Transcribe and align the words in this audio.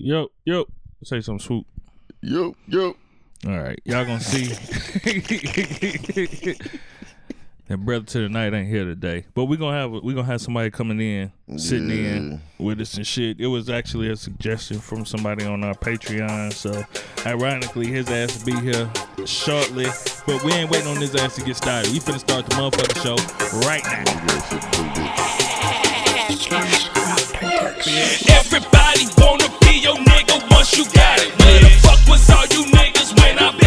Yo, 0.00 0.30
yo. 0.44 0.64
Say 1.02 1.20
some 1.20 1.40
swoop. 1.40 1.66
Yo, 2.20 2.54
yo. 2.66 2.94
All 3.46 3.58
right, 3.58 3.80
y'all 3.84 4.04
gonna 4.04 4.20
see. 4.20 4.44
that 7.68 7.78
brother 7.78 8.04
to 8.06 8.20
the 8.20 8.28
night 8.28 8.54
ain't 8.54 8.68
here 8.68 8.84
today, 8.84 9.26
but 9.34 9.46
we 9.46 9.56
gonna 9.56 9.76
have 9.76 9.90
we 9.90 10.14
gonna 10.14 10.26
have 10.26 10.40
somebody 10.40 10.70
coming 10.70 11.00
in, 11.00 11.32
sitting 11.58 11.90
in 11.90 12.40
with 12.58 12.80
us 12.80 12.96
and 12.96 13.06
shit. 13.06 13.40
It 13.40 13.48
was 13.48 13.68
actually 13.68 14.08
a 14.10 14.16
suggestion 14.16 14.78
from 14.78 15.04
somebody 15.04 15.44
on 15.44 15.64
our 15.64 15.74
Patreon, 15.74 16.52
so 16.52 16.84
ironically 17.26 17.88
his 17.88 18.08
ass 18.08 18.38
will 18.38 18.54
be 18.54 18.60
here 18.60 18.88
shortly. 19.26 19.86
But 20.26 20.44
we 20.44 20.52
ain't 20.52 20.70
waiting 20.70 20.88
on 20.88 20.96
his 20.96 21.14
ass 21.16 21.34
to 21.36 21.42
get 21.42 21.56
started. 21.56 21.92
We 21.92 21.98
finna 21.98 22.20
start 22.20 22.46
the 22.46 22.54
motherfucking 22.54 23.02
show 23.02 23.16
right 23.66 23.82
now. 26.92 26.97
Everybody 27.88 29.08
wanna 29.16 29.48
be 29.62 29.80
your 29.80 29.96
nigga 29.96 30.36
once 30.50 30.76
you 30.76 30.84
got 30.92 31.20
it. 31.20 31.32
Where 31.40 31.60
the 31.60 31.70
fuck 31.80 32.00
was 32.06 32.28
all 32.28 32.44
you 32.52 32.70
niggas 32.70 33.16
when 33.18 33.38
I 33.38 33.57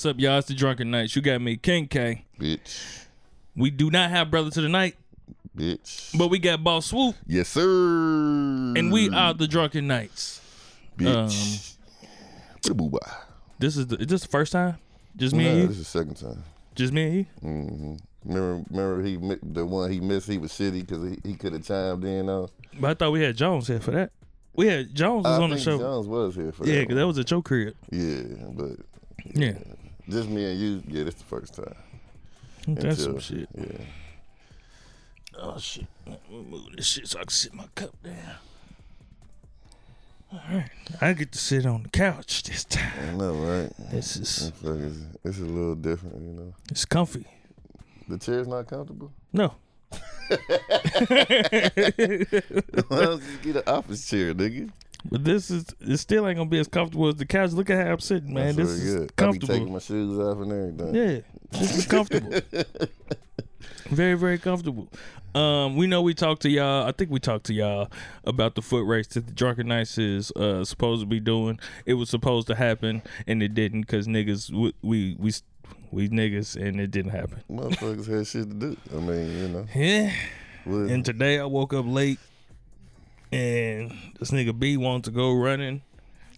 What's 0.00 0.06
up, 0.06 0.18
y'all? 0.18 0.38
It's 0.38 0.48
the 0.48 0.54
Drunken 0.54 0.90
Knights. 0.90 1.14
You 1.14 1.20
got 1.20 1.42
me, 1.42 1.58
King 1.58 1.86
K. 1.86 2.24
Bitch. 2.38 3.04
We 3.54 3.68
do 3.70 3.90
not 3.90 4.08
have 4.08 4.30
brother 4.30 4.50
to 4.50 4.62
the 4.62 4.68
night, 4.70 4.96
Bitch. 5.54 6.16
but 6.16 6.28
we 6.28 6.38
got 6.38 6.64
Boss 6.64 6.86
Swoop, 6.86 7.16
yes, 7.26 7.50
sir. 7.50 7.60
and 8.78 8.90
we 8.90 9.10
are 9.10 9.34
the 9.34 9.46
Drunken 9.46 9.86
Knights. 9.86 10.40
Bitch. 10.96 11.74
A 12.70 12.72
bye. 12.72 12.98
This 13.58 13.76
is 13.76 13.88
the, 13.88 13.96
is 13.96 14.06
this 14.06 14.22
the 14.22 14.28
first 14.28 14.52
time? 14.52 14.78
Just 15.18 15.34
me 15.34 15.44
Nah, 15.44 15.50
and 15.50 15.58
you? 15.60 15.66
this 15.66 15.76
is 15.76 15.92
the 15.92 15.98
second 15.98 16.14
time. 16.14 16.44
Just 16.74 16.94
me 16.94 17.02
and 17.02 17.14
you? 17.14 17.26
hmm 17.42 17.94
Remember, 18.24 18.64
remember 18.70 19.02
he 19.04 19.16
the 19.52 19.66
one 19.66 19.92
he 19.92 20.00
missed. 20.00 20.30
He 20.30 20.38
was 20.38 20.50
shitty 20.50 20.80
because 20.86 21.10
he, 21.10 21.18
he 21.28 21.34
could 21.34 21.52
have 21.52 21.62
chimed 21.66 22.04
in 22.04 22.30
on. 22.30 22.48
But 22.80 22.90
I 22.92 22.94
thought 22.94 23.12
we 23.12 23.20
had 23.22 23.36
Jones 23.36 23.66
here 23.66 23.80
for 23.80 23.90
that. 23.90 24.12
We 24.54 24.66
had 24.66 24.94
Jones 24.94 25.24
was 25.24 25.38
I 25.38 25.42
on 25.42 25.50
the 25.50 25.58
show. 25.58 25.76
Jones 25.76 26.06
was 26.06 26.36
here 26.36 26.52
for 26.52 26.64
yeah, 26.64 26.76
that. 26.76 26.80
because 26.88 26.96
that 26.96 27.06
was 27.06 27.18
at 27.18 27.30
your 27.30 27.42
crib. 27.42 27.74
Yeah, 27.90 28.22
but 28.54 28.76
Yeah, 29.34 29.58
just 30.10 30.28
me 30.28 30.44
and 30.50 30.60
you. 30.60 30.82
Yeah, 30.88 31.04
this 31.04 31.14
the 31.14 31.24
first 31.24 31.54
time. 31.54 31.74
that's 32.68 33.02
some 33.04 33.18
shit. 33.18 33.48
Yeah. 33.56 33.84
Oh 35.38 35.58
shit! 35.58 35.86
Move 36.30 36.76
this 36.76 36.86
shit 36.86 37.08
so 37.08 37.18
I 37.18 37.22
can 37.22 37.30
sit 37.30 37.54
my 37.54 37.66
cup 37.74 37.94
down. 38.02 38.14
All 40.32 40.40
right, 40.52 40.70
I 41.00 41.12
get 41.12 41.32
to 41.32 41.38
sit 41.38 41.66
on 41.66 41.82
the 41.84 41.88
couch 41.88 42.42
this 42.44 42.64
time. 42.64 42.92
I 43.08 43.12
know, 43.16 43.32
right? 43.34 43.72
This 43.90 44.16
is 44.16 44.48
It's, 44.48 44.62
like 44.62 44.78
it's, 44.80 44.98
it's 45.24 45.38
a 45.38 45.42
little 45.44 45.74
different, 45.74 46.16
you 46.22 46.32
know. 46.32 46.54
it's 46.70 46.84
comfy. 46.84 47.26
The 48.08 48.16
chair's 48.18 48.46
not 48.46 48.68
comfortable. 48.68 49.10
No, 49.32 49.54
Why 50.30 50.38
don't 52.88 53.22
you 53.22 53.38
get 53.42 53.56
an 53.56 53.62
office 53.66 54.08
chair, 54.08 54.32
nigga? 54.34 54.70
But 55.04 55.24
this 55.24 55.50
is 55.50 55.66
it 55.80 55.96
still 55.98 56.26
ain't 56.26 56.36
gonna 56.36 56.50
be 56.50 56.58
as 56.58 56.68
comfortable 56.68 57.08
as 57.08 57.16
the 57.16 57.26
couch. 57.26 57.52
Look 57.52 57.70
at 57.70 57.84
how 57.84 57.92
I'm 57.92 58.00
sitting, 58.00 58.34
man. 58.34 58.56
That's 58.56 58.70
this 58.70 58.82
is 58.82 58.94
good. 58.94 59.12
I 59.18 59.30
be 59.30 59.38
taking 59.38 59.48
comfortable. 59.48 59.72
my 59.72 59.78
shoes 59.78 60.18
off 60.18 60.38
and 60.38 60.52
everything. 60.52 60.94
Yeah, 60.94 61.20
this 61.58 61.76
is 61.76 61.86
comfortable. 61.86 62.40
very, 63.90 64.14
very 64.14 64.38
comfortable. 64.38 64.88
Um, 65.34 65.76
we 65.76 65.86
know 65.86 66.02
we 66.02 66.14
talked 66.14 66.42
to 66.42 66.50
y'all. 66.50 66.86
I 66.86 66.92
think 66.92 67.10
we 67.10 67.20
talked 67.20 67.46
to 67.46 67.54
y'all 67.54 67.88
about 68.24 68.56
the 68.56 68.62
foot 68.62 68.84
race 68.84 69.06
that 69.08 69.26
the 69.26 69.32
Drunken 69.32 69.68
Knights 69.68 69.96
is 69.96 70.32
uh, 70.32 70.64
supposed 70.64 71.02
to 71.02 71.06
be 71.06 71.20
doing. 71.20 71.60
It 71.86 71.94
was 71.94 72.10
supposed 72.10 72.48
to 72.48 72.56
happen, 72.56 73.02
and 73.26 73.42
it 73.42 73.54
didn't 73.54 73.82
because 73.82 74.06
niggas 74.08 74.50
we, 74.50 74.72
we 74.82 75.16
we 75.18 75.32
we 75.92 76.08
niggas, 76.08 76.56
and 76.56 76.80
it 76.80 76.90
didn't 76.90 77.12
happen. 77.12 77.42
Motherfuckers 77.50 78.08
had 78.08 78.26
shit 78.26 78.48
to 78.48 78.54
do. 78.54 78.76
I 78.92 79.00
mean, 79.00 79.38
you 79.38 79.48
know. 79.48 79.66
Yeah. 79.74 80.12
And 80.66 81.04
today 81.04 81.38
I 81.38 81.44
woke 81.46 81.72
up 81.72 81.86
late, 81.86 82.18
and 83.32 83.92
this 84.18 84.30
nigga 84.30 84.58
B 84.58 84.76
wanted 84.76 85.04
to 85.04 85.10
go 85.10 85.32
running. 85.32 85.82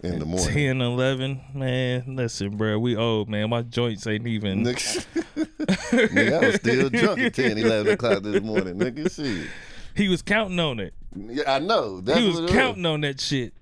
in 0.03 0.19
the 0.19 0.25
morning. 0.27 0.49
10, 0.49 0.81
11. 0.81 1.41
Man, 1.55 2.17
listen, 2.17 2.57
bro, 2.57 2.79
we 2.79 2.97
old, 2.97 3.29
man. 3.29 3.51
My 3.51 3.63
joints 3.63 4.07
ain't 4.07 4.27
even. 4.27 4.65
Nigga, 4.65 6.43
I 6.43 6.47
was 6.47 6.55
still 6.57 6.89
drunk 6.91 7.21
at 7.21 7.35
10, 7.35 7.59
11 7.59 7.93
o'clock 7.93 8.23
this 8.23 8.43
morning. 8.43 8.75
Nigga, 8.79 9.15
shit. 9.15 9.49
He 9.95 10.09
was 10.09 10.23
counting 10.23 10.59
on 10.59 10.81
it. 10.81 10.95
Yeah, 11.15 11.55
I 11.55 11.59
know. 11.59 12.01
That's 12.01 12.19
he 12.19 12.27
was 12.27 12.51
counting 12.51 12.87
on 12.87 13.03
that 13.03 13.21
shit. 13.21 13.53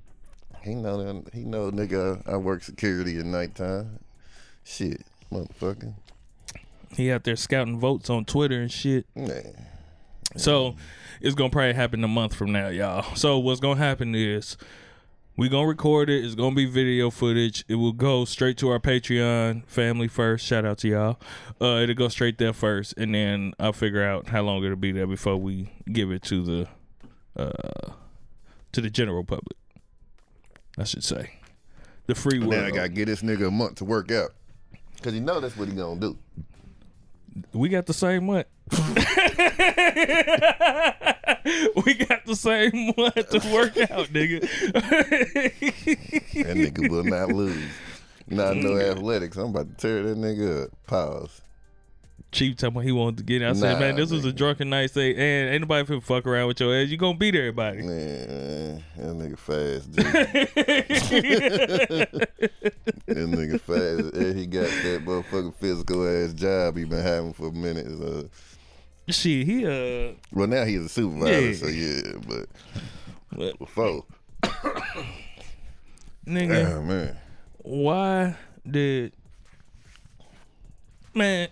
He 0.62 0.74
know 0.74 1.02
that. 1.02 1.34
He 1.34 1.41
know, 1.44 1.70
nigga. 1.70 2.26
I 2.28 2.36
work 2.36 2.62
security 2.62 3.18
at 3.18 3.24
nighttime. 3.24 3.98
Shit, 4.64 5.02
motherfucker. 5.32 5.94
He 6.97 7.10
out 7.10 7.24
there 7.24 7.36
scouting 7.36 7.78
votes 7.80 8.10
on 8.10 8.24
Twitter 8.24 8.60
and 8.60 8.70
shit. 8.70 9.06
Man, 9.14 9.66
So 10.36 10.76
it's 11.20 11.34
gonna 11.34 11.50
probably 11.50 11.75
happen 11.75 12.03
a 12.04 12.08
month 12.08 12.34
from 12.34 12.53
now, 12.53 12.69
y'all. 12.69 13.14
So 13.14 13.38
what's 13.38 13.60
gonna 13.60 13.78
happen 13.78 14.14
is 14.14 14.56
we 15.36 15.48
gonna 15.48 15.66
record 15.66 16.10
it. 16.10 16.25
It's 16.25 16.34
gonna 16.34 16.54
be 16.54 16.66
video 16.66 17.10
footage. 17.10 17.64
It 17.69 17.76
will 17.76 17.92
go 17.92 18.25
straight 18.25 18.56
to 18.58 18.70
our 18.70 18.78
Patreon 18.78 19.64
family 19.66 20.09
first. 20.09 20.44
Shout 20.47 20.64
out 20.64 20.78
to 20.78 20.88
y'all. 20.88 21.20
Uh, 21.60 21.80
it'll 21.82 21.94
go 21.94 22.09
straight 22.09 22.38
there 22.38 22.53
first, 22.53 22.94
and 22.97 23.14
then 23.14 23.54
I'll 23.59 23.72
figure 23.72 24.03
out 24.03 24.28
how 24.28 24.42
long 24.42 24.64
it'll 24.64 24.76
be 24.76 24.92
there 24.92 25.06
before 25.06 25.36
we 25.36 25.72
give 25.91 26.10
it 26.10 26.22
to 26.25 26.42
the 26.42 26.69
uh 27.36 27.92
to 28.72 28.80
the 28.80 28.91
general 28.91 29.25
public. 29.25 29.56
I 30.78 30.84
should 30.84 31.04
say 31.04 31.41
the 32.06 32.14
free 32.14 32.38
world. 32.38 32.53
now 32.53 32.66
I 32.66 32.70
gotta 32.70 32.88
get 32.88 33.06
this 33.06 33.22
nigga 33.22 33.48
a 33.48 33.50
month 33.50 33.76
to 33.76 33.84
work 33.84 34.10
out. 34.10 34.32
Cause 35.03 35.14
you 35.14 35.20
know 35.20 35.41
that's 35.41 35.56
what 35.56 35.69
he 35.69 35.75
gonna 35.75 36.00
do. 36.00 36.19
We 37.53 37.69
got 37.69 37.86
the 37.86 37.94
same 37.94 38.26
one. 38.26 38.44
we 41.84 41.94
got 41.94 42.25
the 42.25 42.36
same 42.36 42.92
one 42.94 43.12
to 43.12 43.41
work 43.53 43.76
out, 43.91 44.06
nigga. 44.08 44.41
That 46.44 46.56
nigga 46.56 46.91
will 46.91 47.04
not 47.04 47.28
lose. 47.28 47.70
Not 48.28 48.56
no 48.56 48.70
mm. 48.70 48.91
athletics. 48.91 49.36
I'm 49.36 49.50
about 49.50 49.69
to 49.70 49.75
tear 49.75 50.03
that 50.04 50.16
nigga 50.16 50.64
up. 50.64 50.70
Pause. 50.86 51.42
Chief 52.30 52.56
told 52.56 52.76
me 52.76 52.84
he 52.84 52.92
wanted 52.92 53.16
to 53.19 53.25
get 53.25 53.42
in. 53.42 53.48
I 53.48 53.54
said, 53.54 53.72
Nah, 53.72 53.80
man, 53.80 53.97
this 53.97 54.12
was 54.12 54.25
a 54.25 54.32
drunken 54.32 54.70
night. 54.70 54.92
Say, 54.92 55.10
and 55.10 55.53
ain't 55.53 55.62
nobody 55.62 55.84
finna 55.84 56.00
fuck 56.03 56.25
around 56.26 56.47
with 56.47 56.60
your 56.60 56.72
ass. 56.76 56.88
You 56.88 56.97
gonna 56.97 57.19
beat 57.19 57.34
everybody. 57.34 57.82
Man, 57.82 58.84
that 58.97 59.16
nigga 59.16 59.36
fast, 59.36 59.91
G. 59.91 60.03
that 63.06 63.09
nigga 63.09 63.60
fast. 63.60 64.14
And 64.14 64.38
he 64.38 64.47
got 64.47 64.69
that 64.69 65.04
motherfucking 65.04 65.56
physical 65.56 66.06
ass 66.06 66.32
job 66.32 66.76
he 66.76 66.84
been 66.84 67.03
having 67.03 67.32
for 67.32 67.48
a 67.48 67.53
minute. 67.53 67.88
Uh. 68.00 68.28
Shit, 69.10 69.47
he 69.47 69.66
uh, 69.66 70.12
Well, 70.32 70.47
now 70.47 70.65
he's 70.65 70.84
a 70.84 70.88
supervisor, 70.88 71.41
Yeah. 71.41 71.54
so 71.56 71.66
yeah, 71.69 72.12
but 72.26 72.48
what- 73.34 73.59
before. 73.59 74.04
nigga, 76.26 76.72
Oh, 76.76 76.82
man. 76.82 77.16
why 77.59 78.37
did 78.69 79.12
man? 81.15 81.48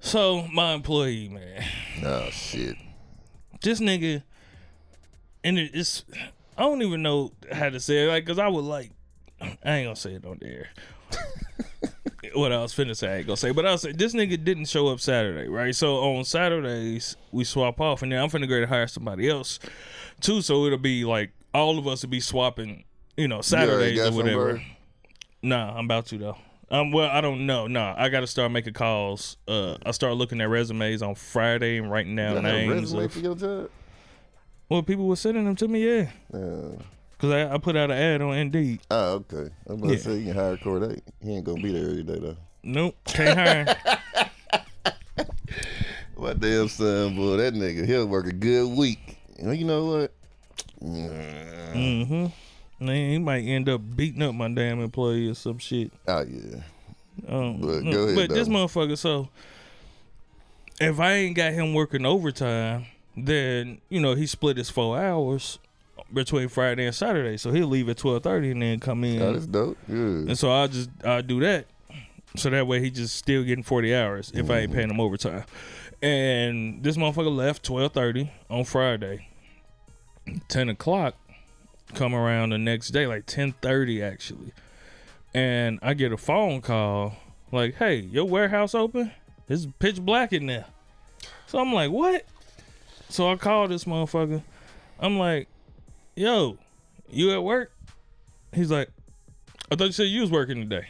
So 0.00 0.46
my 0.52 0.72
employee, 0.74 1.28
man. 1.28 1.64
Oh, 2.04 2.28
shit. 2.30 2.76
this 3.62 3.80
nigga, 3.80 4.22
and 5.42 5.58
it- 5.58 5.70
it's 5.74 6.04
I 6.56 6.62
don't 6.62 6.82
even 6.82 7.02
know 7.02 7.32
how 7.50 7.68
to 7.70 7.80
say 7.80 8.04
it, 8.04 8.08
like, 8.08 8.24
cause 8.26 8.38
I 8.38 8.46
would 8.48 8.64
like, 8.64 8.92
I 9.40 9.46
ain't 9.64 9.86
gonna 9.86 9.96
say 9.96 10.14
it 10.14 10.24
on 10.24 10.38
there. 10.40 10.68
what 12.36 12.52
I 12.52 12.60
was 12.60 12.72
finna 12.74 12.96
say, 12.96 13.12
I 13.12 13.16
ain't 13.18 13.26
gonna 13.26 13.36
say, 13.36 13.50
but 13.52 13.66
I 13.66 13.72
was 13.72 13.82
say 13.82 13.92
this 13.92 14.14
nigga 14.14 14.42
didn't 14.42 14.66
show 14.66 14.88
up 14.88 15.00
Saturday, 15.00 15.48
right? 15.48 15.74
So 15.74 15.96
on 15.98 16.24
Saturdays 16.24 17.16
we 17.32 17.44
swap 17.44 17.80
off, 17.80 18.02
and 18.02 18.12
then 18.12 18.20
I'm 18.22 18.28
finna 18.30 18.48
go 18.48 18.60
to 18.60 18.66
hire 18.66 18.86
somebody 18.86 19.28
else 19.28 19.58
too, 20.20 20.40
so 20.42 20.64
it'll 20.66 20.78
be 20.78 21.04
like 21.04 21.30
all 21.52 21.78
of 21.78 21.86
us 21.86 22.02
will 22.02 22.10
be 22.10 22.20
swapping, 22.20 22.84
you 23.16 23.28
know, 23.28 23.40
Saturdays 23.40 23.98
got 23.98 24.12
or 24.12 24.16
whatever. 24.16 24.62
Nah, 25.42 25.76
I'm 25.78 25.84
about 25.86 26.06
to 26.06 26.18
though. 26.18 26.36
Um, 26.70 26.90
well, 26.90 27.10
I 27.10 27.20
don't 27.20 27.46
know. 27.46 27.66
Nah, 27.66 27.94
I 27.96 28.08
got 28.08 28.20
to 28.20 28.26
start 28.26 28.50
making 28.50 28.72
calls. 28.72 29.36
Uh, 29.46 29.76
I 29.84 29.90
start 29.92 30.14
looking 30.14 30.40
at 30.40 30.48
resumes 30.48 31.02
on 31.02 31.14
Friday 31.14 31.76
and 31.76 31.90
writing 31.90 32.16
down 32.16 32.36
You 32.36 32.42
names. 32.42 32.72
resume 32.92 33.04
Of, 33.04 33.12
for 33.12 33.18
your 33.20 33.34
job? 33.36 33.70
well, 34.68 34.82
people 34.82 35.06
were 35.06 35.14
sending 35.16 35.44
them 35.44 35.56
to 35.56 35.68
me, 35.68 35.84
yeah. 35.86 36.10
Yeah. 36.32 36.68
Cause 37.18 37.30
I, 37.30 37.54
I 37.54 37.58
put 37.58 37.76
out 37.76 37.90
an 37.90 37.96
ad 37.96 38.20
on 38.22 38.34
Indeed. 38.36 38.80
Oh, 38.90 39.24
okay. 39.32 39.50
I'm 39.66 39.76
about 39.78 39.90
Yeah. 39.90 39.96
to 39.96 40.02
say 40.02 40.16
you 40.16 40.24
can 40.26 40.34
hire 40.34 40.56
Corday. 40.56 41.00
He 41.22 41.36
ain't 41.36 41.44
gonna 41.44 41.62
be 41.62 41.72
there 41.72 41.88
every 41.90 42.02
day 42.02 42.18
though. 42.18 42.36
Nope, 42.62 42.96
can't 43.06 43.38
hire. 43.38 43.76
My 46.18 46.32
damn 46.32 46.68
son, 46.68 47.16
boy, 47.16 47.36
that 47.36 47.54
nigga, 47.54 47.84
he'll 47.86 48.06
work 48.06 48.26
a 48.26 48.32
good 48.32 48.76
week. 48.76 49.18
You 49.38 49.64
know 49.64 49.84
what? 49.84 50.12
Mm-hmm. 50.82 52.26
Man, 52.84 53.10
he 53.10 53.18
might 53.18 53.40
end 53.44 53.68
up 53.68 53.80
beating 53.96 54.22
up 54.22 54.34
my 54.34 54.48
damn 54.48 54.80
employee 54.80 55.28
or 55.28 55.34
some 55.34 55.58
shit. 55.58 55.92
Oh 56.06 56.22
yeah. 56.22 56.60
Um, 57.28 57.60
But 57.60 57.82
no, 57.82 58.02
ahead, 58.04 58.16
but 58.16 58.30
this 58.34 58.48
motherfucker, 58.48 58.98
so 58.98 59.28
if 60.80 60.98
I 61.00 61.12
ain't 61.12 61.36
got 61.36 61.52
him 61.52 61.74
working 61.74 62.04
overtime, 62.04 62.86
then 63.16 63.80
you 63.88 64.00
know 64.00 64.14
he 64.14 64.26
split 64.26 64.56
his 64.56 64.70
four 64.70 64.98
hours 64.98 65.58
between 66.12 66.48
Friday 66.48 66.86
and 66.86 66.94
Saturday, 66.94 67.36
so 67.36 67.50
he'll 67.50 67.66
leave 67.66 67.88
at 67.88 67.96
twelve 67.96 68.22
thirty 68.22 68.50
and 68.50 68.62
then 68.62 68.80
come 68.80 69.04
in. 69.04 69.20
Oh, 69.20 69.32
that's 69.32 69.46
dope. 69.46 69.78
Yeah. 69.88 69.96
And 69.96 70.38
so 70.38 70.50
I'll 70.50 70.68
just 70.68 70.90
I'll 71.04 71.22
do 71.22 71.40
that. 71.40 71.66
So 72.36 72.50
that 72.50 72.66
way 72.66 72.80
he 72.80 72.90
just 72.90 73.16
still 73.16 73.44
getting 73.44 73.64
forty 73.64 73.94
hours 73.94 74.32
if 74.34 74.50
I 74.50 74.60
ain't 74.60 74.72
mm. 74.72 74.74
paying 74.74 74.90
him 74.90 75.00
overtime. 75.00 75.44
And 76.02 76.82
this 76.82 76.96
motherfucker 76.96 77.34
left 77.34 77.64
twelve 77.64 77.92
thirty 77.92 78.30
on 78.50 78.64
Friday. 78.64 79.28
Ten 80.48 80.68
o'clock 80.68 81.14
come 81.94 82.14
around 82.14 82.50
the 82.50 82.58
next 82.58 82.88
day, 82.88 83.06
like 83.06 83.26
ten 83.26 83.52
thirty 83.62 84.02
actually. 84.02 84.52
And 85.32 85.78
I 85.82 85.94
get 85.94 86.12
a 86.12 86.16
phone 86.16 86.60
call 86.60 87.16
like, 87.50 87.76
hey, 87.76 87.96
your 87.96 88.24
warehouse 88.24 88.74
open? 88.74 89.12
It's 89.48 89.66
pitch 89.78 90.00
black 90.00 90.32
in 90.32 90.46
there. 90.46 90.66
So 91.46 91.58
I'm 91.58 91.72
like, 91.72 91.90
what? 91.90 92.24
So 93.08 93.30
I 93.30 93.36
call 93.36 93.68
this 93.68 93.84
motherfucker. 93.84 94.42
I'm 94.98 95.18
like, 95.18 95.48
yo, 96.16 96.58
you 97.08 97.32
at 97.32 97.42
work? 97.42 97.72
He's 98.52 98.70
like, 98.70 98.88
I 99.70 99.76
thought 99.76 99.86
you 99.86 99.92
said 99.92 100.04
you 100.04 100.20
was 100.20 100.30
working 100.30 100.60
today. 100.60 100.86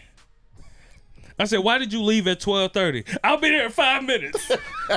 I 1.38 1.44
said, 1.44 1.60
why 1.60 1.78
did 1.78 1.92
you 1.92 2.02
leave 2.02 2.28
at 2.28 2.40
twelve 2.40 2.72
thirty? 2.72 3.04
I'll 3.22 3.38
be 3.38 3.50
there 3.50 3.66
in 3.66 3.72
five 3.72 4.04
minutes. 4.04 4.46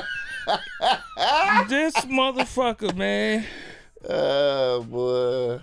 this 1.68 1.96
motherfucker, 2.06 2.96
man. 2.96 3.46
Ah, 4.08 4.80
boy. 4.80 5.60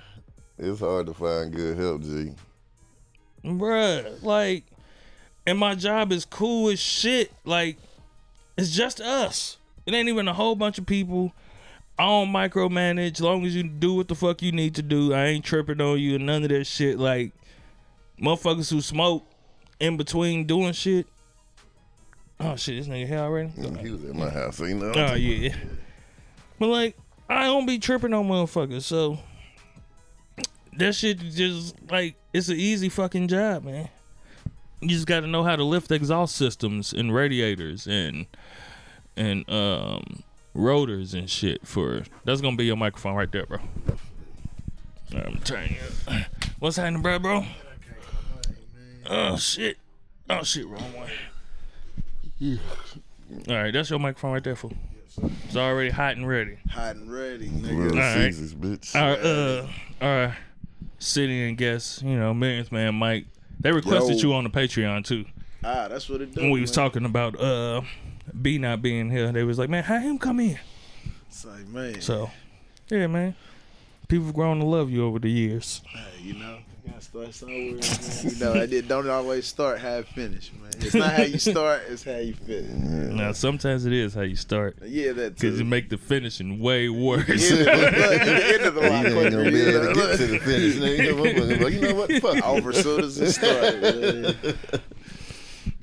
It's 0.58 0.80
hard 0.80 1.06
to 1.06 1.14
find 1.14 1.52
good 1.52 1.76
help, 1.78 2.02
G. 2.02 2.32
Bruh, 3.44 4.22
like, 4.22 4.64
and 5.46 5.58
my 5.58 5.74
job 5.74 6.10
is 6.12 6.24
cool 6.24 6.70
as 6.70 6.80
shit. 6.80 7.32
Like, 7.44 7.76
it's 8.56 8.70
just 8.70 9.00
us. 9.00 9.58
It 9.86 9.94
ain't 9.94 10.08
even 10.08 10.28
a 10.28 10.32
whole 10.32 10.54
bunch 10.54 10.78
of 10.78 10.86
people. 10.86 11.32
I 11.98 12.04
don't 12.04 12.28
micromanage. 12.28 13.14
As 13.14 13.20
long 13.20 13.44
as 13.44 13.54
you 13.54 13.62
do 13.62 13.94
what 13.94 14.08
the 14.08 14.14
fuck 14.14 14.42
you 14.42 14.52
need 14.52 14.74
to 14.76 14.82
do, 14.82 15.12
I 15.12 15.26
ain't 15.26 15.44
tripping 15.44 15.80
on 15.80 15.98
you 15.98 16.16
and 16.16 16.26
none 16.26 16.42
of 16.42 16.48
that 16.48 16.64
shit. 16.64 16.98
Like, 16.98 17.32
motherfuckers 18.20 18.70
who 18.70 18.80
smoke 18.80 19.26
in 19.78 19.96
between 19.96 20.46
doing 20.46 20.72
shit. 20.72 21.06
Oh 22.40 22.56
shit, 22.56 22.78
this 22.78 22.88
nigga 22.88 23.06
here 23.06 23.18
already. 23.18 23.50
He 23.80 23.90
was 23.90 24.04
at 24.04 24.14
my 24.14 24.28
house, 24.28 24.56
so 24.56 24.64
you 24.64 24.74
know. 24.74 24.92
Oh 24.94 25.14
yeah. 25.14 25.54
But 26.58 26.66
like, 26.66 26.96
I 27.28 27.44
don't 27.44 27.66
be 27.66 27.78
tripping 27.78 28.12
on 28.12 28.26
motherfuckers, 28.26 28.82
so 28.82 29.18
that 30.76 30.94
shit 30.94 31.18
just 31.18 31.76
like 31.90 32.16
it's 32.32 32.48
an 32.48 32.56
easy 32.56 32.88
fucking 32.88 33.28
job, 33.28 33.64
man. 33.64 33.88
You 34.80 34.88
just 34.88 35.06
gotta 35.06 35.26
know 35.26 35.44
how 35.44 35.56
to 35.56 35.64
lift 35.64 35.90
exhaust 35.92 36.34
systems 36.34 36.92
and 36.92 37.14
radiators 37.14 37.86
and 37.86 38.26
and 39.16 39.48
um 39.48 40.24
rotors 40.54 41.14
and 41.14 41.28
shit 41.28 41.66
for 41.66 42.04
that's 42.24 42.40
gonna 42.40 42.56
be 42.56 42.64
your 42.64 42.76
microphone 42.76 43.14
right 43.14 43.30
there, 43.30 43.46
bro. 43.46 43.58
I'm 45.12 45.38
turning 45.44 45.74
it. 45.74 46.26
What's 46.58 46.76
happening, 46.76 47.02
bro, 47.02 47.18
bro? 47.18 47.44
Oh 49.06 49.36
shit. 49.36 49.76
Oh 50.30 50.42
shit, 50.42 50.66
wrong 50.66 50.92
one. 50.94 51.10
All 53.48 53.54
right, 53.54 53.72
that's 53.72 53.90
your 53.90 53.98
microphone 53.98 54.32
right 54.32 54.44
there, 54.44 54.56
fool. 54.56 54.72
It's 55.44 55.56
already 55.56 55.90
hot 55.90 56.16
and 56.16 56.26
ready. 56.26 56.58
Hot 56.70 56.96
and 56.96 57.12
ready, 57.12 57.48
nigga. 57.48 57.90
Alright. 57.90 58.34
Caesars, 58.34 58.54
bitch. 58.54 58.96
Our 58.96 59.16
uh, 59.22 59.68
our 60.04 60.36
city 60.98 61.48
and 61.48 61.56
guests, 61.56 62.02
you 62.02 62.16
know, 62.16 62.34
millions 62.34 62.72
man, 62.72 62.94
Mike. 62.94 63.26
They 63.60 63.72
requested 63.72 64.16
Yo. 64.22 64.28
you 64.28 64.34
on 64.34 64.44
the 64.44 64.50
Patreon 64.50 65.04
too. 65.04 65.24
Ah, 65.62 65.88
that's 65.88 66.08
what 66.08 66.20
it 66.20 66.34
does. 66.34 66.42
When 66.42 66.50
we 66.50 66.60
was 66.60 66.70
man. 66.76 66.84
talking 66.84 67.04
about 67.04 67.38
uh 67.38 67.82
B 68.40 68.58
not 68.58 68.82
being 68.82 69.10
here, 69.10 69.30
they 69.32 69.44
was 69.44 69.58
like, 69.58 69.68
man, 69.70 69.84
how 69.84 69.98
him 69.98 70.18
come 70.18 70.40
in? 70.40 70.58
It's 71.28 71.44
like, 71.44 71.66
man, 71.68 72.00
So, 72.00 72.30
yeah, 72.88 73.06
man. 73.06 73.34
People 74.08 74.26
have 74.26 74.34
grown 74.34 74.58
to 74.60 74.66
love 74.66 74.90
you 74.90 75.04
over 75.04 75.18
the 75.18 75.30
years. 75.30 75.80
hey, 75.88 76.22
you 76.22 76.34
know, 76.34 76.58
you 76.84 76.90
gotta 76.90 77.02
start 77.02 77.34
somewhere. 77.34 77.72
Man. 77.72 77.80
You 78.22 78.38
know, 78.38 78.52
I 78.54 78.66
did. 78.66 78.86
Don't 78.86 79.08
always 79.08 79.46
start 79.46 79.80
half 79.80 80.04
finished, 80.08 80.52
man. 80.60 80.70
It's 80.78 80.94
not 80.94 81.12
how 81.14 81.22
you 81.22 81.38
start; 81.38 81.82
it's 81.88 82.04
how 82.04 82.16
you 82.16 82.34
finish. 82.34 82.70
Now, 82.70 83.32
sometimes 83.32 83.86
it 83.86 83.92
is 83.94 84.12
how 84.12 84.20
you 84.20 84.36
start 84.36 84.76
Yeah, 84.84 85.12
that 85.12 85.34
because 85.34 85.58
you 85.58 85.64
make 85.64 85.88
the 85.88 85.96
finishing 85.96 86.58
way 86.60 86.90
worse. 86.90 87.26
Yeah, 87.50 87.56
look, 87.56 87.92
you 87.92 88.00
the 88.34 88.54
end 88.54 88.62
of 88.64 88.74
the 88.74 88.80
You 88.84 88.88
ain't 88.90 89.14
gonna 89.32 89.50
be 89.50 89.60
able 89.62 89.84
know, 89.84 89.88
to 89.88 89.94
get 89.94 90.16
to 90.18 90.26
the 90.26 90.38
finish. 90.40 90.74
Nigga. 90.74 91.14
Motherfucker, 91.14 91.60
like, 91.62 91.72
You 91.72 91.80
know 91.80 91.94
what? 91.94 92.12
Fuck. 92.20 92.44
over 92.46 92.70
as 92.70 92.82
soon 92.82 93.04
as 93.04 93.18
it 93.20 93.32
started. 93.32 94.58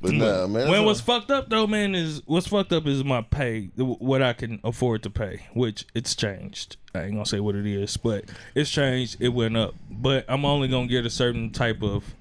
Man. 0.02 0.12
But 0.12 0.12
mm. 0.12 0.18
nah, 0.18 0.48
man. 0.48 0.70
when 0.70 0.86
what's 0.86 1.00
all- 1.00 1.20
fucked 1.20 1.32
up 1.32 1.50
though, 1.50 1.68
man, 1.68 1.96
is 1.96 2.22
what's 2.26 2.48
fucked 2.48 2.74
up 2.74 2.88
is 2.88 3.04
my 3.04 3.22
pay, 3.22 3.70
what 3.78 4.22
I 4.22 4.34
can 4.34 4.60
afford 4.64 5.04
to 5.04 5.10
pay, 5.10 5.46
which 5.54 5.86
it's 5.94 6.16
changed. 6.16 6.78
I 6.94 7.04
ain't 7.04 7.14
gonna 7.14 7.26
say 7.26 7.40
what 7.40 7.56
it 7.56 7.66
is, 7.66 7.98
but 7.98 8.26
it's 8.56 8.70
changed. 8.70 9.18
It 9.20 9.30
went 9.30 9.56
up, 9.58 9.76
but 9.90 10.26
I'm 10.28 10.46
only 10.46 10.68
gonna 10.68 10.88
get 10.88 11.06
a 11.06 11.10
certain 11.10 11.52
type 11.52 11.82
of 11.82 12.16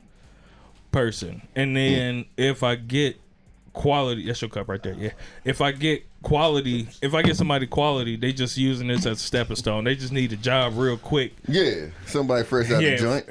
person, 0.93 1.43
and 1.57 1.77
then 1.77 2.25
mm. 2.25 2.27
if 2.37 2.63
I 2.63 2.77
get 2.77 3.21
quality, 3.73 4.27
that's 4.27 4.43
your 4.43 4.51
cup 4.51 4.69
right 4.69 4.83
there. 4.83 4.95
Yeah, 4.95 5.13
if 5.45 5.61
I 5.61 5.73
get 5.73 6.05
quality, 6.23 6.89
if 7.03 7.15
I 7.15 7.23
get 7.23 7.37
somebody 7.37 7.67
quality, 7.67 8.17
they 8.17 8.33
just 8.33 8.57
using 8.57 8.89
this 8.89 9.07
as 9.07 9.19
a 9.19 9.25
stepping 9.25 9.57
stone. 9.57 9.85
They 9.85 9.95
just 9.97 10.13
need 10.13 10.33
a 10.33 10.37
job 10.37 10.77
real 10.77 10.97
quick. 10.97 11.33
Yeah, 11.49 11.87
somebody 12.07 12.45
fresh 12.45 12.71
out 12.71 12.83
Yeah. 12.83 12.91
the 12.93 12.97
joint. 12.97 13.27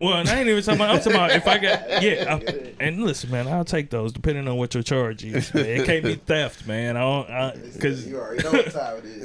Well, 0.00 0.14
and 0.18 0.28
I 0.28 0.40
ain't 0.40 0.48
even 0.48 0.62
talking 0.62 0.80
about. 0.80 0.90
I'm 0.94 0.98
talking 0.98 1.12
about 1.14 1.30
if 1.32 1.46
I 1.46 1.58
got 1.58 1.88
yeah. 2.02 2.38
I, 2.40 2.72
and 2.80 3.04
listen, 3.04 3.30
man, 3.30 3.46
I'll 3.48 3.64
take 3.64 3.90
those 3.90 4.12
depending 4.12 4.48
on 4.48 4.56
what 4.56 4.72
your 4.74 4.82
charge 4.82 5.24
is. 5.24 5.52
Man. 5.54 5.64
It 5.66 5.84
can't 5.86 6.04
be 6.04 6.14
theft, 6.14 6.66
man. 6.66 6.96
I 6.96 7.00
don't 7.00 7.72
because. 7.74 8.06
You 8.06 8.18
already 8.18 8.42
know 8.42 8.52
what 8.52 8.70
time 8.72 8.96
it 8.98 9.04
is. 9.04 9.20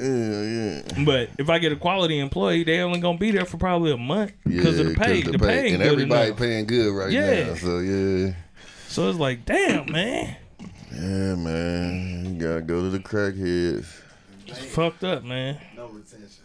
Yeah, 0.96 0.96
yeah. 0.98 1.04
But 1.06 1.30
if 1.40 1.50
I 1.50 1.60
get 1.60 1.72
a 1.72 1.76
quality 1.76 2.20
employee, 2.20 2.64
they 2.64 2.80
only 2.80 3.00
gonna 3.00 3.18
be 3.18 3.32
there 3.32 3.46
for 3.46 3.58
probably 3.58 3.92
a 3.92 3.98
month 3.98 4.34
because 4.44 4.76
yeah, 4.78 4.82
of 4.86 4.90
the 4.90 4.96
pay. 4.96 5.22
'cause 5.22 5.32
The, 5.32 5.40
pay 5.40 5.66
ain't 5.66 5.74
and 5.76 5.84
everybody 5.84 6.28
enough. 6.28 6.40
paying 6.40 6.66
good 6.66 6.94
right 6.94 7.12
Yeah. 7.12 7.48
now. 7.48 7.54
So 7.56 7.80
yeah, 7.80 8.34
So 8.88 9.10
it's 9.10 9.18
like, 9.20 9.46
damn, 9.46 9.92
man, 9.92 10.36
yeah, 10.96 11.36
man. 11.36 12.26
You 12.26 12.42
gotta 12.42 12.62
go 12.62 12.82
to 12.82 12.90
the 12.90 13.00
crackheads. 13.00 13.88
it's 14.48 14.66
fucked 14.66 15.04
up, 15.04 15.24
man. 15.24 15.60
No 15.76 15.88
retention. 15.88 16.42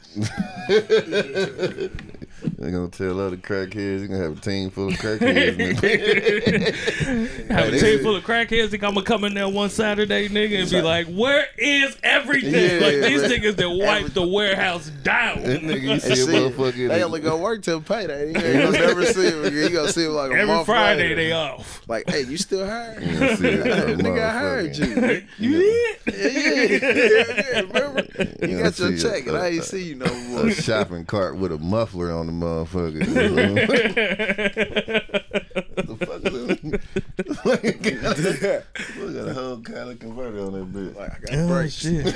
They're 2.60 2.70
gonna 2.72 2.88
tell 2.88 3.18
other 3.20 3.38
crackheads. 3.38 4.00
You're 4.00 4.08
gonna 4.08 4.22
have 4.22 4.36
a 4.36 4.40
team 4.42 4.68
full 4.70 4.88
of 4.88 4.94
crackheads. 4.94 5.80
Have 7.50 7.72
a 7.72 7.78
team 7.78 8.00
full 8.02 8.16
of 8.16 8.22
crackheads. 8.24 8.68
Think 8.70 8.84
I'm 8.84 8.92
gonna 8.94 9.06
come 9.06 9.24
in 9.24 9.32
there 9.32 9.48
one 9.48 9.70
Saturday, 9.70 10.28
nigga, 10.28 10.60
and 10.62 10.70
be 10.70 10.82
like, 10.82 11.06
"Where 11.08 11.46
is 11.56 11.96
everything?" 12.04 12.52
Yeah, 12.52 12.86
like 12.86 13.00
these 13.08 13.22
man. 13.22 13.30
niggas 13.30 13.56
that 13.56 13.70
wipe 13.70 14.12
the 14.12 14.26
warehouse 14.26 14.90
down. 15.02 15.42
that 15.42 15.62
nigga, 15.62 15.80
you 15.82 15.90
And 15.92 16.02
see 16.06 16.12
a 16.12 16.16
see, 16.16 16.32
motherfucker. 16.32 16.88
they 16.88 17.02
only 17.02 17.20
gonna 17.20 17.38
work 17.42 17.62
till 17.62 17.80
payday. 17.80 18.28
You 18.28 18.34
gonna 18.34 18.70
never 18.72 19.06
see 19.12 19.30
him 19.30 19.42
again. 19.44 19.62
You 19.62 19.70
gonna 19.70 19.88
see 19.92 20.04
him 20.04 20.12
like 20.12 20.30
a 20.30 20.34
Every 20.34 20.46
month 20.46 20.66
Friday 20.66 21.02
later. 21.02 21.14
they 21.16 21.32
off. 21.32 21.80
Like, 21.88 22.10
hey, 22.10 22.22
you 22.24 22.36
still 22.36 22.66
hired? 22.66 23.02
You 23.02 23.12
gonna 23.18 23.36
see 23.36 23.42
Nigga, 23.44 24.22
I 24.22 24.30
hired 24.38 24.76
you. 24.76 25.22
You 25.38 25.52
did? 25.58 25.96
Yeah, 26.06 26.28
yeah, 26.28 27.42
yeah, 27.54 27.60
remember? 27.60 28.02
You 28.18 28.48
gonna 28.58 28.62
got 28.64 28.78
your 28.78 28.88
see 28.90 28.94
a- 28.94 28.98
check, 28.98 29.26
and 29.26 29.36
I 29.36 29.48
ain't 29.48 29.64
see 29.64 29.82
you 29.84 29.94
no 29.96 30.12
more. 30.24 30.46
A 30.48 30.52
shopping 30.54 31.06
cart 31.06 31.36
with 31.36 31.52
a 31.52 31.58
muffler 31.58 32.12
on 32.12 32.26
the 32.26 32.32
motherfucker. 32.50 33.00
the 35.80 37.34
fuck 37.34 37.64
is 37.64 38.40
that? 38.40 38.64
Look 38.98 39.16
at 39.16 39.28
a 39.28 39.34
whole 39.34 39.60
kind 39.60 39.90
of 39.90 39.98
converter 39.98 40.40
on 40.40 40.52
that 40.52 40.72
bitch. 40.72 40.94
Like, 40.96 41.12
I 41.12 41.18
got 41.20 41.34
Oh 41.38 41.48
brakes. 41.48 41.74
shit! 41.74 42.14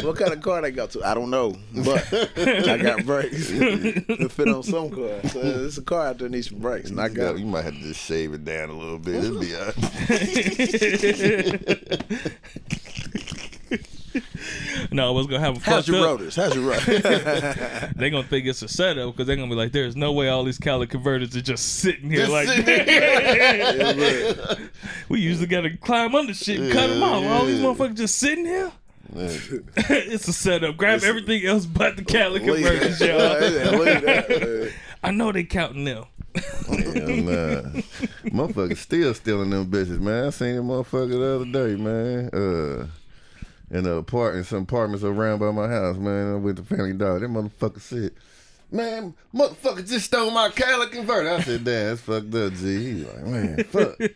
What 0.04 0.16
kind 0.16 0.32
of 0.32 0.40
car 0.40 0.62
they 0.62 0.70
got 0.70 0.90
to? 0.92 1.04
I 1.04 1.14
don't 1.14 1.30
know, 1.30 1.54
but 1.84 2.06
I 2.68 2.76
got 2.78 3.04
brakes. 3.04 3.48
to 3.48 4.28
fit 4.28 4.48
on 4.48 4.62
some 4.62 4.90
cars. 4.90 5.32
So 5.32 5.40
there's 5.40 5.78
a 5.78 5.82
car 5.82 6.06
out 6.08 6.18
there 6.18 6.28
that 6.28 6.34
needs 6.34 6.48
some 6.50 6.58
brakes, 6.58 6.90
and 6.90 7.00
I 7.00 7.06
You, 7.08 7.14
got 7.14 7.32
got, 7.32 7.38
you 7.40 7.46
might 7.46 7.64
have 7.64 7.74
to 7.74 7.80
just 7.80 8.00
shave 8.00 8.32
it 8.34 8.44
down 8.44 8.70
a 8.70 8.78
little 8.78 8.98
bit. 8.98 9.24
It'll 9.24 9.40
be 9.40 9.54
all 9.54 9.66
right. 9.66 9.76
no, 14.92 15.08
I 15.08 15.10
was 15.10 15.26
gonna 15.26 15.40
happen? 15.40 15.60
How's 15.60 15.86
fucked 15.86 15.88
your 15.88 15.96
up, 15.98 16.04
rotors? 16.04 16.36
How's 16.36 16.54
your 16.54 16.64
rotors? 16.64 17.02
They 17.96 18.10
gonna 18.10 18.26
think 18.26 18.46
it's 18.46 18.62
a 18.62 18.68
setup 18.68 19.12
because 19.12 19.26
they're 19.26 19.36
gonna 19.36 19.48
be 19.48 19.54
like, 19.54 19.72
"There's 19.72 19.96
no 19.96 20.12
way 20.12 20.28
all 20.28 20.44
these 20.44 20.58
Cali 20.58 20.86
converters 20.86 21.34
are 21.36 21.40
just 21.42 21.78
sitting 21.80 22.10
here 22.10 22.26
Just 22.26 22.32
like." 22.32 22.48
sitting 22.48 22.86
we 25.08 25.20
usually 25.20 25.46
gotta 25.46 25.76
climb 25.76 26.14
under 26.14 26.32
shit 26.34 26.60
and 26.60 26.72
cut 26.72 26.88
them 26.88 27.02
off. 27.02 27.24
All 27.24 27.46
these 27.46 27.60
motherfuckers 27.60 27.96
just 27.96 28.18
sitting 28.18 28.44
here. 28.46 28.72
it's 29.12 30.28
a 30.28 30.32
setup. 30.32 30.76
Grab 30.76 31.02
everything 31.02 31.44
else 31.46 31.66
but 31.66 31.96
the 31.96 32.04
Cali 32.04 32.38
Leave 32.40 32.64
converters, 32.64 32.98
that. 33.00 33.08
y'all. 33.08 33.40
Yeah, 33.50 33.70
leave 33.78 34.02
that. 34.02 34.72
I 35.02 35.10
know 35.10 35.32
they 35.32 35.42
counting 35.44 35.84
them. 35.84 36.04
Nah. 36.34 36.40
Motherfuckers 38.30 38.76
still 38.78 39.12
stealing 39.14 39.50
them 39.50 39.66
bitches, 39.66 39.98
man. 39.98 40.26
I 40.26 40.30
seen 40.30 40.56
a 40.56 40.62
motherfucker 40.62 41.10
the 41.10 41.34
other 41.34 41.44
day, 41.46 41.74
man. 41.80 42.30
Uh, 42.32 42.86
in 43.70 43.86
a 43.86 43.92
apart 43.92 44.34
in 44.34 44.44
some 44.44 44.62
apartments 44.62 45.04
around 45.04 45.38
by 45.38 45.50
my 45.50 45.68
house, 45.68 45.96
man. 45.96 46.32
I 46.32 46.36
went 46.36 46.56
to 46.58 46.64
Family 46.64 46.92
Dollar. 46.92 47.20
That 47.20 47.30
motherfucker 47.30 47.80
said, 47.80 48.12
man, 48.72 49.14
motherfucker 49.34 49.86
just 49.88 50.06
stole 50.06 50.30
my 50.30 50.48
Cadillac 50.50 50.90
converter. 50.92 51.30
I 51.30 51.40
said, 51.40 51.64
damn, 51.64 51.88
that's 51.88 52.00
fucked 52.00 52.34
up, 52.34 52.52
G. 52.54 52.94
He 52.94 53.04
like, 53.04 53.24
man, 53.26 53.64
fuck. 53.64 53.98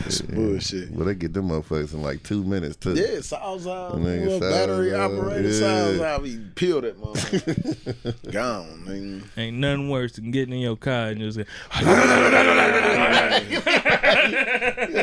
That's 0.00 0.22
bullshit. 0.22 0.96
But 0.96 1.04
they 1.04 1.14
get 1.14 1.34
them 1.34 1.48
motherfuckers 1.50 1.92
in 1.92 2.02
like 2.02 2.22
two 2.22 2.42
minutes 2.44 2.76
too. 2.76 2.94
Yeah, 2.94 3.20
South 3.20 3.66
out, 3.66 3.94
Nigga, 3.96 4.24
little 4.24 4.40
South 4.40 4.50
battery 4.50 4.90
Side, 4.90 5.00
operated 5.00 5.52
yeah. 5.52 5.58
South 5.58 6.00
out. 6.00 6.24
He 6.24 6.38
peeled 6.54 6.84
that 6.84 6.98
motherfucker. 7.00 8.14
Gone, 8.32 8.84
nigga. 8.86 9.22
Ain't 9.36 9.56
nothing 9.58 9.90
worse 9.90 10.12
than 10.12 10.30
getting 10.30 10.54
in 10.54 10.60
your 10.60 10.76
car 10.76 11.08
and 11.08 11.20
just 11.20 11.36
Yeah, 11.38 11.44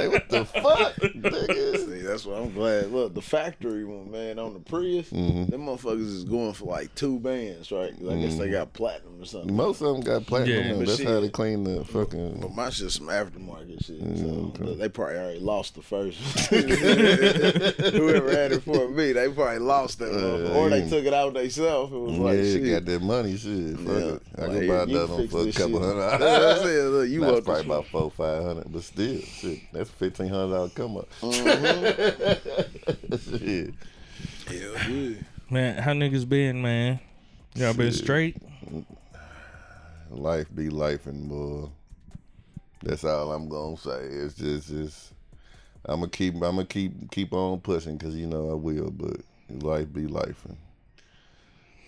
what 0.08 0.30
the 0.30 0.46
fuck, 0.46 0.96
nigga? 0.96 1.78
See, 1.86 2.02
that's 2.02 2.26
why 2.26 2.38
I'm 2.40 2.54
glad. 2.54 2.92
Look, 2.92 3.14
the 3.14 3.22
factory 3.22 3.86
one, 3.86 4.10
man, 4.12 4.40
on 4.40 4.54
the 4.54 4.60
Prius, 4.60 5.10
Mm-hmm. 5.10 5.52
them 5.52 5.66
motherfuckers 5.66 6.02
is 6.06 6.24
going 6.24 6.54
for 6.54 6.66
like 6.66 6.94
two 6.96 7.20
bands, 7.20 7.72
right? 7.72 7.92
I 7.94 7.94
guess 7.94 8.00
Mm-hmm. 8.34 8.38
they 8.40 8.50
got 8.50 8.69
platinum 8.74 9.22
or 9.22 9.26
something. 9.26 9.56
Most 9.56 9.82
of 9.82 9.88
them 9.94 10.02
got 10.02 10.26
platinum. 10.26 10.80
Yeah, 10.80 10.86
That's 10.86 10.98
shit. 10.98 11.08
how 11.08 11.20
they 11.20 11.30
clean 11.30 11.64
the 11.64 11.84
fucking. 11.86 12.40
But 12.42 12.54
my 12.56 12.70
shit's 12.70 12.96
some 12.96 13.08
aftermarket 13.08 13.86
shit. 13.86 14.02
Mm, 14.04 14.58
So 14.58 14.74
they 14.76 14.90
probably 14.90 15.16
already 15.18 15.40
lost 15.40 15.76
the 15.76 15.82
first. 15.82 16.18
Whoever 16.50 18.32
had 18.32 18.52
it 18.54 18.64
for 18.64 18.88
me, 18.90 19.12
they 19.14 19.30
probably 19.30 19.60
lost 19.60 20.00
that. 20.00 20.12
motherfucker. 20.12 20.56
or 20.56 20.70
they 20.70 20.88
took 20.90 21.06
it 21.06 21.14
out 21.14 21.34
themselves. 21.34 21.92
It 21.94 21.98
was 21.98 22.14
Yeah, 22.14 22.22
like, 22.24 22.38
shit. 22.40 22.66
got 22.72 22.86
that 22.86 23.02
money, 23.02 23.38
shit. 23.38 23.78
Fuck 23.78 23.88
Yeah. 23.88 23.94
it. 23.96 24.22
I 24.38 24.42
Like, 24.42 24.52
can 24.52 24.62
here, 24.62 24.68
buy 24.78 24.84
another 24.84 25.14
one 25.16 25.28
for 25.28 25.42
a 25.48 25.52
couple 25.52 25.52
shit. 25.52 25.72
hundred 25.82 25.96
That's 26.10 26.20
dollars. 26.20 26.40
what 26.44 26.58
I'm 26.60 26.64
saying. 26.68 26.88
Look, 26.90 27.10
you 27.10 27.20
That's 27.22 27.32
probably 27.42 27.54
this 27.54 27.66
about 27.66 27.86
four, 27.88 28.12
five 28.12 28.44
hundred, 28.44 28.72
but 28.72 28.84
still, 28.84 29.20
shit, 29.22 29.60
that's 29.74 29.90
fifteen 29.90 30.28
hundred 30.30 30.54
dollar 30.54 30.70
come 30.70 30.98
up. 30.98 31.08
shit. 33.22 33.74
Hell 34.48 34.90
yeah. 34.92 35.16
man, 35.50 35.82
how 35.82 35.94
niggas 35.94 36.28
been, 36.28 36.62
man? 36.62 37.00
Y'all 37.56 37.74
been 37.74 37.92
straight? 37.92 38.38
Life 40.12 40.48
be 40.56 40.70
life 40.70 41.06
and 41.06 41.28
more. 41.28 41.72
That's 42.84 43.04
all 43.04 43.32
I'm 43.32 43.48
gonna 43.50 43.78
say. 43.78 44.00
It's 44.06 44.36
just, 44.36 44.70
just 44.70 45.14
I'm 45.86 46.00
gonna 46.00 46.10
keep, 46.10 46.34
I'm 46.36 46.40
gonna 46.40 46.66
keep, 46.66 47.12
keep 47.12 47.34
on 47.34 47.60
pushing 47.60 47.98
because 47.98 48.16
you 48.16 48.26
know 48.28 48.50
I 48.52 48.54
will. 48.56 48.90
But 48.90 49.18
life 49.50 49.92
be 49.94 50.08
life, 50.08 50.46
and 50.46 50.58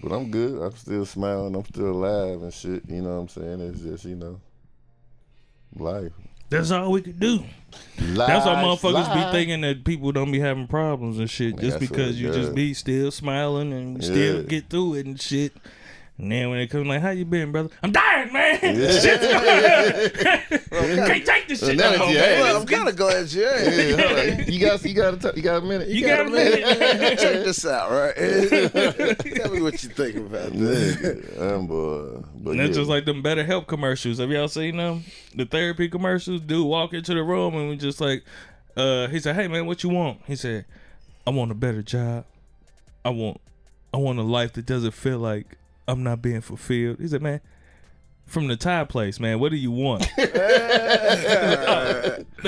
but 0.03 0.11
I'm 0.11 0.29
good. 0.29 0.61
I'm 0.61 0.75
still 0.75 1.05
smiling. 1.05 1.55
I'm 1.55 1.65
still 1.65 1.91
alive 1.91 2.41
and 2.43 2.53
shit. 2.53 2.83
You 2.87 3.01
know 3.01 3.15
what 3.15 3.21
I'm 3.21 3.27
saying? 3.29 3.61
It's 3.61 3.81
just 3.81 4.05
you 4.05 4.15
know, 4.15 4.39
life. 5.75 6.11
That's 6.49 6.69
all 6.69 6.91
we 6.91 7.01
could 7.01 7.19
do. 7.19 7.37
life 8.01 8.27
That's 8.27 8.45
why 8.45 8.55
motherfuckers 8.55 8.93
life. 9.07 9.31
be 9.31 9.31
thinking 9.31 9.61
that 9.61 9.85
people 9.85 10.11
don't 10.11 10.31
be 10.33 10.39
having 10.41 10.67
problems 10.67 11.17
and 11.17 11.29
shit 11.29 11.57
just 11.57 11.79
because 11.79 12.19
you 12.19 12.27
does. 12.27 12.35
just 12.35 12.55
be 12.55 12.73
still 12.73 13.09
smiling 13.09 13.71
and 13.71 14.03
still 14.03 14.41
Yeah. 14.41 14.47
get 14.47 14.69
through 14.69 14.95
it 14.95 15.05
and 15.05 15.19
shit. 15.19 15.53
And 16.21 16.31
then 16.31 16.51
when 16.51 16.59
it 16.59 16.67
comes 16.67 16.85
like, 16.85 17.01
how 17.01 17.09
you 17.09 17.25
been, 17.25 17.51
brother? 17.51 17.69
I'm 17.81 17.91
dying, 17.91 18.31
man. 18.31 18.59
Shit's 18.61 19.25
Can't 20.69 21.25
take 21.25 21.47
this 21.47 21.61
shit 21.61 21.75
now 21.75 21.93
no 21.93 21.97
more, 21.97 22.07
man. 22.13 22.39
Well, 22.41 22.61
I'm 22.61 22.67
kind 22.67 22.87
of 22.87 22.95
glad 22.95 23.31
you 23.33 23.49
ain't. 23.49 23.75
Yeah, 23.75 24.07
hold 24.07 24.19
on. 24.19 24.53
you 24.53 24.59
got 24.59 24.85
you 24.85 24.93
got 24.93 25.13
a 25.15 25.17
t- 25.17 25.37
you 25.37 25.41
got 25.41 25.63
a 25.63 25.65
minute. 25.65 25.87
You 25.87 26.05
got 26.05 26.27
a 26.27 26.29
minute? 26.29 26.59
Check 27.19 27.43
this 27.43 27.65
out, 27.65 27.89
right? 27.89 28.15
Tell 29.35 29.51
me 29.51 29.63
what 29.63 29.81
you 29.81 29.89
think 29.89 30.15
about 30.17 30.51
this. 30.51 31.01
Yeah, 31.35 31.43
um, 31.43 31.65
boy. 31.65 32.21
But 32.35 32.51
And 32.51 32.59
that's 32.59 32.69
yeah. 32.69 32.75
just 32.75 32.89
like 32.89 33.05
them 33.05 33.23
BetterHelp 33.23 33.65
commercials. 33.65 34.19
Have 34.19 34.29
y'all 34.29 34.47
seen 34.47 34.77
them? 34.77 35.03
The 35.33 35.45
therapy 35.45 35.89
commercials. 35.89 36.41
Dude 36.41 36.67
walk 36.67 36.93
into 36.93 37.15
the 37.15 37.23
room 37.23 37.55
and 37.55 37.67
we 37.67 37.77
just 37.77 37.99
like, 37.99 38.23
uh, 38.77 39.07
he 39.07 39.19
said, 39.19 39.33
"Hey 39.35 39.47
man, 39.47 39.65
what 39.65 39.81
you 39.81 39.89
want?" 39.89 40.19
He 40.27 40.35
said, 40.35 40.65
"I 41.25 41.31
want 41.31 41.49
a 41.49 41.55
better 41.55 41.81
job. 41.81 42.25
I 43.03 43.09
want, 43.09 43.41
I 43.91 43.97
want 43.97 44.19
a 44.19 44.23
life 44.23 44.53
that 44.53 44.67
doesn't 44.67 44.91
feel 44.91 45.17
like 45.17 45.57
I'm 45.91 46.03
not 46.03 46.21
being 46.21 46.41
fulfilled." 46.41 46.97
He 46.99 47.07
said, 47.07 47.21
"Man." 47.21 47.39
From 48.27 48.47
the 48.47 48.55
Thai 48.55 48.85
place, 48.85 49.19
man. 49.19 49.39
What 49.41 49.51
do 49.51 49.57
you 49.57 49.71
want? 49.71 50.07
Let 50.17 50.29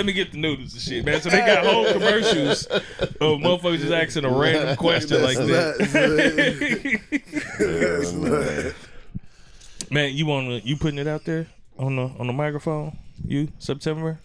me 0.06 0.14
get 0.14 0.32
the 0.32 0.38
noodles 0.38 0.72
and 0.74 0.82
shit, 0.82 1.04
man. 1.06 1.20
So 1.20 1.30
they 1.30 1.40
got 1.40 1.66
whole 1.66 1.92
commercials 1.92 2.66
of 2.68 2.80
motherfuckers 3.20 3.80
just 3.80 3.92
asking 3.92 4.24
a 4.24 4.30
random 4.30 4.78
question 4.78 5.22
like 5.22 5.36
that. 5.38 6.94
Man. 7.60 8.74
Man, 9.92 10.14
you 10.14 10.26
want 10.26 10.48
to 10.48 10.68
you 10.68 10.76
putting 10.76 10.98
it 10.98 11.08
out 11.08 11.24
there 11.26 11.48
on 11.78 11.98
the 11.98 12.04
on 12.18 12.26
the 12.28 12.34
microphone? 12.34 12.98
You 13.24 13.50
September? 13.60 14.20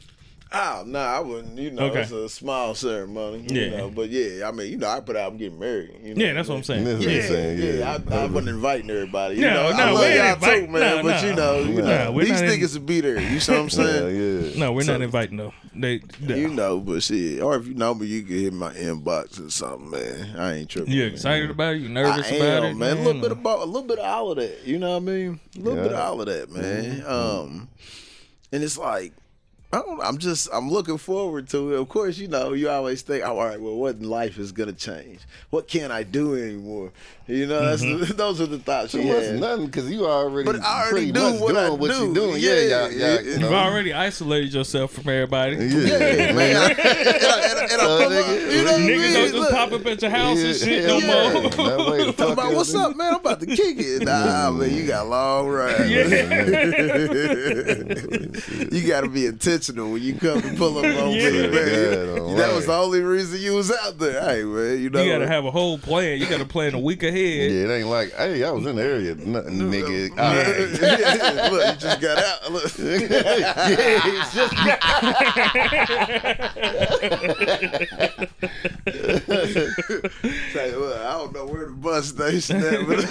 Oh 0.50 0.82
no, 0.86 0.98
I 0.98 1.20
wouldn't. 1.20 1.58
You 1.58 1.70
know, 1.72 1.84
Okay. 1.86 2.00
it's 2.00 2.10
a 2.10 2.26
small 2.26 2.74
ceremony. 2.74 3.44
You 3.50 3.60
Yeah. 3.60 3.76
know, 3.76 3.90
but 3.90 4.08
yeah, 4.08 4.48
I 4.48 4.50
mean, 4.52 4.70
you 4.70 4.78
know, 4.78 4.88
I 4.88 5.00
put 5.00 5.14
out 5.14 5.30
I'm 5.32 5.36
getting 5.36 5.58
married. 5.58 5.90
You 6.02 6.14
know 6.14 6.24
Yeah, 6.24 6.32
that's 6.32 6.48
what 6.48 6.54
I'm 6.56 6.62
saying. 6.62 6.84
That's 6.84 7.04
what 7.04 7.12
Yeah, 7.12 7.20
I'm 7.20 7.28
saying, 7.28 7.58
yeah, 7.58 7.72
yeah. 7.72 7.98
I, 8.10 8.14
I 8.22 8.26
wasn't 8.26 8.48
inviting 8.48 8.88
everybody. 8.90 9.34
You 9.34 9.42
No, 9.42 9.50
know, 9.70 9.76
no, 9.76 9.82
I 9.84 9.88
we 9.90 9.94
love 9.94 10.04
ain't 10.04 10.14
y'all 10.16 10.34
invite- 10.34 10.60
too, 10.64 10.66
man. 10.72 10.80
no, 10.80 11.02
but 11.02 11.22
no. 11.22 11.28
you 11.28 11.34
know, 11.36 11.58
you 11.60 11.82
Nah, 11.82 12.04
know, 12.04 12.12
we're 12.12 12.24
these 12.24 12.40
not 12.40 12.44
in- 12.50 12.60
niggas 12.60 12.74
will 12.78 12.86
be 12.86 13.00
there. 13.02 13.20
You 13.20 13.28
know 13.28 13.34
what 13.34 13.50
I'm 13.50 13.70
saying? 13.70 14.16
Yeah, 14.16 14.48
yeah. 14.52 14.58
No, 14.58 14.72
we're 14.72 14.82
So- 14.84 14.92
not 14.92 15.02
inviting 15.02 15.36
though. 15.36 15.52
They, 15.74 15.98
they 16.20 16.40
You 16.40 16.48
know, 16.48 16.80
but 16.80 17.02
shit, 17.02 17.42
or 17.42 17.56
if 17.56 17.66
you 17.66 17.74
know 17.74 17.94
me, 17.94 18.06
you 18.06 18.22
can 18.22 18.36
hit 18.38 18.52
my 18.54 18.72
inbox 18.72 19.46
or 19.46 19.50
something, 19.50 19.90
man. 19.90 20.34
I 20.36 20.54
ain't 20.56 20.70
tripping. 20.70 20.92
you 20.92 21.02
man. 21.04 21.12
excited 21.12 21.50
about 21.50 21.74
it? 21.74 21.82
You 21.82 21.88
I 21.88 21.92
nervous 21.92 22.32
am, 22.32 22.36
about 22.40 22.64
it, 22.64 22.74
man. 22.74 22.96
A 22.96 23.00
little 23.02 23.20
bit 23.20 23.30
or- 23.30 23.34
about 23.34 23.58
a 23.60 23.64
little 23.66 23.86
bit 23.86 23.98
of 23.98 24.04
all 24.06 24.30
of 24.32 24.38
that. 24.38 24.66
You 24.66 24.78
know 24.78 24.92
what 24.92 24.96
I 24.96 25.00
mean? 25.00 25.40
A 25.56 25.60
little 25.60 25.82
bit 25.82 25.92
of 25.92 25.98
all 26.00 26.20
of 26.22 26.26
that, 26.26 26.50
man. 26.50 27.04
Um, 27.06 27.68
and 28.50 28.64
it's 28.64 28.78
like. 28.78 29.12
I 29.70 29.76
don't, 29.82 30.00
I'm 30.02 30.16
just 30.16 30.48
I'm 30.50 30.70
looking 30.70 30.96
forward 30.96 31.46
to 31.50 31.74
it. 31.74 31.80
Of 31.80 31.90
course, 31.90 32.16
you 32.16 32.26
know 32.26 32.54
you 32.54 32.70
always 32.70 33.02
think, 33.02 33.22
oh, 33.22 33.38
all 33.38 33.44
right, 33.46 33.60
well, 33.60 33.74
what 33.76 33.96
in 33.96 34.08
life 34.08 34.38
is 34.38 34.50
gonna 34.50 34.72
change? 34.72 35.20
What 35.50 35.68
can 35.68 35.90
I 35.92 36.04
do 36.04 36.34
anymore? 36.36 36.90
You 37.26 37.46
know, 37.46 37.60
that's 37.66 37.82
Mm-hmm. 37.84 38.16
those 38.16 38.40
are 38.40 38.46
the 38.46 38.58
thoughts 38.58 38.94
It 38.94 39.04
had. 39.04 39.38
nothing 39.38 39.66
because 39.66 39.90
you 39.90 40.06
already, 40.06 40.46
But 40.50 40.62
I 40.64 40.86
already 40.88 41.12
do 41.12 41.20
much 41.20 41.40
what 41.42 41.54
I 41.58 41.66
doing 41.66 41.78
what 41.80 41.90
do. 41.90 42.06
you 42.06 42.14
doing. 42.14 42.40
Yeah, 42.40 42.52
Yeah, 42.54 42.60
yeah, 42.62 42.88
yeah. 42.88 42.96
yeah. 42.96 43.20
You 43.20 43.30
You've 43.32 43.40
know? 43.40 43.52
already 43.52 43.92
isolated 43.92 44.54
yourself 44.54 44.92
from 44.94 45.06
everybody. 45.10 45.56
Yeah, 45.56 45.66
Yeah, 45.66 46.32
man. 46.32 46.56
I- 46.56 46.68
and, 46.70 46.78
I- 46.78 47.68
and 47.70 47.82
I 47.82 47.84
Uh, 47.84 47.98
come 47.98 48.12
nigga, 48.12 48.22
up, 48.22 48.52
you 48.52 48.64
know 48.64 48.72
what 48.72 48.80
I 48.80 48.80
Niggas 48.80 48.86
mean? 48.88 49.12
don't 49.12 49.22
just 49.24 49.34
Look, 49.34 49.50
pop 49.50 49.72
up 49.72 49.86
at 49.86 50.00
your 50.02 50.10
house 50.10 50.38
and 50.38 50.56
shit 50.56 50.84
no 50.88 50.96
yeah. 50.98 51.32
more. 51.76 51.90
Way 51.90 52.12
Talk 52.12 52.30
about 52.32 52.54
what's 52.54 52.74
up, 52.74 52.96
man? 52.96 53.12
I'm 53.12 53.20
about 53.20 53.40
to 53.40 53.46
kick 53.46 53.76
it. 53.78 54.02
Nah, 54.04 54.50
man, 54.50 54.74
you 54.74 54.86
got 54.86 55.04
a 55.04 55.08
long 55.10 55.46
ride. 55.48 55.90
you 58.72 58.88
got 58.88 59.02
to 59.02 59.08
be 59.12 59.26
intentional 59.58 59.90
when 59.92 60.02
you 60.02 60.14
come 60.14 60.40
to 60.40 60.54
pull 60.54 60.78
up 60.78 60.84
on 61.02 61.10
Yeah. 61.12 61.30
me, 61.30 61.48
man. 61.48 62.06
God, 62.06 62.18
all 62.20 62.34
that 62.36 62.54
was 62.54 62.66
the 62.66 62.74
only 62.74 63.00
reason 63.00 63.40
you 63.40 63.54
was 63.54 63.70
out 63.72 63.98
there. 63.98 64.20
Hey, 64.20 64.42
man, 64.44 64.80
you 64.80 64.90
know. 64.90 65.02
You 65.02 65.12
gotta 65.12 65.26
have 65.26 65.44
a 65.44 65.50
whole 65.50 65.78
plan. 65.78 66.18
You 66.20 66.26
gotta 66.28 66.44
plan 66.44 66.74
a 66.74 66.78
week 66.78 67.02
ahead. 67.02 67.50
Yeah, 67.50 67.64
it 67.66 67.70
ain't 67.70 67.88
like, 67.88 68.12
hey, 68.14 68.44
I 68.44 68.50
was 68.52 68.64
in 68.66 68.76
the 68.76 68.82
area, 68.82 69.14
nothing, 69.16 69.58
nigga. 69.58 70.10
All 70.10 70.16
right. 70.16 70.68
Yeah, 70.88 71.48
Look, 71.50 71.74
you 71.74 71.80
just 71.80 72.00
got 72.00 72.18
out. 72.18 72.52
Look. 72.52 72.78
yeah, 72.78 74.00
it's 74.04 74.34
just 74.34 74.54
Say, 80.52 80.74
look, 80.74 80.98
I 80.98 81.10
don't 81.12 81.32
know 81.34 81.46
where 81.46 81.66
the 81.66 81.72
bus 81.72 82.08
station 82.08 82.56
at, 82.62 82.86
but 82.86 83.04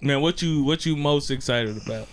Man, 0.00 0.20
what 0.20 0.42
you 0.42 0.64
what 0.64 0.86
you 0.86 0.96
most 0.96 1.30
excited 1.30 1.76
about? 1.76 2.08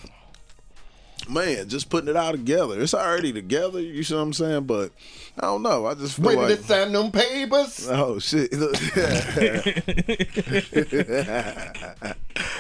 man, 1.29 1.67
just 1.67 1.89
putting 1.89 2.09
it 2.09 2.15
all 2.15 2.31
together. 2.31 2.79
It's 2.79 2.93
already 2.93 3.33
together. 3.33 3.81
You 3.81 4.03
see 4.03 4.15
what 4.15 4.21
I'm 4.21 4.33
saying? 4.33 4.65
But 4.65 4.91
I 5.37 5.47
don't 5.47 5.61
know. 5.61 5.85
I 5.85 5.93
just 5.93 6.17
feel 6.17 6.25
Wait 6.25 6.37
like. 6.37 6.57
to 6.57 6.63
sign 6.63 6.91
them 6.91 7.11
papers. 7.11 7.87
Oh 7.89 8.19
shit! 8.19 8.51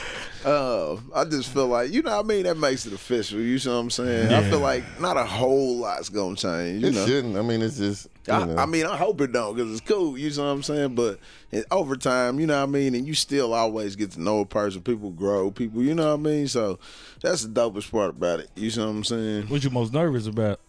Look. 0.47 1.01
uh, 1.13 1.19
I 1.19 1.25
just 1.25 1.49
feel 1.53 1.67
like 1.67 1.91
you 1.91 2.01
know 2.01 2.15
what 2.17 2.25
I 2.25 2.27
mean. 2.27 2.43
That 2.43 2.57
makes 2.57 2.85
it 2.85 2.93
official. 2.93 3.39
You 3.39 3.59
know 3.65 3.75
what 3.75 3.81
I'm 3.81 3.89
saying? 3.91 4.31
I 4.33 4.49
feel 4.49 4.59
like 4.59 4.83
not 4.99 5.17
a 5.17 5.25
whole 5.25 5.77
lot's 5.77 6.09
gonna 6.09 6.35
change. 6.35 6.81
You 6.83 6.89
It 6.89 6.93
know. 6.95 7.05
shouldn't. 7.05 7.35
I 7.37 7.41
mean, 7.41 7.61
it's 7.61 7.77
just. 7.77 8.07
You 8.27 8.33
I, 8.33 8.45
know. 8.45 8.55
I 8.57 8.65
mean, 8.65 8.85
I 8.85 8.97
hope 8.97 9.21
it 9.21 9.31
don't 9.31 9.55
because 9.55 9.71
it's 9.71 9.81
cool. 9.87 10.17
You 10.17 10.29
know 10.31 10.43
what 10.45 10.49
I'm 10.51 10.63
saying? 10.63 10.95
But 10.95 11.19
it, 11.51 11.65
over 11.71 11.95
time, 11.95 12.39
you 12.39 12.45
know 12.47 12.57
what 12.57 12.69
I 12.69 12.71
mean, 12.71 12.93
and 12.95 13.07
you 13.07 13.13
still 13.13 13.53
always 13.53 13.95
get 13.95 14.11
to 14.11 14.21
know 14.21 14.41
a 14.41 14.45
person. 14.45 14.81
People 14.81 15.11
grow. 15.11 15.49
People, 15.51 15.81
you 15.81 15.95
know 15.95 16.07
what 16.15 16.19
I 16.19 16.23
mean. 16.31 16.47
So 16.47 16.77
that's 17.21 17.43
the 17.45 17.49
dopest 17.49 17.89
part 17.91 18.09
about 18.11 18.39
it. 18.41 18.49
You 18.55 18.69
know 18.75 18.85
what 18.87 18.91
I'm 18.91 19.03
saying? 19.05 19.43
What 19.47 19.63
you 19.63 19.69
most 19.69 19.93
nervous 19.93 20.27
about? 20.27 20.59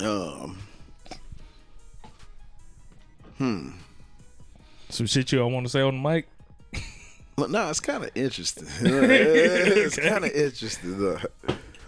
Um, 0.00 0.58
Hmm. 3.38 3.70
Some 4.90 5.06
shit 5.06 5.32
you 5.32 5.38
don't 5.38 5.52
want 5.52 5.64
to 5.66 5.70
say 5.70 5.80
on 5.80 6.02
the 6.02 6.08
mic? 6.08 6.28
Look, 7.36 7.50
No, 7.50 7.68
it's 7.70 7.80
kind 7.80 8.04
of 8.04 8.10
interesting. 8.14 8.66
it's 8.80 9.96
kind 9.98 10.24
of 10.24 10.30
interesting 10.32 10.98
though. 10.98 11.18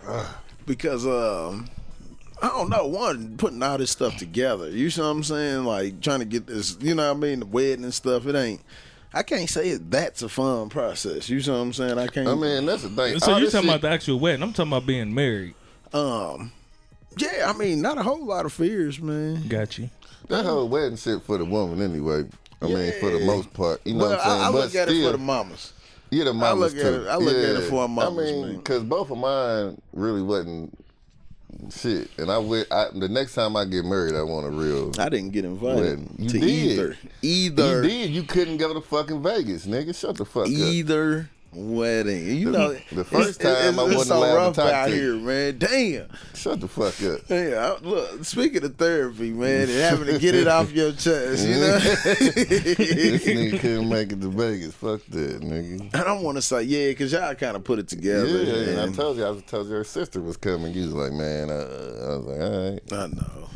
because 0.67 1.07
um, 1.07 1.69
I 2.43 2.49
don't 2.49 2.71
know. 2.71 2.87
One 2.87 3.37
putting 3.37 3.63
all 3.63 3.79
this 3.79 3.91
stuff 3.91 4.17
together. 4.17 4.71
You 4.71 4.91
see 4.91 5.01
what 5.01 5.09
I'm 5.09 5.23
saying? 5.23 5.65
Like 5.65 6.01
trying 6.01 6.21
to 6.21 6.25
get 6.25 6.47
this. 6.47 6.77
You 6.81 6.95
know 6.95 7.09
what 7.13 7.17
I 7.17 7.21
mean? 7.21 7.41
The 7.41 7.47
wedding 7.47 7.85
and 7.85 7.95
stuff. 7.95 8.27
It 8.27 8.35
ain't. 8.35 8.61
I 9.15 9.23
can't 9.23 9.49
say 9.49 9.69
it, 9.69 9.91
that's 9.91 10.23
a 10.23 10.29
fun 10.29 10.71
process. 10.71 11.29
You 11.29 11.39
see 11.43 11.51
what 11.51 11.59
I'm 11.59 11.73
saying? 11.75 11.99
I 11.99 12.07
can't. 12.07 12.27
I 12.29 12.35
mean, 12.35 12.65
that's 12.65 12.83
the 12.83 12.89
thing. 12.89 13.19
So 13.19 13.37
you 13.37 13.45
this 13.45 13.53
talking 13.53 13.69
shit- 13.69 13.77
about 13.77 13.83
the 13.83 13.91
actual 13.91 14.19
wedding? 14.19 14.43
I'm 14.43 14.55
talking 14.55 14.73
about 14.73 14.87
being 14.87 15.13
married. 15.15 15.55
um, 15.93 16.51
yeah. 17.19 17.53
I 17.55 17.59
mean, 17.59 17.83
not 17.83 17.99
a 17.99 18.03
whole 18.03 18.25
lot 18.25 18.47
of 18.47 18.55
fears, 18.55 18.99
man. 19.03 19.47
Got 19.49 19.77
you. 19.77 19.91
that 20.29 20.47
whole 20.47 20.67
wedding 20.67 20.97
shit 20.97 21.21
for 21.25 21.37
the 21.37 21.45
woman 21.45 21.83
anyway. 21.83 22.25
I 22.62 22.69
mean, 22.69 22.92
for 23.00 23.11
the 23.11 23.25
most 23.26 23.52
part, 23.52 23.81
you 23.85 23.95
know 23.95 24.00
Well, 24.00 24.11
what 24.11 24.21
I'm 24.21 24.25
saying. 24.28 24.40
I, 24.42 24.49
I 24.49 24.52
but 24.52 24.59
look 24.59 24.75
at 24.75 24.88
still, 24.88 24.88
it 25.02 25.07
for 25.07 25.12
the 25.12 25.19
mamas. 25.25 25.73
Yeah, 26.11 26.25
the 26.25 26.31
I 26.31 26.33
mamas 26.35 26.75
look 26.75 26.85
at 26.85 26.88
too. 26.88 27.02
it- 27.02 27.09
I 27.09 27.16
look 27.16 27.35
at 27.37 27.42
yeah. 27.42 27.59
it 27.59 27.69
for 27.71 27.88
mamas, 27.88 28.31
I 28.31 28.33
mean, 28.35 28.57
because 28.57 28.83
both 28.85 29.11
of 29.11 29.19
mine 29.19 29.81
really 29.92 30.23
wasn't 30.23 30.78
shit, 31.71 32.11
and 32.19 32.31
I 32.31 32.38
would. 32.38 32.66
I, 32.71 32.87
the 32.95 33.09
next 33.09 33.35
time 33.35 33.57
I 33.57 33.64
get 33.64 33.85
married, 33.85 34.14
I 34.14 34.23
want 34.23 34.47
a 34.47 34.50
real. 34.50 34.92
I 34.99 35.09
didn't 35.09 35.31
get 35.31 35.45
invited 35.45 35.76
Wedding. 35.81 36.16
You 36.19 36.28
to 36.28 36.38
did. 36.38 36.49
either. 36.49 36.97
Either. 37.23 37.83
You 37.85 37.88
did. 37.88 38.11
You 38.11 38.23
couldn't 38.25 38.57
go 38.59 38.75
to 38.75 38.81
fucking 38.81 39.23
Vegas, 39.23 39.66
nigga. 39.66 39.95
Shut 39.99 40.16
the 40.16 40.25
fuck 40.25 40.45
up. 40.45 40.49
Either 40.50 41.31
wedding. 41.54 42.37
You 42.37 42.50
know, 42.50 42.76
the 42.92 43.04
first 43.04 43.40
it's- 43.40 43.61
time 43.61 43.78
I 43.78 43.82
wasn't 43.85 44.06
so 44.06 44.16
allowed 44.18 44.54
to 44.54 44.61
talk 44.62 44.73
out 44.73 44.87
to 44.88 44.94
you. 44.97 45.00
here, 45.02 45.14
man. 45.16 45.59
Damn. 45.59 46.09
Shut 46.35 46.61
the 46.61 46.68
fuck 46.68 46.94
up. 47.02 47.21
Yeah, 47.28 47.76
I- 47.76 47.85
look. 47.85 48.25
Speaking 48.25 48.64
of 48.64 48.76
therapy, 48.76 49.30
man, 49.30 49.62
and 49.62 49.71
having 49.71 50.06
to 50.06 50.18
get 50.18 50.35
it 50.35 50.49
off 50.49 50.73
your 50.73 50.92
chest, 50.92 51.47
you 51.47 51.54
know. 51.56 51.78
this 51.78 53.25
nigga 53.25 53.61
couldn't 53.61 53.88
make 53.88 54.12
it 54.12 54.21
to 54.21 54.28
Vegas. 54.28 54.75
Fuck 54.75 55.02
that, 55.11 55.40
nigga. 55.40 55.94
I 55.94 56.04
don't 56.04 56.23
want 56.23 56.37
to 56.38 56.42
say 56.42 56.62
yeah, 56.62 56.92
cause 56.94 57.12
y'all 57.12 57.35
kind 57.35 57.56
of 57.56 57.64
put 57.64 57.78
it 57.78 57.88
together. 57.88 58.26
Yeah, 58.44 58.71
and 58.71 58.80
I 58.80 58.97
told 58.97 59.16
you, 59.18 59.25
I 59.25 59.30
was 59.30 59.42
told 59.42 59.68
you 59.68 59.75
her 59.75 59.85
sister 59.85 60.21
was 60.21 60.37
coming. 60.37 60.73
You 60.73 60.82
was 60.85 60.94
like, 60.94 61.12
man, 61.12 61.50
uh, 61.50 61.52
I 61.52 62.16
was 62.16 62.26
like, 62.26 62.40
all 62.40 62.71
right. 62.71 62.92
I 62.92 63.06
know. 63.09 63.49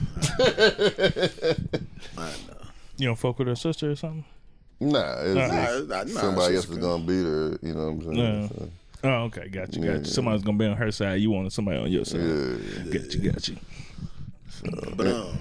I 2.18 2.30
know. 2.48 2.66
You 2.98 3.06
don't 3.08 3.16
fuck 3.16 3.38
with 3.38 3.48
her 3.48 3.54
sister 3.56 3.90
or 3.90 3.96
something? 3.96 4.24
Nah, 4.78 5.14
it's 5.22 5.34
Nah, 5.34 5.48
just 5.48 5.88
nah, 5.88 6.02
nah, 6.02 6.20
somebody 6.20 6.56
else 6.56 6.68
is 6.68 6.76
gonna 6.76 7.02
beat 7.04 7.24
her. 7.24 7.58
You 7.62 7.74
know 7.74 7.90
what 7.92 8.06
I'm 8.08 8.14
saying? 8.14 8.40
Yeah. 8.42 8.48
So, 8.48 8.70
Oh, 9.04 9.08
okay, 9.24 9.48
got 9.48 9.74
you, 9.74 9.82
got 9.82 9.90
Yeah. 9.92 9.98
you. 9.98 10.04
Somebody's 10.04 10.42
gonna 10.42 10.58
be 10.58 10.66
on 10.66 10.76
her 10.76 10.90
side. 10.90 11.20
You 11.20 11.30
wanted 11.30 11.52
somebody 11.52 11.78
on 11.78 11.90
your 11.90 12.04
side. 12.04 12.20
yeah. 12.20 12.92
Got 12.92 13.14
you, 13.14 13.30
got 13.30 13.48
you. 13.48 13.56
But 14.96 15.06
um, 15.06 15.38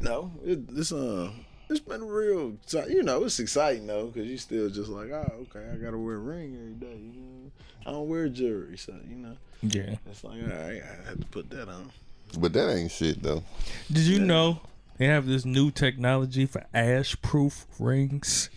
you 0.00 0.08
know, 0.08 0.32
it, 0.44 0.60
it's 0.74 0.92
uh, 0.92 1.30
it's 1.68 1.80
been 1.80 2.04
real. 2.06 2.54
You 2.88 3.02
know, 3.02 3.24
it's 3.24 3.38
exciting 3.38 3.86
though, 3.86 4.06
cause 4.08 4.24
you 4.24 4.38
still 4.38 4.68
just 4.70 4.88
like, 4.88 5.10
oh, 5.10 5.46
okay, 5.54 5.68
I 5.72 5.76
gotta 5.76 5.98
wear 5.98 6.16
a 6.16 6.18
ring 6.18 6.56
every 6.56 6.74
day. 6.74 6.96
You 7.00 7.20
know, 7.20 7.50
I 7.86 7.90
don't 7.92 8.08
wear 8.08 8.28
jewelry, 8.28 8.78
so 8.78 8.94
you 9.08 9.16
know, 9.16 9.36
Yeah. 9.62 9.96
it's 10.10 10.24
like, 10.24 10.40
all 10.42 10.48
right, 10.48 10.82
I 10.82 11.08
have 11.08 11.20
to 11.20 11.26
put 11.26 11.50
that 11.50 11.68
on. 11.68 11.90
But 12.38 12.52
that 12.54 12.74
ain't 12.74 12.90
shit 12.90 13.22
though. 13.22 13.42
Did 13.90 14.04
you 14.04 14.20
know 14.20 14.60
they 14.96 15.06
have 15.06 15.26
this 15.26 15.44
new 15.44 15.70
technology 15.70 16.46
for 16.46 16.64
ash-proof 16.72 17.66
rings? 17.78 18.48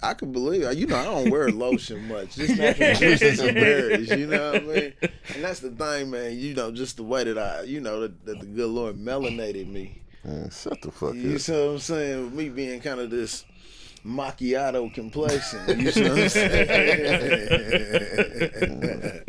I 0.00 0.14
can 0.14 0.30
believe 0.32 0.62
it. 0.62 0.78
You 0.78 0.86
know, 0.86 0.96
I 0.96 1.04
don't 1.04 1.30
wear 1.30 1.50
lotion 1.50 2.08
much. 2.08 2.36
Just 2.36 2.56
natural 2.56 2.94
juices 2.94 3.40
and 3.40 3.54
berries. 3.54 4.08
You 4.10 4.28
know 4.28 4.52
what 4.52 4.62
I 4.62 4.64
mean? 4.64 4.92
And 5.34 5.44
that's 5.44 5.60
the 5.60 5.68
thing, 5.70 6.10
man. 6.10 6.38
You 6.38 6.54
know, 6.54 6.72
just 6.72 6.96
the 6.96 7.02
way 7.02 7.22
that 7.24 7.36
I, 7.36 7.60
you 7.62 7.80
know, 7.80 8.00
that, 8.00 8.24
that 8.26 8.40
the 8.40 8.46
good 8.46 8.70
Lord 8.70 8.96
melanated 8.96 9.68
me. 9.68 10.00
Man, 10.24 10.48
shut 10.50 10.80
the 10.80 10.90
fuck 10.90 11.12
You 11.14 11.20
up. 11.20 11.26
You 11.26 11.38
see 11.38 11.52
what 11.52 11.70
I'm 11.72 11.78
saying? 11.78 12.24
With 12.24 12.32
me 12.32 12.48
being 12.48 12.80
kind 12.80 12.98
of 12.98 13.10
this 13.10 13.44
macchiato 14.04 14.92
complexion. 14.94 15.80
You 15.80 15.90
see 15.90 16.02
what 16.02 16.18
I'm 16.18 16.28
saying? 16.38 16.68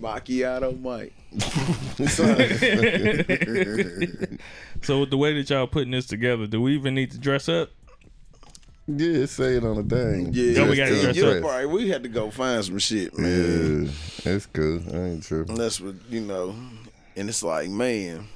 macchiato 0.00 0.80
Mike. 0.80 1.12
So 4.82 5.00
with 5.00 5.10
the 5.10 5.16
way 5.16 5.34
that 5.34 5.50
y'all 5.50 5.66
putting 5.66 5.90
this 5.92 6.06
together, 6.06 6.46
do 6.46 6.60
we 6.62 6.74
even 6.74 6.94
need 6.94 7.10
to 7.12 7.18
dress 7.18 7.48
up? 7.48 7.70
Yeah, 8.88 9.26
say 9.26 9.56
it 9.56 9.64
on 9.64 9.76
the 9.76 9.82
thing. 9.96 10.30
Yeah, 10.32 10.62
Yeah, 10.62 10.70
we 10.70 10.76
gotta 10.76 10.94
yeah, 10.94 11.02
dress 11.02 11.16
you're 11.16 11.38
up. 11.38 11.44
right. 11.44 11.68
We 11.68 11.88
had 11.88 12.04
to 12.04 12.08
go 12.08 12.30
find 12.30 12.64
some 12.64 12.78
shit, 12.78 13.16
man. 13.18 13.86
Yeah, 13.86 13.90
that's 14.22 14.46
cool. 14.46 14.80
I 14.92 14.96
ain't 15.08 15.22
tripping. 15.24 15.56
That's 15.56 15.80
what 15.80 15.96
you 16.08 16.20
know. 16.20 16.54
And 17.16 17.28
it's 17.28 17.42
like, 17.42 17.68
man, 17.68 18.28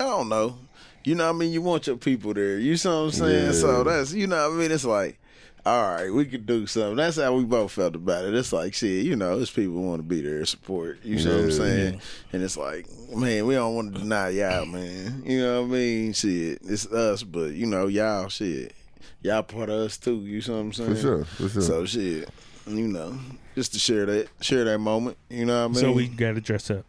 I 0.00 0.04
don't 0.04 0.28
know. 0.28 0.58
You 1.04 1.14
know 1.14 1.26
what 1.26 1.36
I 1.36 1.38
mean? 1.38 1.52
You 1.52 1.62
want 1.62 1.86
your 1.86 1.96
people 1.98 2.34
there. 2.34 2.58
You 2.58 2.76
see 2.76 2.88
what 2.88 2.94
I'm 2.94 3.10
saying? 3.12 3.46
Yeah. 3.46 3.52
So 3.52 3.84
that's 3.84 4.12
you 4.12 4.26
know 4.26 4.48
what 4.48 4.56
I 4.56 4.58
mean? 4.58 4.72
It's 4.72 4.84
like, 4.84 5.18
all 5.64 5.82
right, 5.88 6.10
we 6.12 6.24
could 6.24 6.46
do 6.46 6.66
something. 6.66 6.96
That's 6.96 7.16
how 7.18 7.34
we 7.34 7.44
both 7.44 7.72
felt 7.72 7.94
about 7.94 8.24
it. 8.24 8.34
It's 8.34 8.52
like, 8.52 8.74
shit, 8.74 9.04
you 9.04 9.14
know, 9.14 9.38
it's 9.38 9.50
people 9.52 9.82
want 9.82 10.00
to 10.00 10.02
be 10.02 10.20
there 10.20 10.40
to 10.40 10.46
support. 10.46 10.98
You 11.04 11.18
see 11.18 11.28
what 11.28 11.36
I'm 11.36 11.50
Yeah. 11.50 11.56
saying? 11.56 12.00
And 12.32 12.42
it's 12.42 12.56
like, 12.56 12.86
man, 13.14 13.46
we 13.46 13.54
don't 13.54 13.74
want 13.76 13.94
to 13.94 14.00
deny 14.00 14.30
y'all, 14.30 14.66
man. 14.66 15.22
You 15.24 15.40
know 15.42 15.60
what 15.62 15.68
I 15.68 15.72
mean? 15.72 16.12
Shit, 16.12 16.58
it's 16.64 16.86
us, 16.86 17.22
but 17.22 17.52
you 17.52 17.66
know, 17.66 17.86
y'all, 17.86 18.28
shit, 18.28 18.74
y'all 19.22 19.42
part 19.42 19.68
of 19.68 19.76
us 19.80 19.98
too. 19.98 20.16
You 20.20 20.40
know 20.46 20.54
what 20.54 20.60
I'm 20.60 20.72
saying? 20.72 20.94
For 20.94 21.00
sure, 21.00 21.24
for 21.24 21.48
sure. 21.48 21.62
So 21.62 21.84
shit, 21.86 22.28
you 22.66 22.88
know, 22.88 23.18
just 23.54 23.72
to 23.74 23.78
share 23.78 24.06
that, 24.06 24.28
share 24.40 24.64
that 24.64 24.78
moment. 24.78 25.16
You 25.28 25.46
know 25.46 25.60
what 25.62 25.64
I 25.64 25.68
mean? 25.68 25.74
So 25.80 25.92
we 25.92 26.08
gotta 26.08 26.40
dress 26.40 26.70
up. 26.70 26.84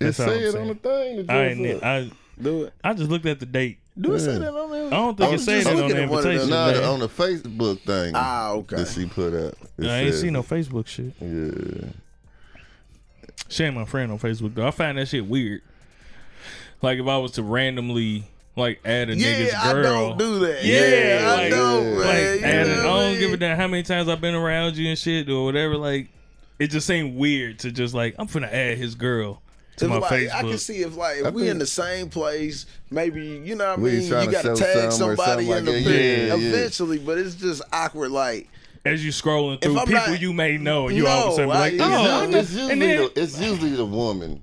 Just 0.00 0.18
That's 0.18 0.20
all 0.20 0.26
say 0.28 0.48
I'm 0.48 0.54
it 0.54 0.60
on 0.60 0.68
the 0.68 0.74
thing. 0.74 1.26
to 1.26 1.32
I 1.32 1.44
ain't, 1.46 1.76
up. 1.76 1.82
I 1.84 2.10
do 2.40 2.64
it. 2.64 2.72
I 2.82 2.94
just 2.94 3.10
looked 3.10 3.26
at 3.26 3.40
the 3.40 3.46
date. 3.46 3.78
Do 4.00 4.14
it. 4.14 4.20
Say 4.20 4.38
that 4.38 4.54
on 4.54 4.70
there. 4.70 4.86
I 4.86 4.90
don't 4.90 5.16
think 5.18 5.28
I 5.28 5.30
it 5.30 5.32
was 5.34 5.44
said 5.44 5.62
just 5.64 5.66
it 5.68 5.70
on 5.70 5.76
looking 5.82 5.96
the 5.96 6.02
at 6.04 6.08
one 6.08 6.18
of 6.18 6.24
them. 6.24 6.32
invitation. 6.32 6.50
Nah, 6.50 6.72
man. 6.72 6.84
on 6.84 6.98
the 7.00 7.08
Facebook 7.08 7.80
thing. 7.80 8.12
Ah, 8.16 8.50
okay. 8.52 8.76
That 8.76 8.88
she 8.88 9.04
put 9.06 9.34
out. 9.34 9.54
It 9.78 9.86
I 9.86 9.98
ain't 10.00 10.12
says- 10.12 10.20
seen 10.22 10.32
no 10.32 10.42
Facebook 10.42 10.86
shit. 10.86 11.12
Yeah. 11.20 11.88
She 13.48 13.64
ain't 13.64 13.74
my 13.74 13.84
friend 13.84 14.10
on 14.10 14.18
Facebook 14.18 14.54
though. 14.54 14.66
I 14.66 14.70
find 14.70 14.96
that 14.96 15.08
shit 15.08 15.26
weird. 15.26 15.60
Like 16.80 16.98
if 16.98 17.06
I 17.06 17.18
was 17.18 17.32
to 17.32 17.42
randomly 17.42 18.24
like 18.56 18.80
add 18.84 19.08
a 19.10 19.16
Yeah, 19.16 19.26
nigga's 19.26 19.72
girl. 19.72 19.86
I 19.86 20.08
don't 20.08 20.18
do 20.18 20.38
that. 20.40 20.64
Yeah, 20.64 21.20
I 21.30 21.34
like- 21.36 21.50
don't, 21.50 21.84
yeah. 21.84 21.90
man. 21.90 21.98
Like, 21.98 22.42
add 22.42 22.66
know 22.66 22.72
it- 22.72 22.78
I 22.78 22.82
don't 22.82 23.10
mean? 23.12 23.20
give 23.20 23.32
a 23.32 23.36
damn 23.38 23.56
how 23.56 23.66
many 23.68 23.82
times 23.82 24.08
I've 24.08 24.20
been 24.20 24.34
around 24.34 24.76
you 24.76 24.88
and 24.88 24.98
shit 24.98 25.28
or 25.28 25.44
whatever. 25.44 25.76
Like, 25.76 26.08
it 26.58 26.68
just 26.68 26.86
seemed 26.86 27.16
weird 27.16 27.58
to 27.60 27.72
just 27.72 27.94
like 27.94 28.14
I'm 28.18 28.28
finna 28.28 28.52
add 28.52 28.78
his 28.78 28.94
girl 28.94 29.42
to 29.78 29.86
If, 29.86 29.90
my 29.90 29.96
like, 29.98 30.10
Facebook. 30.10 30.34
I 30.34 30.40
can 30.42 30.58
see 30.58 30.82
if 30.82 30.96
like 30.96 31.16
if 31.18 31.26
I 31.26 31.30
we 31.30 31.48
in 31.48 31.58
the 31.58 31.66
same 31.66 32.08
place, 32.10 32.66
maybe 32.90 33.24
you 33.44 33.54
know 33.54 33.70
what 33.70 33.78
I 33.78 33.82
mean. 33.82 34.02
You 34.02 34.10
got 34.10 34.42
to 34.42 34.54
tag 34.54 34.92
something 34.92 35.08
or 35.12 35.16
somebody 35.16 35.50
in 35.50 35.64
the 35.64 35.72
like 35.72 35.84
that. 35.84 35.90
pic 35.90 36.18
Yeah, 36.28 36.34
yeah. 36.34 36.48
eventually, 36.48 36.98
but 36.98 37.18
it's 37.18 37.34
just 37.34 37.62
awkward. 37.72 38.10
Like 38.10 38.48
As 38.84 39.02
you 39.04 39.10
scrolling 39.12 39.62
through 39.62 39.76
people 39.78 39.92
not- 39.94 40.20
you 40.20 40.32
may 40.34 40.58
know, 40.58 40.88
you 40.88 41.04
No, 41.04 41.08
all 41.10 41.26
of 41.28 41.32
a 41.32 41.36
sudden 41.36 41.48
be 41.48 41.54
like, 41.54 41.72
oh, 41.74 42.02
know, 42.04 42.26
No, 42.30 42.38
it's 42.38 42.52
usually 42.52 42.78
then, 42.78 42.96
the, 43.14 43.22
it's 43.22 43.40
usually 43.40 43.70
the 43.70 43.86
woman 43.86 44.42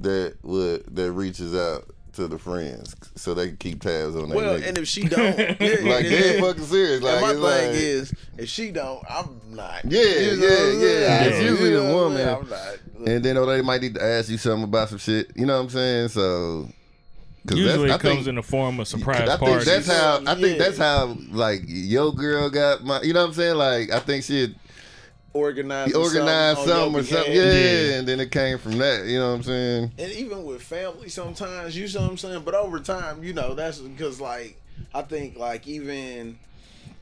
that 0.00 0.36
would 0.42 0.84
that 0.94 1.12
reaches 1.12 1.54
out 1.54 1.88
to 2.18 2.28
the 2.28 2.38
friends 2.38 2.94
so 3.16 3.32
they 3.34 3.48
can 3.48 3.56
keep 3.56 3.80
tabs 3.82 4.14
on 4.14 4.28
that. 4.28 4.36
well, 4.36 4.58
nigga. 4.58 4.68
and 4.68 4.78
if 4.78 4.86
she 4.86 5.02
don't, 5.02 5.38
yeah, 5.38 5.46
like 5.48 5.58
then- 5.58 6.02
dead 6.04 6.40
fucking 6.40 6.64
serious. 6.64 7.02
Like 7.02 7.12
and 7.14 7.22
my 7.22 7.32
thing 7.32 7.40
like, 7.42 7.62
is, 7.74 8.12
if 8.36 8.48
she 8.48 8.70
don't, 8.70 9.02
I'm 9.10 9.40
not. 9.50 9.84
Yeah, 9.84 10.00
You 10.00 10.06
know 10.06 10.12
yeah, 10.14 10.48
what 10.50 10.58
I'm 10.58 10.80
saying? 10.80 10.80
yeah. 11.02 11.24
It's 11.24 11.42
You 11.42 11.48
usually 11.50 11.70
know 11.70 11.86
the 11.88 11.94
woman. 11.94 12.18
saying? 12.18 12.36
I'm 12.36 12.48
not. 12.48 13.08
and 13.08 13.24
then 13.24 13.36
oh, 13.38 13.46
they 13.46 13.62
might 13.62 13.80
need 13.80 13.94
to 13.94 14.02
ask 14.04 14.28
you 14.28 14.36
something 14.38 14.64
about 14.64 14.88
some 14.90 14.98
shit. 14.98 15.30
You 15.36 15.46
know 15.46 15.56
what 15.56 15.62
I'm 15.64 15.70
saying? 15.70 16.08
So 16.08 16.68
'cause 17.46 17.56
usually 17.58 17.88
that's- 17.88 17.90
it 17.90 17.94
I 17.94 17.98
comes 18.10 18.16
think- 18.16 18.28
in 18.28 18.34
the 18.34 18.42
form 18.42 18.80
of 18.80 18.88
surprise 18.88 19.28
I 19.28 19.36
think 19.36 19.40
parties. 19.50 19.64
that's 19.66 19.86
how 19.88 20.22
I 20.26 20.34
think 20.34 20.58
that's 20.58 20.76
how 20.78 21.16
like 21.30 21.62
your 21.66 22.12
girl 22.12 22.50
got 22.50 22.84
my 22.84 23.00
you 23.02 23.12
know 23.14 23.20
what 23.22 23.28
I'm 23.28 23.34
saying 23.34 23.56
like 23.56 23.90
I 23.90 24.00
think 24.00 24.24
she 24.24 24.54
had 25.34 25.38
Organize 25.40 25.94
organized 25.94 26.60
something 26.60 27.00
or 27.00 27.02
something 27.04 27.32
yeah, 27.32 27.42
Yeah. 27.52 27.98
and 27.98 28.08
then 28.08 28.18
it 28.20 28.30
came 28.30 28.58
from 28.58 28.78
that 28.78 29.06
you 29.06 29.18
know 29.18 29.28
what 29.30 29.36
I'm 29.36 29.42
saying 29.42 29.92
And 29.98 30.12
even 30.12 30.44
with 30.44 30.62
family, 30.62 31.08
sometimes 31.08 31.76
you 31.76 31.86
see 31.86 31.98
what 31.98 32.10
I'm 32.10 32.16
saying. 32.16 32.42
But 32.44 32.54
over 32.54 32.80
time, 32.80 33.22
you 33.22 33.32
know, 33.34 33.54
that's 33.54 33.78
because 33.78 34.20
like 34.20 34.60
I 34.94 35.02
think 35.02 35.36
like 35.36 35.66
even. 35.68 36.38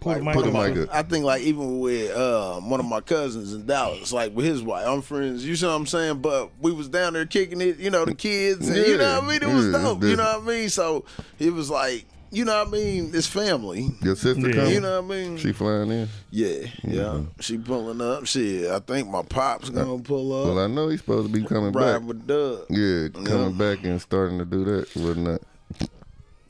Pull 0.01 0.12
the 0.12 0.19
like, 0.21 0.25
mic 0.37 0.45
Put 0.45 0.53
my- 0.53 0.69
mic 0.69 0.89
up. 0.89 0.95
I 0.95 1.03
think 1.03 1.25
like 1.25 1.43
even 1.43 1.79
with 1.81 2.15
um, 2.17 2.69
one 2.69 2.81
of 2.81 2.87
my 2.87 3.01
cousins 3.01 3.55
in 3.55 3.65
Dallas, 3.65 4.12
like 4.12 4.35
with 4.37 4.45
his 4.45 4.62
wife, 4.62 4.87
I'm 4.87 5.01
friends. 5.03 5.47
You 5.47 5.57
see 5.57 5.65
what 5.67 5.73
I'm 5.73 5.87
saying? 5.87 6.21
But 6.21 6.51
we 6.61 6.71
was 6.73 6.89
down 6.89 7.15
there 7.15 7.25
kicking 7.25 7.61
it, 7.62 7.79
you 7.79 7.89
know, 7.91 8.05
the 8.05 8.15
kids, 8.15 8.69
and 8.69 8.77
you 8.77 8.99
know 8.99 9.15
what 9.21 9.25
I 9.25 9.27
mean. 9.29 9.43
It 9.43 9.55
was 9.55 9.67
Yeah, 9.67 9.73
dope. 9.73 10.03
yeah. 10.03 10.09
You 10.11 10.17
know 10.17 10.25
what 10.39 10.43
I 10.43 10.47
mean? 10.47 10.69
So 10.69 11.05
it 11.39 11.53
was 11.53 11.71
like, 11.71 12.05
you 12.31 12.45
know 12.45 12.59
what 12.65 12.69
I 12.69 12.71
mean? 12.71 13.11
It's 13.15 13.27
family. 13.27 13.89
your 14.03 14.17
sister 14.17 14.49
Yeah. 14.49 14.55
coming 14.55 14.73
You 14.75 14.81
know 14.81 15.01
what 15.03 15.15
I 15.15 15.17
mean? 15.23 15.37
she 15.39 15.53
flying 15.53 15.91
in 15.91 16.09
yeah, 16.31 16.67
yeah. 16.85 17.21
She 17.41 17.59
pulling 17.59 18.01
up. 18.01 18.27
Shit, 18.27 18.71
I 18.71 18.79
think 18.81 19.09
my 19.09 19.23
pops 19.23 19.71
gonna 19.71 19.95
uh, 19.95 19.99
pull 19.99 20.33
up. 20.41 20.47
well 20.55 20.59
I 20.65 20.67
know 20.67 20.89
he's 20.89 21.01
supposed 21.01 21.33
to 21.33 21.33
be 21.33 21.47
coming 21.47 21.73
back 21.73 22.03
with 22.03 22.27
Doug. 22.27 22.67
yeah 22.71 23.09
coming 23.25 23.57
back 23.57 23.85
and 23.85 24.01
starting 24.01 24.39
to 24.39 24.45
do 24.45 24.65
that 24.65 24.89
whatnot 24.97 25.41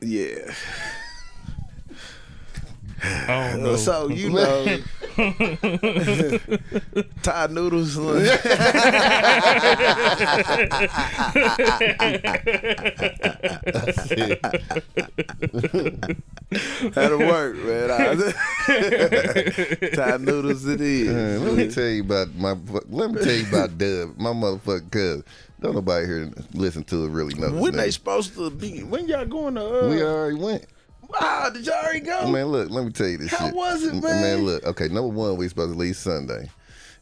Yeah. 0.00 0.52
I 3.28 3.50
don't 3.52 3.62
know. 3.62 3.74
Uh, 3.74 3.76
So 3.76 4.08
you 4.08 4.30
know, 4.30 4.78
Thai 7.22 7.46
noodles. 7.48 7.96
That'll 16.94 17.18
work, 17.18 17.56
man. 17.56 17.90
I- 17.90 18.14
Thai 19.94 20.16
noodles 20.18 20.66
it 20.66 20.80
is. 20.80 21.08
Man, 21.08 21.44
let 21.44 21.54
me 21.54 21.68
tell 21.70 21.88
you 21.88 22.02
about 22.02 22.34
my. 22.34 22.54
fu- 22.54 22.80
Let 22.88 23.10
me 23.12 23.22
tell 23.22 23.34
you 23.34 23.48
about 23.48 23.78
Dub, 23.78 24.16
my 24.18 24.30
motherfucking 24.30 24.90
cousin. 24.90 25.24
Don't 25.60 25.74
nobody 25.74 26.06
here 26.06 26.30
listen 26.54 26.84
to 26.84 27.04
it 27.06 27.10
really 27.10 27.34
know. 27.34 27.50
this 27.50 27.60
when 27.60 27.76
they 27.76 27.90
supposed 27.90 28.34
to 28.34 28.50
be? 28.50 28.82
When 28.82 29.08
y'all 29.08 29.24
going 29.24 29.54
to? 29.56 29.86
Uh, 29.86 29.88
we 29.88 30.02
already 30.02 30.36
went. 30.36 30.64
Wow, 31.08 31.50
did 31.52 31.66
y'all 31.66 31.74
already 31.76 32.00
go? 32.00 32.28
Man, 32.30 32.46
look, 32.46 32.70
let 32.70 32.84
me 32.84 32.90
tell 32.92 33.06
you 33.08 33.18
this 33.18 33.30
How 33.30 33.46
shit. 33.46 33.54
was 33.54 33.84
it, 33.84 33.94
man? 33.94 34.02
Man, 34.02 34.44
look, 34.44 34.64
okay, 34.64 34.88
number 34.88 35.08
one, 35.08 35.36
we 35.36 35.48
supposed 35.48 35.72
to 35.72 35.78
leave 35.78 35.96
Sunday. 35.96 36.50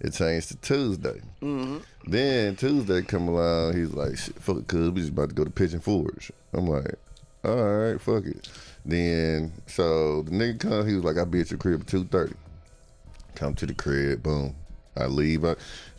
It 0.01 0.13
changed 0.13 0.49
to 0.49 0.57
Tuesday. 0.57 1.21
Mm-hmm. 1.41 1.79
Then 2.07 2.57
Tuesday 2.57 3.03
come 3.03 3.29
along, 3.29 3.77
he's 3.77 3.95
like, 3.95 4.17
shit, 4.19 4.35
fuck 4.43 4.59
it, 4.59 4.69
cuz 4.69 4.91
we 4.91 5.01
just 5.01 5.13
about 5.13 5.31
to 5.31 5.35
go 5.35 5.45
to 5.45 5.51
Pigeon 5.51 5.81
Forge. 5.81 6.31
I'm 6.53 6.67
like, 6.67 6.95
all 7.45 7.63
right, 7.65 8.01
fuck 8.01 8.27
it. 8.27 8.49
Then 8.85 9.53
so 9.67 10.23
the 10.23 10.31
nigga 10.33 10.61
come, 10.61 10.87
he 10.87 10.95
was 10.95 11.05
like, 11.05 11.17
I'll 11.17 11.27
be 11.27 11.41
at 11.41 11.51
your 11.51 11.59
crib 11.59 11.81
at 11.83 11.87
two 11.87 12.05
thirty. 12.05 12.35
Come 13.35 13.55
to 13.55 13.67
the 13.67 13.75
crib, 13.75 14.23
boom. 14.23 14.55
I 14.97 15.07
leave. 15.07 15.45
I, 15.45 15.55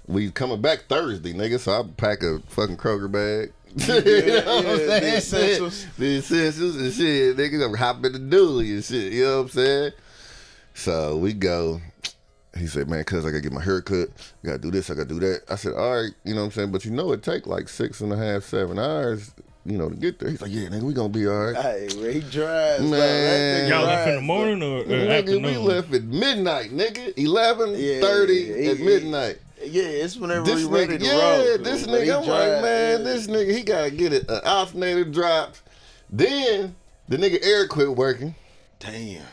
we 0.07 0.29
coming 0.31 0.61
back 0.61 0.83
Thursday, 0.87 1.33
nigga. 1.33 1.59
So 1.59 1.71
I 1.71 1.83
pack 1.97 2.21
a 2.21 2.39
fucking 2.47 2.77
Kroger 2.77 3.11
bag. 3.11 3.51
You 3.87 4.25
know 4.25 4.41
what 4.45 4.65
I'm 4.65 4.65
yeah, 4.65 4.75
the 4.75 4.87
saying? 4.87 5.17
essentials. 5.17 5.85
The 5.97 6.17
essentials 6.17 6.75
and 6.77 6.93
shit. 6.93 7.37
Niggas 7.37 7.65
I'm 7.65 7.73
hopping 7.75 8.11
the 8.13 8.19
dually 8.19 8.73
and 8.73 8.83
shit. 8.83 9.11
You 9.13 9.23
know 9.25 9.37
what 9.37 9.41
I'm 9.43 9.49
saying? 9.49 9.91
So 10.73 11.17
we 11.17 11.33
go. 11.33 11.81
He 12.57 12.67
said, 12.67 12.89
man, 12.89 13.03
cuz 13.03 13.25
I 13.25 13.29
gotta 13.31 13.41
get 13.41 13.51
my 13.51 13.61
hair 13.61 13.81
cut. 13.81 14.09
I 14.43 14.47
gotta 14.47 14.57
do 14.59 14.71
this, 14.71 14.89
I 14.89 14.93
gotta 14.93 15.09
do 15.09 15.19
that. 15.19 15.41
I 15.49 15.55
said, 15.55 15.73
all 15.73 15.93
right, 16.03 16.11
you 16.23 16.33
know 16.33 16.41
what 16.41 16.45
I'm 16.47 16.51
saying? 16.51 16.71
But 16.71 16.85
you 16.85 16.91
know 16.91 17.11
it 17.11 17.21
take 17.21 17.47
like 17.47 17.67
six 17.67 17.99
and 17.99 18.13
a 18.13 18.17
half, 18.17 18.43
seven 18.43 18.79
hours, 18.79 19.31
you 19.65 19.77
know, 19.77 19.89
to 19.89 19.95
get 19.95 20.19
there. 20.19 20.29
He's 20.29 20.41
like, 20.41 20.51
yeah, 20.51 20.69
nigga, 20.69 20.83
we 20.83 20.93
gonna 20.93 21.09
be 21.09 21.27
all 21.27 21.35
right. 21.51 21.55
Hey, 21.57 21.89
where 21.99 22.11
he 22.13 22.21
drives, 22.21 22.81
Man. 22.83 22.91
man. 22.91 23.67
Y'all 23.67 23.85
left 23.85 24.07
in 24.07 24.15
the 24.15 24.21
morning 24.21 24.63
or, 24.63 24.79
or 24.79 24.83
Nigga, 24.85 25.19
afternoon? 25.19 25.43
we 25.43 25.57
left 25.57 25.93
at 25.93 26.03
midnight, 26.03 26.71
nigga. 26.71 27.17
Eleven 27.17 27.73
Yeah, 27.77 27.99
thirty 27.99 28.33
yeah, 28.55 28.71
at 28.71 28.79
midnight. 28.79 29.39
Yeah, 29.65 29.83
it's 29.83 30.17
whenever 30.17 30.45
This 30.45 30.63
we 30.65 30.79
ready 30.79 30.95
nigga, 30.95 30.99
to 30.99 31.05
yeah, 31.05 31.35
roll. 31.37 31.57
this 31.59 31.85
he 31.85 31.91
nigga, 31.91 32.21
I'm 32.21 32.27
like, 32.27 32.61
man, 32.61 32.99
yeah. 32.99 33.03
this 33.03 33.27
nigga, 33.27 33.55
he 33.55 33.63
gotta 33.63 33.91
get 33.91 34.13
it, 34.13 34.29
an 34.29 34.41
alternator 34.45 35.05
dropped. 35.05 35.61
Then 36.09 36.75
the 37.07 37.17
nigga 37.17 37.43
air 37.45 37.67
quit 37.67 37.95
working. 37.95 38.35
Damn. 38.79 39.23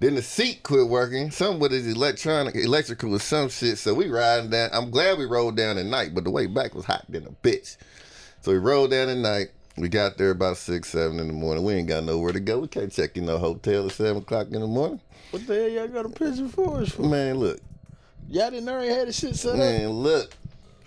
Then 0.00 0.14
the 0.14 0.22
seat 0.22 0.62
quit 0.62 0.88
working. 0.88 1.30
Some 1.30 1.58
with 1.58 1.72
his 1.72 1.86
electronic, 1.86 2.54
electrical 2.54 3.14
or 3.14 3.18
some 3.18 3.50
shit. 3.50 3.76
So 3.76 3.92
we 3.92 4.08
riding 4.08 4.50
down. 4.50 4.70
I'm 4.72 4.90
glad 4.90 5.18
we 5.18 5.26
rolled 5.26 5.56
down 5.56 5.76
at 5.76 5.84
night, 5.84 6.14
but 6.14 6.24
the 6.24 6.30
way 6.30 6.46
back 6.46 6.74
was 6.74 6.86
hot 6.86 7.04
than 7.08 7.26
a 7.26 7.30
bitch. 7.30 7.76
So 8.40 8.52
we 8.52 8.58
rolled 8.58 8.90
down 8.92 9.10
at 9.10 9.18
night. 9.18 9.48
We 9.76 9.88
got 9.88 10.16
there 10.16 10.30
about 10.30 10.56
six, 10.56 10.88
seven 10.88 11.20
in 11.20 11.26
the 11.26 11.32
morning. 11.34 11.64
We 11.64 11.74
ain't 11.74 11.88
got 11.88 12.04
nowhere 12.04 12.32
to 12.32 12.40
go. 12.40 12.60
We 12.60 12.68
can't 12.68 12.90
check 12.92 13.16
in 13.16 13.26
no 13.26 13.38
hotel 13.38 13.86
at 13.86 13.92
seven 13.92 14.22
o'clock 14.22 14.48
in 14.50 14.60
the 14.60 14.66
morning. 14.66 15.00
What 15.30 15.46
the 15.46 15.54
hell 15.54 15.68
y'all 15.68 15.88
got 15.88 16.06
a 16.06 16.08
Pigeon 16.08 16.48
Forge 16.48 16.92
for? 16.92 17.02
Man, 17.02 17.36
look, 17.36 17.60
Y'all 18.30 18.48
didn't 18.48 18.68
already 18.68 18.94
had 18.94 19.08
the 19.08 19.12
shit 19.12 19.34
set 19.34 19.52
up. 19.52 19.58
man, 19.58 19.90
look. 19.90 20.32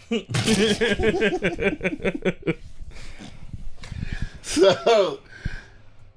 so, 4.42 5.20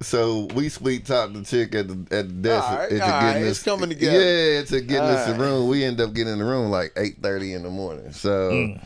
so 0.01 0.45
we 0.55 0.69
sweet 0.69 1.05
talked 1.05 1.35
the 1.35 1.43
chick 1.43 1.75
at 1.75 1.89
the 1.89 1.95
at 2.17 2.29
the 2.29 2.35
desk 2.35 2.71
All 2.71 2.77
right, 2.77 2.93
into 2.93 3.05
all 3.05 3.11
right, 3.11 3.33
getting 3.33 3.49
it's 3.49 3.59
us 3.59 3.65
coming 3.65 3.89
together. 3.97 4.21
Yeah, 4.21 4.63
to 4.63 4.81
getting 4.83 5.03
us 5.03 5.27
All 5.27 5.35
the 5.35 5.41
room. 5.41 5.67
We 5.69 5.83
end 5.83 6.01
up 6.01 6.15
getting 6.15 6.33
in 6.33 6.39
the 6.39 6.45
room 6.45 6.71
like 6.71 6.93
eight 6.97 7.17
thirty 7.21 7.55
in 7.55 7.65
the 7.65 7.71
morning. 7.71 8.13
So. 8.13 8.53
Mm. 8.53 8.81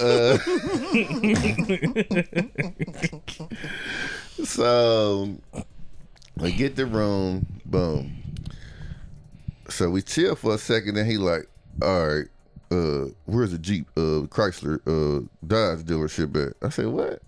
Uh, 0.00 0.38
so 4.44 5.36
we 6.38 6.52
get 6.52 6.76
the 6.76 6.86
room, 6.86 7.44
boom. 7.66 8.22
So 9.68 9.90
we 9.90 10.00
chill 10.02 10.34
for 10.34 10.54
a 10.54 10.58
second, 10.58 10.96
and 10.96 11.08
he 11.08 11.18
like, 11.18 11.48
all 11.82 12.06
right, 12.08 12.26
uh, 12.70 13.06
where's 13.26 13.52
the 13.52 13.58
Jeep, 13.58 13.88
uh, 13.96 14.26
Chrysler, 14.28 14.80
uh, 14.86 15.26
Dodge 15.46 15.80
dealership 15.84 16.36
at? 16.48 16.54
I 16.64 16.68
said, 16.70 16.86
what? 16.86 17.22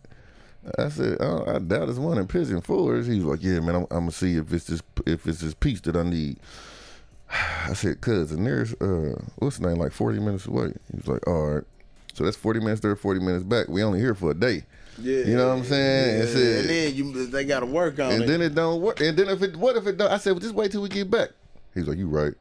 I 0.78 0.88
said, 0.90 1.16
oh, 1.20 1.44
I 1.46 1.58
doubt 1.58 1.88
it's 1.88 1.98
one 1.98 2.18
in 2.18 2.26
Pigeon 2.26 2.60
Forge. 2.60 3.06
He 3.06 3.16
was 3.16 3.24
like, 3.24 3.42
yeah, 3.42 3.60
man, 3.60 3.74
I'm, 3.76 3.82
I'm 3.84 4.00
gonna 4.00 4.12
see 4.12 4.36
if 4.36 4.52
it's 4.52 4.66
this 4.66 4.82
if 5.06 5.26
it's 5.26 5.40
this 5.40 5.54
piece 5.54 5.80
that 5.82 5.96
I 5.96 6.02
need. 6.02 6.38
I 7.30 7.72
said, 7.72 8.00
cuz 8.00 8.30
the 8.30 8.36
nearest, 8.36 8.74
uh, 8.82 9.14
what's 9.36 9.58
the 9.58 9.68
name, 9.68 9.78
like 9.78 9.92
40 9.92 10.18
minutes 10.20 10.46
away. 10.46 10.72
He 10.90 10.96
was 10.98 11.06
like, 11.08 11.26
all 11.26 11.46
right. 11.54 11.64
So 12.12 12.24
that's 12.24 12.36
40 12.36 12.60
minutes 12.60 12.80
there, 12.80 12.94
40 12.96 13.20
minutes 13.20 13.44
back. 13.44 13.68
We 13.68 13.82
only 13.82 14.00
here 14.00 14.14
for 14.14 14.32
a 14.32 14.34
day. 14.34 14.64
Yeah, 15.00 15.24
You 15.24 15.36
know 15.36 15.48
what 15.48 15.58
I'm 15.58 15.64
saying? 15.64 16.14
Yeah, 16.16 16.20
And 16.22 16.28
said- 16.28 16.60
and 16.60 16.68
then 16.68 16.94
you, 16.94 17.26
they 17.28 17.44
got 17.44 17.60
to 17.60 17.66
work 17.66 17.98
on 17.98 18.10
and 18.12 18.14
it. 18.14 18.20
And 18.20 18.28
then 18.28 18.42
it 18.42 18.54
don't 18.54 18.82
work. 18.82 19.00
And 19.00 19.16
then 19.16 19.28
if 19.28 19.40
it, 19.42 19.56
what 19.56 19.76
if 19.76 19.86
it 19.86 19.96
don't? 19.96 20.10
I 20.10 20.18
said, 20.18 20.32
well, 20.32 20.40
just 20.40 20.54
wait 20.54 20.72
till 20.72 20.82
we 20.82 20.88
get 20.90 21.10
back. 21.10 21.30
He's 21.74 21.86
like, 21.88 21.96
you 21.96 22.08
right. 22.08 22.34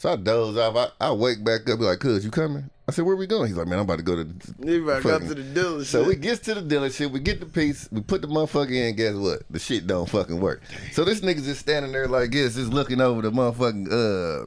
So 0.00 0.10
I 0.10 0.16
doze 0.16 0.56
off. 0.56 0.92
I, 0.98 1.08
I 1.08 1.12
wake 1.12 1.44
back 1.44 1.68
up, 1.68 1.78
be 1.78 1.84
like, 1.84 1.98
cuz, 1.98 2.24
you 2.24 2.30
coming? 2.30 2.70
I 2.88 2.92
said, 2.92 3.04
where 3.04 3.16
we 3.16 3.26
going? 3.26 3.48
He's 3.48 3.56
like, 3.58 3.66
man, 3.66 3.80
I'm 3.80 3.84
about 3.84 3.98
to 3.98 4.02
go 4.02 4.16
to. 4.16 4.26
you 4.64 4.86
better 4.86 5.02
go 5.02 5.18
to 5.18 5.34
the 5.34 5.42
dealership. 5.42 5.84
So 5.84 6.04
we 6.04 6.16
get 6.16 6.42
to 6.44 6.54
the 6.54 6.62
dealership, 6.62 7.10
we 7.10 7.20
get 7.20 7.38
the 7.38 7.44
piece, 7.44 7.86
we 7.92 8.00
put 8.00 8.22
the 8.22 8.26
motherfucker 8.26 8.70
in, 8.72 8.96
guess 8.96 9.14
what? 9.14 9.42
The 9.50 9.58
shit 9.58 9.86
don't 9.86 10.08
fucking 10.08 10.40
work. 10.40 10.62
So 10.92 11.04
this 11.04 11.20
nigga 11.20 11.44
just 11.44 11.60
standing 11.60 11.92
there 11.92 12.08
like 12.08 12.30
this, 12.30 12.54
just 12.54 12.72
looking 12.72 13.02
over 13.02 13.20
the 13.20 13.30
motherfucking 13.30 13.92
uh 13.92 14.46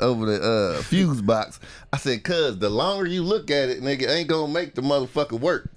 over 0.00 0.26
the 0.26 0.40
uh 0.40 0.82
fuse 0.82 1.22
box. 1.22 1.58
I 1.92 1.96
said, 1.96 2.22
cuz 2.22 2.58
the 2.58 2.70
longer 2.70 3.06
you 3.06 3.24
look 3.24 3.50
at 3.50 3.70
it, 3.70 3.82
nigga, 3.82 4.08
ain't 4.08 4.28
gonna 4.28 4.52
make 4.52 4.76
the 4.76 4.82
motherfucker 4.82 5.40
work. 5.40 5.72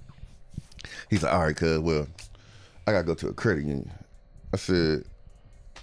He's 1.10 1.24
like, 1.24 1.34
all 1.34 1.42
right, 1.42 1.56
cuz, 1.56 1.80
well, 1.80 2.06
I 2.86 2.92
gotta 2.92 3.04
go 3.04 3.16
to 3.16 3.30
a 3.30 3.34
credit 3.34 3.64
union. 3.64 3.90
I 4.54 4.58
said, 4.58 5.02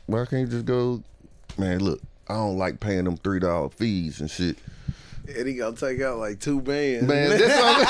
why 0.05 0.25
can't 0.25 0.47
you 0.47 0.47
just 0.47 0.65
go 0.65 1.03
man, 1.57 1.79
look, 1.79 2.01
I 2.29 2.35
don't 2.35 2.57
like 2.57 2.79
paying 2.79 3.03
them 3.05 3.17
three 3.17 3.39
dollar 3.39 3.69
fees 3.69 4.21
and 4.21 4.29
shit. 4.29 4.57
and 5.35 5.47
he 5.47 5.55
gonna 5.55 5.75
take 5.75 5.99
out 6.01 6.19
like 6.19 6.39
two 6.39 6.61
bands. 6.61 7.07
Man, 7.07 7.29
that's 7.31 7.41
what 7.41 7.87
I'm, 7.87 7.89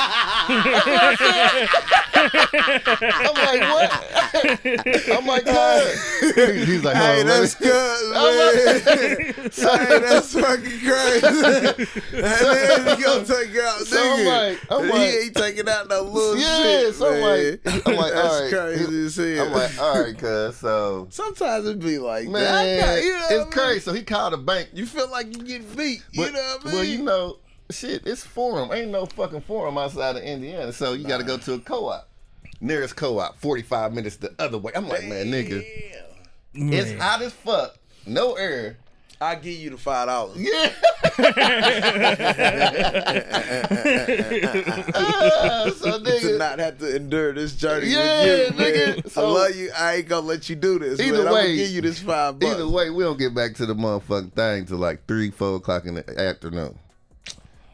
I'm 2.24 3.34
like, 3.34 3.60
what? 3.70 5.10
I'm 5.12 5.26
like, 5.26 5.44
cuz. 5.46 6.66
He's 6.66 6.84
like, 6.84 6.96
Hey, 6.96 7.16
hold 7.16 7.20
on, 7.20 7.26
let 7.26 7.40
that's 7.40 7.54
good, 7.54 8.12
man. 8.12 9.34
hey, 9.88 9.98
that's 10.00 10.32
fucking 10.32 10.80
crazy. 10.80 12.00
and 12.16 12.24
then 12.24 12.96
he 12.98 13.02
gonna 13.02 13.24
take 13.24 13.56
out 13.56 13.78
So 13.80 13.98
I'm 14.00 14.26
like- 14.26 14.60
I'm 14.70 14.84
he 14.84 14.90
like- 14.90 15.00
ain't 15.14 15.36
taking 15.36 15.68
out 15.68 15.88
no 15.88 16.02
little 16.02 16.36
Yeah, 16.36 16.62
shit, 16.62 16.94
so 16.94 17.12
I'm 17.14 17.20
like, 17.20 17.86
I'm 17.86 17.96
like, 17.96 18.12
that's 18.12 18.28
all 18.28 18.42
right. 18.42 18.52
crazy 18.52 19.06
as 19.06 19.16
hell. 19.16 19.46
I'm 19.46 19.52
like, 19.52 19.78
all 19.80 20.02
right, 20.02 20.18
cuz. 20.18 20.56
So, 20.56 21.06
Sometimes 21.10 21.66
it 21.66 21.78
be 21.80 21.98
like 21.98 22.28
man, 22.28 22.42
that. 22.42 23.02
You 23.02 23.10
know 23.10 23.14
what 23.20 23.32
I 23.32 23.34
it's 23.36 23.44
mean? 23.44 23.50
crazy. 23.52 23.80
So 23.80 23.92
he 23.92 24.02
called 24.02 24.34
a 24.34 24.38
bank. 24.38 24.68
You 24.72 24.86
feel 24.86 25.10
like 25.10 25.26
you 25.36 25.42
get 25.44 25.76
beat. 25.76 26.02
You 26.12 26.30
know 26.30 26.38
what 26.40 26.60
I 26.62 26.64
mean? 26.66 26.74
Well, 26.74 26.84
you 26.84 27.02
know, 27.02 27.38
shit, 27.70 28.06
it's 28.06 28.24
forum. 28.24 28.70
Ain't 28.72 28.90
no 28.90 29.06
fucking 29.06 29.42
forum 29.42 29.78
outside 29.78 30.16
of 30.16 30.22
Indiana. 30.22 30.72
So 30.72 30.92
you 30.92 31.06
got 31.06 31.18
to 31.18 31.24
go 31.24 31.38
to 31.38 31.54
a 31.54 31.58
co-op. 31.58 32.08
Nearest 32.60 32.94
co-op, 32.96 33.38
45 33.38 33.92
minutes 33.94 34.16
the 34.16 34.34
other 34.38 34.58
way. 34.58 34.72
I'm 34.74 34.88
like, 34.88 35.04
man, 35.04 35.26
nigga, 35.30 35.64
Damn. 36.54 36.72
it's 36.72 37.00
hot 37.00 37.22
as 37.22 37.32
fuck. 37.32 37.76
No 38.06 38.34
air. 38.34 38.76
I 39.22 39.34
give 39.34 39.58
you 39.58 39.70
the 39.70 39.76
five 39.76 40.08
dollars. 40.08 40.38
Yeah. 40.38 40.72
Ah, 44.94 45.70
so 45.76 45.98
to 45.98 46.04
nigga, 46.04 46.38
not 46.38 46.58
have 46.58 46.78
to 46.78 46.96
endure 46.96 47.32
this 47.34 47.54
journey 47.54 47.88
Yeah, 47.88 48.22
with 48.48 48.52
you, 48.52 48.56
man. 48.58 48.72
nigga. 48.96 49.16
I 49.18 49.20
love 49.20 49.54
you. 49.56 49.70
I 49.76 49.94
ain't 49.96 50.08
gonna 50.08 50.26
let 50.26 50.48
you 50.48 50.56
do 50.56 50.78
this. 50.78 51.00
Either 51.00 51.18
man. 51.18 51.26
I'm 51.28 51.34
way- 51.34 51.42
gonna 51.42 51.56
give 51.56 51.70
you 51.70 51.80
this 51.82 51.98
five 52.00 52.38
bucks. 52.38 52.54
Either 52.54 52.68
way, 52.68 52.90
we 52.90 53.04
don't 53.04 53.18
get 53.18 53.34
back 53.34 53.54
to 53.56 53.66
the 53.66 53.74
motherfucking 53.74 54.32
thing 54.32 54.64
till 54.66 54.78
like 54.78 55.06
three, 55.06 55.30
four 55.30 55.56
o'clock 55.56 55.84
in 55.86 55.94
the 55.96 56.20
afternoon. 56.20 56.78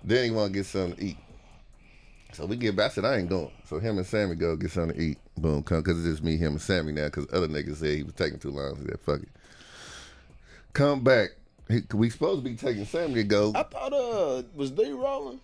Then 0.04 0.24
he 0.24 0.30
want 0.30 0.52
to 0.52 0.58
get 0.58 0.66
something 0.66 0.96
to 0.96 1.04
eat. 1.04 1.16
So 2.32 2.46
we 2.46 2.56
get 2.56 2.76
back. 2.76 2.90
I 2.90 2.94
said 2.94 3.04
I 3.04 3.16
ain't 3.18 3.28
going. 3.28 3.50
So 3.68 3.78
him 3.80 3.98
and 3.98 4.06
Sammy 4.06 4.36
go 4.36 4.54
get 4.56 4.70
something 4.70 4.96
to 4.96 5.02
eat. 5.02 5.18
Boom, 5.36 5.62
come 5.62 5.82
because 5.82 5.98
it's 5.98 6.14
just 6.16 6.24
me, 6.24 6.36
him, 6.36 6.52
and 6.52 6.62
Sammy 6.62 6.92
now. 6.92 7.06
Because 7.06 7.26
other 7.32 7.48
niggas 7.48 7.76
said 7.76 7.96
he 7.96 8.02
was 8.04 8.14
taking 8.14 8.38
too 8.38 8.50
long. 8.50 8.76
I 8.80 8.84
said 8.86 9.00
fuck 9.00 9.20
it. 9.22 9.28
Come 10.72 11.02
back. 11.02 11.30
He, 11.68 11.80
we 11.94 12.10
supposed 12.10 12.44
to 12.44 12.48
be 12.50 12.54
taking 12.56 12.84
Sammy 12.84 13.14
to 13.14 13.24
go. 13.24 13.52
I 13.54 13.64
thought 13.64 13.92
uh 13.92 14.42
was 14.54 14.70
D 14.70 14.90
rolling. 14.92 15.40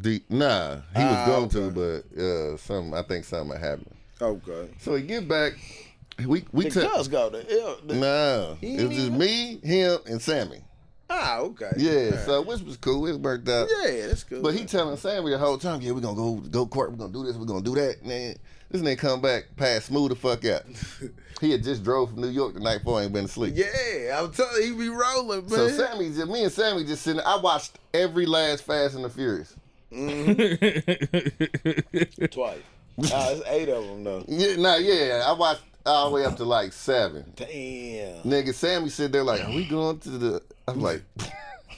D 0.00 0.22
nah, 0.28 0.76
he 0.96 1.04
was 1.04 1.16
Ah, 1.18 1.26
going 1.26 1.48
to, 1.50 1.70
but 1.70 2.18
uh, 2.20 2.56
something 2.56 2.94
I 2.94 3.02
think 3.02 3.24
something 3.24 3.58
happened. 3.60 3.94
Okay. 4.20 4.68
So 4.80 4.94
he 4.96 5.02
get 5.02 5.28
back. 5.28 5.52
We 6.18 6.44
we 6.52 6.64
The 6.64 6.70
took. 6.70 6.92
cuz 6.92 7.08
go 7.08 7.28
to 7.30 7.60
L. 7.60 7.78
The, 7.86 7.94
Nah, 7.94 8.54
He 8.54 8.76
it 8.76 8.88
was 8.88 8.96
just 8.96 9.12
me, 9.12 9.58
him, 9.62 9.98
and 10.06 10.20
Sammy. 10.22 10.62
Ah, 11.16 11.38
okay. 11.38 11.70
Yeah, 11.76 12.10
All 12.12 12.18
so 12.26 12.42
which 12.42 12.60
was 12.62 12.76
cool. 12.76 13.06
It 13.06 13.20
worked 13.20 13.48
out. 13.48 13.68
yeah, 13.84 14.08
that's 14.08 14.24
cool. 14.24 14.42
But 14.42 14.54
he 14.54 14.64
telling 14.64 14.96
Sammy 14.96 15.30
the 15.30 15.38
whole 15.38 15.58
time, 15.58 15.80
yeah, 15.80 15.92
we're 15.92 16.00
gonna 16.00 16.16
go 16.16 16.34
go 16.36 16.66
court, 16.66 16.90
we're 16.90 16.96
gonna 16.98 17.12
do 17.12 17.24
this, 17.24 17.36
we're 17.36 17.46
gonna 17.46 17.62
do 17.62 17.74
that. 17.76 18.04
Man, 18.04 18.34
this 18.70 18.82
nigga 18.82 18.98
come 18.98 19.20
back, 19.20 19.44
pass 19.56 19.84
smooth 19.84 20.10
the 20.10 20.16
fuck 20.16 20.44
out. 20.44 20.62
he 21.40 21.52
had 21.52 21.62
just 21.62 21.84
drove 21.84 22.10
from 22.10 22.20
New 22.20 22.28
York 22.28 22.54
the 22.54 22.60
night 22.60 22.78
before, 22.78 23.00
ain't 23.00 23.12
been 23.12 23.26
asleep. 23.26 23.54
yeah, 23.56 24.20
I'm 24.20 24.32
telling 24.32 24.62
you, 24.62 24.72
he 24.72 24.78
be 24.78 24.88
rolling, 24.88 25.42
man. 25.42 25.50
So 25.50 25.68
Sammy, 25.68 26.08
just, 26.10 26.28
me 26.28 26.42
and 26.42 26.52
Sammy 26.52 26.84
just 26.84 27.02
sitting. 27.02 27.22
I 27.24 27.36
watched 27.36 27.78
every 27.92 28.26
last 28.26 28.64
Fast 28.64 28.96
and 28.96 29.04
the 29.04 29.10
Furious. 29.10 29.54
twice. 32.30 32.58
Ah, 33.12 33.30
it's 33.30 33.42
eight 33.48 33.68
of 33.68 33.84
them 33.86 34.04
though. 34.04 34.24
Yeah, 34.26 34.56
nah, 34.56 34.76
yeah, 34.76 35.24
I 35.26 35.32
watched 35.32 35.62
all 35.86 36.08
the 36.10 36.14
way 36.14 36.24
up 36.24 36.36
to 36.36 36.44
like 36.44 36.72
seven. 36.72 37.32
Damn. 37.36 38.22
Nigga, 38.22 38.54
Sammy 38.54 38.88
sit 38.88 39.12
there 39.12 39.22
like, 39.24 39.44
are 39.44 39.50
we 39.52 39.64
going 39.64 39.98
to 40.00 40.10
the? 40.10 40.42
I'm 40.66 40.80
like. 40.80 41.02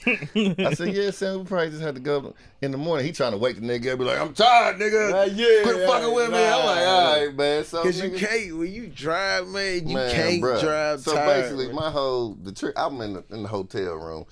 I 0.05 0.73
said, 0.73 0.93
yeah, 0.93 1.11
Sammy, 1.11 1.39
we 1.39 1.43
probably 1.43 1.69
just 1.69 1.81
had 1.81 1.95
to 1.95 2.01
go 2.01 2.33
in 2.61 2.71
the 2.71 2.77
morning. 2.77 3.05
He 3.05 3.11
trying 3.11 3.33
to 3.33 3.37
wake 3.37 3.55
the 3.55 3.61
nigga 3.61 3.91
up, 3.91 3.99
be 3.99 4.05
like, 4.05 4.19
I'm 4.19 4.33
tired, 4.33 4.77
nigga. 4.77 5.27
Yeah, 5.35 5.63
Quit 5.63 5.85
fucking 5.85 6.13
with 6.13 6.31
me. 6.31 6.37
I'm 6.37 6.65
like, 6.65 6.87
all 6.87 7.25
right, 7.25 7.35
man. 7.35 7.63
So, 7.65 7.83
Cause 7.83 8.01
you 8.01 8.11
can't 8.11 8.57
when 8.57 8.71
you 8.71 8.87
drive, 8.87 9.47
man. 9.47 9.87
You 9.87 9.95
Man, 9.95 10.15
can't 10.15 10.41
bruh. 10.41 10.61
drive. 10.61 11.01
So 11.01 11.13
tired, 11.13 11.41
basically, 11.41 11.67
man. 11.67 11.75
my 11.75 11.91
whole 11.91 12.35
the 12.35 12.53
trip. 12.53 12.73
I'm 12.77 13.01
in 13.01 13.13
the, 13.13 13.23
in 13.31 13.43
the 13.43 13.49
hotel 13.49 13.95
room. 13.95 14.25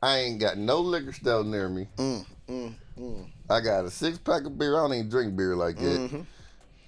I 0.00 0.18
ain't 0.18 0.38
got 0.38 0.58
no 0.58 0.80
liquor 0.80 1.12
store 1.12 1.42
near 1.42 1.68
me. 1.68 1.88
Mm, 1.96 2.26
mm, 2.48 2.74
mm. 2.98 3.26
I 3.50 3.60
got 3.60 3.86
a 3.86 3.90
six 3.90 4.18
pack 4.18 4.44
of 4.44 4.56
beer. 4.58 4.76
I 4.76 4.82
don't 4.82 4.94
even 4.94 5.08
drink 5.08 5.34
beer 5.34 5.56
like 5.56 5.76
that. 5.76 5.82
Mm-hmm. 5.82 6.20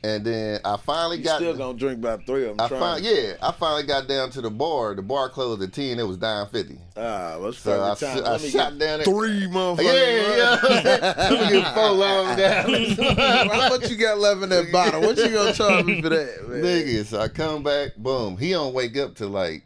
And 0.06 0.24
then 0.24 0.60
I 0.64 0.76
finally 0.76 1.18
You 1.18 1.24
got 1.24 1.36
still 1.38 1.56
gonna 1.56 1.76
drink 1.76 1.98
about 1.98 2.24
three 2.26 2.46
of 2.46 2.56
them. 2.56 2.64
I 2.64 2.68
fin- 2.68 3.02
yeah, 3.04 3.32
I 3.42 3.50
finally 3.50 3.82
got 3.82 4.06
down 4.06 4.30
to 4.30 4.40
the 4.40 4.50
bar. 4.50 4.94
The 4.94 5.02
bar 5.02 5.28
closed 5.28 5.62
at 5.62 5.72
ten. 5.72 5.98
It 5.98 6.06
was 6.06 6.18
nine 6.20 6.46
fifty. 6.46 6.78
Ah, 6.96 7.36
what's 7.40 7.58
So 7.58 7.82
I, 7.82 7.94
time? 7.96 8.18
sh- 8.18 8.22
I 8.22 8.38
shot 8.38 8.78
down 8.78 9.00
three 9.00 9.48
motherfuckers. 9.48 9.82
Yeah, 9.82 10.36
yeah. 10.36 11.14
Let 11.16 11.32
me 11.52 11.60
get 11.60 11.74
four 11.74 11.90
long 11.90 12.36
down. 12.36 12.70
How 13.50 13.68
much 13.68 13.90
you 13.90 13.96
got 13.96 14.18
left 14.18 14.42
in 14.44 14.48
that 14.50 14.70
bottle? 14.72 15.00
What 15.00 15.16
you 15.16 15.28
gonna 15.28 15.52
charge 15.52 15.84
me 15.86 16.00
for 16.00 16.10
that, 16.10 16.48
man? 16.48 16.62
Nigga, 16.62 17.04
so 17.04 17.18
I 17.18 17.26
come 17.26 17.64
back, 17.64 17.96
boom. 17.96 18.36
He 18.36 18.50
don't 18.52 18.74
wake 18.74 18.96
up 18.96 19.16
till 19.16 19.30
like 19.30 19.64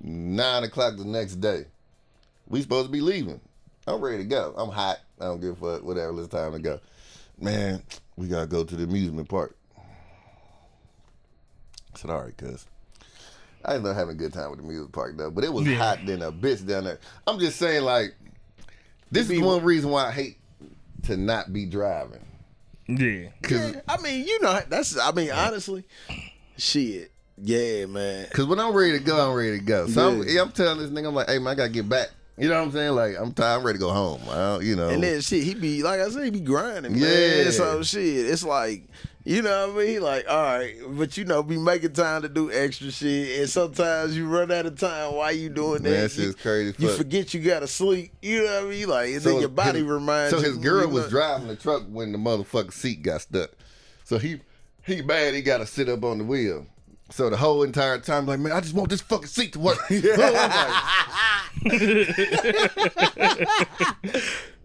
nine 0.00 0.62
o'clock 0.62 0.96
the 0.96 1.04
next 1.04 1.36
day. 1.40 1.64
We 2.46 2.62
supposed 2.62 2.86
to 2.86 2.92
be 2.92 3.00
leaving. 3.00 3.40
I'm 3.88 4.00
ready 4.00 4.18
to 4.18 4.24
go. 4.28 4.54
I'm 4.56 4.70
hot. 4.70 4.98
I 5.20 5.24
don't 5.24 5.40
give 5.40 5.60
a 5.60 5.74
fuck. 5.78 5.84
Whatever. 5.84 6.20
It's 6.20 6.28
time 6.28 6.52
to 6.52 6.58
go. 6.60 6.78
Man, 7.40 7.82
we 8.16 8.28
gotta 8.28 8.46
go 8.46 8.64
to 8.64 8.76
the 8.76 8.84
amusement 8.84 9.28
park. 9.28 9.56
I 11.94 11.98
said, 11.98 12.10
all 12.10 12.22
right, 12.22 12.36
cuz. 12.36 12.66
I 13.64 13.74
ended 13.74 13.90
up 13.90 13.96
having 13.96 14.14
a 14.14 14.18
good 14.18 14.32
time 14.32 14.50
with 14.50 14.60
the 14.60 14.64
amusement 14.64 14.92
park 14.92 15.16
though, 15.16 15.30
but 15.30 15.42
it 15.44 15.52
was 15.52 15.66
Yeah. 15.66 15.76
hot 15.76 16.06
than 16.06 16.22
a 16.22 16.30
bitch 16.30 16.66
down 16.66 16.84
there. 16.84 16.98
I'm 17.26 17.38
just 17.38 17.58
saying, 17.58 17.82
like, 17.82 18.14
this 19.10 19.28
is 19.30 19.40
one 19.40 19.62
reason 19.64 19.90
why 19.90 20.06
I 20.06 20.12
hate 20.12 20.38
to 21.04 21.16
not 21.16 21.52
be 21.52 21.66
driving. 21.66 22.24
Yeah. 22.88 23.30
Cause 23.42 23.74
Yeah, 23.74 23.80
I 23.88 24.00
mean, 24.00 24.26
you 24.26 24.40
know, 24.40 24.60
that's. 24.68 24.96
I 24.98 25.10
mean, 25.12 25.30
honestly, 25.32 25.84
shit. 26.56 27.10
Yeah, 27.38 27.86
man. 27.86 28.28
Cause 28.32 28.46
when 28.46 28.60
I'm 28.60 28.72
ready 28.72 28.92
to 28.92 29.04
go, 29.04 29.28
I'm 29.30 29.36
ready 29.36 29.58
to 29.58 29.64
go. 29.64 29.88
So 29.88 30.08
I'm, 30.08 30.18
Yeah. 30.22 30.24
yeah, 30.34 30.42
I'm 30.42 30.52
telling 30.52 30.78
this 30.78 30.90
nigga, 30.90 31.08
I'm 31.08 31.14
like, 31.14 31.28
hey 31.28 31.38
man, 31.38 31.48
I 31.48 31.54
gotta 31.56 31.68
get 31.70 31.88
back. 31.88 32.10
You 32.38 32.48
know 32.48 32.58
what 32.58 32.66
I'm 32.66 32.72
saying? 32.72 32.94
Like 32.94 33.16
I'm 33.18 33.32
tired, 33.32 33.58
I'm 33.58 33.66
ready 33.66 33.78
to 33.78 33.84
go 33.84 33.92
home. 33.92 34.20
I 34.28 34.58
you 34.60 34.76
know. 34.76 34.88
And 34.88 35.02
then 35.02 35.20
shit, 35.20 35.42
he 35.42 35.54
be 35.54 35.82
like 35.82 36.00
I 36.00 36.08
said, 36.10 36.24
he 36.24 36.30
be 36.30 36.40
grinding. 36.40 36.94
Yeah. 36.94 37.06
man. 37.06 37.52
So 37.52 37.82
shit, 37.82 38.26
it's 38.26 38.44
like. 38.44 38.84
You 39.28 39.42
know 39.42 39.66
what 39.66 39.82
I 39.82 39.86
mean? 39.86 40.02
Like, 40.02 40.24
all 40.28 40.40
right, 40.40 40.76
but 40.90 41.16
you 41.16 41.24
know, 41.24 41.42
be 41.42 41.58
making 41.58 41.94
time 41.94 42.22
to 42.22 42.28
do 42.28 42.52
extra 42.52 42.92
shit, 42.92 43.40
and 43.40 43.50
sometimes 43.50 44.16
you 44.16 44.28
run 44.28 44.52
out 44.52 44.66
of 44.66 44.78
time 44.78 45.14
while 45.14 45.32
you 45.32 45.48
doing 45.48 45.82
that. 45.82 45.90
Man, 45.90 46.02
that 46.02 46.12
shit's 46.12 46.36
crazy. 46.36 46.76
you 46.78 46.86
fuck. 46.86 46.98
forget 46.98 47.34
you 47.34 47.40
gotta 47.40 47.66
sleep. 47.66 48.12
You 48.22 48.44
know 48.44 48.54
what 48.54 48.66
I 48.66 48.70
mean? 48.70 48.88
Like, 48.88 49.08
and 49.10 49.20
then 49.22 49.40
your 49.40 49.48
body 49.48 49.80
his, 49.80 49.88
reminds 49.88 50.30
So 50.30 50.40
his 50.40 50.56
girl 50.58 50.86
was 50.86 51.06
know- 51.06 51.10
driving 51.10 51.48
the 51.48 51.56
truck 51.56 51.82
when 51.88 52.12
the 52.12 52.18
motherfucking 52.18 52.72
seat 52.72 53.02
got 53.02 53.20
stuck. 53.20 53.50
So 54.04 54.18
he 54.18 54.42
he 54.84 55.02
mad 55.02 55.34
he 55.34 55.42
gotta 55.42 55.66
sit 55.66 55.88
up 55.88 56.04
on 56.04 56.18
the 56.18 56.24
wheel. 56.24 56.64
So 57.10 57.30
the 57.30 57.36
whole 57.36 57.62
entire 57.62 57.98
time, 57.98 58.26
like, 58.26 58.40
man, 58.40 58.52
I 58.52 58.60
just 58.60 58.74
want 58.74 58.90
this 58.90 59.00
fucking 59.00 59.28
seat 59.28 59.52
to 59.52 59.60
work. 59.60 59.78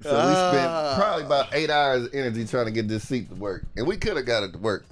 So 0.04 0.10
we 0.10 0.34
spent 0.58 0.68
Ah. 0.68 0.96
probably 0.98 1.26
about 1.26 1.54
eight 1.54 1.70
hours 1.70 2.08
of 2.08 2.14
energy 2.16 2.44
trying 2.46 2.66
to 2.66 2.72
get 2.72 2.88
this 2.88 3.08
seat 3.08 3.30
to 3.30 3.36
work. 3.36 3.66
And 3.78 3.86
we 3.86 3.98
could 3.98 4.18
have 4.18 4.26
got 4.26 4.42
it 4.42 4.52
to 4.54 4.58
work 4.58 4.84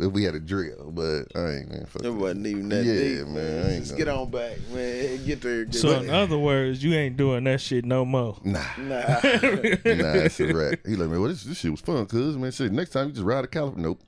if 0.00 0.10
we 0.10 0.24
had 0.24 0.34
a 0.34 0.40
drill, 0.40 0.90
but 0.90 1.24
I 1.34 1.56
ain't 1.56 1.68
man. 1.70 1.84
Fuck 1.86 2.00
It 2.00 2.04
that. 2.04 2.12
wasn't 2.14 2.46
even 2.46 2.68
that 2.70 2.82
Yeah, 2.82 2.94
deep, 2.98 3.26
man, 3.26 3.34
man. 3.34 3.66
I 3.66 3.70
ain't 3.72 3.78
Just 3.80 3.90
gonna- 3.92 4.04
get 4.06 4.08
on 4.14 4.30
back, 4.30 4.56
man. 4.72 5.26
Get 5.26 5.42
there. 5.42 5.64
Get 5.66 5.74
So 5.74 5.88
there. 5.90 6.04
in 6.04 6.08
other 6.10 6.38
words, 6.38 6.82
you 6.82 6.94
ain't 6.94 7.18
doing 7.18 7.44
that 7.44 7.60
shit 7.60 7.84
no 7.84 8.06
more. 8.06 8.38
Nah. 8.42 8.62
nah. 8.78 8.86
nah, 8.86 9.20
it's 9.24 10.40
a 10.40 10.46
wrap. 10.54 10.78
He 10.86 10.96
like, 10.96 11.10
man, 11.10 11.20
well, 11.20 11.28
this, 11.28 11.42
this 11.44 11.58
shit 11.58 11.70
was 11.70 11.82
fun, 11.82 12.06
cuz, 12.06 12.38
man. 12.38 12.50
Shit, 12.50 12.72
next 12.72 12.90
time 12.90 13.08
you 13.08 13.12
just 13.12 13.26
ride 13.26 13.44
a 13.44 13.48
California. 13.48 13.88
Nope. 13.88 14.00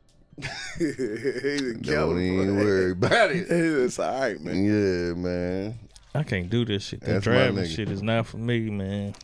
He's 0.78 0.98
a 0.98 1.74
Don't 1.74 2.20
even 2.20 2.56
worry 2.56 2.92
about 2.92 3.30
it. 3.32 3.46
It's 3.50 3.98
all 3.98 4.20
right, 4.20 4.40
man. 4.40 4.64
Yeah, 4.64 5.14
man. 5.14 5.78
I 6.14 6.22
can't 6.22 6.48
do 6.50 6.64
this 6.64 6.84
shit. 6.84 7.00
That 7.00 7.06
That's 7.14 7.26
my 7.26 7.32
driving 7.32 7.64
nigga. 7.64 7.74
shit 7.76 7.90
is 7.90 8.02
not 8.02 8.26
for 8.26 8.38
me, 8.38 8.70
man. 8.70 9.14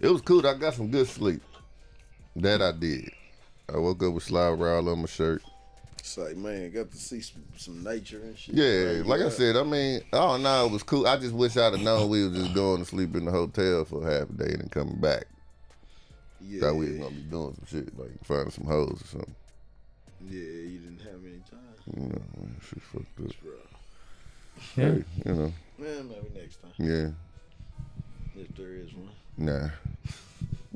It 0.00 0.08
was 0.08 0.20
cool. 0.22 0.46
I 0.46 0.54
got 0.54 0.74
some 0.74 0.90
good 0.90 1.06
sleep. 1.06 1.42
That 2.36 2.60
I 2.60 2.72
did. 2.72 3.10
I 3.72 3.78
woke 3.78 4.02
up 4.02 4.12
with 4.12 4.24
slide 4.24 4.50
roll 4.50 4.88
on 4.90 4.98
my 5.00 5.06
shirt. 5.06 5.42
It's 6.00 6.18
like, 6.18 6.36
man, 6.36 6.70
got 6.70 6.90
to 6.90 6.96
see 6.98 7.22
some, 7.22 7.42
some 7.56 7.82
nature 7.82 8.20
and 8.20 8.36
shit. 8.36 8.54
Yeah, 8.56 9.02
like 9.06 9.22
I 9.22 9.30
said, 9.30 9.56
I 9.56 9.62
mean, 9.62 10.02
oh 10.12 10.36
no, 10.36 10.66
it 10.66 10.72
was 10.72 10.82
cool. 10.82 11.06
I 11.06 11.16
just 11.16 11.32
wish 11.32 11.56
I'd 11.56 11.72
have 11.72 11.80
known 11.80 12.10
we 12.10 12.28
was 12.28 12.36
just 12.38 12.54
going 12.54 12.80
to 12.80 12.84
sleep 12.84 13.16
in 13.16 13.24
the 13.24 13.30
hotel 13.30 13.86
for 13.86 14.02
half 14.04 14.28
a 14.28 14.32
day 14.32 14.52
and 14.52 14.60
then 14.62 14.68
coming 14.68 15.00
back. 15.00 15.24
yeah, 16.42 16.60
Thought 16.60 16.74
we 16.74 16.90
was 16.90 16.98
gonna 16.98 17.10
be 17.10 17.22
doing 17.22 17.54
some 17.54 17.66
shit, 17.70 17.98
like 17.98 18.10
finding 18.22 18.50
some 18.50 18.66
hoes 18.66 19.00
or 19.02 19.06
something. 19.06 19.34
Yeah, 20.28 20.40
you 20.40 20.78
didn't 20.78 21.00
have 21.02 21.20
any 21.24 21.42
time, 21.50 21.94
You 21.96 22.02
know, 22.08 22.22
man, 22.36 22.56
shit 22.68 22.82
fucked 22.82 23.20
up. 23.20 23.42
bro. 23.42 23.52
Yeah. 24.76 24.84
Hey, 24.92 25.04
you 25.26 25.32
know, 25.34 25.52
Man, 25.78 26.08
maybe 26.08 26.40
next 26.40 26.62
time 26.62 26.70
yeah, 26.78 27.08
if 28.40 28.54
there 28.56 28.74
is 28.74 28.92
one. 28.94 29.10
nah. 29.36 29.68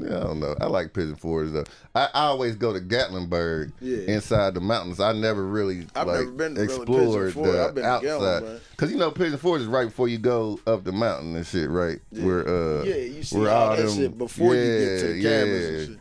Yeah, 0.01 0.19
I 0.19 0.21
don't 0.25 0.39
know. 0.39 0.55
I 0.61 0.67
like 0.67 0.93
Pigeon 0.93 1.17
Forge 1.17 1.51
though. 1.51 1.65
I, 1.93 2.05
I 2.15 2.21
always 2.27 2.55
go 2.55 2.73
to 2.73 2.79
Gatlinburg 2.79 3.73
Yeah. 3.81 4.15
inside 4.15 4.55
the 4.55 4.61
mountains. 4.61 5.01
I 5.01 5.13
never 5.13 5.45
really 5.45 5.89
I've 5.97 6.07
like 6.07 6.21
never 6.21 6.31
been 6.31 6.55
to 6.55 6.61
really 6.61 6.73
explored 6.73 7.29
Pigeon 7.29 7.33
Forge. 7.33 7.53
the 7.53 7.65
I've 7.65 7.75
been 7.75 7.83
to 7.85 7.91
outside. 7.91 8.61
Cause 8.77 8.93
you 8.93 8.97
know 8.97 9.11
Pigeon 9.11 9.39
Forge 9.39 9.63
is 9.63 9.67
right 9.67 9.87
before 9.89 10.07
you 10.07 10.19
go 10.19 10.61
up 10.69 10.85
the 10.85 10.93
mountain 10.93 11.35
and 11.35 11.45
shit, 11.45 11.69
right? 11.69 11.99
Yeah. 12.13 12.25
Where 12.25 12.49
uh, 12.49 12.83
yeah, 12.85 12.95
you 12.95 13.23
see 13.25 13.39
where 13.39 13.51
all 13.51 13.71
all 13.71 13.77
that 13.77 13.87
them- 13.87 13.97
shit 13.97 14.17
before 14.19 14.55
you 14.55 14.61
get 14.79 15.01
to 15.01 15.07
the 15.09 15.19
yeah, 15.19 15.31
cabins 15.31 15.63
yeah. 15.63 15.69
and 15.79 15.89
shit. 15.89 15.99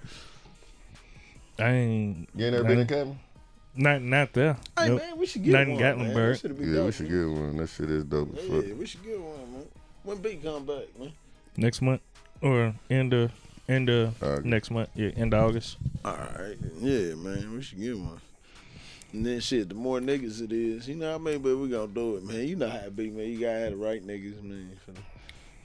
I 1.60 1.70
ain't. 1.72 2.30
You 2.36 2.46
ain't 2.46 2.54
never 2.54 2.66
I 2.66 2.68
been 2.68 2.72
in 2.74 2.80
ain't- 2.82 2.90
cabin? 2.90 3.20
Not 3.78 4.02
not 4.02 4.34
there. 4.34 4.58
Hey 4.78 4.88
Nope. 4.90 5.02
man, 5.02 5.18
we 5.18 5.26
should 5.28 5.44
get 5.44 5.52
Not 5.54 5.62
in 5.63 5.70
one. 5.74 5.82
man. 5.82 5.98
Gatlinburg. 5.98 6.42
That 6.42 6.60
be 6.60 6.66
Yeah, 6.66 6.74
dope, 6.76 6.86
we 6.88 6.92
should 6.92 7.10
man. 7.12 7.34
get 7.34 7.42
one. 7.42 7.58
That 7.58 7.68
shit 7.70 7.92
is 7.92 8.04
dope 8.06 8.38
as 8.38 8.44
fuck. 8.46 8.66
Yeah, 8.68 8.74
we 8.74 8.86
should 8.86 9.04
get 9.04 9.20
one, 9.22 9.52
man. 9.54 9.66
When 10.04 10.18
B 10.18 10.40
come 10.42 10.66
back, 10.66 11.00
man. 11.00 11.12
Next 11.56 11.82
month 11.82 12.02
or 12.42 12.74
end 12.90 13.13
of 13.13 13.32
end 13.70 13.90
of 13.90 14.22
August. 14.24 14.46
next 14.46 14.72
month. 14.72 14.90
Yeah, 14.96 15.10
end 15.16 15.34
of 15.34 15.44
August. 15.44 15.78
All 16.06 16.13
right, 16.16 16.58
yeah, 16.80 17.13
man, 17.16 17.54
we 17.54 17.62
should 17.62 17.80
get 17.80 17.98
one. 17.98 18.20
And 19.13 19.26
then 19.26 19.40
shit, 19.40 19.70
the 19.70 19.76
more 19.76 20.00
niggas 20.00 20.42
it 20.42 20.52
is, 20.52 20.88
you 20.88 20.96
know 20.96 21.12
what 21.18 21.22
I 21.22 21.32
mean. 21.32 21.42
But 21.42 21.56
we 21.58 21.70
gonna 21.70 21.88
do 21.88 22.18
it, 22.18 22.24
man. 22.24 22.48
You 22.48 22.56
know 22.56 22.70
how 22.70 22.78
it 22.80 22.96
be, 22.96 23.10
man. 23.10 23.28
You 23.30 23.40
gotta 23.40 23.60
have 23.60 23.72
the 23.72 23.78
right 23.78 24.06
niggas, 24.06 24.42
man, 24.44 24.72
for 24.86 24.92
the 24.92 25.00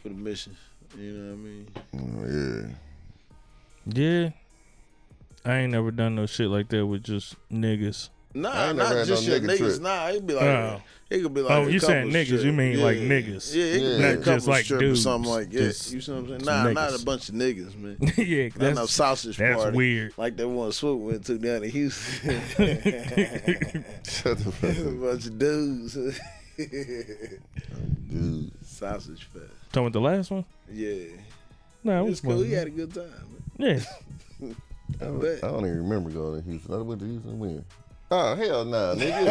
for 0.03 0.09
the 0.11 0.15
mission. 0.15 0.57
You 0.99 1.13
know 1.13 1.31
what 1.31 1.39
I 1.39 2.17
mean? 2.17 2.69
Oh, 3.87 3.95
yeah. 3.95 4.25
Yeah. 4.25 4.31
I 5.45 5.57
ain't 5.59 5.73
never 5.73 5.91
done 5.91 6.15
no 6.15 6.27
shit 6.27 6.49
like 6.49 6.69
that 6.69 6.87
with 6.87 7.03
just 7.05 7.35
niggas. 7.51 8.09
I 8.35 8.39
Nah, 8.39 8.73
not 8.73 9.07
just 9.07 9.27
no 9.29 9.35
your 9.35 9.41
nigga 9.43 9.51
niggas. 9.51 9.59
trip. 9.59 9.81
Nah, 9.83 10.09
it 10.09 10.27
be 10.27 10.33
like 10.35 10.45
Oh. 10.45 10.81
it 11.11 11.21
could 11.21 11.35
be 11.35 11.41
like. 11.43 11.53
Oh, 11.53 11.67
a 11.67 11.71
you 11.71 11.79
saying 11.81 12.11
couples 12.11 12.29
niggas, 12.31 12.45
you 12.45 12.53
mean 12.53 12.79
yeah. 12.79 12.85
like 12.85 12.97
niggas. 12.97 13.55
Yeah, 13.55 13.63
it 13.65 13.73
could 13.73 13.83
Yeah. 13.83 13.99
be 13.99 14.05
a 14.05 14.15
Not 14.17 14.25
just 14.25 14.47
like 14.49 14.67
dudes, 14.67 15.01
or 15.01 15.03
something 15.03 15.31
like 15.31 15.51
that. 15.51 15.59
just 15.59 15.93
You 15.93 16.01
see 16.01 16.13
what 16.13 16.19
I'm 16.19 16.29
saying? 16.29 16.45
some 16.45 16.65
Nah, 16.65 16.73
not 16.73 16.99
a 17.01 17.05
bunch 17.05 17.29
of 17.29 17.35
niggas, 17.35 17.77
man. 17.77 17.97
yeah, 18.17 18.45
Not 18.45 18.55
that's 18.59 18.77
no 18.77 18.87
sausage 18.87 19.37
that's 19.37 19.61
party. 19.63 19.77
weird. 19.77 20.15
Like 20.17 20.37
that 20.39 20.49
one 20.49 20.73
swoop 20.73 21.01
went 21.01 21.27
to 21.27 21.37
down 21.39 21.63
in 21.65 21.71
Houston. 21.71 22.31
Shut 24.05 24.39
the 24.39 24.53
fuck 24.53 24.79
a 24.87 24.91
bunch 24.93 25.27
of 25.27 25.39
dudes. 25.39 25.99
dude. 28.09 28.53
Sausage 28.65 29.25
fest. 29.25 29.45
Talking 29.73 29.87
about 29.89 29.93
the 29.93 30.01
last 30.01 30.31
one? 30.31 30.45
Yeah. 30.73 30.95
No, 31.85 31.97
It 31.97 32.01
it 32.01 32.03
was 32.05 32.11
was 32.11 32.21
cool. 32.21 32.31
fun. 32.39 32.45
He 32.47 32.53
had 32.53 32.67
a 32.69 32.71
good 32.71 32.95
time. 32.95 33.11
Yeah. 33.59 33.81
I 35.01 35.05
don't. 35.05 35.25
I 35.25 35.49
don't 35.49 35.67
even 35.67 35.79
remember 35.79 36.11
going 36.11 36.43
to 36.43 36.49
Houston. 36.49 36.75
I 36.75 36.79
went 36.79 37.01
to 37.01 37.07
Houston 37.07 37.39
when? 37.39 37.65
Oh 38.15 38.35
hell 38.35 38.67
no, 38.67 38.95
nigga. 38.99 39.25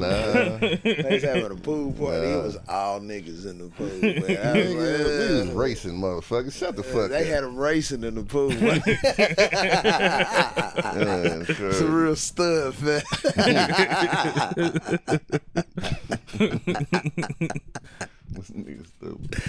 Nah. 0.00 0.56
They 0.82 1.08
was 1.10 1.22
having 1.22 1.44
a 1.50 1.54
pool 1.56 1.92
party. 1.92 2.26
Nah. 2.26 2.38
It 2.38 2.42
was 2.42 2.56
all 2.66 3.00
niggas 3.00 3.44
in 3.44 3.58
the 3.58 3.68
pool, 3.68 3.86
man. 3.88 4.02
I 4.02 4.12
was 4.16 4.66
Nigga, 4.66 4.98
like, 4.98 5.28
we 5.28 5.40
was 5.40 5.50
racing, 5.50 6.00
motherfucker. 6.00 6.50
Shut 6.50 6.74
the 6.76 6.82
fuck 6.82 7.02
up. 7.02 7.10
They 7.10 7.20
up. 7.20 7.26
had 7.26 7.44
them 7.44 7.56
racing 7.56 8.02
in 8.02 8.14
the 8.14 8.22
pool. 8.22 8.48
Man, 10.94 11.44
sure. 11.44 11.68
It's 11.68 11.80
a 11.80 11.86
real 11.86 12.16
stuff, 12.16 12.80
man. 12.80 13.02
This 18.30 18.50
nigga 18.50 18.86
stupid. 18.86 19.42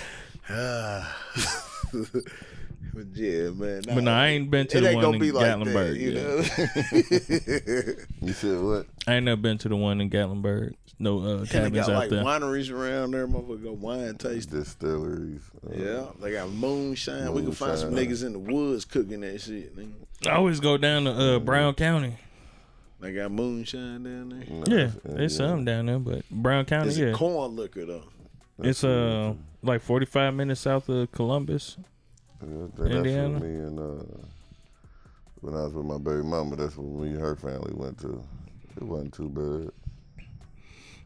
But 2.93 3.05
yeah, 3.13 3.49
man. 3.49 3.81
nah, 3.87 3.95
But 3.95 4.03
no, 4.03 4.11
I 4.11 4.27
ain't 4.29 4.49
been 4.51 4.67
to 4.67 4.81
the 4.81 4.87
ain't 4.89 4.95
one 4.95 5.03
gonna 5.03 5.13
in 5.15 5.21
be 5.21 5.31
like 5.31 5.45
Gatlinburg. 5.45 5.89
that, 5.91 5.99
you 5.99 6.11
yet. 6.11 6.23
know. 7.87 7.93
You 8.27 8.33
said 8.33 8.61
what? 8.61 8.85
I 9.07 9.15
ain't 9.15 9.25
never 9.25 9.41
been 9.41 9.57
to 9.59 9.69
the 9.69 9.75
one 9.75 9.99
in 10.01 10.09
Gatlinburg. 10.09 10.73
No 10.99 11.19
uh, 11.19 11.37
And 11.37 11.45
they 11.47 11.51
cabins 11.51 11.75
got 11.75 11.89
out 11.89 11.95
like 11.95 12.09
there. 12.09 12.23
wineries 12.23 12.71
around 12.71 13.11
there, 13.11 13.27
motherfucker. 13.27 13.63
Got 13.63 13.77
wine 13.77 14.15
tasting. 14.15 14.59
Distilleries. 14.59 15.41
Uh, 15.67 15.73
Yeah, 15.75 16.05
they 16.21 16.31
got 16.31 16.49
moonshine. 16.49 17.33
We 17.33 17.41
can 17.41 17.51
find 17.51 17.77
some 17.77 17.91
niggas 17.93 18.23
in 18.25 18.33
the 18.33 18.39
woods 18.39 18.85
cooking 18.85 19.21
that 19.21 19.41
shit. 19.41 19.75
Nigga. 19.75 19.91
I 20.27 20.35
always 20.35 20.59
go 20.59 20.77
down 20.77 21.03
to 21.05 21.11
uh, 21.11 21.39
Brown 21.39 21.73
County. 21.73 22.15
They 23.01 23.11
got 23.13 23.31
moonshine 23.31 24.03
down 24.03 24.29
there. 24.29 24.45
no, 24.49 24.63
Yeah, 24.67 24.85
that's- 24.87 24.99
there's 25.03 25.35
some 25.35 25.65
down 25.65 25.87
there, 25.87 25.99
but 25.99 26.29
Brown 26.29 26.63
County, 26.65 26.89
It's 26.89 26.97
yeah, 26.97 27.11
corn 27.11 27.55
liquor 27.57 27.85
though. 27.85 28.03
it's 28.59 28.83
uh 28.85 29.33
like 29.61 29.81
45 29.81 30.33
minutes 30.35 30.61
south 30.61 30.87
of 30.87 31.11
Columbus. 31.11 31.75
Yeah, 32.47 32.85
Indiana? 32.97 33.33
what 33.33 33.41
me 33.41 33.55
and 33.55 33.79
uh, 33.79 34.03
when 35.41 35.53
I 35.53 35.63
was 35.63 35.73
with 35.73 35.85
my 35.85 35.97
baby 35.97 36.23
mama, 36.23 36.55
that's 36.55 36.77
what 36.77 36.87
we 36.87 37.09
and 37.09 37.19
her 37.19 37.35
family 37.35 37.73
went 37.73 37.99
to. 37.99 38.23
It 38.77 38.83
wasn't 38.83 39.13
too 39.13 39.29
bad. 39.29 39.71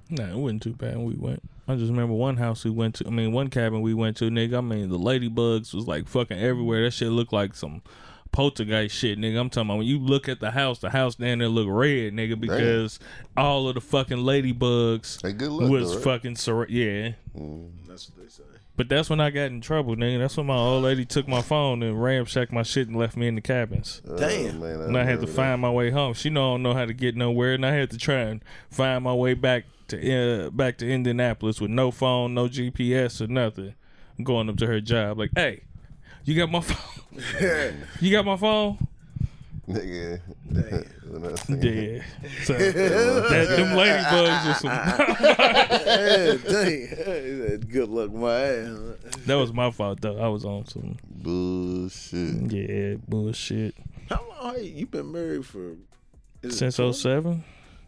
Nah, 0.10 0.34
it 0.34 0.38
wasn't 0.38 0.63
too 0.63 0.73
bad. 0.73 0.95
when 0.95 1.06
We 1.06 1.15
went. 1.15 1.41
I 1.67 1.76
just 1.76 1.89
remember 1.89 2.13
one 2.13 2.38
house 2.38 2.63
we 2.63 2.71
went 2.71 2.95
to. 2.95 3.08
I 3.08 3.10
mean, 3.10 3.34
one 3.34 3.50
cabin 3.50 3.82
we 3.82 3.93
went 3.93 4.15
to, 4.17 4.30
nigga. 4.30 4.60
I 4.60 4.62
mean, 4.62 4.89
the 4.89 4.97
ladybugs 4.97 5.73
was 5.73 5.88
like 5.88 6.08
fucking 6.08 6.39
everywhere. 6.39 6.84
That 6.84 6.91
shit 6.91 7.10
looked 7.10 7.34
like 7.34 7.56
some 7.56 7.82
poltergeist 8.38 8.95
shit, 8.95 9.17
nigga. 9.17 9.39
I'm 9.39 9.50
talking 9.50 9.67
about 9.69 9.80
when 9.80 9.88
you 9.88 9.97
look 9.97 10.30
at 10.30 10.39
the 10.39 10.52
house, 10.52 10.78
the 10.78 10.91
house 10.91 11.15
down 11.15 11.39
there 11.39 11.47
look 11.50 11.67
red, 11.67 12.13
nigga, 12.13 12.39
because 12.39 13.00
all 13.36 13.67
of 13.67 13.73
the 13.73 13.82
fucking 13.82 14.19
ladybugs 14.19 15.23
Hey, 15.23 15.34
good 15.34 15.50
luck, 15.50 15.71
was 15.71 15.89
though, 15.89 15.95
right? 15.95 16.04
fucking 16.04 16.36
sur- 16.36 16.67
yeah. 16.69 17.13
That's 17.88 18.10
what 18.12 18.23
they 18.23 18.30
say. 18.30 18.43
But 18.76 18.89
that's 18.89 19.10
when 19.10 19.19
I 19.19 19.32
got 19.32 19.45
in 19.47 19.60
trouble, 19.60 19.95
nigga. 19.95 20.19
That's 20.19 20.38
when 20.38 20.45
my 20.45 20.56
old 20.56 20.84
lady 20.84 21.04
took 21.04 21.28
my 21.28 21.41
phone 21.41 21.82
and 21.82 22.00
ramshacked 22.02 22.52
my 22.54 22.62
shit 22.62 22.88
and 22.88 22.95
left 22.95 23.17
me 23.17 23.28
in 23.28 23.34
the 23.34 23.41
cabins. 23.41 24.04
Damn. 24.06 24.62
Oh, 24.62 24.65
man, 24.65 24.82
And 24.82 24.97
I 24.97 25.04
had 25.04 25.19
to 25.21 25.26
that. 25.26 25.34
find 25.34 25.60
my 25.60 25.71
way 25.71 25.89
home. 25.89 26.13
She 26.13 26.30
know 26.30 26.52
I 26.52 26.54
don't 26.54 26.62
know 26.63 26.73
how 26.76 26.86
to 26.86 26.93
get 26.93 27.15
nowhere, 27.15 27.54
and 27.56 27.65
I 27.65 27.71
had 27.71 27.89
to 27.89 27.97
try 27.97 28.19
and 28.19 28.43
find 28.69 29.04
my 29.04 29.15
way 29.15 29.34
back 29.34 29.65
to 29.88 30.45
uh, 30.45 30.50
back 30.52 30.78
to 30.78 30.88
Indianapolis 30.88 31.60
with 31.60 31.71
no 31.71 31.89
phone, 31.89 32.36
no 32.36 32.47
GPS 32.47 33.19
or 33.19 33.26
nothing. 33.26 33.73
I'm 34.19 34.23
going 34.23 34.47
up 34.47 34.58
to 34.58 34.67
her 34.67 34.80
job 34.80 35.17
like, 35.17 35.32
"Hey, 35.36 35.63
you 36.23 36.36
got 36.36 36.52
my 36.52 36.60
phone? 36.62 37.04
you 38.01 38.12
got 38.12 38.25
my 38.25 38.38
phone?" 38.38 38.77
Nigga. 39.67 40.21
When 41.10 41.25
I 41.25 41.36
seen- 41.36 41.62
Yeah. 41.62 42.01
So 42.45 42.53
that, 42.53 43.47
them 43.49 43.75
ladybugs 43.77 44.47
was 44.47 44.58
some. 44.62 44.71
Yeah, 45.88 46.38
dang. 46.49 46.80
He 46.80 46.88
said, 46.88 47.69
Good 47.69 47.89
luck, 47.89 48.12
my 48.13 48.34
ass. 48.34 48.77
that 49.25 49.36
was 49.36 49.51
my 49.51 49.71
fault 49.71 49.99
though. 50.01 50.17
I 50.17 50.27
was 50.30 50.45
on 50.45 50.65
some 50.67 50.95
Bullshit. 51.10 52.51
yeah 52.51 52.95
bullshit 53.08 53.75
How 54.10 54.23
long 54.41 54.56
hey, 54.56 54.63
you 54.63 54.86
been 54.86 55.12
married 55.12 55.45
for? 55.45 55.75
Since 56.49 56.77
20? 56.77 56.93
07. 56.93 57.43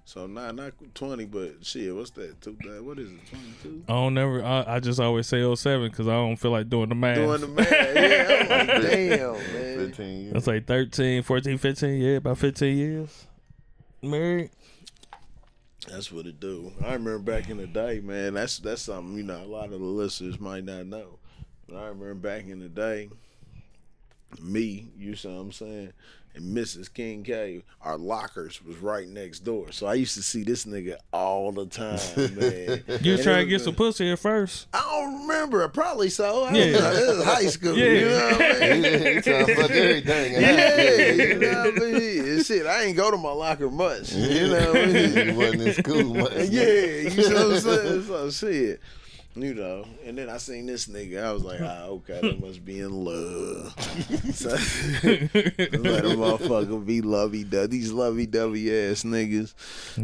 So 0.10 0.26
not 0.26 0.56
not 0.56 0.74
twenty, 0.96 1.26
but 1.26 1.64
shit. 1.64 1.96
What's 1.96 2.10
that? 2.12 2.42
Two, 2.42 2.58
what 2.82 2.98
is 2.98 3.12
it? 3.12 3.20
Twenty 3.30 3.54
two. 3.62 3.84
I 3.88 3.92
don't 3.92 4.16
never. 4.16 4.44
I, 4.44 4.64
I 4.68 4.80
just 4.80 5.00
always 5.00 5.28
say 5.28 5.44
07 5.54 5.88
because 5.88 6.08
I 6.08 6.14
don't 6.14 6.36
feel 6.36 6.50
like 6.50 6.68
doing 6.68 6.90
the 6.90 6.96
math. 6.96 7.18
Doing 7.18 7.42
the 7.42 7.48
math. 7.48 7.72
Yeah, 7.72 8.48
I'm 8.50 8.68
like, 8.68 8.82
damn, 8.90 9.34
man. 9.54 9.78
15 9.78 10.22
years. 10.22 10.34
That's 10.34 10.48
like 10.48 10.66
13, 10.66 11.22
14, 11.22 11.58
15, 11.60 12.02
yeah, 12.02 12.16
about 12.16 12.40
15 12.40 12.76
years. 12.76 13.28
Married. 14.02 14.50
That's 15.88 16.12
what 16.12 16.26
it 16.26 16.40
do. 16.40 16.74
I 16.84 16.94
remember 16.94 17.20
back 17.20 17.48
in 17.52 17.58
the 17.58 17.68
day, 17.68 18.00
man. 18.00 18.34
That's 18.34 18.58
that's 18.58 18.82
something 18.82 19.16
you 19.16 19.22
know 19.22 19.44
a 19.44 19.46
lot 19.46 19.66
of 19.66 19.80
the 19.80 19.86
listeners 19.86 20.40
might 20.40 20.64
not 20.64 20.88
know. 20.88 21.20
But 21.68 21.78
I 21.78 21.86
remember 21.90 22.16
back 22.16 22.48
in 22.48 22.60
the 22.62 22.70
day, 22.70 23.10
me, 24.42 24.88
you 24.98 25.16
see 25.16 25.28
what 25.28 25.36
I'm 25.36 25.52
saying, 25.52 25.94
and 26.36 26.56
Mrs. 26.56 26.94
King 26.94 27.24
K, 27.24 27.64
our 27.82 27.98
lockers 27.98 28.64
was 28.64 28.78
right 28.78 29.08
next 29.08 29.40
door. 29.40 29.72
So 29.72 29.88
I 29.88 29.96
used 29.96 30.16
to 30.16 30.24
see 30.24 30.44
this 30.44 30.66
nigga 30.66 30.96
all 31.12 31.52
the 31.52 31.66
time, 31.66 32.00
man. 32.36 32.84
You 33.02 33.14
And 33.16 33.24
try 33.24 33.38
to 33.38 33.46
get 33.46 33.62
some 33.62 33.76
pussy 33.76 34.12
at 34.12 34.20
first. 34.20 34.68
I 34.74 34.80
don't 34.80 35.22
remember. 35.28 35.68
Probably 35.70 36.10
so. 36.10 36.46
I 36.46 36.52
Yeah. 36.54 36.66
yeah. 36.66 36.72
Know, 36.80 36.94
this 36.94 37.10
is 37.18 37.24
high 37.24 37.46
school. 37.48 37.78
Yeah. 37.78 37.86
You 37.86 38.10
know 38.10 38.30
what 38.32 38.42
I 38.42 38.70
mean? 38.70 38.84
He, 39.10 39.14
he 39.16 39.22
trying 39.22 39.46
to 39.46 39.56
fuck 39.56 39.72
everything. 39.72 40.34
Yeah, 40.34 41.12
you 41.12 41.40
know 41.40 41.72
what 41.72 41.82
I 41.84 41.86
mean? 42.00 42.26
And 42.26 42.46
shit, 42.46 42.66
I 42.66 42.84
ain't 42.84 42.98
go 42.98 43.12
to 43.12 43.18
my 43.18 43.32
locker 43.32 43.70
much. 43.70 44.14
You 44.14 44.48
know 44.50 44.72
what 44.74 44.78
I 44.82 44.86
mean? 44.86 45.28
he 45.30 45.32
wasn't 45.36 45.62
in 45.62 45.74
school 45.74 46.14
much. 46.14 46.32
Yeah, 46.50 46.64
you 46.64 47.30
know 47.30 47.48
what 47.50 47.56
I'm 47.56 47.60
saying? 47.60 48.04
So 48.04 48.30
shit. 48.32 48.82
You 49.36 49.54
know, 49.54 49.86
and 50.06 50.18
then 50.18 50.28
I 50.28 50.38
seen 50.38 50.66
this 50.66 50.88
nigga. 50.88 51.24
I 51.24 51.32
was 51.32 51.44
like, 51.44 51.62
ah, 51.62 51.84
okay, 51.86 52.20
they 52.22 52.36
must 52.46 52.66
be 52.66 52.80
in 52.80 52.92
love. 52.92 53.74
so, 54.34 54.50
let 54.50 56.04
a 56.04 56.18
motherfucker 56.18 56.86
be 56.86 57.02
lovey 57.02 57.44
dovey. 57.44 57.68
These 57.68 57.92
lovey 57.92 58.26
dovey 58.26 58.90
ass 58.90 59.04
niggas. 59.04 59.54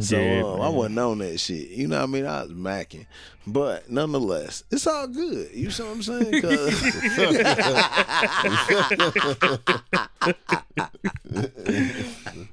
So 0.02 0.18
Yeah, 0.18 0.44
um, 0.44 0.62
I 0.62 0.70
wasn't 0.70 1.00
on 1.00 1.18
that 1.18 1.40
shit. 1.40 1.70
You 1.70 1.88
know 1.88 1.98
what 1.98 2.04
I 2.04 2.08
mean? 2.08 2.26
I 2.26 2.44
was 2.44 2.52
macking. 2.52 3.08
But 3.48 3.90
nonetheless, 3.90 4.64
it's 4.72 4.88
all 4.88 5.08
good. 5.08 5.50
You 5.54 5.70
see 5.72 5.84
what 5.84 5.92
I'm 5.92 6.04
saying? 6.04 6.42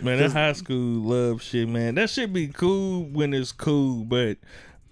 Man, 0.00 0.18
that 0.18 0.32
high 0.32 0.52
school 0.54 1.00
love 1.02 1.42
shit, 1.42 1.68
man. 1.68 1.94
That 1.94 2.10
shit 2.10 2.32
be 2.32 2.48
cool 2.48 3.04
when 3.04 3.32
it's 3.32 3.52
cool, 3.52 4.04
but 4.04 4.36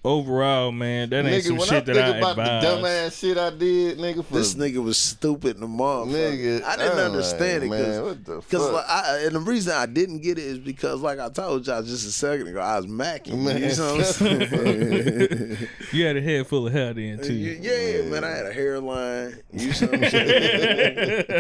overall, 0.05 0.71
man, 0.73 1.11
that 1.11 1.27
ain't 1.27 1.45
Nigga, 1.45 1.49
some 1.49 1.57
when 1.59 1.69
shit 1.69 1.77
I 1.77 1.81
that 1.81 1.95
think 1.95 2.07
I 2.07 2.09
about 2.19 2.31
advise. 2.39 2.63
the 2.63 2.69
dumbass 2.69 3.21
shit 3.21 3.37
I 3.39 3.51
did, 3.51 3.99
nigga, 3.99 4.25
for 4.25 4.35
This 4.35 4.55
nigga 4.55 4.83
was 4.83 4.97
stupid 4.99 5.57
in 5.57 5.61
the 5.61 5.67
motherfucker. 5.67 6.13
Nigga, 6.13 6.63
I 6.65 6.77
didn't 6.77 6.99
I'm 6.99 7.05
understand 7.07 7.69
like, 7.71 7.81
it 7.81 7.83
man, 7.83 8.25
because 8.41 8.71
like, 8.71 8.89
I, 8.89 9.19
and 9.27 9.35
the 9.35 9.41
reason 9.41 9.73
I 9.75 9.87
didn't 9.87 10.21
get 10.21 10.39
it 10.39 10.45
is 10.45 10.59
because 10.59 11.01
like 11.01 11.19
I 11.19 11.29
told 11.29 11.67
y'all 11.67 11.83
just 11.83 12.07
a 12.07 12.13
second 12.13 12.47
ago, 12.49 12.61
I 12.61 12.77
was 12.77 12.87
macking. 12.87 13.43
Man, 13.45 13.61
you 13.63 13.77
know 13.77 13.97
what 13.97 14.01
I'm 14.01 14.05
saying? 14.49 15.57
You 15.93 16.05
had 16.07 16.17
a 16.17 16.21
head 16.23 16.47
full 16.47 16.69
of 16.69 16.73
hair 16.73 16.95
then 16.95 17.19
too. 17.21 17.33
yeah, 17.35 18.03
man, 18.09 18.23
I 18.23 18.29
had 18.31 18.47
a 18.47 18.53
hairline. 18.53 19.43
You 19.53 19.67
know 19.69 19.75
what 19.89 19.95
I'm 19.95 20.05
saying? 20.11 21.35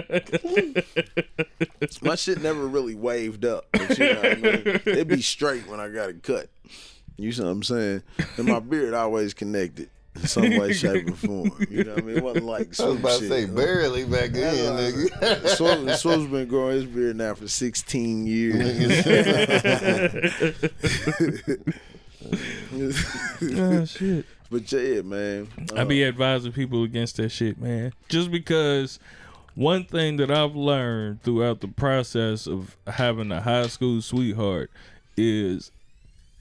My 2.02 2.14
shit 2.16 2.42
never 2.42 2.66
really 2.66 2.94
waved 2.94 3.44
up. 3.44 3.66
But 3.72 3.98
you 3.98 4.12
know 4.12 4.20
what 4.20 4.26
I 4.26 4.34
mean? 4.34 4.62
It'd 4.86 5.08
be 5.08 5.22
straight 5.22 5.66
when 5.68 5.80
I 5.80 5.88
got 5.88 6.10
it 6.10 6.22
cut. 6.22 6.48
You 7.22 7.32
see 7.32 7.42
what 7.42 7.50
I'm 7.50 7.62
saying? 7.62 8.02
And 8.36 8.46
my 8.46 8.58
beard 8.60 8.94
always 8.94 9.34
connected 9.34 9.90
in 10.16 10.26
some 10.26 10.56
way, 10.56 10.72
shape, 10.72 11.08
or 11.08 11.14
form. 11.14 11.66
You 11.70 11.84
know 11.84 11.94
what 11.94 12.02
I 12.02 12.06
mean? 12.06 12.16
It 12.16 12.22
wasn't 12.22 12.46
like 12.46 12.66
I 12.66 12.68
was 12.68 12.76
swoop 12.76 13.00
about 13.00 13.20
to 13.20 13.28
shit. 13.28 13.28
say 13.28 13.44
barely 13.46 14.04
back 14.04 14.30
then, 14.30 14.54
nigga. 14.54 15.48
Swoop's 15.48 16.00
Swoop's 16.00 16.30
been 16.30 16.48
growing 16.48 16.76
his 16.76 16.84
beard 16.86 17.16
now 17.16 17.34
for 17.34 17.48
16 17.48 18.26
years. 18.26 19.06
oh 23.42 23.84
shit. 23.84 24.24
but 24.50 24.72
yeah, 24.72 25.02
man. 25.02 25.48
I 25.76 25.84
be 25.84 26.04
uh, 26.04 26.08
advising 26.08 26.52
people 26.52 26.84
against 26.84 27.16
that 27.16 27.30
shit, 27.30 27.60
man. 27.60 27.92
Just 28.08 28.30
because 28.30 28.98
one 29.54 29.84
thing 29.84 30.16
that 30.16 30.30
I've 30.30 30.56
learned 30.56 31.22
throughout 31.22 31.60
the 31.60 31.68
process 31.68 32.46
of 32.46 32.76
having 32.86 33.32
a 33.32 33.40
high 33.40 33.68
school 33.68 34.02
sweetheart 34.02 34.70
is 35.16 35.70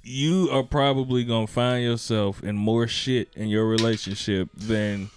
you 0.03 0.49
are 0.51 0.63
probably 0.63 1.23
gonna 1.23 1.47
find 1.47 1.83
yourself 1.83 2.43
in 2.43 2.55
more 2.55 2.87
shit 2.87 3.29
in 3.35 3.49
your 3.49 3.65
relationship 3.65 4.49
than 4.53 5.09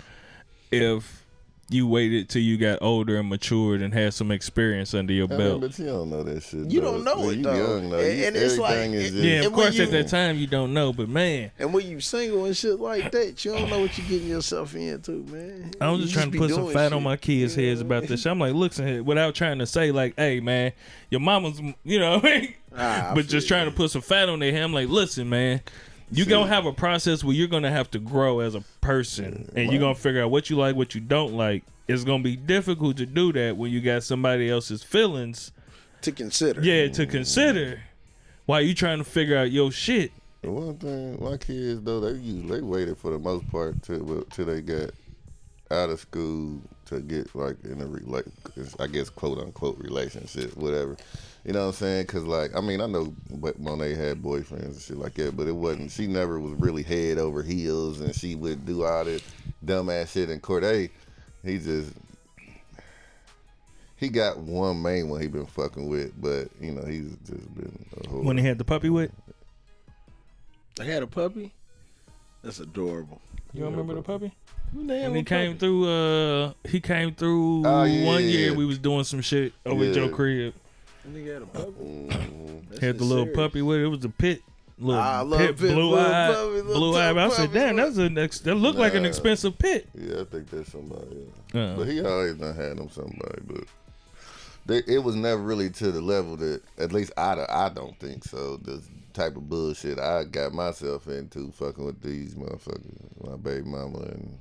if 0.71 1.22
you 1.73 1.87
waited 1.87 2.29
till 2.29 2.43
you 2.43 2.57
got 2.57 2.79
older 2.83 3.17
and 3.19 3.29
matured 3.29 3.83
and 3.83 3.93
had 3.95 4.15
some 4.15 4.31
experience 4.31 4.95
under 4.95 5.13
your 5.13 5.27
I 5.27 5.31
mean, 5.31 5.39
belt. 5.39 5.61
but 5.63 5.79
you 5.79 5.87
don't 5.87 6.11
know 6.11 6.23
that 6.23 6.43
shit. 6.43 6.71
You 6.71 6.81
though. 6.81 6.93
don't 6.93 7.05
know 7.05 7.17
When 7.21 7.29
it, 7.31 7.37
you 7.39 7.43
though. 7.43 7.55
Young, 7.77 7.91
though. 7.91 7.99
And- 7.99 8.19
You- 8.19 8.25
and 8.27 8.37
it's 8.37 8.59
like- 8.59 8.73
everything 8.75 8.95
is 8.95 9.05
and- 9.07 9.13
just, 9.15 9.25
Yeah, 9.25 9.33
of 9.41 9.45
And 9.47 9.55
when 9.57 9.65
course 9.65 9.75
you- 9.77 9.85
at 9.85 9.91
that 9.93 10.09
time 10.09 10.37
you 10.39 10.47
don't 10.47 10.75
know, 10.75 10.93
but 10.93 11.09
man, 11.09 11.51
And 11.59 11.73
when 11.75 11.87
you 11.89 12.01
single 12.01 12.45
and 12.45 12.57
shit 12.57 12.79
like 12.81 13.11
that, 13.13 13.45
you 13.45 13.53
don't 13.53 13.71
know 13.71 13.81
what 13.81 13.97
you're 13.99 14.07
getting 14.09 14.29
yourself 14.29 14.75
into, 14.75 15.11
man. 15.31 15.71
I 15.81 15.91
was 15.91 16.01
You 16.01 16.05
just 16.07 16.15
trying 16.15 16.27
to 16.27 16.33
be 16.33 16.39
put 16.39 16.51
some 16.51 16.63
doing 16.63 16.75
fat 16.75 16.93
on 16.93 16.99
shit. 16.99 17.03
my 17.03 17.17
kids' 17.17 17.55
heads 17.55 17.81
about 17.81 18.07
this. 18.07 18.23
shit. 18.23 18.33
I'm 18.33 18.39
like, 18.39 18.55
listen 18.55 18.87
here, 18.87 19.03
without 19.03 19.35
trying 19.35 19.59
to 19.61 19.67
say 19.67 19.91
like, 19.93 20.15
hey 20.17 20.41
man, 20.41 20.73
your 21.11 21.21
mama's, 21.21 21.61
you 21.85 21.99
know, 21.99 22.19
what 22.19 22.27
I 22.27 22.39
mean? 22.41 22.55
Ah, 22.77 23.11
I 23.11 23.15
but 23.15 23.27
just 23.27 23.49
feel 23.49 23.57
trying 23.59 23.71
to 23.71 23.77
put 23.77 23.91
some 23.91 24.03
fat 24.03 24.29
on 24.29 24.39
their 24.39 24.51
head. 24.53 24.63
I'm 24.63 24.73
like, 24.73 24.89
listen, 24.89 25.29
man, 25.29 25.61
you 26.13 26.25
gonna 26.27 26.49
have 26.49 26.67
a 26.67 26.73
process 26.73 27.25
where 27.25 27.35
you're 27.35 27.49
gonna 27.49 27.71
have 27.71 27.91
to 27.93 27.99
grow 27.99 28.41
as 28.41 28.55
a 28.55 28.61
person, 28.81 29.51
and 29.57 29.71
you're 29.71 29.81
gonna 29.81 29.95
figure 29.95 30.23
out 30.23 30.31
what 30.31 30.51
you 30.51 30.57
like, 30.57 30.77
what 30.77 30.95
you 30.95 31.01
don't 31.01 31.35
like. 31.35 31.65
It's 31.89 32.05
gonna 32.05 32.23
be 32.23 32.37
difficult 32.37 32.97
to 32.99 33.07
do 33.07 33.33
that 33.33 33.57
when 33.57 33.73
you 33.73 33.81
got 33.81 34.03
somebody 34.03 34.49
else's 34.51 34.83
feelings, 34.83 35.53
to 36.03 36.13
consider. 36.13 36.61
yeah, 36.63 36.89
to 36.89 37.07
consider. 37.07 37.81
While 38.47 38.61
you 38.63 38.75
trying 38.75 38.99
to 38.99 39.05
figure 39.05 39.37
out 39.37 39.51
your 39.51 39.71
shit. 39.71 40.13
The 40.43 40.51
one 40.51 40.77
thing, 40.77 41.23
my 41.23 41.37
kids 41.37 41.83
though, 41.83 42.01
they 42.01 42.19
usually 42.19 42.57
they 42.57 42.63
waited 42.63 42.99
for 42.99 43.13
the 43.13 43.19
most 43.19 43.49
part 43.51 43.83
till 43.83 44.23
till 44.31 44.47
they 44.47 44.61
got 44.61 44.91
out 45.71 45.91
of 45.91 46.01
school 46.01 46.61
to 46.87 47.01
get 47.01 47.35
like 47.35 47.57
in 47.65 47.81
a 47.81 47.87
re- 47.87 48.03
like 48.05 48.27
I 48.79 48.87
guess 48.87 49.09
quote 49.09 49.39
unquote 49.39 49.79
relationship, 49.79 50.57
whatever. 50.57 50.97
You 51.45 51.53
know 51.53 51.63
what 51.63 51.67
I'm 51.69 51.73
saying? 51.73 52.07
Cause 52.07 52.23
like 52.23 52.55
I 52.57 52.61
mean 52.61 52.81
I 52.81 52.87
know 52.87 53.13
Monet 53.59 53.95
had 53.95 54.23
boyfriends 54.23 54.65
and 54.65 54.81
shit 54.81 54.97
like 54.97 55.15
that, 55.15 55.37
but 55.37 55.49
it 55.49 55.55
wasn't. 55.57 55.91
She 55.91 56.07
never 56.07 56.39
was 56.39 56.53
really 56.61 56.83
head 56.85 57.19
over 57.19 57.43
heels, 57.43 58.01
and 58.01 58.15
she 58.15 58.35
would 58.37 58.65
do 58.65 58.85
all 58.85 59.05
this 59.05 59.23
dumbass 59.65 60.13
shit. 60.13 60.29
And 60.31 60.41
Corday, 60.41 60.91
he 61.45 61.59
just 61.59 61.93
he 63.97 64.09
got 64.09 64.39
one 64.39 64.81
main 64.83 65.09
one 65.09 65.21
he 65.21 65.27
been 65.27 65.47
fucking 65.47 65.89
with, 65.89 66.13
but 66.21 66.49
you 66.61 66.73
know 66.73 66.85
he's 66.85 67.11
just 67.27 67.55
been 67.55 67.87
a 68.05 68.09
whole. 68.09 68.23
When 68.23 68.39
he 68.39 68.45
had 68.45 68.59
the 68.59 68.65
puppy 68.65 68.89
with, 68.91 69.11
I 70.81 70.85
had 70.85 71.03
a 71.03 71.07
puppy. 71.09 71.53
That's 72.43 72.61
adorable. 72.61 73.21
you 73.53 73.65
remember 73.65 73.95
the 73.95 74.03
puppy? 74.03 74.33
When 74.73 74.87
they 74.87 75.05
And 75.05 75.15
he 75.17 75.23
came 75.23 75.59
through. 75.59 75.89
Uh, 75.89 76.53
he 76.69 76.81
came 76.81 77.15
through 77.15 77.65
Oh, 77.67 77.85
yeah, 77.85 78.05
one 78.07 78.23
yeah, 78.23 78.29
year. 78.29 78.51
yeah. 78.51 78.57
We 78.57 78.65
was 78.65 78.79
doing 78.79 79.05
some 79.05 79.21
shit 79.21 79.53
over 79.67 79.83
at 79.85 79.89
Yeah. 79.89 79.95
Joe 79.95 80.09
crib. 80.09 80.55
Nigga 81.09 81.35
had 81.35 81.43
a 81.43 81.47
puppy. 81.47 81.73
Mhm. 81.85 82.81
Had 82.81 82.99
the 82.99 83.05
little 83.05 83.25
serious. 83.25 83.37
puppy 83.37 83.63
with 83.63 83.79
it. 83.81 83.85
It 83.85 83.89
was 83.89 84.05
a 84.05 84.09
pit. 84.09 84.43
Little 84.79 85.01
Ah, 85.01 85.19
I 85.19 85.23
love 85.23 85.39
pit, 85.39 85.59
pit, 85.59 85.73
blue 85.75 85.91
little 85.91 85.99
eye, 85.99 86.33
puppy, 86.35 86.63
blue 86.63 86.97
eye. 86.97 87.13
tough 87.13 87.33
I 87.33 87.37
said, 87.37 87.53
damn, 87.53 87.77
that's 87.77 87.97
an 87.99 88.19
ex- 88.19 88.41
that 88.41 88.55
looked 88.55 88.79
like 88.79 88.95
an 88.95 89.05
expensive 89.05 89.59
pit. 89.59 89.89
Yeah, 89.95 90.23
I 90.23 90.25
think 90.25 90.51
that's 90.51 90.73
somebody. 90.73 91.27
Yeah. 91.53 91.75
But 91.77 91.89
he 91.89 92.01
always 92.03 92.35
done 92.35 92.55
had 92.57 92.79
them 92.79 92.89
somebody, 92.91 93.43
but 93.47 93.65
they, 94.67 94.79
it 94.93 95.03
was 95.05 95.15
never 95.15 95.41
really 95.43 95.71
to 95.71 95.93
the 95.93 96.01
level 96.01 96.37
that 96.37 96.63
at 96.79 96.93
least 96.93 97.13
I 97.17 97.35
don't- 97.35 97.51
I 97.51 97.69
don't 97.69 97.99
think 98.01 98.25
so. 98.25 98.57
The 98.57 98.83
type 99.13 99.37
of 99.37 99.49
bullshit 99.49 99.99
I 99.99 100.25
got 100.25 100.53
myself 100.55 101.07
into 101.07 101.51
fucking 101.53 101.85
with 101.85 102.01
these 102.01 102.35
motherfuckers, 102.35 103.27
my 103.29 103.37
baby 103.37 103.67
mama 103.69 103.99
and 103.99 104.39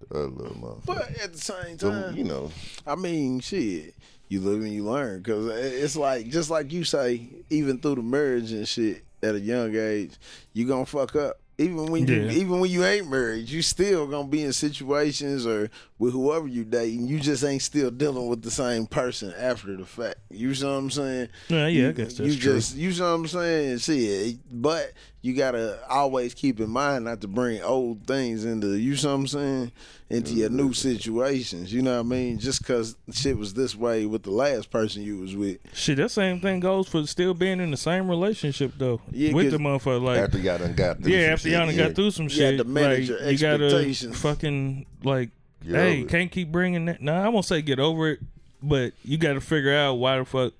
the 0.00 0.18
other 0.18 0.28
little 0.28 0.56
motherfucker. 0.56 0.86
But 0.86 1.10
at 1.22 1.32
the 1.32 1.38
same 1.38 1.78
So, 1.78 1.90
time, 1.90 2.16
you 2.16 2.24
know, 2.24 2.50
I 2.86 2.94
mean, 2.96 3.40
shit. 3.40 3.94
You 4.28 4.40
live 4.40 4.60
and 4.62 4.72
you 4.72 4.84
learn, 4.84 5.22
cause 5.22 5.46
it's 5.46 5.94
like 5.96 6.28
just 6.28 6.50
like 6.50 6.72
you 6.72 6.82
say, 6.84 7.28
even 7.50 7.78
through 7.78 7.96
the 7.96 8.02
marriage 8.02 8.50
and 8.52 8.66
shit 8.66 9.04
at 9.22 9.34
a 9.36 9.40
young 9.40 9.74
age, 9.76 10.12
you 10.52 10.66
gonna 10.66 10.84
fuck 10.86 11.14
up. 11.16 11.40
Even 11.58 11.86
when 11.86 12.06
you, 12.06 12.14
Yeah. 12.24 12.32
even 12.32 12.60
when 12.60 12.70
you 12.70 12.84
ain't 12.84 13.08
married, 13.10 13.48
you 13.48 13.62
still 13.62 14.06
gonna 14.06 14.28
be 14.28 14.42
in 14.42 14.52
situations 14.52 15.46
or 15.46 15.70
with 15.98 16.12
whoever 16.12 16.46
you 16.46 16.64
dating. 16.64 17.06
You 17.06 17.18
just 17.18 17.42
ain't 17.44 17.62
still 17.62 17.90
dealing 17.90 18.26
with 18.28 18.42
the 18.42 18.50
same 18.50 18.86
person 18.86 19.32
after 19.38 19.74
the 19.74 19.86
fact. 19.86 20.16
You 20.30 20.54
see 20.54 20.64
what 20.66 20.70
I'm 20.72 20.90
saying? 20.90 21.28
Yeah, 21.48 21.58
yeah, 21.58 21.64
I 21.64 21.68
You- 21.68 21.92
guess 21.92 22.14
that's 22.14 22.20
you 22.34 22.38
true. 22.40 22.52
just 22.54 22.76
you 22.76 22.92
see 22.92 23.00
what 23.00 23.06
I'm 23.06 23.26
saying. 23.26 23.78
See, 23.78 24.38
but 24.52 24.92
you 25.26 25.34
gotta 25.34 25.80
always 25.88 26.34
keep 26.34 26.60
in 26.60 26.70
mind 26.70 27.04
not 27.04 27.20
to 27.20 27.26
bring 27.26 27.60
old 27.60 28.06
things 28.06 28.44
into 28.44 28.74
you. 28.76 28.94
See 28.94 29.08
what 29.08 29.14
I'm 29.14 29.26
saying 29.26 29.72
into 30.08 30.34
your 30.34 30.50
new 30.50 30.66
mm-hmm. 30.66 30.72
situations. 30.72 31.72
You 31.72 31.82
know 31.82 31.94
what 31.94 32.06
I 32.06 32.08
mean? 32.08 32.38
Just 32.38 32.60
because 32.60 32.94
shit 33.10 33.36
was 33.36 33.52
this 33.52 33.74
way 33.74 34.06
with 34.06 34.22
the 34.22 34.30
last 34.30 34.70
person 34.70 35.02
you 35.02 35.18
was 35.18 35.34
with. 35.34 35.58
Shit, 35.74 35.96
that 35.96 36.12
same 36.12 36.40
thing 36.40 36.60
goes 36.60 36.86
for 36.86 37.04
still 37.08 37.34
being 37.34 37.58
in 37.58 37.72
the 37.72 37.76
same 37.76 38.08
relationship 38.08 38.74
though. 38.78 39.00
Yeah, 39.10 39.32
with 39.32 39.46
'cause 39.46 39.52
the 39.52 39.58
motherfucker, 39.58 40.02
like 40.02 40.18
after 40.18 40.38
y'all 40.38 40.58
done 40.58 40.74
got 40.74 41.02
through 41.02 41.12
yeah, 41.12 41.24
some 41.24 41.32
after 41.32 41.42
shit, 41.42 41.52
y'all 41.52 41.66
done 41.66 41.74
yeah. 41.74 41.86
got 41.88 41.96
through 41.96 42.10
some 42.12 42.28
You 42.28 42.44
had 42.44 42.50
shit, 42.52 42.58
to 42.58 42.64
manage 42.64 43.10
like 43.10 43.20
your 43.20 43.30
you 43.30 43.38
gotta 43.38 43.64
expectations. 43.64 44.20
fucking 44.20 44.86
like, 45.02 45.30
Get 45.66 45.74
hey, 45.74 46.04
can't 46.04 46.30
keep 46.30 46.52
bringing 46.52 46.84
that. 46.84 47.02
No, 47.02 47.14
I 47.14 47.28
won't 47.30 47.44
say 47.44 47.62
get 47.62 47.80
over 47.80 48.10
it, 48.10 48.20
but 48.62 48.92
you 49.04 49.18
got 49.18 49.32
to 49.32 49.40
figure 49.40 49.74
out 49.74 49.94
why 49.94 50.18
the 50.18 50.24
fuck 50.24 50.52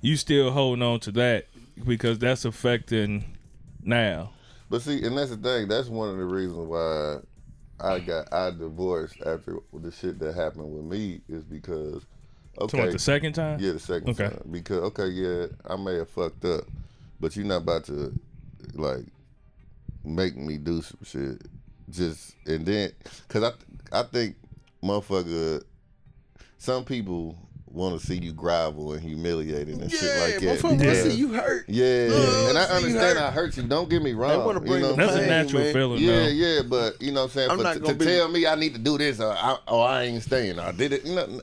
you 0.00 0.16
still 0.16 0.50
holding 0.50 0.82
on 0.82 0.98
to 1.00 1.12
that 1.12 1.46
because 1.86 2.18
that's 2.18 2.44
affecting 2.44 3.36
now. 3.84 4.32
But 4.68 4.82
see, 4.82 5.04
and 5.04 5.16
that's 5.18 5.30
the 5.30 5.36
thing. 5.36 5.68
That's 5.68 5.88
one 5.88 6.10
of 6.10 6.16
the 6.16 6.24
reasons 6.24 6.68
why 6.68 7.18
I 7.80 7.98
got 7.98 8.32
I 8.32 8.50
divorced 8.50 9.16
after 9.24 9.58
the 9.72 9.90
shit 9.90 10.18
that 10.20 10.34
happened 10.34 10.72
with 10.72 10.84
me 10.84 11.20
is 11.28 11.42
because 11.44 12.02
So 12.56 12.64
okay, 12.66 12.78
what, 12.78 12.92
the 12.92 12.98
second 12.98 13.32
time? 13.34 13.58
yeah, 13.60 13.72
the 13.72 13.78
second 13.80 14.10
Okay. 14.10 14.28
time 14.28 14.42
because 14.50 14.78
okay, 14.78 15.08
yeah, 15.08 15.46
I 15.68 15.76
may 15.76 15.94
have 15.96 16.08
fucked 16.10 16.44
up, 16.44 16.64
but 17.18 17.34
you're 17.36 17.46
not 17.46 17.62
about 17.62 17.84
to 17.86 18.16
like 18.74 19.04
make 20.04 20.36
me 20.36 20.56
do 20.58 20.82
some 20.82 20.98
shit. 21.04 21.42
Just 21.90 22.36
and 22.46 22.64
then 22.64 22.92
because 23.26 23.42
I 23.92 24.00
I 24.00 24.02
think 24.04 24.36
motherfucker, 24.84 25.64
some 26.58 26.84
people 26.84 27.36
want 27.72 28.00
to 28.00 28.04
see 28.04 28.16
you 28.16 28.32
grovel 28.32 28.92
and 28.92 29.02
humiliated 29.02 29.78
and 29.80 29.90
shit 29.90 30.02
like 30.20 30.40
that. 30.40 30.42
motherfucker 30.42 30.78
wanna 30.78 30.94
see 30.94 31.12
you 31.16 31.32
hurt. 31.32 31.64
yeah, 31.68 32.48
and 32.48 32.58
I 32.58 32.64
understand 32.64 33.18
hurt. 33.18 33.18
I 33.18 33.30
hurt 33.30 33.56
you. 33.56 33.62
Don't 33.62 33.88
get 33.88 34.02
me 34.02 34.12
wrong. 34.12 34.44
wanna 34.44 34.60
bring 34.60 34.74
you 34.74 34.80
know 34.80 34.92
That's 34.94 35.12
I'm 35.14 35.24
a 35.24 35.26
natural 35.26 35.62
man. 35.62 35.72
feeling. 35.72 36.02
Yeah, 36.02 36.10
though. 36.16 36.28
yeah, 36.28 36.62
but 36.68 37.00
you 37.00 37.12
know 37.12 37.20
what 37.20 37.24
I'm 37.26 37.30
saying. 37.30 37.50
I'm 37.50 37.56
For, 37.58 37.62
not 37.62 37.74
to, 37.74 37.80
gonna 37.80 37.98
tell 37.98 38.28
me 38.28 38.46
I 38.46 38.54
need 38.56 38.72
to 38.74 38.80
do 38.80 38.98
this 38.98 39.20
or 39.20 39.32
I, 39.32 39.56
or 39.68 39.86
I 39.86 40.02
ain't 40.04 40.22
staying 40.22 40.58
I 40.58 40.72
did 40.72 40.92
it. 40.92 41.04
You 41.04 41.14
know, 41.14 41.40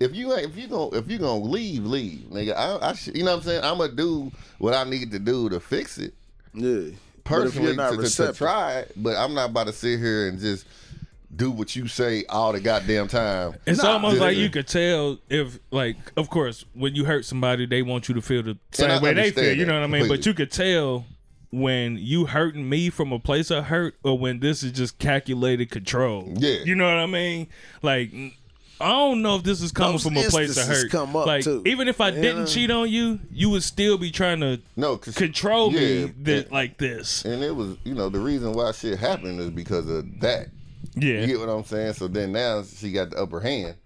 if 0.00 0.14
you 0.14 0.32
ain't, 0.34 0.46
if 0.46 0.56
you 0.56 0.68
gonna 0.68 0.96
if 0.96 1.10
you 1.10 1.18
gonna 1.18 1.44
leave, 1.44 1.84
leave, 1.84 2.20
nigga. 2.30 2.54
I, 2.56 2.90
I 2.90 2.92
should, 2.94 3.16
you 3.16 3.24
know 3.24 3.32
what 3.32 3.38
I'm 3.38 3.42
saying. 3.44 3.64
I'm 3.64 3.78
gonna 3.78 3.92
do 3.92 4.30
what 4.58 4.74
I 4.74 4.84
need 4.84 5.10
to 5.12 5.18
do 5.18 5.48
to 5.50 5.60
fix 5.60 5.98
it 5.98 6.14
Yeah. 6.54 6.90
personally 7.24 7.44
but 7.44 7.46
if 7.46 7.54
you're 7.62 7.74
not 7.74 7.90
to, 7.92 8.08
to, 8.08 8.26
to 8.28 8.32
try 8.32 8.78
it. 8.80 8.92
But 8.96 9.16
I'm 9.16 9.34
not 9.34 9.50
about 9.50 9.66
to 9.66 9.72
sit 9.72 9.98
here 9.98 10.28
and 10.28 10.38
just 10.38 10.66
do 11.34 11.50
what 11.50 11.74
you 11.76 11.86
say 11.88 12.24
all 12.28 12.52
the 12.52 12.60
goddamn 12.60 13.08
time. 13.08 13.54
It's 13.66 13.82
Nah, 13.82 13.92
almost 13.92 14.20
like 14.20 14.36
you 14.36 14.48
could 14.48 14.66
tell 14.68 15.18
if, 15.28 15.58
like, 15.70 15.96
of 16.16 16.30
course, 16.30 16.64
when 16.74 16.94
you 16.94 17.04
hurt 17.04 17.24
somebody, 17.24 17.66
they 17.66 17.82
want 17.82 18.08
you 18.08 18.14
to 18.14 18.22
feel 18.22 18.42
the 18.42 18.56
same 18.72 19.02
way 19.02 19.12
they 19.12 19.20
understand 19.22 19.34
feel. 19.34 19.56
You 19.56 19.66
know 19.66 19.74
what 19.74 19.82
I 19.84 19.86
mean? 19.86 20.08
But 20.08 20.24
you 20.24 20.34
could 20.34 20.50
tell 20.52 21.04
when 21.50 21.96
you 21.98 22.26
hurting 22.26 22.68
me 22.68 22.90
from 22.90 23.12
a 23.12 23.18
place 23.18 23.50
of 23.50 23.64
hurt, 23.66 23.96
or 24.02 24.18
when 24.18 24.40
this 24.40 24.62
is 24.62 24.72
just 24.72 24.98
calculated 24.98 25.70
control. 25.70 26.32
Yeah. 26.36 26.58
you 26.64 26.74
know 26.74 26.84
what 26.84 26.98
I 26.98 27.06
mean? 27.06 27.48
Like, 27.82 28.12
I 28.78 28.90
don't 28.90 29.22
know 29.22 29.36
if 29.36 29.42
this 29.42 29.62
is 29.62 29.72
coming 29.72 29.92
Those 29.92 30.02
from 30.02 30.16
a 30.18 30.24
place 30.24 30.56
of 30.58 30.66
hurt. 30.66 30.90
come 30.90 31.16
up, 31.16 31.26
like, 31.26 31.44
too. 31.44 31.62
even 31.64 31.88
if 31.88 31.98
I 32.00 32.08
You 32.10 32.20
didn't 32.20 32.40
know? 32.40 32.46
cheat 32.46 32.70
on 32.70 32.90
you, 32.90 33.20
you 33.32 33.48
would 33.50 33.62
still 33.62 33.96
be 33.96 34.10
trying 34.10 34.40
to 34.40 34.60
No, 34.76 34.98
cause 34.98 35.14
control 35.14 35.70
me 35.70 36.04
that, 36.24 36.44
and- 36.44 36.52
like 36.52 36.76
this. 36.76 37.24
And 37.24 37.42
it 37.42 37.54
was, 37.56 37.76
you 37.84 37.94
know, 37.94 38.10
the 38.10 38.20
reason 38.20 38.52
why 38.52 38.72
shit 38.72 38.98
happened 38.98 39.40
is 39.40 39.50
because 39.50 39.88
of 39.88 40.20
that. 40.20 40.48
Yeah. 40.94 41.20
You 41.20 41.26
get 41.26 41.40
what 41.40 41.48
I'm 41.48 41.64
saying? 41.64 41.94
So 41.94 42.08
then 42.08 42.32
now 42.32 42.62
she 42.62 42.92
got 42.92 43.10
the 43.10 43.22
upper 43.22 43.40
hand, 43.40 43.76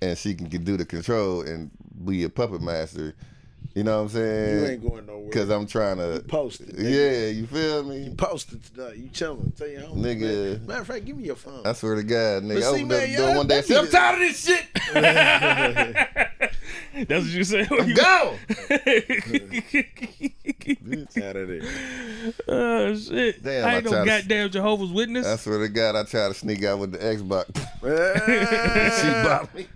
and 0.00 0.16
she 0.16 0.34
can, 0.34 0.48
do 0.48 0.76
the 0.76 0.84
control 0.84 1.42
and 1.42 1.70
be 2.04 2.24
a 2.24 2.28
puppet 2.28 2.62
master. 2.62 3.14
You 3.76 3.84
know 3.84 3.96
what 3.98 4.02
I'm 4.04 4.08
saying? 4.08 4.58
you 4.58 4.64
ain't 4.70 4.82
going 4.88 5.04
nowhere. 5.04 5.26
Because 5.26 5.50
I'm 5.50 5.66
trying 5.66 5.98
to 5.98 6.24
post 6.26 6.62
it. 6.62 6.74
nigga. 6.76 6.90
Yeah, 6.90 7.26
you 7.28 7.46
feel 7.46 7.82
me? 7.84 8.08
Post 8.16 8.54
it 8.54 8.64
today. 8.64 8.94
You 8.96 9.10
chilling. 9.10 9.52
Tell 9.54 9.68
your 9.68 9.82
homies. 9.82 10.16
Nigga. 10.16 10.58
man. 10.60 10.66
Matter 10.66 10.80
of 10.80 10.86
fact, 10.86 11.04
give 11.04 11.14
me 11.18 11.24
your 11.24 11.36
phone. 11.36 11.60
I 11.66 11.74
swear 11.74 11.96
to 11.96 12.02
God, 12.02 12.44
nigga. 12.44 12.54
But 12.54 12.56
I 12.56 12.60
see, 12.60 12.66
opened 12.68 12.88
man, 12.88 13.02
up 13.02 13.06
the 13.10 13.16
door 13.16 13.28
y'all- 13.28 13.36
one 13.36 13.46
day. 13.48 13.60
See, 13.60 13.76
I'm 13.76 13.88
tired 13.88 14.14
of 14.14 14.20
this 14.20 14.46
shit. 14.46 14.66
That's 17.08 17.24
what 17.24 17.32
you 17.34 17.44
said. 17.44 17.68
I'm 17.70 17.92
gone. 17.92 18.38
out 21.22 21.36
of 21.36 21.48
there. 21.48 21.62
oh 22.48 22.96
shit! 22.96 23.42
Damn, 23.42 23.66
I 23.66 23.72
I 23.72 23.76
ain't 23.76 23.84
no 23.84 23.90
tried 23.90 24.00
to- 24.00 24.06
goddamn 24.06 24.50
Jehovah's 24.50 24.90
Witness. 24.90 25.26
I 25.26 25.36
swear 25.36 25.58
to 25.58 25.68
God, 25.68 25.96
I 25.96 26.04
tried 26.04 26.28
to 26.28 26.34
sneak 26.34 26.64
out 26.64 26.78
with 26.78 26.92
the 26.92 26.98
Xbox. 26.98 27.46
She 29.02 29.08
bought 29.28 29.54
me. 29.54 29.66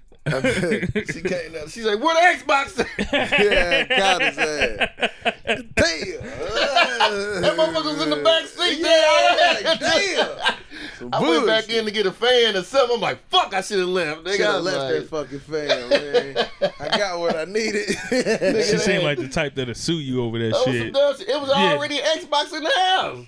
She 1.12 1.22
came 1.22 1.54
up. 1.56 1.68
She's 1.68 1.84
like, 1.84 1.98
"Where 2.00 2.14
the 2.14 2.38
Xbox?" 2.44 2.78
yeah, 3.12 3.84
caught 3.98 4.22
his 4.22 4.38
ass. 4.38 5.10
Damn. 5.46 7.40
that 7.42 7.54
motherfucker 7.56 7.84
was 7.84 8.02
in 8.02 8.10
the 8.10 8.16
back 8.16 8.46
seat. 8.46 8.78
Yeah, 8.80 9.74
damn. 9.80 10.54
Some 10.98 11.10
I 11.12 11.20
went 11.20 11.46
back 11.46 11.68
in 11.68 11.84
to 11.84 11.90
get 11.90 12.06
a 12.06 12.12
fan 12.12 12.56
or 12.56 12.62
something. 12.62 12.96
I'm 12.96 13.00
like, 13.00 13.26
"Fuck! 13.28 13.54
I 13.54 13.60
should 13.62 13.78
have 13.80 13.88
left." 13.88 14.24
They 14.24 14.38
got 14.38 14.56
I 14.56 14.58
left 14.58 14.78
like, 14.78 14.94
that 14.94 15.08
fucking 15.08 15.40
fan, 15.40 15.88
man. 15.88 16.72
I 16.80 16.98
got 16.98 17.18
what 17.18 17.36
I 17.36 17.44
needed. 17.44 17.88
she 18.10 18.78
seemed 18.78 19.02
like 19.04 19.18
the 19.18 19.28
type 19.28 19.54
that'll 19.54 19.74
sue 19.74 19.94
you 19.94 20.22
over 20.22 20.38
that 20.38 20.50
That 20.52 20.64
shit. 20.64 20.92
dumb 20.92 21.16
shit. 21.16 21.28
It 21.28 21.40
was 21.40 21.48
Yeah. 21.50 21.72
already 21.72 21.98
an 21.98 22.04
Xbox 22.18 22.52
in 22.54 22.62
the 22.62 22.70
house. 22.76 23.26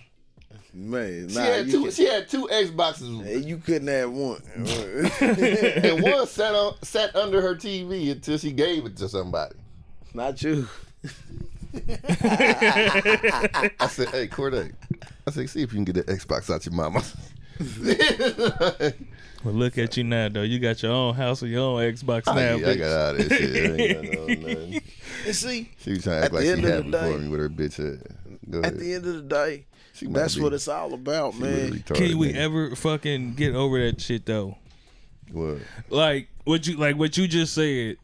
Man, 0.75 1.29
She 1.29 1.35
nah, 1.35 1.43
had 1.43 1.71
two. 1.71 1.83
can- 1.83 1.91
She 1.93 2.05
had 2.07 2.29
two 2.29 2.49
Xboxes, 2.51 3.25
hey, 3.25 3.39
you 3.39 3.59
couldn't 3.59 3.89
have 3.89 4.11
one. 4.11 4.43
and 4.57 6.03
one 6.03 6.27
sat 6.27 6.55
on 6.55 6.75
sat 6.83 7.15
under 7.17 7.41
her 7.41 7.55
TV 7.55 8.11
until 8.13 8.39
she 8.39 8.53
gave 8.53 8.87
it 8.87 8.97
to 8.99 9.09
somebody. 9.09 9.55
Not 10.15 10.43
you. 10.43 10.69
I 12.53 13.89
said, 13.91 14.09
"Hey, 14.09 14.27
Corday," 14.27 14.71
I 15.27 15.31
said, 15.31 15.49
"See 15.49 15.63
if 15.63 15.73
you 15.73 15.77
can 15.83 15.85
get 15.85 15.95
the 15.95 16.05
Xbox 16.05 16.51
out 16.53 16.65
your 16.67 16.75
mama." 16.75 17.03
Well, 19.45 19.55
look 19.55 19.77
at 19.79 19.97
you 19.97 20.05
now, 20.05 20.29
though. 20.29 20.43
You 20.43 20.61
got 20.61 20.81
your 20.85 20.93
own 20.93 21.15
house 21.15 21.43
and 21.43 21.51
your 21.51 21.63
own 21.63 21.81
Xbox 21.93 22.27
now, 22.27 22.33
I 22.55 22.61
bitch. 22.61 22.79
got 22.79 22.93
out 22.93 23.17
of 23.21 23.29
this 23.29 23.39
shit. 23.39 23.71
I 23.71 23.75
ain't 23.83 23.95
got 23.95 24.05
no 24.19 24.27
nothing. 24.49 24.81
And 25.27 25.35
see, 25.37 25.71
She 25.79 25.91
was 25.91 26.03
trying 26.05 26.17
to 26.17 26.19
At 26.19 26.25
act 26.27 26.35
like 26.35 26.41
the 26.43 26.47
she 26.47 26.53
end 26.53 26.65
of 26.65 26.71
happy 26.71 26.91
the 26.91 26.99
for 26.99 27.05
day- 27.19 27.19
me 27.25 27.29
with 27.29 27.41
her 27.41 27.49
bitch 27.49 27.77
head. 27.77 28.03
Go 28.51 28.59
ahead. 28.61 28.73
at 28.75 28.79
the 28.79 28.95
end 28.95 29.07
of 29.07 29.15
the 29.15 29.23
day, 29.23 29.53
She 29.53 29.65
might 29.65 29.72
that's 30.09 30.37
be- 30.37 30.43
what 30.43 30.53
it's 30.53 30.69
all 30.69 30.95
about, 30.95 31.35
she 31.35 31.41
man. 31.41 31.55
really 31.55 31.81
Can 31.81 32.19
we 32.19 32.33
ever 32.35 32.75
fucking 32.77 33.35
get 33.35 33.55
over 33.55 33.79
that 33.85 34.01
shit 34.01 34.27
though? 34.27 34.57
What? 35.31 35.59
Like 35.91 36.29
what 36.45 36.67
you 36.67 36.77
like 36.77 36.97
what 36.97 37.17
you 37.17 37.27
just 37.27 37.55
said 37.55 37.97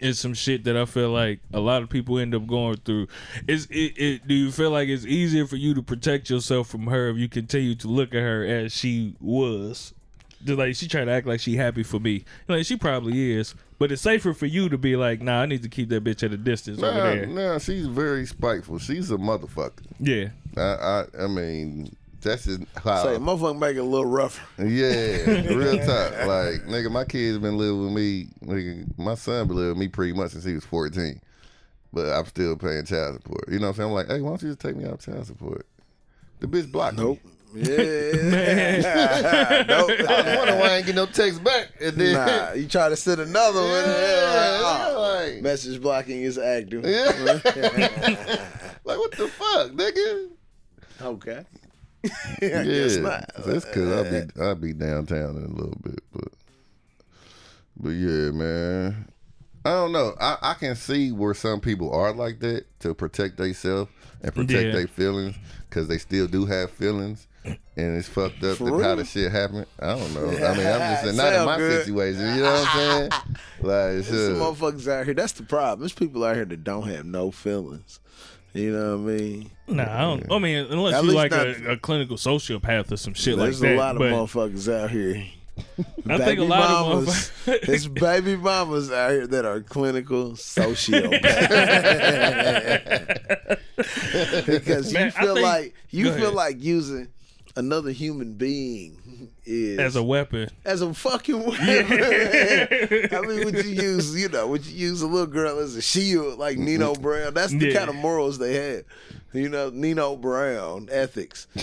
is 0.00 0.18
some 0.18 0.34
shit 0.34 0.64
that 0.64 0.76
I 0.76 0.86
feel 0.86 1.10
like 1.10 1.40
a 1.52 1.60
lot 1.60 1.82
of 1.82 1.90
people 1.90 2.18
end 2.18 2.34
up 2.34 2.46
going 2.46 2.76
through. 2.78 3.08
Is 3.46 3.66
it, 3.66 3.98
it 3.98 4.28
do 4.28 4.34
you 4.34 4.50
feel 4.50 4.70
like 4.70 4.88
it's 4.88 5.04
easier 5.04 5.46
for 5.46 5.56
you 5.56 5.74
to 5.74 5.82
protect 5.82 6.30
yourself 6.30 6.68
from 6.68 6.86
her 6.86 7.08
if 7.10 7.16
you 7.16 7.28
continue 7.28 7.74
to 7.76 7.88
look 7.88 8.14
at 8.14 8.20
her 8.20 8.44
as 8.44 8.72
she 8.72 9.14
was? 9.20 9.94
Just 10.42 10.58
like 10.58 10.74
she 10.74 10.88
try 10.88 11.04
to 11.04 11.10
act 11.10 11.26
like 11.26 11.40
she 11.40 11.56
happy 11.56 11.82
for 11.82 12.00
me. 12.00 12.24
Like 12.48 12.64
she 12.64 12.76
probably 12.76 13.32
is. 13.32 13.54
But 13.78 13.92
it's 13.92 14.02
safer 14.02 14.34
for 14.34 14.46
you 14.46 14.68
to 14.68 14.76
be 14.76 14.96
like, 14.96 15.22
nah, 15.22 15.40
I 15.40 15.46
need 15.46 15.62
to 15.62 15.68
keep 15.68 15.88
that 15.88 16.04
bitch 16.04 16.22
at 16.22 16.32
a 16.32 16.36
distance 16.36 16.82
over 16.82 16.98
there. 16.98 17.26
nah, 17.26 17.58
she's 17.58 17.86
very 17.86 18.26
spiteful. 18.26 18.78
She's 18.78 19.10
a 19.10 19.16
motherfucker. 19.16 19.86
Yeah. 19.98 20.28
I, 20.56 20.60
I, 20.60 21.04
I 21.20 21.26
mean, 21.26 21.94
that's 22.20 22.44
just 22.44 22.60
how. 22.76 23.04
Say, 23.04 23.16
motherfucker 23.16 23.58
make 23.58 23.76
it 23.76 23.80
a 23.80 23.84
little 23.84 24.06
rougher. 24.06 24.42
Yeah, 24.62 25.52
real 25.54 25.78
talk. 25.78 26.12
Like, 26.26 26.64
nigga, 26.66 26.90
my 26.90 27.04
kids 27.04 27.38
been 27.38 27.56
living 27.56 27.82
with 27.84 27.92
me. 27.92 28.28
Nigga, 28.44 28.98
my 28.98 29.14
son 29.14 29.46
been 29.48 29.56
living 29.56 29.70
with 29.70 29.78
me 29.78 29.88
pretty 29.88 30.12
much 30.12 30.32
since 30.32 30.44
he 30.44 30.54
was 30.54 30.64
14. 30.64 31.20
But 31.92 32.10
I'm 32.12 32.24
still 32.26 32.56
paying 32.56 32.84
child 32.84 33.16
support. 33.16 33.48
You 33.48 33.58
know 33.58 33.66
what 33.66 33.70
I'm 33.70 33.74
saying? 33.76 33.88
I'm 33.88 33.94
like, 33.94 34.06
hey, 34.08 34.20
why 34.20 34.28
don't 34.30 34.42
you 34.42 34.48
just 34.50 34.60
take 34.60 34.76
me 34.76 34.84
out 34.84 34.92
of 34.94 35.00
child 35.00 35.26
support? 35.26 35.66
The 36.40 36.46
bitch 36.46 36.70
blocked 36.70 36.96
Nope. 36.98 37.18
me. 37.24 37.30
Yeah. 37.52 37.64
nope. 39.68 39.90
I 39.90 40.22
was 40.22 40.36
wondering 40.36 40.60
why 40.60 40.68
I 40.68 40.76
ain't 40.76 40.86
get 40.86 40.94
no 40.94 41.06
text 41.06 41.42
back. 41.42 41.72
And 41.80 41.96
then, 41.96 42.12
Nah, 42.14 42.52
you 42.52 42.68
try 42.68 42.88
to 42.88 42.94
send 42.96 43.20
another 43.20 43.60
one. 43.60 43.70
yeah, 43.70 44.60
Yeah, 44.60 44.62
like, 44.62 44.86
oh, 45.38 45.40
Message 45.42 45.82
blocking 45.82 46.22
is 46.22 46.38
active. 46.38 46.84
yeah. 46.84 47.08
like, 48.84 48.98
what 48.98 49.10
the 49.16 49.26
fuck, 49.26 49.72
nigga? 49.72 50.28
Okay. 51.02 51.44
Yeah, 52.02 52.10
I 52.60 52.64
guess 52.64 52.96
not. 52.96 53.30
that's 53.44 53.64
because 53.66 53.90
I'll 53.92 54.10
be 54.10 54.30
I'll 54.42 54.54
be 54.54 54.72
downtown 54.72 55.36
in 55.36 55.44
a 55.44 55.54
little 55.54 55.78
bit, 55.82 56.00
but 56.12 56.28
but 57.76 57.90
yeah, 57.90 58.30
man. 58.30 59.06
I 59.62 59.70
don't 59.72 59.92
know. 59.92 60.14
I, 60.18 60.38
I 60.40 60.54
can 60.54 60.74
see 60.74 61.12
where 61.12 61.34
some 61.34 61.60
people 61.60 61.92
are 61.92 62.14
like 62.14 62.40
that 62.40 62.64
to 62.80 62.94
protect 62.94 63.36
themselves 63.36 63.90
and 64.22 64.34
protect 64.34 64.66
Yeah. 64.68 64.72
their 64.72 64.86
feelings 64.86 65.36
because 65.68 65.86
they 65.86 65.98
still 65.98 66.26
do 66.26 66.46
have 66.46 66.70
feelings. 66.70 67.26
And 67.44 67.96
it's 67.96 68.08
fucked 68.08 68.42
up 68.42 68.56
For 68.56 68.64
the, 68.64 68.70
how 68.72 68.76
real? 68.78 68.96
the 68.96 69.04
shit 69.04 69.30
happened. 69.30 69.66
I 69.78 69.96
don't 69.98 70.14
know. 70.14 70.28
I 70.28 70.30
mean, 70.56 70.66
I'm 70.66 70.78
just 70.78 71.04
saying, 71.04 71.16
not 71.16 71.32
in 71.34 71.44
my 71.44 71.56
good. 71.58 71.84
situation. 71.84 72.20
You 72.36 72.42
know 72.42 72.52
what 72.52 72.68
I'm 72.68 72.76
saying? 72.78 73.10
Like, 73.60 73.60
There's 73.60 74.06
some 74.08 74.34
motherfuckers 74.36 74.88
out 74.88 75.04
here. 75.04 75.14
That's 75.14 75.32
the 75.32 75.42
problem. 75.42 75.80
There's 75.80 75.92
people 75.92 76.24
out 76.24 76.36
here 76.36 76.44
that 76.46 76.64
don't 76.64 76.88
have 76.88 77.04
no 77.04 77.30
feelings. 77.30 78.00
You 78.52 78.72
know 78.72 78.96
what 78.96 79.12
I 79.12 79.16
mean? 79.16 79.50
Nah, 79.68 79.82
I 79.84 80.00
don't. 80.00 80.32
I 80.32 80.38
mean, 80.38 80.66
unless 80.70 80.94
At 80.94 81.04
you 81.04 81.12
like 81.12 81.30
not- 81.30 81.46
a, 81.46 81.70
a 81.72 81.76
clinical 81.76 82.16
sociopath 82.16 82.90
or 82.90 82.96
some 82.96 83.14
shit 83.14 83.38
like 83.38 83.52
that. 83.52 83.60
There's 83.60 83.74
a 83.74 83.78
lot 83.78 83.94
of 83.96 84.02
motherfuckers 84.02 84.72
out 84.72 84.90
here. 84.90 85.24
I 86.08 86.16
think 86.18 86.40
a 86.40 86.44
lot 86.44 86.62
of 86.70 86.88
mamas, 87.04 87.30
motherfuckers. 87.46 87.60
There's 87.66 87.86
baby 87.88 88.34
mamas 88.36 88.90
out 88.90 89.10
here 89.10 89.26
that 89.26 89.44
are 89.44 89.60
clinical 89.60 90.32
sociopaths. 90.32 91.20
because 94.46 94.92
Man, 94.92 95.06
you 95.06 95.10
feel 95.12 95.34
think- 95.34 95.46
like 95.46 95.74
you 95.90 96.12
feel 96.12 96.32
like 96.32 96.56
using 96.62 97.08
another 97.56 97.90
human 97.90 98.34
being 98.34 98.96
is 99.44 99.78
as 99.78 99.96
a 99.96 100.02
weapon. 100.02 100.48
as 100.64 100.82
a 100.82 100.92
fucking 100.94 101.38
weapon. 101.44 101.58
I 101.68 103.20
mean, 103.26 103.44
would 103.44 103.64
you 103.64 103.70
use, 103.70 104.14
you 104.20 104.28
know, 104.28 104.46
would 104.48 104.64
you 104.66 104.76
use 104.88 105.02
a 105.02 105.06
little 105.06 105.26
girl 105.26 105.58
as 105.58 105.76
a 105.76 105.82
shield 105.82 106.38
like 106.38 106.56
mm-hmm. 106.56 106.64
Nino 106.66 106.94
Brown? 106.94 107.34
That's 107.34 107.52
the 107.52 107.68
Yeah. 107.68 107.78
kind 107.78 107.90
of 107.90 107.96
morals 107.96 108.38
they 108.38 108.54
had. 108.54 108.84
You 109.32 109.48
know, 109.48 109.70
Nino 109.70 110.16
Brown 110.16 110.88
ethics. 110.90 111.46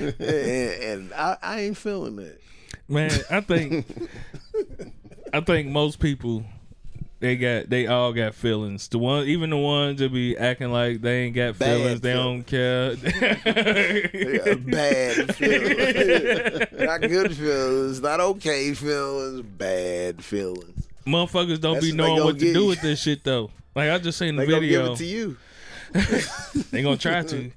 and 0.00 0.20
and 0.20 1.12
I, 1.14 1.36
I 1.42 1.60
ain't 1.60 1.76
feeling 1.76 2.16
that. 2.16 2.38
Man, 2.88 3.10
I 3.30 3.40
think 3.40 3.86
I 5.32 5.40
think 5.40 5.68
most 5.68 5.98
people 6.00 6.44
they 7.22 7.36
got 7.36 7.70
they 7.70 7.86
all 7.86 8.12
got 8.12 8.34
feelings. 8.34 8.88
The 8.88 8.98
one 8.98 9.26
even 9.28 9.50
the 9.50 9.56
ones 9.56 10.00
that 10.00 10.12
be 10.12 10.36
acting 10.36 10.72
like 10.72 11.00
they 11.00 11.22
ain't 11.22 11.36
got 11.36 11.56
Bad 11.56 11.76
feelings, 11.78 12.00
they 12.00 12.12
don't 12.12 12.42
care. 12.42 12.94
Yeah, 14.12 14.54
bad 14.54 15.34
feelings. 15.36 16.72
not 16.78 17.00
good 17.00 17.36
feelings, 17.36 18.00
not 18.02 18.18
okay 18.20 18.74
feelings, 18.74 19.42
bad 19.42 20.24
feelings. 20.24 20.88
Motherfuckers 21.06 21.60
don't 21.60 21.74
That's 21.74 21.86
be 21.86 21.92
knowing 21.92 22.24
what 22.24 22.38
to 22.38 22.44
give 22.44 22.54
do 22.54 22.62
you. 22.62 22.66
with 22.66 22.80
this 22.80 23.00
shit 23.00 23.22
though. 23.22 23.50
Like 23.76 23.90
I 23.90 23.98
just 23.98 24.18
seen 24.18 24.34
the 24.34 24.44
They 24.44 24.50
gonna 24.52 24.66
give 24.66 24.82
video. 24.84 24.92
it 24.92 24.96
to 24.96 25.04
you. 25.04 25.36
They 26.72 26.82
gonna 26.82 26.96
try 26.96 27.22
to. 27.22 27.50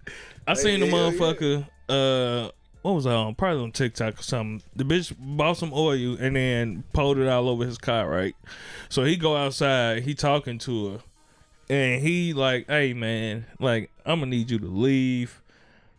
I 0.48 0.54
seen 0.54 0.80
the 0.80 0.86
hell 0.88 1.12
yeah. 1.12 1.18
motherfucker. 1.18 1.68
Uh, 1.90 2.52
what 2.86 2.94
was 2.94 3.08
on? 3.08 3.34
Probably 3.34 3.64
on 3.64 3.72
TikTok 3.72 4.20
or 4.20 4.22
something. 4.22 4.62
The 4.76 4.84
bitch 4.84 5.12
bought 5.18 5.58
some 5.58 5.72
oil 5.74 6.18
and 6.20 6.36
then 6.36 6.84
poured 6.94 7.18
it 7.18 7.28
all 7.28 7.50
over 7.50 7.66
his 7.66 7.80
car. 7.80 8.08
Right. 8.08 8.36
So 8.90 9.04
he 9.04 9.16
go 9.16 9.36
outside. 9.36 10.04
He 10.04 10.14
talking 10.14 10.60
to 10.60 10.92
her, 10.92 11.00
and 11.68 12.04
he 12.04 12.34
like, 12.34 12.68
"Hey 12.68 12.94
man, 12.94 13.48
like 13.60 13.90
I'm 14.06 14.20
gonna 14.20 14.30
need 14.30 14.52
you 14.52 14.60
to 14.60 14.68
leave. 14.68 15.42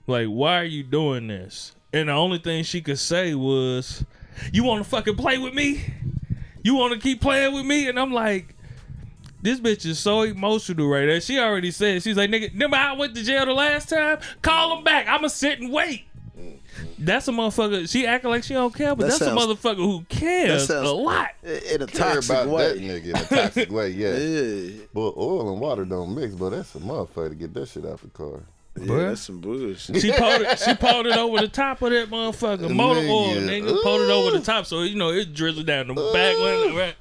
Like, 0.06 0.28
why 0.28 0.60
are 0.60 0.64
you 0.64 0.84
doing 0.84 1.26
this?" 1.26 1.74
And 1.92 2.08
the 2.08 2.12
only 2.12 2.38
thing 2.38 2.62
she 2.62 2.80
could 2.80 3.00
say 3.00 3.34
was, 3.34 4.04
"You 4.52 4.62
want 4.62 4.84
to 4.84 4.88
fucking 4.88 5.16
play 5.16 5.38
with 5.38 5.54
me? 5.54 5.92
You 6.62 6.76
want 6.76 6.94
to 6.94 7.00
keep 7.00 7.20
playing 7.20 7.52
with 7.52 7.66
me?" 7.66 7.88
And 7.88 7.98
I'm 7.98 8.12
like. 8.12 8.52
This 9.42 9.60
bitch 9.60 9.86
is 9.86 10.00
so 10.00 10.22
emotional 10.22 10.88
right 10.88 11.06
there. 11.06 11.20
She 11.20 11.38
already 11.38 11.70
said 11.70 12.02
she's 12.02 12.16
like, 12.16 12.30
nigga, 12.30 12.50
remember 12.52 12.78
I 12.78 12.94
went 12.94 13.14
to 13.14 13.22
jail 13.22 13.46
the 13.46 13.52
last 13.52 13.88
time? 13.90 14.18
Call 14.42 14.76
him 14.76 14.82
back. 14.82 15.06
I'ma 15.06 15.28
sit 15.28 15.60
and 15.60 15.70
wait. 15.72 16.06
That's 16.98 17.28
a 17.28 17.32
motherfucker. 17.32 17.88
She 17.90 18.06
acting 18.06 18.30
like 18.30 18.44
she 18.44 18.54
don't 18.54 18.74
care, 18.74 18.94
but 18.94 19.04
That 19.04 19.18
that's 19.18 19.18
sounds- 19.18 19.42
a 19.42 19.46
motherfucker 19.46 19.76
who 19.76 20.04
cares 20.08 20.66
that 20.68 20.74
sounds- 20.74 20.88
a 20.88 20.92
lot. 20.92 21.30
In 21.42 21.82
a 21.82 21.86
Care 21.86 22.14
toxic 22.14 22.30
about 22.30 22.48
way. 22.48 22.72
that 22.72 22.80
nigga 22.80 23.04
in 23.10 23.16
a 23.16 23.24
toxic 23.24 23.70
way, 23.70 23.88
yeah. 23.90 24.16
Yeah. 24.16 24.70
But 24.94 25.14
oil 25.16 25.52
and 25.52 25.60
water 25.60 25.84
don't 25.84 26.14
mix, 26.14 26.34
but 26.34 26.50
that's 26.50 26.74
a 26.74 26.78
motherfucker 26.78 27.30
to 27.30 27.34
get 27.34 27.54
that 27.54 27.68
shit 27.68 27.84
out 27.86 28.00
the 28.00 28.08
car. 28.08 28.42
Yeah, 28.78 28.84
Bruh. 28.86 29.08
that's 29.08 29.22
some 29.22 29.40
bullshit. 29.40 30.02
She 30.02 30.12
poured 30.12 30.42
it. 30.42 30.58
She 30.58 30.74
poured 30.80 31.06
it 31.06 31.16
over 31.16 31.40
the 31.40 31.48
top 31.48 31.80
of 31.80 31.90
that 31.92 32.10
motherfucker. 32.10 32.68
Motor 32.74 33.00
oil, 33.00 33.34
Nigga. 33.36 33.62
nigga. 33.70 33.82
Poured 33.82 34.02
it 34.02 34.10
over 34.10 34.36
the 34.36 34.44
top, 34.44 34.66
so 34.66 34.82
you 34.82 34.96
know 34.96 35.10
it 35.10 35.32
drizzled 35.32 35.66
down 35.66 35.88
the 35.88 35.94
back 35.94 36.36
window. 36.36 36.76
Right? 36.78 36.94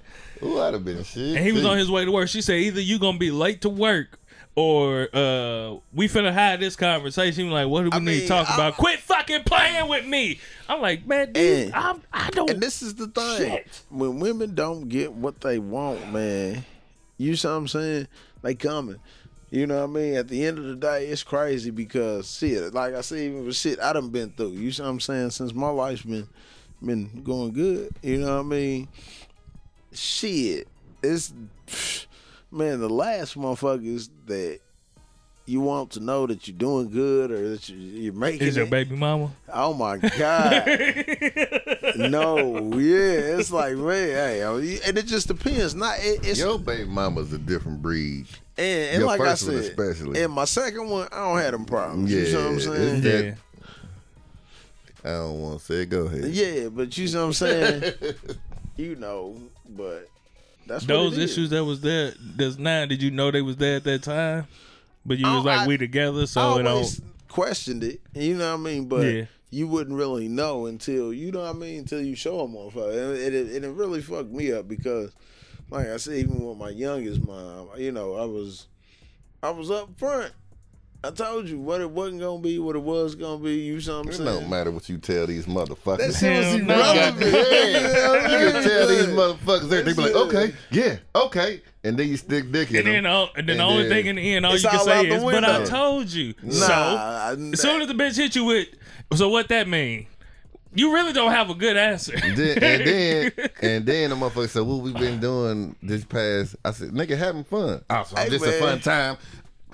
Ooh, 0.44 0.62
I'd 0.62 0.74
have 0.74 0.86
been 0.86 1.04
shit. 1.04 1.36
And 1.38 1.46
he 1.46 1.52
was 1.52 1.66
on 1.66 1.78
his 1.78 1.90
way 1.92 2.06
to 2.06 2.12
work. 2.12 2.30
She 2.30 2.42
said 2.42 2.56
either 2.60 2.80
you 2.82 2.98
gonna 3.00 3.18
be 3.18 3.32
late 3.32 3.62
to 3.62 3.70
work. 3.70 4.20
Or 4.58 5.10
uh, 5.14 5.76
we 5.94 6.08
finna 6.08 6.32
have 6.32 6.62
this 6.62 6.78
conversation. 6.78 7.50
Like, 7.52 7.68
what 7.68 7.82
do 7.84 7.90
we 7.90 7.98
I 7.98 8.00
need 8.00 8.22
to 8.22 8.28
talk 8.28 8.50
I- 8.50 8.56
about? 8.56 8.78
Quit 8.78 9.00
fucking 9.00 9.44
playing 9.44 9.90
with 9.90 10.06
me. 10.06 10.40
I'm 10.70 10.82
like, 10.82 11.06
man, 11.06 11.34
dude, 11.34 11.66
And- 11.66 11.76
I'm, 11.76 12.02
I 12.14 12.30
don't. 12.30 12.50
And 12.50 12.62
this 12.62 12.82
is 12.82 12.96
the 12.96 13.08
thing. 13.08 13.38
Shit. 13.38 13.82
When 13.90 14.20
women 14.20 14.56
don't 14.56 14.88
get 14.88 15.12
what 15.12 15.42
they 15.42 15.60
want, 15.60 16.12
man, 16.14 16.64
you 17.18 17.36
see 17.36 17.48
what 17.50 17.54
I'm 17.56 17.68
saying? 17.68 18.08
They 18.44 18.56
coming. 18.56 18.98
You 19.52 19.68
know 19.68 19.78
what 19.86 19.90
I 19.90 20.02
mean? 20.02 20.16
At 20.16 20.28
the 20.30 20.46
end 20.46 20.58
of 20.58 20.66
the 20.66 20.76
day, 20.76 21.08
it's 21.08 21.24
crazy 21.24 21.70
because 21.70 22.34
shit, 22.38 22.74
like 22.74 22.94
I 22.94 23.02
said, 23.02 23.20
even 23.20 23.46
with 23.46 23.56
shit 23.56 23.80
I 23.80 23.92
done 23.94 24.10
been 24.10 24.32
through. 24.32 24.52
You 24.52 24.72
see 24.72 24.82
what 24.84 24.90
I'm 24.90 25.00
saying? 25.00 25.32
Since 25.32 25.54
my 25.54 25.70
life's 25.70 26.02
been 26.04 26.28
been 26.82 27.24
going 27.24 27.52
good. 27.54 27.92
You 28.02 28.20
know 28.20 28.36
what 28.38 28.46
I 28.46 28.50
mean? 28.50 28.88
Shit. 29.94 30.68
It's 31.04 31.34
man, 32.56 32.80
the 32.80 32.90
last 32.90 33.38
motherfuckers 33.38 34.10
that 34.28 34.60
you 35.48 35.62
want 35.62 35.92
to 35.92 36.00
know 36.00 36.26
that 36.26 36.48
you're 36.48 36.58
doing 36.58 36.90
good 36.90 37.30
or 37.30 37.50
that 37.50 37.70
you, 37.70 37.78
you're 37.78 38.14
making 38.14 38.48
Is 38.48 38.56
your 38.56 38.66
it. 38.66 38.72
baby 38.72 38.96
mama? 38.96 39.32
Oh 39.54 39.74
my 39.76 39.98
god. 39.98 40.66
no, 41.98 42.72
yeah, 42.74 43.38
it's 43.38 43.52
like 43.52 43.76
man, 43.76 43.86
hey, 44.08 44.42
and 44.42 44.98
it 44.98 45.06
just 45.06 45.28
depends. 45.28 45.76
Not 45.76 45.98
it, 46.00 46.26
it's 46.26 46.40
Your 46.40 46.58
baby 46.58 46.86
mama's 46.90 47.32
a 47.34 47.38
different 47.38 47.82
breed. 47.82 48.26
and, 48.58 48.90
and 48.90 48.98
your 49.00 49.08
like 49.08 49.22
I 49.22 49.26
first 49.26 49.48
one 49.48 49.62
said, 49.62 49.72
especially. 49.72 50.24
and 50.24 50.34
my 50.34 50.46
second 50.46 50.90
one, 50.90 51.08
I 51.12 51.18
don't 51.18 51.38
have 51.38 51.52
them 51.52 51.66
problems. 51.66 52.12
Yeah, 52.12 52.20
you 52.22 52.26
see 52.26 52.36
what 52.36 52.46
I'm 52.46 52.56
it's 52.56 52.64
saying? 52.66 53.02
that- 53.02 53.26
Yeah. 53.26 53.36
I 55.04 55.10
don't 55.10 55.40
want 55.40 55.60
to 55.60 55.66
say 55.66 55.76
it. 55.84 55.86
Go 55.92 56.08
ahead. 56.08 56.26
Yeah, 56.32 56.70
but 56.70 56.98
you 56.98 57.08
see 57.08 57.16
what 57.16 57.26
I'm 57.26 57.34
saying? 57.34 57.94
you 58.76 58.96
know, 58.96 59.38
but 59.70 60.10
that's 60.68 60.86
Those 60.86 61.18
issues 61.18 61.50
that 61.52 61.64
was 61.66 61.82
there, 61.82 62.14
there's 62.20 62.58
nine. 62.58 62.88
Did 62.90 63.02
you 63.02 63.12
know 63.12 63.32
they 63.32 63.42
was 63.42 63.58
there 63.58 63.78
at 63.78 63.84
that 63.86 64.04
time? 64.04 64.48
But 65.06 65.18
you 65.20 65.26
Oh, 65.28 65.36
was 65.38 65.46
like, 65.46 65.60
I- 65.62 65.68
we 65.68 65.78
together, 65.78 66.22
I 66.22 66.26
so 66.26 66.58
it 66.58 66.66
always 66.68 66.98
don't. 66.98 67.28
questioned 67.28 67.84
it. 67.84 68.02
You 68.14 68.36
know 68.38 68.52
what 68.56 68.60
I 68.60 68.64
mean? 68.64 68.86
But 68.88 69.06
Yeah. 69.06 69.26
you 69.52 69.68
wouldn't 69.68 69.96
really 69.96 70.28
know 70.28 70.66
until 70.66 71.14
you 71.14 71.32
know 71.32 71.42
what 71.42 71.50
I 71.56 71.60
mean 71.60 71.80
until 71.80 72.02
you 72.02 72.16
show 72.16 72.40
them 72.40 72.56
motherfucker. 72.56 72.92
And 72.92 73.18
it, 73.18 73.34
it, 73.34 73.64
it 73.64 73.70
really 73.70 74.02
fucked 74.02 74.32
me 74.32 74.52
up 74.52 74.68
because, 74.68 75.12
like 75.70 75.88
I 75.88 75.98
said, 75.98 76.16
even 76.16 76.40
with 76.44 76.58
my 76.58 76.70
youngest 76.70 77.24
mom, 77.26 77.70
you 77.78 77.92
know, 77.92 78.16
I 78.16 78.26
was, 78.26 78.68
I 79.44 79.52
was 79.52 79.70
up 79.70 79.90
front. 80.00 80.32
I 81.04 81.12
told 81.12 81.48
you 81.48 81.60
what 81.60 81.82
it 81.82 81.90
wasn't 81.92 82.22
gonna 82.22 82.40
be, 82.42 82.58
what 82.58 82.76
it 82.76 82.82
was 82.82 83.14
gonna 83.14 83.38
be. 83.44 83.54
You 83.58 83.80
see 83.80 83.92
what 83.92 83.98
I'm 84.00 84.08
It 84.10 84.14
saying? 84.16 84.26
don't 84.26 84.50
matter 84.50 84.72
what 84.72 84.90
you 84.90 84.98
tell 84.98 85.28
these 85.28 85.46
motherfuckers. 85.46 85.98
That 85.98 86.14
shit 86.16 86.38
was 86.38 86.54
irrelevant. 86.56 87.22
Yeah, 87.22 88.32
you 88.46 88.52
can 88.52 88.64
tell 88.64 88.88
these 88.88 89.06
motherfuckers 89.08 89.72
everything. 89.72 89.86
They 89.86 89.94
be 89.94 90.02
like, 90.02 90.16
okay, 90.16 90.54
yeah, 90.72 90.96
okay, 91.16 91.62
and 91.84 91.96
then 91.96 92.08
you 92.08 92.18
stick 92.18 92.52
dick 92.52 92.72
in 92.72 92.78
And 92.78 92.88
then, 92.88 93.04
them. 93.04 93.28
and 93.36 93.48
then 93.48 93.58
the 93.58 93.64
only 93.64 93.84
then- 93.84 93.92
thing 93.92 94.06
in 94.08 94.16
the 94.16 94.34
end, 94.36 94.46
all 94.48 94.56
you 94.58 94.62
can 94.68 94.80
all 94.80 94.86
say 94.86 95.08
is, 95.08 95.24
"But 95.24 95.44
I 95.44 95.64
told 95.66 96.10
you." 96.12 96.34
Nah, 96.42 96.52
so 96.54 96.74
I- 96.74 97.36
as 97.54 97.62
soon 97.62 97.82
as 97.84 97.88
the 97.88 97.94
bitch 97.94 98.16
hit 98.18 98.36
you 98.36 98.46
with, 98.46 98.68
so 99.14 99.30
what 99.30 99.48
that 99.50 99.68
mean? 99.68 100.08
You 100.78 100.92
really 100.94 101.14
don't 101.14 101.32
have 101.32 101.50
a 101.50 101.54
good 101.56 101.78
answer. 101.78 102.18
Then, 102.20 102.58
and 102.64 102.86
then 102.86 103.32
and 103.62 103.86
then 103.86 104.10
the 104.10 104.16
motherfucker 104.16 104.50
said, 104.50 104.64
"What 104.64 104.82
we 104.82 104.92
been 104.92 105.20
doing 105.20 105.76
this 105.84 106.04
past?" 106.04 106.56
I 106.66 106.72
said, 106.72 106.90
"Nigga, 106.90 107.16
having 107.16 107.44
fun. 107.44 107.82
Oh, 107.92 108.04
so 108.04 108.16
Hey, 108.18 108.30
just 108.30 108.44
man. 108.44 108.54
a 108.56 108.60
fun 108.60 108.80
time." 108.82 109.18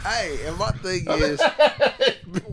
Hey, 0.04 0.39
and 0.45 0.58
my 0.58 0.72
thing 0.72 1.06
is 1.10 1.41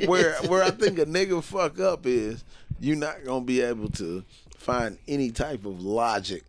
where 0.06 0.34
where 0.42 0.62
I 0.62 0.70
think 0.70 0.98
a 0.98 1.06
nigga 1.06 1.42
fuck 1.42 1.80
up 1.80 2.06
is 2.06 2.44
you're 2.80 2.96
not 2.96 3.24
gonna 3.24 3.44
be 3.44 3.60
able 3.60 3.88
to 3.92 4.24
find 4.56 4.98
any 5.08 5.30
type 5.30 5.64
of 5.64 5.82
logic 5.82 6.44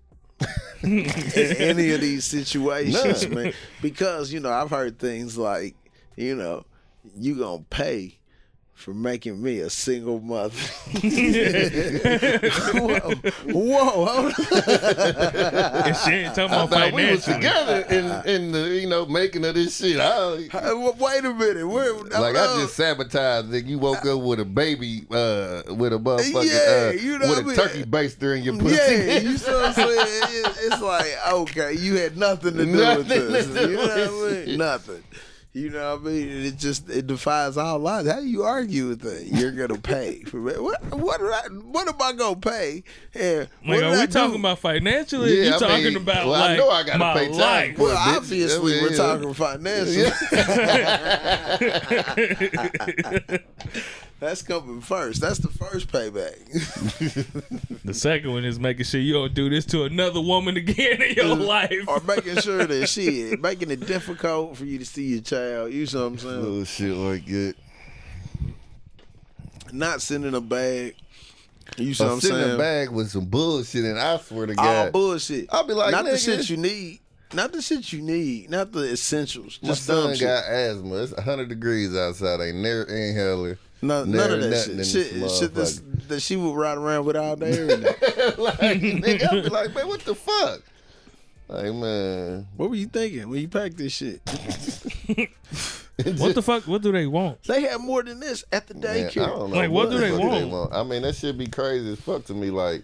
in 0.84 1.06
any 1.58 1.91
of 1.91 2.02
these 2.02 2.26
situations, 2.26 3.24
None. 3.24 3.34
man. 3.34 3.54
Because 3.82 4.32
you 4.34 4.39
know 4.39 4.52
I've 4.52 4.70
heard 4.70 5.00
things 5.00 5.38
like 5.38 5.76
you 6.16 6.36
know 6.36 6.66
you 7.16 7.36
gonna 7.36 7.64
pay. 7.70 8.19
For 8.80 8.94
making 8.94 9.42
me 9.44 9.60
a 9.60 9.70
single 9.70 10.22
mother. 10.22 10.56
whoa, 12.74 13.00
whoa, 13.52 14.06
hold 14.06 14.10
on. 14.10 14.34
and 15.86 15.98
she 15.98 16.12
ain't 16.12 16.34
talking 16.34 16.46
about 16.46 16.70
thought 16.70 16.94
we 16.94 17.12
was 17.12 17.26
together 17.26 17.82
in 17.90 18.06
in 18.26 18.52
the 18.54 18.80
you 18.82 18.88
know 18.88 19.06
making 19.06 19.44
of 19.44 19.56
this 19.56 19.78
shit. 19.78 20.00
I, 20.00 20.38
Hey, 20.50 20.74
well, 20.74 20.96
Wait 20.98 21.26
a 21.26 21.34
minute. 21.34 21.68
Where, 21.68 21.94
like 21.94 22.38
I 22.38 22.56
just 22.62 22.76
sabotaged. 22.76 23.50
Nigga, 23.50 23.68
you 23.68 23.80
woke 23.80 24.06
up 24.06 24.22
with 24.22 24.40
a 24.40 24.46
baby, 24.46 25.02
uh, 25.12 25.64
with 25.76 25.92
a 25.92 25.98
motherfucking, 26.00 26.46
Yeah, 26.50 26.88
uh, 26.88 26.92
you 26.94 27.20
know 27.20 27.28
with 27.28 27.30
what 27.30 27.38
I 27.38 27.42
a 27.42 27.44
mean? 27.44 27.56
turkey 27.56 27.84
baster 27.84 28.38
in 28.38 28.44
your 28.44 28.58
pussy. 28.58 28.76
Yeah, 28.76 29.20
you 29.20 29.38
see 29.40 29.52
what 29.52 29.66
I'm 29.66 29.74
saying? 29.74 29.90
It- 30.08 30.58
It's 30.72 30.82
like, 30.82 31.18
okay, 31.34 31.74
you 31.74 31.96
had 31.98 32.16
nothing 32.18 32.54
to 32.56 32.66
do 32.66 32.72
Nothing 32.72 33.08
with 33.08 33.32
this. 33.34 33.48
You 33.70 33.76
know 33.76 33.82
what 33.84 34.32
I 34.32 34.46
mean? 34.46 34.58
Nothing. 34.58 35.04
You 35.52 35.72
know 35.72 35.95
what 35.95 36.02
I 36.02 36.14
mean? 36.14 36.28
It 36.45 36.58
just 36.60 36.88
it 36.91 37.08
defies 37.08 37.58
all 37.58 37.80
logic. 37.80 38.12
How 38.12 38.20
do 38.20 38.28
you 38.28 38.43
argue 38.43 38.89
with 38.89 39.02
that? 39.02 39.26
You're 39.26 39.52
gonna 39.52 39.80
pay 39.80 40.22
for 40.22 40.47
it. 40.47 40.62
What 40.62 40.80
what 40.93 41.20
I, 41.20 41.47
what 41.47 41.88
am 41.88 41.95
I 42.00 42.14
gonna 42.14 42.36
pay? 42.36 42.84
And 43.16 43.50
what 43.66 43.80
Like, 43.80 43.84
are 43.84 44.00
we 44.00 44.06
talking 44.08 44.39
about 44.39 44.60
financially? 44.60 45.39
Yeah, 45.39 45.50
you 45.50 45.56
I 45.56 45.58
talking 45.58 45.84
mean, 45.86 45.97
about 45.97 46.28
well, 46.28 46.36
I 46.36 46.50
like 46.50 46.58
know 46.60 46.70
I 46.70 46.84
gotta 46.84 47.00
my 47.00 47.14
pay 47.16 47.30
life? 47.30 47.80
Well, 47.80 47.97
bitch, 47.97 48.18
obviously 48.18 48.74
I 48.74 48.82
we're 48.82 48.91
yeah. 48.91 48.97
talking 48.97 49.34
financial. 49.34 50.12
That's 54.20 54.42
coming 54.42 54.82
first. 54.82 55.22
That's 55.22 55.38
the 55.40 55.48
first 55.50 55.92
payback. 55.92 56.36
The 57.86 57.94
second 57.96 58.32
one 58.32 58.46
is 58.46 58.60
making 58.60 58.86
sure 58.86 59.00
you 59.02 59.14
don't 59.14 59.34
do 59.34 59.50
this 59.50 59.66
to 59.68 59.84
another 59.86 60.22
woman 60.22 60.58
again 60.58 61.02
in 61.02 61.16
your 61.16 61.36
life. 61.36 61.88
or 61.88 62.00
making 62.02 62.36
sure 62.36 62.64
that 62.68 62.88
shit, 62.90 63.40
making 63.42 63.72
it 63.72 63.88
difficult 63.88 64.58
for 64.58 64.66
you 64.66 64.78
to 64.78 64.86
see 64.86 65.06
your 65.14 65.22
child. 65.22 65.74
You 65.74 65.88
know 65.92 66.02
what 66.02 66.08
I'm 66.08 66.18
saying? 66.20 66.36
Little 66.44 66.64
shit 66.66 66.94
like 66.96 67.26
that. 67.26 67.56
Not 69.72 70.02
sending 70.02 70.36
a 70.36 70.42
bag. 70.42 70.96
You 71.78 71.86
know 71.86 71.92
what 71.98 72.02
I'm 72.02 72.12
I'm 72.14 72.20
sitting 72.22 72.42
in 72.42 72.50
a 72.52 72.58
bag 72.58 72.90
with 72.92 73.10
some 73.10 73.26
bullshit, 73.26 73.86
and 73.86 73.98
I 74.00 74.18
swear 74.18 74.48
to 74.48 74.54
All 74.58 74.66
God, 74.66 74.92
bullshit. 74.92 75.48
I'll 75.52 75.66
be 75.66 75.74
like, 75.74 75.92
not 75.92 76.06
the 76.06 76.18
shit 76.18 76.50
you 76.50 76.58
need. 76.58 77.00
Not 77.34 77.52
the 77.52 77.62
shit 77.62 77.92
you 77.94 78.02
need. 78.02 78.50
Not 78.50 78.72
the 78.72 78.92
essentials. 78.92 79.60
my 79.64 79.70
Just 79.70 79.86
son 79.86 80.08
dumb 80.08 80.14
shit. 80.16 80.22
got 80.28 80.44
asthma. 80.46 80.96
It's 81.04 81.14
100 81.14 81.48
degrees 81.50 81.96
outside. 81.96 82.40
I 82.42 82.48
ain't 82.48 82.58
never 82.58 82.84
inhaler. 82.84 83.58
No, 83.82 84.04
none 84.04 84.32
of 84.32 84.42
that 84.42 84.66
shit. 84.66 84.86
Shit, 84.86 85.32
shit 85.32 85.54
that's, 85.54 85.82
that 86.10 86.22
she 86.22 86.36
would 86.36 86.56
ride 86.56 86.78
around 86.78 87.06
with 87.06 87.16
all 87.16 87.36
day. 87.36 87.64
like, 88.38 88.80
nigga, 88.82 89.28
I'll 89.32 89.42
be 89.42 89.50
like, 89.50 89.74
man, 89.74 89.88
what 89.88 90.02
the 90.02 90.16
fuck? 90.16 90.62
Like, 91.48 91.74
man. 91.74 92.48
what 92.58 92.70
were 92.70 92.76
you 92.76 92.88
thinking 92.88 93.30
when 93.30 93.42
you 93.42 93.48
packed 93.48 93.78
this 93.78 93.94
shit? 93.94 94.22
What 96.18 96.34
the 96.34 96.42
fuck? 96.42 96.64
What 96.66 96.82
do 96.82 96.94
they 96.94 97.08
want? 97.08 97.44
They 97.44 97.64
have 97.64 97.82
more 97.82 98.02
than 98.04 98.22
this 98.22 98.46
at 98.54 98.68
the 98.68 98.74
Man, 98.74 98.86
I 98.86 99.00
daycare. 99.02 99.26
don't 99.28 99.50
know 99.52 99.58
Like, 99.58 99.70
what 99.70 99.90
do 99.90 99.98
the 99.98 100.06
they 100.06 100.12
fuck 100.12 100.52
want? 100.52 100.74
I 100.74 100.84
mean, 100.84 101.02
that 101.02 101.16
should 101.16 101.38
be 101.38 101.48
crazy 101.48 101.92
as 101.92 102.00
fuck 102.00 102.24
to 102.26 102.34
me. 102.34 102.52
Like, 102.52 102.84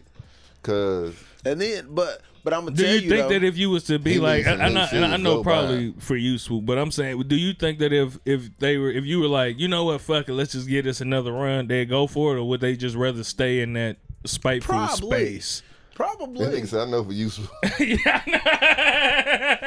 cause 0.64 1.16
and 1.46 1.62
then, 1.62 1.88
but 1.92 2.22
but 2.46 2.54
I'm 2.54 2.64
gonna 2.66 2.76
Do 2.78 2.84
tell 2.84 2.94
you 2.96 3.02
you, 3.02 3.10
think 3.10 3.22
though, 3.24 3.30
that 3.30 3.44
if 3.44 3.58
you 3.58 3.70
was 3.70 3.84
to 3.86 4.00
be 4.00 4.20
like, 4.20 4.46
needs 4.46 4.48
I, 4.62 4.66
I, 4.66 4.70
know- 4.70 4.88
and 4.92 5.06
I 5.06 5.18
know 5.18 5.38
go 5.38 5.44
probably 5.44 5.94
for 6.00 6.16
you, 6.16 6.38
swoop, 6.38 6.66
but 6.66 6.78
I'm 6.78 6.92
saying, 6.92 7.22
do 7.28 7.36
you 7.36 7.54
think 7.54 7.80
that 7.80 7.92
if 7.92 8.18
if 8.24 8.58
they 8.60 8.78
were, 8.78 8.90
if 8.92 9.04
you 9.04 9.20
were 9.20 9.28
like, 9.28 9.60
you 9.60 9.68
know 9.68 9.84
what, 9.84 10.00
fuck 10.00 10.30
it, 10.30 10.34
let's 10.34 10.54
just 10.54 10.70
get 10.70 10.88
us 10.88 11.02
another 11.02 11.34
run, 11.34 11.68
they'd 11.68 11.90
go 11.90 12.08
for 12.08 12.38
it, 12.38 12.40
or 12.40 12.48
would 12.48 12.62
they 12.62 12.78
just 12.78 12.96
rather 12.96 13.24
stay 13.26 13.60
in 13.60 13.74
that 13.74 13.98
spiteful 14.24 14.76
Probably. 14.76 15.18
space? 15.40 15.62
that 15.62 15.96
probably. 15.96 16.46
nigga 16.46 16.68
said, 16.68 16.88
I 16.88 16.92
know 16.92 17.04
for 17.04 17.14
you. 17.14 17.30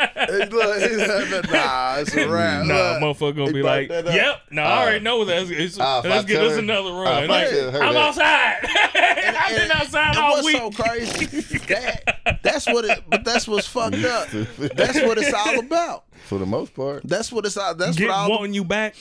It's 0.30 0.52
like, 1.42 1.50
nah, 1.52 1.96
it's 1.98 2.14
a 2.14 2.28
wrap. 2.30 2.66
Nah, 2.66 2.74
Look, 2.74 3.16
motherfucker 3.18 3.36
gonna 3.36 3.52
be 3.52 3.62
like, 3.62 3.88
that 3.88 4.06
up. 4.06 4.14
yep, 4.14 4.42
no, 4.50 4.62
I 4.62 4.82
already 4.82 5.00
know 5.04 5.24
that. 5.24 5.50
It's, 5.50 5.78
Ah, 5.80 6.00
if 6.00 6.04
I 6.06 6.08
let's 6.08 6.24
get 6.26 6.42
us 6.42 6.56
another 6.58 6.90
ah, 6.90 7.02
run. 7.02 7.24
if 7.24 7.30
like, 7.30 7.48
I'm 7.82 7.94
that- 7.94 7.96
outside. 7.96 8.56
I've 9.40 9.56
been 9.56 9.70
outside 9.70 10.08
and 10.10 10.18
all 10.18 10.30
what's 10.32 10.46
week. 10.46 10.56
so 10.56 10.70
crazy? 10.70 11.26
that 11.68 12.40
that's 12.42 12.66
what 12.66 12.84
it. 12.84 13.02
But 13.08 13.24
that's 13.24 13.48
what's 13.48 13.66
fucked 13.66 13.96
up. 14.04 14.28
That's 14.28 15.00
what 15.02 15.18
it's 15.18 15.32
all 15.32 15.58
about. 15.58 16.04
For 16.26 16.38
the 16.38 16.46
most 16.46 16.74
part, 16.74 17.02
That's 17.04 17.32
what 17.32 17.46
it's 17.46 17.56
all. 17.56 17.74
That's 17.74 17.96
Get 17.96 18.08
what 18.08 18.14
all. 18.16 18.30
wanting 18.30 18.52
you 18.54 18.64
back. 18.64 18.96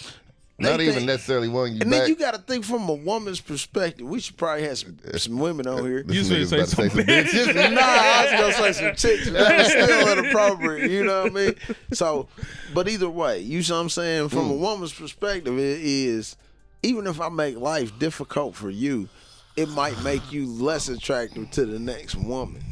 They 0.59 0.71
not 0.71 0.81
even 0.81 0.95
think- 0.95 1.05
necessarily 1.05 1.49
wanting 1.49 1.75
you 1.75 1.81
And 1.81 1.91
back. 1.91 2.01
then 2.01 2.09
you 2.09 2.15
got 2.15 2.33
to 2.33 2.41
think 2.41 2.65
from 2.65 2.89
a 2.89 2.93
woman's 2.93 3.39
perspective. 3.39 4.07
We 4.07 4.19
should 4.19 4.37
probably 4.37 4.63
have 4.63 4.77
some, 4.79 4.97
uh, 5.13 5.17
some 5.17 5.37
women 5.37 5.67
on 5.67 5.79
uh, 5.79 5.83
here. 5.83 5.99
You 5.99 6.03
This 6.03 6.29
was 6.29 6.51
nigga's 6.51 6.73
finna 6.73 6.75
say 6.75 6.85
about 6.87 6.95
to 6.95 7.27
some 7.27 7.53
bitches. 7.53 7.73
nah, 7.73 7.81
I 7.81 8.23
was 8.23 8.55
gonna 8.55 8.73
say 8.73 8.85
some 8.87 8.95
chicks, 8.95 9.29
but 9.29 9.39
that 9.39 9.57
was 9.57 9.67
still 9.67 10.17
inappropriate. 10.17 10.89
You 10.89 11.03
know 11.03 11.23
what 11.23 11.31
I 11.31 11.35
mean? 11.35 11.55
So, 11.93 12.27
but 12.73 12.87
either 12.87 13.09
way, 13.09 13.39
you 13.39 13.61
see 13.61 13.73
what 13.73 13.79
I'm 13.79 13.89
saying? 13.89 14.29
From 14.29 14.49
a 14.49 14.53
hmm. 14.53 14.61
woman's 14.61 14.93
perspective, 14.93 15.57
it 15.59 15.81
is 15.81 16.35
even 16.81 17.05
if 17.07 17.21
I 17.21 17.29
make 17.29 17.57
life 17.57 17.97
difficult 17.99 18.55
for 18.55 18.69
you, 18.69 19.09
it 19.55 19.69
might 19.69 20.01
make 20.03 20.31
you 20.31 20.47
less 20.47 20.87
attractive 20.87 21.49
to 21.51 21.65
the 21.65 21.79
next 21.79 22.15
woman. 22.15 22.63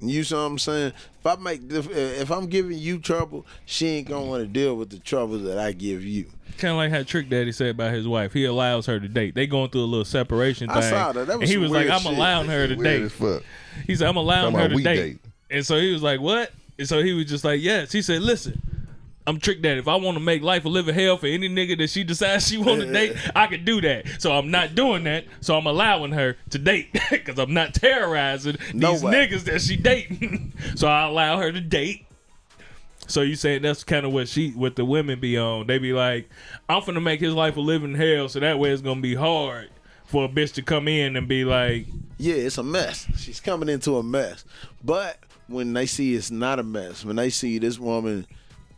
You 0.00 0.24
see 0.24 0.34
what 0.34 0.42
I'm 0.42 0.58
saying? 0.58 0.92
If 1.20 1.26
I 1.26 1.36
make 1.36 1.60
if 1.70 2.30
I'm 2.30 2.46
giving 2.46 2.78
you 2.78 2.98
trouble, 2.98 3.46
she 3.64 3.88
ain't 3.88 4.08
gonna 4.08 4.26
want 4.26 4.42
to 4.42 4.46
deal 4.46 4.76
with 4.76 4.90
the 4.90 4.98
trouble 4.98 5.38
that 5.38 5.58
I 5.58 5.72
give 5.72 6.04
you. 6.04 6.30
Kind 6.58 6.72
of 6.72 6.76
like 6.78 6.90
how 6.90 7.02
Trick 7.02 7.28
Daddy 7.28 7.52
said 7.52 7.70
about 7.70 7.92
his 7.92 8.06
wife. 8.08 8.32
He 8.32 8.44
allows 8.44 8.86
her 8.86 8.98
to 8.98 9.08
date. 9.08 9.34
They 9.34 9.46
going 9.46 9.70
through 9.70 9.82
a 9.82 9.86
little 9.86 10.04
separation 10.04 10.68
thing. 10.68 10.76
I 10.78 10.80
saw 10.80 11.12
that. 11.12 11.26
That 11.26 11.38
was 11.38 11.48
and 11.48 11.50
he 11.50 11.56
was 11.58 11.70
like, 11.70 11.88
"I'm 11.90 12.00
shit. 12.00 12.12
allowing 12.12 12.48
her 12.48 12.66
to 12.68 12.76
date." 12.76 13.12
fuck. 13.12 13.42
He 13.86 13.94
said, 13.96 14.08
"I'm 14.08 14.16
allowing 14.16 14.54
her 14.54 14.68
to 14.68 14.76
date. 14.76 14.82
date. 14.96 15.18
And 15.50 15.64
so 15.66 15.78
he 15.78 15.92
was 15.92 16.02
like, 16.02 16.20
"What?" 16.20 16.52
And 16.78 16.88
so 16.88 17.02
he 17.02 17.12
was 17.12 17.26
just 17.26 17.44
like, 17.44 17.60
"Yes." 17.60 17.92
He 17.92 18.00
said, 18.02 18.22
"Listen, 18.22 18.60
I'm 19.26 19.38
Trick 19.38 19.60
Daddy. 19.60 19.80
If 19.80 19.88
I 19.88 19.96
want 19.96 20.16
to 20.16 20.22
make 20.22 20.42
life 20.42 20.64
a 20.64 20.68
living 20.68 20.94
hell 20.94 21.16
for 21.16 21.26
any 21.26 21.48
nigga 21.48 21.76
that 21.78 21.90
she 21.90 22.04
decides 22.04 22.48
she 22.48 22.58
want 22.58 22.80
to 22.80 22.92
date, 22.92 23.16
I 23.34 23.46
can 23.48 23.64
do 23.64 23.80
that. 23.82 24.06
So 24.18 24.32
I'm 24.32 24.50
not 24.50 24.74
doing 24.74 25.04
that. 25.04 25.24
So 25.40 25.56
I'm 25.56 25.66
allowing 25.66 26.12
her 26.12 26.36
to 26.50 26.58
date 26.58 26.92
because 27.10 27.38
I'm 27.38 27.52
not 27.52 27.74
terrorizing 27.74 28.56
these 28.72 28.74
Nobody. 28.74 29.16
niggas 29.16 29.44
that 29.44 29.60
she 29.60 29.76
dating. 29.76 30.52
so 30.76 30.88
I 30.88 31.02
allow 31.04 31.38
her 31.38 31.52
to 31.52 31.60
date." 31.60 32.05
So 33.06 33.22
you 33.22 33.36
saying 33.36 33.62
that's 33.62 33.84
kind 33.84 34.04
of 34.06 34.12
what 34.12 34.28
she, 34.28 34.50
what 34.50 34.76
the 34.76 34.84
women 34.84 35.20
be 35.20 35.38
on? 35.38 35.66
They 35.66 35.78
be 35.78 35.92
like, 35.92 36.28
"I'm 36.68 36.82
finna 36.82 37.02
make 37.02 37.20
his 37.20 37.34
life 37.34 37.56
a 37.56 37.60
living 37.60 37.94
hell, 37.94 38.28
so 38.28 38.40
that 38.40 38.58
way 38.58 38.70
it's 38.70 38.82
gonna 38.82 39.00
be 39.00 39.14
hard 39.14 39.70
for 40.04 40.24
a 40.24 40.28
bitch 40.28 40.52
to 40.54 40.62
come 40.62 40.86
in 40.88 41.16
and 41.16 41.26
be 41.28 41.44
like, 41.44 41.86
Yeah, 42.18 42.34
it's 42.34 42.58
a 42.58 42.62
mess. 42.62 43.06
She's 43.18 43.40
coming 43.40 43.68
into 43.68 43.96
a 43.96 44.02
mess. 44.02 44.44
But 44.84 45.18
when 45.48 45.72
they 45.72 45.86
see 45.86 46.14
it's 46.14 46.30
not 46.30 46.58
a 46.58 46.62
mess, 46.62 47.04
when 47.04 47.16
they 47.16 47.28
see 47.30 47.58
this 47.58 47.78
woman 47.78 48.26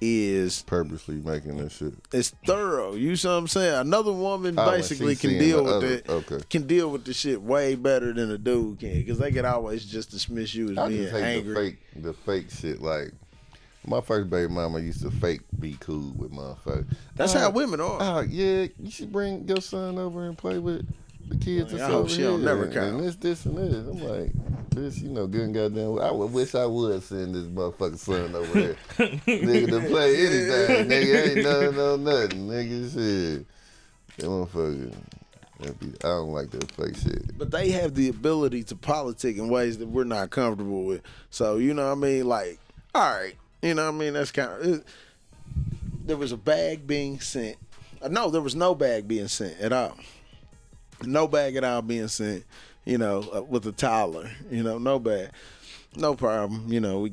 is 0.00 0.62
Purposely 0.62 1.16
making 1.16 1.56
that 1.56 1.72
shit. 1.72 1.92
it's 2.12 2.30
thorough, 2.46 2.94
you 2.94 3.16
see 3.16 3.26
what 3.28 3.34
I'm 3.34 3.48
saying? 3.48 3.74
Another 3.74 4.12
woman 4.12 4.54
Oh, 4.58 4.70
basically 4.70 5.16
can 5.16 5.38
deal 5.38 5.64
with 5.64 5.72
other- 5.74 5.86
it. 5.94 6.08
okay. 6.08 6.38
Can 6.48 6.66
deal 6.68 6.88
with 6.90 7.04
the 7.04 7.12
shit 7.12 7.42
way 7.42 7.74
better 7.74 8.12
than 8.12 8.30
a 8.30 8.38
dude 8.38 8.78
can, 8.78 8.94
because 8.94 9.18
they 9.18 9.32
can 9.32 9.44
always 9.44 9.84
just 9.84 10.10
dismiss 10.10 10.54
you 10.54 10.70
as 10.70 10.78
I 10.78 10.88
being 10.88 11.02
just 11.02 11.14
hate 11.14 11.38
angry. 11.38 11.54
the 11.54 11.60
fake, 11.60 11.78
the 12.02 12.12
fake 12.14 12.50
shit. 12.50 12.80
Like 12.80 13.12
my 13.88 14.00
first 14.00 14.30
baby 14.30 14.52
mama 14.52 14.78
used 14.80 15.02
to 15.02 15.10
fake 15.10 15.40
be 15.58 15.76
cool 15.80 16.12
with 16.16 16.32
motherfuckers. 16.32 16.86
That's 17.16 17.34
Oh, 17.34 17.38
how 17.40 17.48
uh, 17.48 17.52
women 17.52 17.80
are. 17.80 17.98
Oh 18.00 18.20
yeah, 18.20 18.66
you 18.78 18.90
should 18.90 19.12
bring 19.12 19.46
your 19.48 19.60
son 19.60 19.98
over 19.98 20.26
and 20.26 20.36
play 20.36 20.58
with 20.58 20.86
the 21.28 21.36
kids. 21.36 21.72
Like, 21.72 21.82
I 21.82 21.86
hope 21.86 22.08
she 22.08 22.22
don't 22.22 22.44
never 22.44 22.64
and, 22.64 22.72
count. 22.72 22.86
and 22.96 23.00
this, 23.04 23.16
this, 23.16 23.44
and 23.46 23.56
this. 23.58 23.74
I'm 23.86 24.02
like, 24.02 24.30
this, 24.70 24.98
you 25.00 25.10
know, 25.10 25.26
good 25.26 25.42
and 25.42 25.54
goddamn. 25.54 25.98
I 25.98 26.10
would 26.10 26.32
wish 26.32 26.54
I 26.54 26.64
would 26.66 27.02
send 27.02 27.34
this 27.34 27.44
motherfucking 27.44 27.98
son 27.98 28.34
over 28.34 28.60
there, 28.60 28.74
nigga, 29.26 29.68
to 29.70 29.88
play 29.88 30.16
anything. 30.26 30.88
nigga, 30.88 31.36
ain't 31.36 31.44
no, 31.44 31.70
no, 31.70 31.96
nothing, 31.96 32.46
nigga. 32.48 32.92
Shit, 32.92 33.46
that 34.18 34.26
motherfucker. 34.26 34.92
be- 35.80 35.86
I 36.04 36.08
don't 36.08 36.30
like 36.32 36.50
that 36.52 36.70
fake 36.72 36.96
shit. 36.96 37.36
but 37.36 37.50
they 37.50 37.70
have 37.72 37.94
the 37.94 38.08
ability 38.08 38.62
to 38.64 38.76
politic 38.76 39.36
in 39.36 39.48
ways 39.48 39.78
that 39.78 39.88
we're 39.88 40.04
not 40.04 40.30
comfortable 40.30 40.84
with. 40.84 41.02
So 41.30 41.56
you 41.56 41.74
know 41.74 41.86
what 41.86 41.92
I 41.92 42.00
mean? 42.00 42.26
Like, 42.28 42.58
all 42.94 43.02
right, 43.16 43.34
you 43.62 43.74
know 43.74 43.86
what 43.86 43.94
I 43.94 43.98
mean? 43.98 44.12
That's 44.14 44.30
kind 44.32 44.50
of. 44.50 44.66
It, 44.66 44.84
there 46.04 46.16
was 46.16 46.32
a 46.32 46.36
bag 46.36 46.86
being 46.86 47.20
sent. 47.20 47.56
Uh, 48.00 48.08
no, 48.08 48.30
there 48.30 48.40
was 48.40 48.54
no 48.54 48.74
bag 48.74 49.06
being 49.06 49.28
sent 49.28 49.58
at 49.60 49.72
all. 49.72 49.96
No 51.04 51.28
bag 51.28 51.56
at 51.56 51.64
all 51.64 51.82
being 51.82 52.08
sent. 52.08 52.44
You 52.84 52.98
know, 52.98 53.28
uh, 53.34 53.42
with 53.42 53.66
a 53.66 53.72
toddler. 53.72 54.30
You 54.50 54.62
know, 54.62 54.78
no 54.78 54.98
bag, 54.98 55.30
no 55.96 56.14
problem. 56.14 56.72
You 56.72 56.80
know, 56.80 57.00
we 57.00 57.12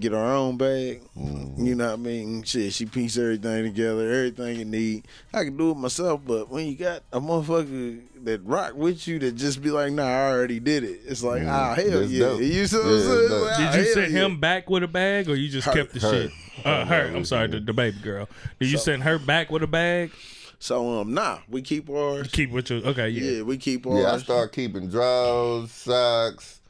get 0.00 0.14
our 0.14 0.34
own 0.34 0.56
bag. 0.56 1.02
You 1.14 1.74
know 1.76 1.86
what 1.86 1.92
I 1.92 1.96
mean? 1.96 2.42
Shit, 2.42 2.72
she 2.72 2.86
piece 2.86 3.16
everything 3.16 3.64
together, 3.64 4.10
everything 4.10 4.58
you 4.58 4.64
need. 4.64 5.06
I 5.32 5.44
can 5.44 5.56
do 5.56 5.70
it 5.70 5.76
myself, 5.76 6.22
but 6.26 6.48
when 6.48 6.66
you 6.66 6.74
got 6.74 7.02
a 7.12 7.20
motherfucker 7.20 8.02
that 8.24 8.44
rock 8.44 8.74
with 8.74 9.06
you 9.06 9.18
that 9.20 9.32
just 9.32 9.62
be 9.62 9.70
like, 9.70 9.92
nah, 9.92 10.04
I 10.04 10.30
already 10.30 10.60
did 10.60 10.84
it. 10.84 11.00
It's 11.06 11.22
like, 11.22 11.42
ah, 11.46 11.74
hell 11.74 12.00
That's 12.00 12.10
yeah. 12.10 12.26
dope. 12.26 12.40
You 12.40 12.66
see 12.66 12.76
what 12.76 12.84
Yeah, 12.86 12.92
I'm 12.92 13.00
saying? 13.00 13.28
Did 13.28 13.32
ah, 13.32 13.58
you 13.58 13.82
hell 13.82 13.94
send 13.94 14.12
yeah. 14.12 14.24
him 14.26 14.40
back 14.40 14.70
with 14.70 14.82
a 14.82 14.88
bag, 14.88 15.28
or 15.28 15.34
you 15.34 15.48
just 15.48 15.66
Her. 15.66 15.72
kept 15.72 15.94
the 15.94 16.00
Her. 16.00 16.10
shit? 16.10 16.30
Uh, 16.64 16.84
her. 16.84 17.08
Her. 17.08 17.16
I'm 17.16 17.24
sorry, 17.24 17.48
the, 17.48 17.60
the 17.60 17.72
baby 17.72 17.98
girl. 18.00 18.28
Did 18.60 18.70
you 18.70 18.78
send 18.78 19.02
her 19.02 19.18
back 19.18 19.50
with 19.50 19.62
a 19.62 19.66
bag? 19.66 20.12
So 20.58 21.00
um, 21.00 21.12
nah, 21.12 21.38
we 21.48 21.60
keep 21.62 21.90
ours. 21.90 22.28
Keep 22.30 22.50
with 22.52 22.70
your 22.70 22.86
okay, 22.86 23.08
yeah. 23.08 23.30
Yeah, 23.38 23.42
we 23.42 23.56
keep 23.58 23.84
ours. 23.86 24.00
Yeah, 24.00 24.12
I 24.12 24.18
start 24.18 24.52
keeping 24.52 24.88
drawers, 24.88 25.72
socks, 25.72 26.60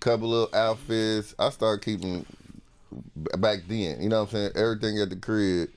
couple 0.00 0.44
of 0.44 0.52
outfits. 0.52 1.34
I 1.38 1.48
start 1.48 1.82
keeping 1.82 2.26
back 3.38 3.60
then. 3.66 4.02
You 4.02 4.10
know 4.10 4.24
what 4.24 4.34
I'm 4.34 4.36
saying? 4.36 4.50
Everything 4.56 5.00
at 5.00 5.08
the 5.08 5.16
crib. 5.16 5.70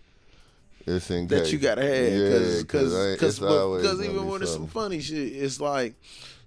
It's 0.86 1.10
in 1.12 1.28
that 1.28 1.44
case. 1.44 1.52
you 1.52 1.60
gotta 1.60 1.82
have 1.82 2.62
because 2.62 2.94
I- 2.94 3.14
because 3.14 3.40
because 3.40 4.02
even 4.02 4.28
when 4.28 4.42
it's 4.42 4.54
some 4.54 4.68
funny 4.68 5.00
shit, 5.00 5.34
it's 5.34 5.60
like 5.60 5.96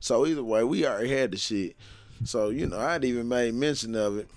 so 0.00 0.26
either 0.26 0.44
way 0.44 0.62
we 0.64 0.86
already 0.86 1.10
had 1.10 1.32
the 1.32 1.38
shit. 1.38 1.76
So 2.24 2.50
you 2.50 2.66
know 2.66 2.78
I'd 2.78 3.04
even 3.04 3.28
made 3.28 3.54
mention 3.54 3.94
of 3.94 4.18
it. 4.18 4.28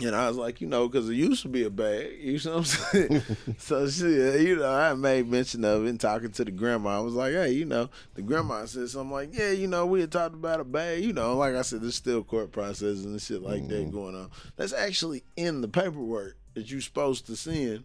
And 0.00 0.14
I 0.14 0.28
was 0.28 0.36
like, 0.36 0.60
you 0.60 0.68
know, 0.68 0.88
because 0.88 1.08
it 1.08 1.14
used 1.14 1.42
to 1.42 1.48
be 1.48 1.64
a 1.64 1.70
bag. 1.70 2.18
You 2.20 2.38
know 2.44 2.58
what 2.58 2.58
I'm 2.58 2.64
saying? 2.64 3.22
so 3.58 3.88
shit, 3.88 4.42
you 4.42 4.56
know, 4.56 4.72
I 4.72 4.94
made 4.94 5.28
mention 5.28 5.64
of 5.64 5.84
it 5.84 5.88
and 5.88 5.98
talking 5.98 6.30
to 6.30 6.44
the 6.44 6.52
grandma. 6.52 6.98
I 6.98 7.00
was 7.00 7.14
like, 7.14 7.32
hey, 7.32 7.50
you 7.50 7.64
know, 7.64 7.90
the 8.14 8.22
grandma 8.22 8.64
said 8.66 8.88
something 8.90 9.10
like, 9.10 9.36
yeah, 9.36 9.50
you 9.50 9.66
know, 9.66 9.86
we 9.86 10.00
had 10.00 10.12
talked 10.12 10.34
about 10.34 10.60
a 10.60 10.64
bag. 10.64 11.02
You 11.02 11.12
know, 11.12 11.36
like 11.36 11.56
I 11.56 11.62
said, 11.62 11.82
there's 11.82 11.96
still 11.96 12.22
court 12.22 12.52
processes 12.52 13.04
and 13.04 13.20
shit 13.20 13.42
like 13.42 13.66
that 13.68 13.74
mm-hmm. 13.74 13.90
going 13.90 14.14
on. 14.14 14.30
That's 14.56 14.72
actually 14.72 15.24
in 15.36 15.62
the 15.62 15.68
paperwork. 15.68 16.36
That 16.58 16.70
you're 16.70 16.80
supposed 16.80 17.26
to 17.26 17.36
send 17.36 17.84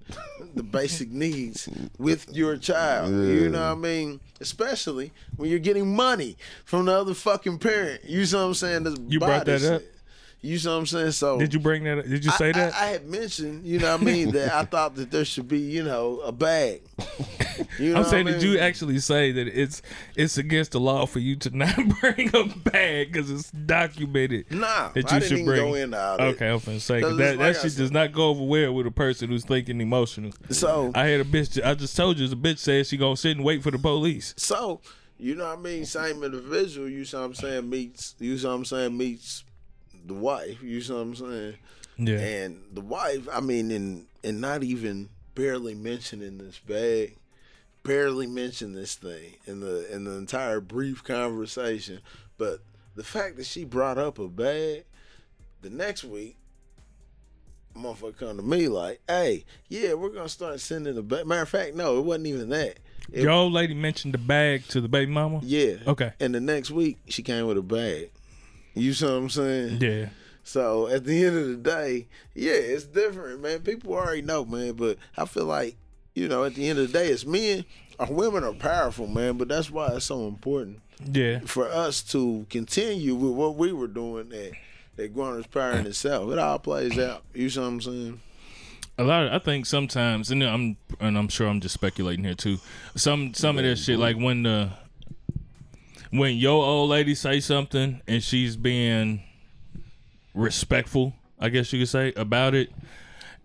the 0.56 0.64
basic 0.64 1.10
needs 1.12 1.70
with 2.00 2.28
your 2.36 2.58
child. 2.58 3.12
You 3.12 3.50
know 3.50 3.60
what 3.70 3.72
I 3.72 3.76
mean? 3.76 4.20
Especially 4.42 5.12
when 5.38 5.50
you're 5.50 5.60
getting 5.60 5.96
money 5.96 6.36
from 6.66 6.86
the 6.86 6.92
other 6.92 7.14
fucking 7.14 7.60
parent. 7.60 8.02
You 8.06 8.26
know 8.32 8.40
what 8.40 8.44
I'm 8.46 8.54
saying? 8.56 8.84
That's 8.84 9.00
You 9.08 9.20
brought 9.20 9.46
that 9.46 9.62
body 9.62 9.76
up? 9.76 9.82
shit. 9.82 9.93
You 10.46 10.60
know 10.66 10.74
what 10.74 10.80
I'm 10.80 10.86
saying? 10.88 11.12
So 11.12 11.40
Did 11.40 11.54
you 11.54 11.60
bring 11.62 11.86
that? 11.86 12.08
Did 12.08 12.26
you 12.26 12.32
say 12.32 12.50
I, 12.50 12.52
that? 12.52 12.74
I, 12.76 12.84
I 12.84 12.88
had 12.90 13.08
mentioned, 13.08 13.66
you 13.66 13.80
know 13.80 13.94
what 13.94 14.02
I 14.02 14.04
mean, 14.04 14.32
that 14.32 14.54
I 14.54 14.66
thought 14.74 14.94
that 14.96 15.10
there 15.10 15.24
should 15.24 15.48
be, 15.48 15.60
you 15.60 15.84
know, 15.84 16.20
a 16.20 16.34
bag. 16.34 16.82
You 17.80 17.94
know 17.94 18.00
I'm 18.00 18.06
saying, 18.06 18.28
I 18.28 18.32
did 18.32 18.44
you 18.44 18.60
actually 18.60 19.00
say 19.00 19.32
that 19.32 19.48
it's 19.48 19.82
it's 20.18 20.38
against 20.38 20.74
the 20.74 20.82
law 20.82 21.06
for 21.06 21.20
you 21.20 21.38
to 21.38 21.56
not 21.56 21.76
bring 22.02 22.30
a 22.36 22.44
bag 22.46 23.14
because 23.14 23.32
it's 23.32 23.52
documented 23.52 24.52
Nah, 24.52 24.90
that 24.90 25.10
you 25.12 25.22
should 25.22 25.46
bring? 25.46 25.62
go 25.62 25.74
into 25.76 25.98
all 26.00 26.18
that. 26.18 26.28
Okay, 26.36 26.50
I'm 26.50 26.60
finna 26.60 26.82
say 26.82 27.00
that 27.02 27.14
that 27.18 27.38
like 27.38 27.48
I 27.50 27.54
shit 27.54 27.72
said- 27.72 27.78
does 27.78 27.92
not 27.92 28.12
go 28.12 28.30
over 28.30 28.44
well 28.44 28.74
with 28.74 28.86
a 28.88 28.92
person 28.92 29.30
who's 29.30 29.46
thinking 29.46 29.80
emotional. 29.80 30.32
So 30.50 30.92
I 30.94 31.06
had 31.06 31.22
a 31.22 31.24
bitch. 31.24 31.64
I 31.64 31.74
just 31.76 31.96
told 31.96 32.20
you, 32.20 32.28
the 32.28 32.36
bitch 32.36 32.58
said 32.60 32.86
she 32.86 32.98
gonna 32.98 33.16
sit 33.16 33.38
and 33.38 33.46
wait 33.46 33.64
for 33.64 33.72
the 33.72 33.80
police. 33.80 34.34
So, 34.36 34.82
you 35.18 35.36
know 35.36 35.46
what 35.48 35.60
I 35.60 35.62
mean? 35.62 35.86
Same 35.86 36.22
individual, 36.24 36.90
you 36.90 37.06
know 37.14 37.20
what 37.22 37.26
I'm 37.28 37.34
saying, 37.36 37.70
meets 37.70 38.16
you 38.20 38.36
know 38.38 38.50
what 38.50 38.56
I'm 38.56 38.66
saying, 38.66 38.98
meets 38.98 39.43
the 40.06 40.14
wife, 40.14 40.62
you 40.62 40.82
know 40.90 40.96
what 40.96 41.02
I'm 41.02 41.16
saying? 41.16 41.56
Yeah, 41.98 42.18
And 42.20 42.62
the 42.74 42.82
wife, 42.82 43.28
I 43.32 43.40
mean, 43.40 43.72
and 43.72 44.06
and 44.24 44.42
not 44.42 44.64
even 44.64 45.10
barely 45.36 45.76
mentioning 45.76 46.38
this 46.40 46.58
bag, 46.60 47.18
barely 47.84 48.26
mention 48.28 48.74
this 48.74 48.96
thing 48.96 49.36
in 49.46 49.60
the 49.60 49.94
in 49.94 50.04
the 50.06 50.12
entire 50.14 50.60
brief 50.60 51.04
conversation. 51.04 52.00
But 52.38 52.60
the 52.96 53.04
fact 53.04 53.38
that 53.38 53.46
she 53.46 53.64
brought 53.64 53.98
up 53.98 54.18
a 54.20 54.28
bag, 54.28 54.86
the 55.62 55.70
next 55.70 56.04
week, 56.04 56.36
motherfucker 57.76 58.18
come 58.18 58.38
to 58.38 58.44
me 58.44 58.68
like, 58.68 59.02
hey, 59.08 59.46
yeah, 59.70 59.94
we're 59.94 60.10
gonna 60.10 60.30
start 60.30 60.60
sending 60.60 60.98
a 60.98 61.02
bag. 61.02 61.26
Matter 61.26 61.42
of 61.44 61.50
fact, 61.50 61.76
no, 61.76 61.98
it 62.00 62.02
wasn't 62.06 62.28
even 62.28 62.50
that. 62.50 62.78
It- 63.12 63.22
your 63.24 63.32
old 63.32 63.54
lady 63.54 63.74
mentioned 63.74 64.14
the 64.14 64.18
bag 64.20 64.66
to 64.70 64.82
the 64.82 64.88
baby 64.88 65.12
mama. 65.12 65.42
yeah. 65.44 65.76
Okay. 65.86 66.14
And 66.20 66.34
the 66.34 66.40
next 66.40 66.72
week 66.72 66.98
she 67.08 67.22
came 67.22 67.46
with 67.48 67.58
a 67.58 67.62
bag. 67.62 68.12
You 68.74 68.94
see 68.94 69.06
what 69.06 69.14
I'm 69.14 69.30
saying? 69.30 69.82
Yeah, 69.82 70.10
So 70.44 70.88
at 70.88 71.06
the 71.06 71.26
end 71.26 71.38
of 71.38 71.48
the 71.48 71.56
day, 71.58 72.08
yeah, 72.34 72.54
it's 72.54 72.86
different, 72.86 73.42
man. 73.42 73.62
People 73.62 73.94
already 73.94 74.22
know, 74.22 74.46
man. 74.46 74.74
But 74.74 74.98
I 75.18 75.26
feel 75.26 75.46
like, 75.46 75.78
you 76.16 76.28
know, 76.28 76.44
at 76.44 76.56
the 76.56 76.68
end 76.68 76.80
of 76.80 76.92
the 76.92 76.94
day, 76.94 77.08
it's 77.08 77.26
men. 77.26 77.66
Our 78.00 78.12
women 78.12 78.44
are 78.44 78.54
powerful, 78.54 79.08
man. 79.08 79.38
But 79.38 79.48
that's 79.48 79.70
why 79.70 79.88
it's 79.90 80.06
so 80.06 80.28
important 80.28 80.82
yeah. 81.12 81.40
for 81.46 81.68
us 81.68 82.02
to 82.04 82.46
continue 82.50 83.16
with 83.16 83.34
what 83.34 83.56
we 83.56 83.72
were 83.72 83.88
doing 83.88 84.30
that 84.30 84.54
that 84.96 85.16
garners 85.16 85.48
power 85.48 85.72
in 85.72 85.88
itself. 85.88 86.32
It 86.32 86.38
all 86.38 86.60
plays 86.60 86.98
out. 87.00 87.24
You 87.34 87.50
see 87.50 87.60
what 87.60 87.66
I'm 87.66 87.82
saying? 87.82 88.20
a 88.98 89.04
lot. 89.04 89.26
Of, 89.26 89.34
I 89.34 89.40
think 89.40 89.66
sometimes, 89.66 90.32
and 90.32 90.44
I'm 90.44 90.78
and 91.00 91.18
I'm 91.18 91.28
sure 91.28 91.48
I'm 91.48 91.60
just 91.60 91.74
speculating 91.74 92.24
here 92.24 92.36
too. 92.36 92.58
Some 92.96 93.34
some 93.34 93.58
of 93.58 93.64
this 93.64 93.84
shit, 93.84 94.00
like 94.00 94.18
when 94.18 94.44
the 94.44 94.72
when 96.14 96.38
your 96.38 96.64
old 96.64 96.92
lady 96.92 97.16
say 97.16 97.40
something 97.40 98.00
and 98.08 98.22
she's 98.22 98.56
being 98.56 99.24
respectful, 100.36 101.16
I 101.40 101.50
guess 101.50 101.74
you 101.74 101.80
could 101.80 101.90
say 101.90 102.14
about 102.16 102.54
it. 102.54 102.72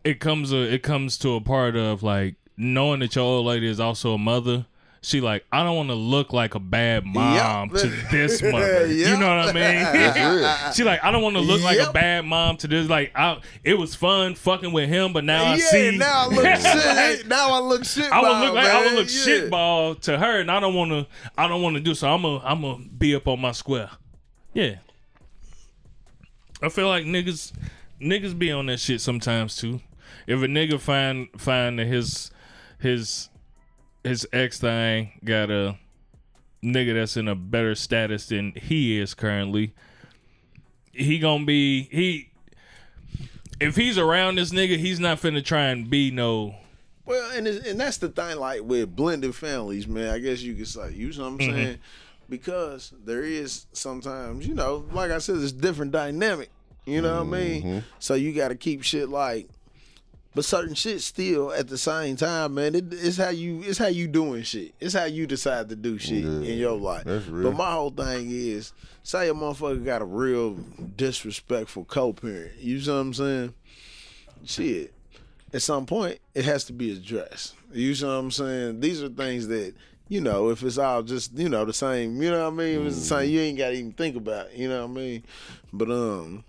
It 0.04 0.20
comes 0.20 0.52
a 0.52 0.58
it 0.72 0.82
comes 0.82 1.16
to 1.18 1.34
a 1.34 1.40
part 1.40 1.76
of 1.76 2.02
like 2.02 2.34
knowing 2.58 3.00
that 3.00 3.16
your 3.16 3.24
old 3.24 3.46
lady 3.46 3.66
is 3.66 3.80
also 3.80 4.12
a 4.12 4.18
mother. 4.18 4.66
She 5.00 5.20
like 5.20 5.44
I 5.52 5.62
don't 5.62 5.76
want 5.76 5.90
to 5.90 5.94
look 5.94 6.32
like 6.32 6.56
a 6.56 6.58
bad 6.58 7.06
mom 7.06 7.70
Yep. 7.72 7.80
to 7.82 7.88
this 8.10 8.42
mother. 8.42 8.86
You 8.86 9.16
know 9.16 9.36
what 9.36 9.48
I 9.48 9.52
mean? 9.52 10.72
She 10.74 10.82
like, 10.84 11.02
I 11.04 11.10
don't 11.12 11.22
want 11.22 11.36
to 11.36 11.40
look 11.40 11.62
like 11.62 11.78
a 11.78 11.92
bad 11.92 12.24
mom 12.24 12.56
to 12.58 12.68
this. 12.68 12.88
Like, 12.88 13.12
I, 13.14 13.40
it 13.64 13.74
was 13.78 13.94
fun 13.94 14.34
fucking 14.34 14.72
with 14.72 14.88
him, 14.88 15.12
but 15.12 15.24
now 15.24 15.44
I 15.44 15.58
see. 15.58 15.96
now 15.96 16.24
I 16.24 16.26
look 16.26 16.44
shit. 17.16 17.26
Now 17.28 17.52
I 17.52 17.60
look 17.60 17.84
shit. 17.84 18.10
I 18.10 18.20
would 18.20 18.44
look 18.46 18.54
like 18.54 18.66
I 18.66 18.84
would 18.84 18.94
look 18.94 19.08
Yeah. 19.08 19.24
shitball 19.48 20.00
to 20.02 20.18
her, 20.18 20.40
and 20.40 20.50
I 20.50 20.58
don't 20.60 20.74
want 20.74 20.90
to. 20.90 21.06
I 21.36 21.46
don't 21.46 21.62
want 21.62 21.76
to 21.76 21.80
do 21.80 21.94
so. 21.94 22.08
I'm 22.08 22.24
a. 22.24 22.38
I'm 22.40 22.64
a 22.64 22.76
be 22.78 23.14
up 23.14 23.28
on 23.28 23.40
my 23.40 23.52
square. 23.52 23.90
Yeah. 24.52 24.76
I 26.60 26.68
feel 26.70 26.88
like 26.88 27.04
niggas, 27.04 27.52
niggas 28.00 28.36
be 28.36 28.50
on 28.50 28.66
that 28.66 28.80
shit 28.80 29.00
sometimes 29.00 29.54
too. 29.56 29.80
If 30.26 30.42
a 30.42 30.46
nigga 30.46 30.80
find 30.80 31.28
find 31.36 31.78
that 31.78 31.86
his 31.86 32.30
his 32.80 33.28
his 34.04 34.26
ex 34.32 34.58
thing 34.60 35.12
got 35.24 35.50
a 35.50 35.76
nigga 36.62 36.94
that's 36.94 37.16
in 37.16 37.28
a 37.28 37.34
better 37.34 37.74
status 37.74 38.26
than 38.26 38.52
he 38.52 38.98
is 38.98 39.14
currently, 39.14 39.74
he 40.92 41.18
gonna 41.18 41.44
be 41.44 41.82
he. 41.90 42.30
If 43.60 43.74
he's 43.76 43.98
around 43.98 44.36
this 44.36 44.50
nigga, 44.52 44.78
he's 44.78 45.00
not 45.00 45.18
finna 45.18 45.44
try 45.44 45.66
and 45.66 45.90
be 45.90 46.10
no. 46.10 46.54
Well, 47.04 47.30
and 47.36 47.46
and 47.48 47.80
that's 47.80 47.96
the 47.98 48.08
thing, 48.08 48.36
like 48.38 48.62
with 48.62 48.94
blended 48.94 49.34
families, 49.34 49.88
man. 49.88 50.14
I 50.14 50.18
guess 50.18 50.42
you 50.42 50.54
could 50.54 50.68
say, 50.68 50.92
you 50.92 51.12
know 51.12 51.22
what 51.22 51.28
I'm 51.28 51.38
Mm-hmm. 51.38 51.50
saying, 51.50 51.78
because 52.28 52.92
there 53.04 53.22
is 53.24 53.66
sometimes, 53.72 54.46
you 54.46 54.54
know, 54.54 54.84
like 54.92 55.10
I 55.10 55.18
said, 55.18 55.36
it's 55.36 55.52
different 55.52 55.90
dynamic. 55.92 56.50
You 56.86 57.02
know 57.02 57.14
what 57.24 57.34
I 57.34 57.38
Mm-hmm. 57.38 57.68
mean? 57.68 57.84
So 57.98 58.14
you 58.14 58.32
got 58.32 58.48
to 58.48 58.54
keep 58.54 58.82
shit 58.82 59.08
like, 59.08 59.48
but 60.34 60.44
certain 60.44 60.74
shit 60.74 61.00
still 61.00 61.52
at 61.52 61.68
the 61.68 61.78
same 61.78 62.16
time, 62.16 62.54
man. 62.54 62.74
It, 62.74 62.84
it's 62.92 63.16
how 63.16 63.30
you, 63.30 63.62
it's 63.64 63.78
how 63.78 63.86
you 63.88 64.06
doing 64.08 64.42
shit. 64.42 64.74
It's 64.80 64.94
how 64.94 65.04
you 65.04 65.26
decide 65.26 65.68
to 65.70 65.76
do 65.76 65.98
shit 65.98 66.24
Yeah, 66.24 66.50
in 66.50 66.58
your 66.58 66.78
life. 66.78 67.04
But 67.04 67.52
my 67.56 67.72
whole 67.72 67.90
thing 67.90 68.30
is, 68.30 68.72
say 69.02 69.28
a 69.28 69.34
motherfucker 69.34 69.84
got 69.84 70.02
a 70.02 70.06
real 70.06 70.54
disrespectful 70.96 71.84
co-parent. 71.84 72.52
You 72.58 72.80
know 72.80 72.94
what 72.94 73.00
I'm 73.00 73.14
saying? 73.14 73.54
Shit 74.44 74.94
at 75.52 75.62
some 75.62 75.86
point 75.86 76.18
it 76.34 76.44
has 76.44 76.64
to 76.64 76.72
be 76.72 76.92
addressed. 76.92 77.54
You 77.72 77.94
know 78.00 78.08
what 78.08 78.14
I'm 78.14 78.30
saying? 78.30 78.80
These 78.80 79.02
are 79.02 79.08
things 79.08 79.48
that 79.48 79.74
you 80.08 80.20
know 80.20 80.48
if 80.50 80.62
it's 80.62 80.78
all 80.78 81.02
just 81.02 81.36
you 81.36 81.48
know 81.48 81.64
the 81.64 81.72
same. 81.72 82.20
You 82.22 82.30
know 82.30 82.44
what 82.44 82.52
I 82.52 82.56
mean? 82.56 82.80
If 82.80 82.86
it's 82.88 82.96
the 82.96 83.04
same, 83.04 83.30
you 83.30 83.40
ain't 83.40 83.58
got 83.58 83.68
to 83.70 83.74
even 83.74 83.92
think 83.92 84.16
about. 84.16 84.46
It, 84.48 84.56
you 84.56 84.68
know 84.68 84.86
what 84.86 84.92
I 84.92 84.94
mean? 84.94 85.22
But 85.72 85.90
um, 85.90 86.44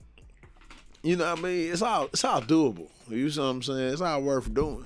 you 1.04 1.16
know 1.16 1.30
what 1.30 1.40
I 1.40 1.42
mean? 1.42 1.72
It's 1.72 1.82
all 1.82 2.06
it's 2.06 2.24
all 2.24 2.42
doable. 2.42 2.88
You 3.10 3.30
see 3.30 3.40
what 3.40 3.46
I'm 3.48 3.62
saying? 3.62 3.94
It's 3.94 4.02
all 4.02 4.22
worth 4.22 4.54
doing. 4.54 4.86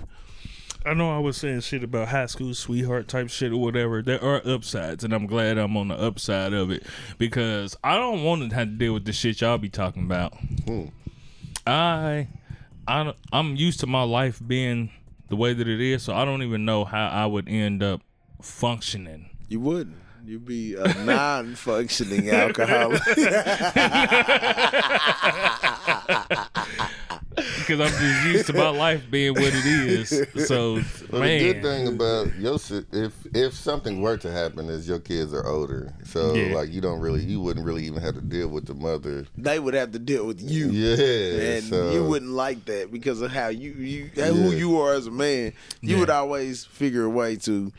I 0.85 0.93
know 0.93 1.15
I 1.15 1.19
was 1.19 1.37
saying 1.37 1.61
shit 1.61 1.83
about 1.83 2.09
high 2.09 2.25
school 2.25 2.53
sweetheart 2.53 3.07
type 3.07 3.29
shit 3.29 3.53
or 3.53 3.57
whatever. 3.57 4.01
There 4.01 4.21
are 4.21 4.41
upsides, 4.45 5.05
and 5.05 5.13
I'm 5.13 5.27
glad 5.27 5.57
I'm 5.57 5.77
on 5.77 5.87
the 5.87 5.95
upside 5.95 6.51
of 6.51 6.71
it 6.71 6.85
because 7.17 7.77
I 7.83 7.95
don't 7.95 8.23
want 8.23 8.49
to 8.49 8.55
have 8.55 8.67
to 8.67 8.73
deal 8.73 8.93
with 8.93 9.05
the 9.05 9.13
shit 9.13 9.39
y'all 9.39 9.57
be 9.57 9.69
talking 9.69 10.03
about. 10.03 10.33
Hmm. 10.65 10.87
I, 11.65 12.27
I, 12.85 13.13
I'm 13.31 13.55
used 13.55 13.79
to 13.79 13.87
my 13.87 14.03
life 14.03 14.41
being 14.45 14.91
the 15.29 15.37
way 15.37 15.53
that 15.53 15.67
it 15.67 15.79
is, 15.79 16.03
so 16.03 16.13
I 16.13 16.25
don't 16.25 16.43
even 16.43 16.65
know 16.65 16.83
how 16.83 17.07
I 17.07 17.27
would 17.27 17.47
end 17.47 17.81
up 17.81 18.01
functioning. 18.41 19.29
You 19.47 19.61
wouldn't. 19.61 20.02
You'd 20.25 20.45
be 20.45 20.75
a 20.75 20.93
non-functioning 21.03 22.29
alcoholic. 22.29 23.01
Because 27.35 27.79
I'm 27.79 27.89
just 27.99 28.25
used 28.27 28.45
to 28.47 28.53
my 28.53 28.69
life 28.69 29.09
being 29.09 29.33
what 29.33 29.43
it 29.53 29.65
is. 29.65 30.09
So, 30.47 30.81
But 31.09 31.21
man, 31.21 31.39
the 31.39 31.53
good 31.53 31.63
thing 31.63 31.87
about 31.87 32.35
your 32.35 32.59
if 32.91 33.13
if 33.33 33.53
something 33.55 34.01
were 34.01 34.17
to 34.17 34.31
happen 34.31 34.69
is 34.69 34.87
your 34.87 34.99
kids 34.99 35.33
are 35.33 35.45
older, 35.47 35.93
so 36.03 36.35
Yeah. 36.35 36.53
like 36.55 36.71
you 36.71 36.79
don't 36.79 36.99
really 36.99 37.23
you 37.23 37.41
wouldn't 37.41 37.65
really 37.65 37.85
even 37.85 38.01
have 38.03 38.15
to 38.15 38.21
deal 38.21 38.49
with 38.49 38.67
the 38.67 38.75
mother. 38.75 39.25
they 39.37 39.59
would 39.59 39.73
have 39.73 39.91
to 39.93 39.99
deal 39.99 40.27
with 40.27 40.41
you. 40.41 40.69
Yeah, 40.69 41.55
and 41.55 41.63
so, 41.63 41.91
you 41.91 42.03
wouldn't 42.03 42.31
like 42.31 42.65
that 42.65 42.91
because 42.91 43.19
of 43.21 43.31
how 43.31 43.47
you 43.47 43.71
you 43.71 44.05
who 44.15 44.51
you 44.51 44.79
are 44.79 44.93
as 44.93 45.07
a 45.07 45.11
man. 45.11 45.53
You 45.81 45.95
Yeah. 45.95 45.99
would 46.01 46.09
always 46.11 46.65
figure 46.65 47.05
a 47.05 47.09
way 47.09 47.35
to 47.37 47.71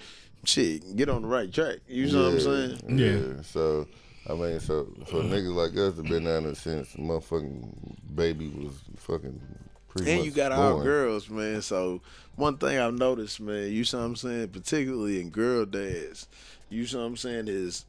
shit 0.45 0.97
get 0.97 1.09
on 1.09 1.23
the 1.23 1.29
right 1.29 1.53
track. 1.53 1.79
You 1.89 2.11
know 2.11 2.25
what 2.25 2.33
I'm 2.33 2.41
saying? 2.41 2.99
Yeah. 2.99 3.43
So 3.43 3.87
I 4.29 4.35
mean, 4.35 4.59
so 4.61 4.87
for 5.07 5.21
mm. 5.21 5.31
niggas 5.31 5.55
like 5.55 5.77
us 5.77 5.97
have 5.97 6.07
been 6.07 6.25
down 6.25 6.45
there 6.45 6.55
since 6.55 6.95
motherfucking 6.95 8.15
baby 8.15 8.49
was 8.49 8.73
fucking. 8.97 9.41
Pretty 9.89 10.11
And 10.11 10.21
much 10.21 10.27
you 10.27 10.33
got 10.33 10.51
all 10.51 10.83
girls, 10.83 11.29
man. 11.29 11.63
So 11.63 12.01
one 12.37 12.57
thing 12.57 12.79
I've 12.79 12.95
noticed, 12.95 13.41
man, 13.41 13.71
you 13.71 13.85
know 13.93 13.99
what 13.99 14.05
I'm 14.05 14.17
saying, 14.17 14.49
particularly 14.49 15.21
in 15.21 15.31
girl 15.31 15.67
dads, 15.67 16.27
you 16.69 16.87
know 16.93 17.01
what 17.01 17.05
I'm 17.05 17.17
saying 17.17 17.49
is, 17.49 17.85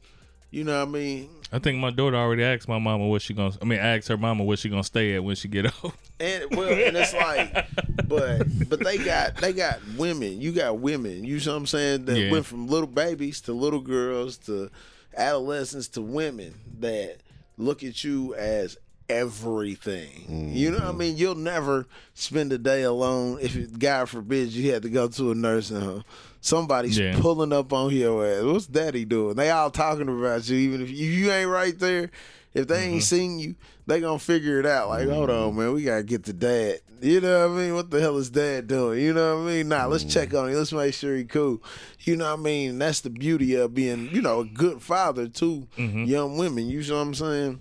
you 0.50 0.62
know 0.62 0.78
what 0.78 0.88
I 0.88 0.90
mean. 0.90 1.30
I 1.52 1.58
think 1.58 1.78
my 1.78 1.90
daughter 1.90 2.16
already 2.16 2.44
asked 2.44 2.68
my 2.68 2.78
mama 2.78 3.08
what 3.08 3.22
she 3.22 3.34
gonna. 3.34 3.54
I 3.60 3.64
mean, 3.64 3.80
asked 3.80 4.08
her 4.08 4.16
mama 4.16 4.44
where 4.44 4.56
she 4.56 4.68
gonna 4.68 4.84
stay 4.84 5.16
at 5.16 5.24
when 5.24 5.36
she 5.36 5.48
get 5.48 5.72
old. 5.82 5.94
And 6.20 6.54
well, 6.54 6.68
and 6.68 6.96
it's 6.96 7.12
like, 7.14 7.66
but 8.06 8.46
but 8.68 8.80
they 8.80 8.98
got 8.98 9.36
they 9.36 9.52
got 9.52 9.80
women. 9.96 10.40
You 10.40 10.52
got 10.52 10.78
women. 10.78 11.24
You 11.24 11.38
know 11.40 11.52
what 11.52 11.58
I'm 11.58 11.66
saying? 11.66 12.04
That 12.06 12.18
Yeah. 12.18 12.30
went 12.30 12.46
from 12.46 12.68
little 12.68 12.86
babies 12.86 13.40
to 13.42 13.52
little 13.52 13.80
girls 13.80 14.36
to 14.38 14.70
adolescents 15.16 15.88
to 15.88 16.02
women 16.02 16.54
that 16.80 17.18
look 17.56 17.82
at 17.82 18.04
you 18.04 18.34
as 18.34 18.76
everything. 19.08 20.52
You 20.52 20.70
know 20.70 20.78
what 20.78 20.84
I 20.84 20.88
mm-hmm. 20.88 20.98
mean? 20.98 21.16
You'll 21.16 21.36
never 21.36 21.86
spend 22.14 22.52
a 22.52 22.58
day 22.58 22.82
alone 22.82 23.38
if 23.40 23.56
it- 23.56 23.78
God 23.78 24.08
forbid 24.08 24.52
you 24.52 24.72
had 24.72 24.82
to 24.82 24.88
go 24.88 25.08
to 25.08 25.30
a 25.30 25.34
nursing 25.34 25.80
home. 25.80 26.04
Somebody's 26.40 26.98
Yeah. 26.98 27.18
pulling 27.20 27.52
up 27.52 27.72
on 27.72 27.94
your 27.94 28.26
ass. 28.26 28.42
What's 28.42 28.66
daddy 28.66 29.04
doing? 29.04 29.36
They 29.36 29.50
all 29.50 29.70
talking 29.70 30.08
about 30.08 30.48
you, 30.48 30.56
even 30.58 30.82
if 30.82 30.90
you, 30.90 31.06
you 31.06 31.30
ain't 31.30 31.50
right 31.50 31.78
there. 31.78 32.10
If 32.54 32.68
they 32.68 32.84
ain't 32.84 32.94
mm-hmm. 32.94 33.00
seen 33.00 33.38
you, 33.38 33.54
they 33.86 34.00
gonna 34.00 34.18
figure 34.18 34.58
it 34.58 34.66
out. 34.66 34.88
Like, 34.88 35.08
hold 35.08 35.30
on, 35.30 35.50
mm-hmm. 35.50 35.58
man, 35.58 35.72
we 35.72 35.82
gotta 35.84 36.02
get 36.02 36.24
to 36.24 36.32
dad. 36.32 36.80
You 37.00 37.20
know 37.20 37.48
what 37.48 37.58
I 37.58 37.62
mean? 37.62 37.74
What 37.74 37.90
the 37.90 38.00
hell 38.00 38.16
is 38.16 38.30
dad 38.30 38.68
doing? 38.68 39.00
You 39.00 39.12
know 39.12 39.36
what 39.36 39.48
I 39.48 39.52
mean? 39.52 39.68
Nah, 39.68 39.86
let's 39.86 40.04
check 40.04 40.30
mm-hmm. 40.30 40.38
on 40.38 40.48
him. 40.48 40.54
Let's 40.54 40.72
make 40.72 40.94
sure 40.94 41.14
he 41.14 41.24
cool. 41.24 41.62
You 42.00 42.16
know 42.16 42.30
what 42.30 42.40
I 42.40 42.42
mean? 42.42 42.78
That's 42.78 43.00
the 43.00 43.10
beauty 43.10 43.54
of 43.54 43.74
being, 43.74 44.08
you 44.12 44.22
know, 44.22 44.40
a 44.40 44.44
good 44.46 44.80
father 44.80 45.28
to 45.28 45.68
mm-hmm. 45.76 46.04
young 46.04 46.38
women. 46.38 46.68
You 46.68 46.82
know 46.82 46.96
what 46.96 47.02
I'm 47.02 47.14
saying? 47.14 47.60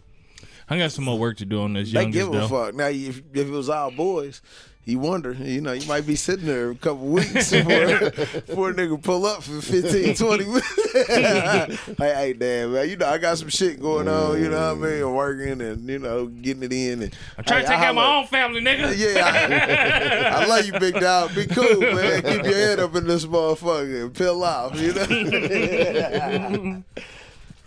I 0.70 0.78
got 0.78 0.92
some 0.92 1.04
more 1.04 1.20
work 1.20 1.38
to 1.38 1.46
do 1.46 1.62
on 1.62 1.74
this 1.74 1.92
They 1.92 2.10
give 2.10 2.30
a 2.30 2.32
though. 2.32 2.48
fuck. 2.48 2.76
Now, 2.76 2.88
if, 2.88 3.22
if 3.34 3.48
it 3.48 3.50
was 3.50 3.70
all 3.70 3.92
boys, 3.92 4.42
you 4.86 5.00
wonder, 5.00 5.34
you 5.34 5.62
know, 5.62 5.74
you 5.74 5.88
might 5.88 6.06
be 6.06 6.16
sitting 6.16 6.46
there 6.46 6.70
a 6.70 6.76
couple 6.76 7.08
weeks 7.08 7.50
before, 7.52 8.12
before 8.12 8.70
a 8.70 8.74
nigga 8.76 9.02
pull 9.02 9.26
up 9.26 9.42
for 9.42 9.60
15, 9.60 10.14
20 10.14 10.46
minutes. 10.46 11.88
like, 12.00 12.14
hey, 12.16 12.34
damn, 12.34 12.72
man, 12.72 12.88
you 12.88 12.96
know, 12.96 13.08
I 13.08 13.18
got 13.18 13.40
some 13.40 13.50
shit 13.50 13.82
going 13.82 14.08
on, 14.08 14.40
you 14.40 14.48
know 14.48 14.76
what 14.76 14.88
I 14.88 14.92
mean? 14.92 15.02
Mm. 15.02 15.16
Working 15.16 15.62
and, 15.62 15.90
you 15.90 15.98
know, 15.98 16.28
getting 16.28 16.62
it 16.62 16.72
in. 16.72 17.02
And, 17.02 17.16
I'm 17.36 17.44
trying 17.44 17.64
to 17.64 17.70
take 17.70 17.80
care 17.80 17.90
of 17.90 17.96
my 17.96 18.16
own 18.16 18.28
family, 18.28 18.62
nigga. 18.62 18.96
Yeah, 18.96 20.36
I, 20.38 20.44
I 20.44 20.46
love 20.46 20.68
you, 20.68 20.80
big 20.80 21.00
dog. 21.00 21.34
Be 21.34 21.48
cool, 21.48 21.80
man. 21.82 22.22
Keep 22.22 22.44
your 22.44 22.54
head 22.54 22.80
up 22.80 22.94
in 22.96 23.08
this 23.08 23.26
motherfucker 23.26 24.04
and 24.04 24.14
peel 24.14 24.44
off, 24.44 24.80
you 24.80 24.94
know? 24.94 26.84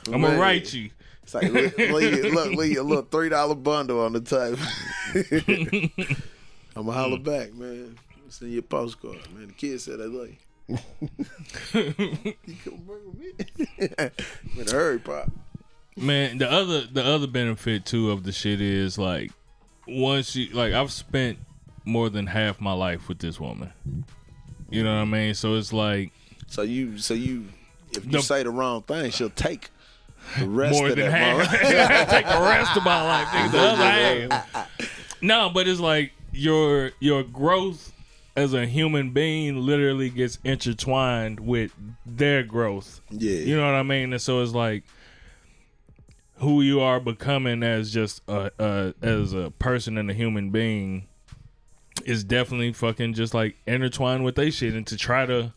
I'm 0.07 0.23
gonna 0.23 0.39
write 0.39 0.73
you. 0.73 0.91
It's 1.25 1.35
like, 1.35 1.53
leave, 1.53 1.77
leave, 1.77 2.33
look, 2.33 2.53
leave 2.53 2.79
a 2.79 2.83
little 2.83 3.03
three 3.03 3.29
dollar 3.29 3.57
bundle 3.57 4.01
on 4.01 4.13
the 4.13 4.21
table. 4.21 4.57
I'm 6.79 6.87
gonna 6.87 6.97
holler 6.97 7.19
mm. 7.19 7.25
back, 7.25 7.55
man. 7.55 7.99
Send 8.29 8.53
you 8.53 8.61
a 8.61 8.63
postcard, 8.63 9.19
man. 9.35 9.49
The 9.49 9.53
kid 9.55 9.81
said 9.81 10.01
I 10.01 10.05
like. 10.05 10.39
you. 10.69 12.35
you 12.47 12.57
come 12.65 12.83
bring 12.87 13.19
me. 13.19 13.89
Better 14.57 14.77
hurry, 14.77 14.99
pop. 15.01 15.29
Man, 15.97 16.39
the 16.39 16.49
other 16.49 16.83
the 16.83 17.05
other 17.05 17.27
benefit 17.27 17.85
too 17.85 18.13
of 18.13 18.23
the 18.23 18.31
shit 18.31 18.61
is 18.61 18.97
like 18.97 19.33
once 19.89 20.37
you 20.37 20.55
like 20.55 20.73
I've 20.73 20.93
spent 20.93 21.39
more 21.85 22.11
than 22.11 22.29
half 22.29 22.61
my 22.61 22.75
life 22.75 23.09
with 23.09 23.19
this 23.19 23.41
woman. 23.41 23.73
You 24.71 24.85
know 24.85 24.95
what 24.95 25.01
I 25.01 25.03
mm-hmm. 25.03 25.13
mean? 25.13 25.35
So 25.35 25.57
it's 25.57 25.73
like 25.73 26.13
So 26.47 26.63
you, 26.63 26.99
so 26.99 27.15
you, 27.15 27.47
if 27.91 28.05
you 28.05 28.13
The- 28.13 28.23
say 28.23 28.45
the 28.45 28.51
wrong 28.51 28.83
thing, 28.83 29.11
she'll 29.11 29.31
take 29.31 29.71
the 30.39 30.49
rest 30.49 30.79
more 30.79 30.91
of 30.91 30.97
than 30.97 31.11
half. 31.11 31.51
Take 32.09 32.27
the 32.27 32.41
rest 32.41 32.77
of 32.77 32.85
my 32.85 33.03
life, 33.03 33.27
nigga. 33.29 33.51
The 33.51 33.59
other 33.59 34.29
half. 34.31 35.23
No, 35.23 35.51
but 35.51 35.67
it's 35.67 35.81
like 35.81 36.13
your 36.39 36.93
your 37.01 37.23
growth 37.23 37.93
as 38.37 38.55
a 38.55 38.67
human 38.67 39.11
being 39.11 39.57
literally 39.57 40.09
gets 40.09 40.39
intertwined 40.45 41.41
with 41.41 41.73
their 42.07 42.45
growth. 42.45 43.01
yeah, 43.11 43.33
You 43.33 43.57
know 43.57 43.65
what 43.65 43.75
I 43.75 43.83
mean? 43.83 44.13
And 44.13 44.23
so 44.23 44.41
it's 44.43 44.53
like 44.53 44.85
who 46.37 46.63
you 46.63 46.81
are 46.81 47.01
becoming 47.01 47.65
as 47.65 47.93
just 47.93 48.23
a, 48.29 48.53
a 48.59 48.95
as 49.03 49.33
a 49.33 49.51
person 49.59 49.99
and 49.99 50.09
a 50.11 50.15
human 50.15 50.51
being 50.51 51.09
is 52.05 52.23
definitely 52.23 52.73
fucking 52.73 53.15
just 53.15 53.35
like 53.35 53.57
intertwined 53.67 54.25
with 54.25 54.37
they 54.37 54.51
shit. 54.51 54.75
And 54.75 54.87
to 54.87 54.97
try 54.97 55.27
to 55.27 55.53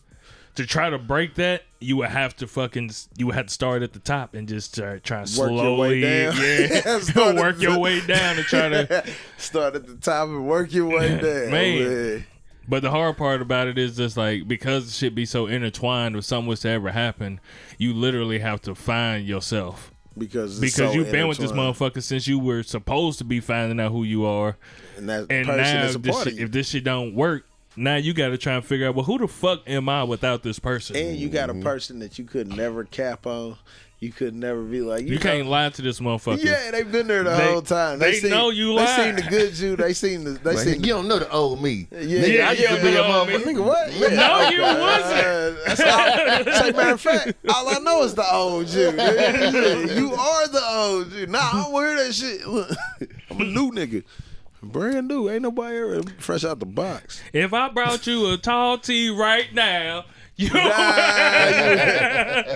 to 0.55 0.65
try 0.65 0.89
to 0.89 0.97
break 0.97 1.35
that, 1.35 1.63
you 1.79 1.97
would 1.97 2.09
have 2.09 2.35
to 2.37 2.47
fucking 2.47 2.91
you 3.17 3.25
would 3.27 3.35
have 3.35 3.47
to 3.47 3.53
start 3.53 3.81
at 3.83 3.93
the 3.93 3.99
top 3.99 4.33
and 4.35 4.47
just 4.47 4.75
try, 4.75 4.99
try 4.99 5.23
to 5.23 5.39
Work 5.39 5.49
your 5.51 5.59
slowly 5.59 6.01
way 6.01 6.25
down. 6.25 6.35
yeah 6.37 7.41
work 7.41 7.61
your 7.61 7.79
way 7.79 8.01
down 8.01 8.37
and 8.37 8.45
try 8.45 8.69
to 8.69 9.03
Start 9.37 9.75
at 9.75 9.87
the 9.87 9.95
top 9.95 10.27
and 10.27 10.47
work 10.47 10.73
your 10.73 10.87
way 10.87 11.09
down, 11.09 11.51
Man. 11.51 11.51
man. 11.51 12.25
But 12.67 12.83
the 12.83 12.91
hard 12.91 13.17
part 13.17 13.41
about 13.41 13.67
it 13.67 13.77
is 13.77 13.97
just 13.97 14.17
like 14.17 14.47
because 14.47 14.95
shit 14.95 15.15
be 15.15 15.25
so 15.25 15.47
intertwined 15.47 16.15
if 16.15 16.25
something 16.25 16.47
was 16.47 16.61
to 16.61 16.69
ever 16.69 16.91
happen, 16.91 17.39
you 17.77 17.93
literally 17.93 18.39
have 18.39 18.61
to 18.61 18.75
find 18.75 19.25
yourself. 19.25 19.91
Because 20.17 20.59
because 20.59 20.75
so 20.75 20.91
you've 20.91 21.11
been 21.11 21.27
with 21.27 21.37
this 21.37 21.53
motherfucker 21.53 22.03
since 22.03 22.27
you 22.27 22.37
were 22.37 22.63
supposed 22.63 23.17
to 23.19 23.23
be 23.23 23.39
finding 23.39 23.79
out 23.79 23.91
who 23.91 24.03
you 24.03 24.25
are, 24.25 24.57
and 24.97 25.09
that 25.09 25.27
and 25.29 25.47
person 25.47 25.57
now 25.57 25.85
is 25.85 25.95
a 25.95 25.99
if 25.99 26.03
this, 26.03 26.23
shit, 26.23 26.39
if 26.39 26.51
this 26.51 26.69
shit 26.69 26.83
don't 26.83 27.15
work, 27.15 27.45
now 27.75 27.95
you 27.95 28.13
got 28.13 28.29
to 28.29 28.37
try 28.37 28.53
and 28.53 28.65
figure 28.65 28.87
out 28.87 28.95
well 28.95 29.05
who 29.05 29.17
the 29.17 29.27
fuck 29.27 29.61
am 29.67 29.87
I 29.89 30.03
without 30.03 30.43
this 30.43 30.59
person? 30.59 30.95
and 30.95 31.17
you 31.17 31.29
got 31.29 31.49
a 31.49 31.53
person 31.55 31.99
that 31.99 32.17
you 32.19 32.25
could 32.25 32.47
never 32.55 32.83
cap 32.83 33.25
on. 33.25 33.57
You 33.99 34.11
could 34.11 34.33
never 34.33 34.63
be 34.63 34.81
like 34.81 35.03
you 35.05 35.13
know, 35.13 35.21
can't 35.21 35.45
lie 35.47 35.69
to 35.69 35.81
this 35.83 35.99
motherfucker. 35.99 36.43
Yeah, 36.43 36.71
they've 36.71 36.91
been 36.91 37.05
there 37.05 37.23
the 37.23 37.29
They- 37.29 37.51
whole 37.51 37.61
time. 37.61 37.99
they 37.99 38.13
seen, 38.13 38.31
know 38.31 38.49
you 38.49 38.69
They 38.69 38.73
lied. 38.73 38.95
seen 38.97 39.15
the 39.15 39.21
good 39.29 39.59
you. 39.59 39.75
They 39.75 39.93
seen 39.93 40.23
the. 40.23 40.31
They 40.31 40.55
Like, 40.55 40.57
seen. 40.65 40.81
you 40.83 40.87
don't 40.93 41.07
know 41.07 41.19
the 41.19 41.29
old 41.31 41.61
me. 41.61 41.87
yeah, 41.91 41.99
Nigga, 41.99 42.33
yeah, 42.35 42.49
I 42.49 42.51
used 42.53 42.67
to 42.67 42.73
yeah, 42.77 42.81
be 42.81 42.95
a 42.95 43.03
motherfucker. 43.03 43.43
Nigga, 43.43 43.63
what? 43.63 43.93
Yeah. 43.93 44.07
No, 44.07 44.49
you 44.49 44.63
Uh, 44.63 44.79
wasn't. 44.79 45.65
That's 45.67 45.81
all, 45.81 46.63
say, 46.63 46.71
matter 46.71 46.93
of 46.93 47.01
fact, 47.01 47.33
all 47.47 47.69
I 47.69 47.77
know 47.77 48.01
is 48.01 48.15
the 48.15 48.25
old 48.33 48.69
you. 48.69 48.87
You 50.01 50.13
are 50.15 50.47
the 50.47 50.63
old 50.67 51.11
you. 51.13 51.27
Nah, 51.27 51.39
I 51.39 51.61
don't 51.61 51.71
wear 51.71 51.95
that 52.03 52.13
shit. 52.15 52.41
I'm 53.29 53.39
a 53.39 53.43
new 53.43 53.71
nigga. 53.71 54.03
Brand 54.63 55.07
new. 55.07 55.29
Ain't 55.29 55.41
nobody 55.41 55.77
ever 55.77 56.03
fresh 56.19 56.43
out 56.43 56.59
the 56.59 56.65
box. 56.65 57.21
If 57.33 57.53
I 57.53 57.69
brought 57.69 58.05
you 58.05 58.31
a 58.31 58.37
tall 58.37 58.77
tea 58.77 59.09
right 59.09 59.51
now, 59.53 60.05
you 60.35 60.49
Nah, 60.53 60.63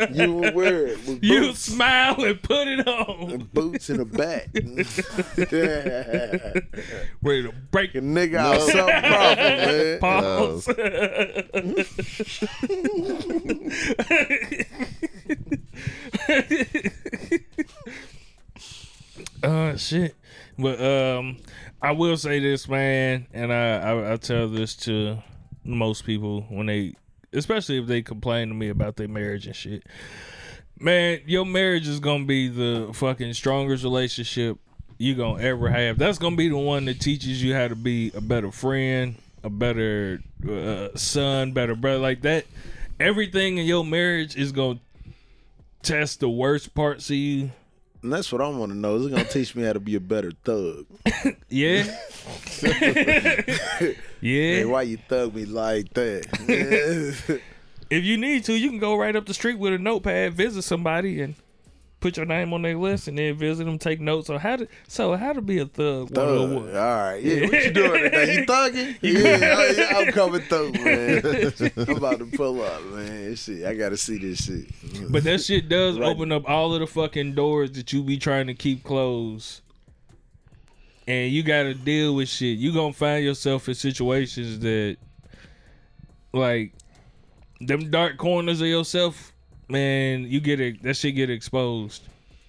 you, 0.10 0.24
you 0.24 0.34
will 0.34 0.54
wear 0.54 0.88
it 0.88 0.98
with 1.06 1.24
you 1.24 1.40
boots, 1.42 1.60
smile 1.60 2.24
and 2.24 2.42
put 2.42 2.68
it 2.68 2.88
on, 2.88 3.32
and 3.32 3.54
boots 3.54 3.90
in 3.90 3.98
the 3.98 4.06
back. 4.06 4.48
ready 7.22 7.44
to 7.44 7.52
break 7.72 7.96
A 7.96 8.02
nigga 8.02 8.36
out 8.38 8.62
something 8.62 9.02
proper, 9.02 9.42
man. 9.42 10.00
Pause. 10.06 10.70
uh 19.44 19.76
shit. 19.78 20.16
But 20.58 20.82
um 20.82 21.38
I 21.82 21.92
will 21.92 22.18
say 22.18 22.40
this, 22.40 22.68
man, 22.68 23.28
and 23.34 23.52
I, 23.52 23.78
I 23.78 24.14
I 24.14 24.18
tell 24.18 24.48
this 24.48 24.76
to 24.78 25.18
most 25.64 26.06
people 26.06 26.42
when 26.50 26.68
they 26.68 26.94
especially 27.34 27.78
if 27.78 27.88
they 27.88 28.02
complain 28.02 28.48
to 28.50 28.54
me 28.54 28.70
about 28.70 28.96
their 28.96 29.08
marriage 29.08 29.46
and 29.48 29.56
shit. 29.56 29.84
Man, 30.80 31.22
your 31.26 31.46
marriage 31.46 31.88
is 31.88 32.00
gonna 32.00 32.26
be 32.26 32.48
the 32.50 32.92
fucking 32.94 33.34
strongest 33.34 33.84
relationship 33.84 34.58
you 34.98 35.16
gonna 35.16 35.42
ever 35.42 35.70
have. 35.70 35.98
That's 35.98 36.18
gonna 36.18 36.36
be 36.36 36.50
the 36.50 36.58
one 36.58 36.86
that 36.86 37.00
teaches 37.00 37.42
you 37.44 37.54
how 37.54 37.68
to 37.68 37.76
be 37.76 38.12
a 38.16 38.22
better 38.22 38.52
friend, 38.52 39.16
a 39.44 39.50
better 39.50 40.22
uh, 40.50 40.90
son, 40.96 41.52
better 41.52 41.76
brother. 41.76 42.00
Like 42.00 42.22
that, 42.22 42.46
everything 43.00 43.58
in 43.58 43.66
your 43.66 43.86
marriage 43.86 44.36
is 44.36 44.52
gonna 44.52 44.80
test 45.82 46.20
the 46.20 46.30
worst 46.30 46.74
parts 46.74 47.10
of 47.10 47.16
you. 47.16 47.52
And 48.06 48.14
that's 48.14 48.32
what 48.32 48.40
I 48.40 48.48
want 48.50 48.72
to 48.72 48.78
know. 48.78 48.98
Is 48.98 49.08
it 49.08 49.10
gonna 49.10 49.24
teach 49.24 49.56
me 49.56 49.64
how 49.64 49.74
to 49.74 49.80
be 49.80 49.96
a 49.96 50.00
better 50.00 50.32
thug? 50.44 50.86
Yeah, 51.50 51.86
yeah. 52.62 53.48
Hey, 54.22 54.66
why 54.66 54.84
you 54.84 54.98
thug 55.10 55.34
me 55.34 55.46
like 55.46 55.92
that? 55.96 57.42
If 57.90 58.04
you 58.04 58.18
need 58.18 58.44
to, 58.44 58.54
you 58.54 58.70
can 58.70 58.78
go 58.78 58.96
right 58.96 59.16
up 59.16 59.26
the 59.26 59.34
street 59.34 59.58
with 59.58 59.74
a 59.74 59.80
notepad, 59.80 60.34
visit 60.34 60.62
somebody, 60.62 61.20
and 61.22 61.34
put 62.06 62.18
your 62.18 62.26
name 62.28 62.54
on 62.54 62.62
their 62.62 62.78
list, 62.78 63.08
and 63.08 63.18
then 63.18 63.34
visit 63.36 63.64
them, 63.64 63.80
take 63.80 64.00
notes 64.00 64.30
on 64.30 64.40
how 64.40 64.58
to. 64.58 64.68
So 64.88 65.16
how 65.16 65.34
to 65.34 65.42
be 65.42 65.58
a 65.58 65.66
thug. 65.66 66.12
Oh 66.12 66.14
thug. 66.14 66.40
All 66.52 66.62
101. 66.62 67.26
Yeah, 67.26 67.48
what 67.48 67.64
you 67.66 67.72
doing 67.72 68.04
today? 68.04 68.34
You 68.36 68.46
thugging? 68.46 68.96
Yeah, 69.02 69.88
I'm 69.98 70.12
coming 70.12 70.42
through, 70.42 70.74
man. 70.74 71.54
I'm 71.90 71.98
about 71.98 72.20
to 72.20 72.26
pull 72.28 72.62
up, 72.62 72.84
man. 72.92 73.36
Shit, 73.36 73.66
I 73.66 73.74
gotta 73.74 73.98
see 73.98 74.20
this 74.20 74.46
shit. 74.46 75.12
But 75.12 75.24
that 75.24 75.42
shit 75.42 75.68
does 75.68 75.98
Right. 75.98 76.08
open 76.08 76.32
up 76.32 76.48
all 76.48 76.76
of 76.76 76.80
the 76.80 76.86
fucking 76.86 77.34
doors 77.34 77.72
that 77.72 77.92
you 77.92 78.04
be 78.04 78.18
trying 78.18 78.46
to 78.48 78.54
keep 78.54 78.84
closed. 78.84 79.62
And 81.08 81.32
you 81.32 81.42
gotta 81.42 81.74
deal 81.74 82.14
with 82.14 82.30
shit. 82.30 82.60
You 82.60 82.72
gonna 82.72 82.94
find 82.94 83.26
yourself 83.26 83.68
in 83.68 83.74
situations 83.74 84.60
that 84.60 84.98
like 86.34 86.72
them 87.62 87.90
dark 87.90 88.18
corners 88.18 88.62
of 88.62 88.68
yourself, 88.68 89.32
man, 89.68 90.24
you 90.24 90.40
get 90.40 90.60
it 90.60 90.82
that 90.84 90.96
shit 90.96 91.16
get 91.16 91.30
exposed 91.30 92.04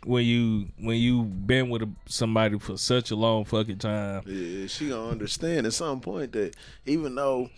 when 0.05 0.25
you 0.25 0.67
when 0.79 0.97
you 0.99 1.23
been 1.23 1.69
with 1.69 1.83
a, 1.83 1.89
somebody 2.07 2.59
for 2.59 2.77
such 2.77 3.11
a 3.11 3.17
long 3.17 3.45
fucking 3.45 3.79
time. 3.79 4.23
Yeah, 4.27 4.67
she 4.67 4.89
gonna 4.89 5.11
understand 5.11 5.67
at 5.67 5.73
some 5.73 6.01
point 6.01 6.33
that 6.33 6.55
even 6.87 7.15
though 7.15 7.51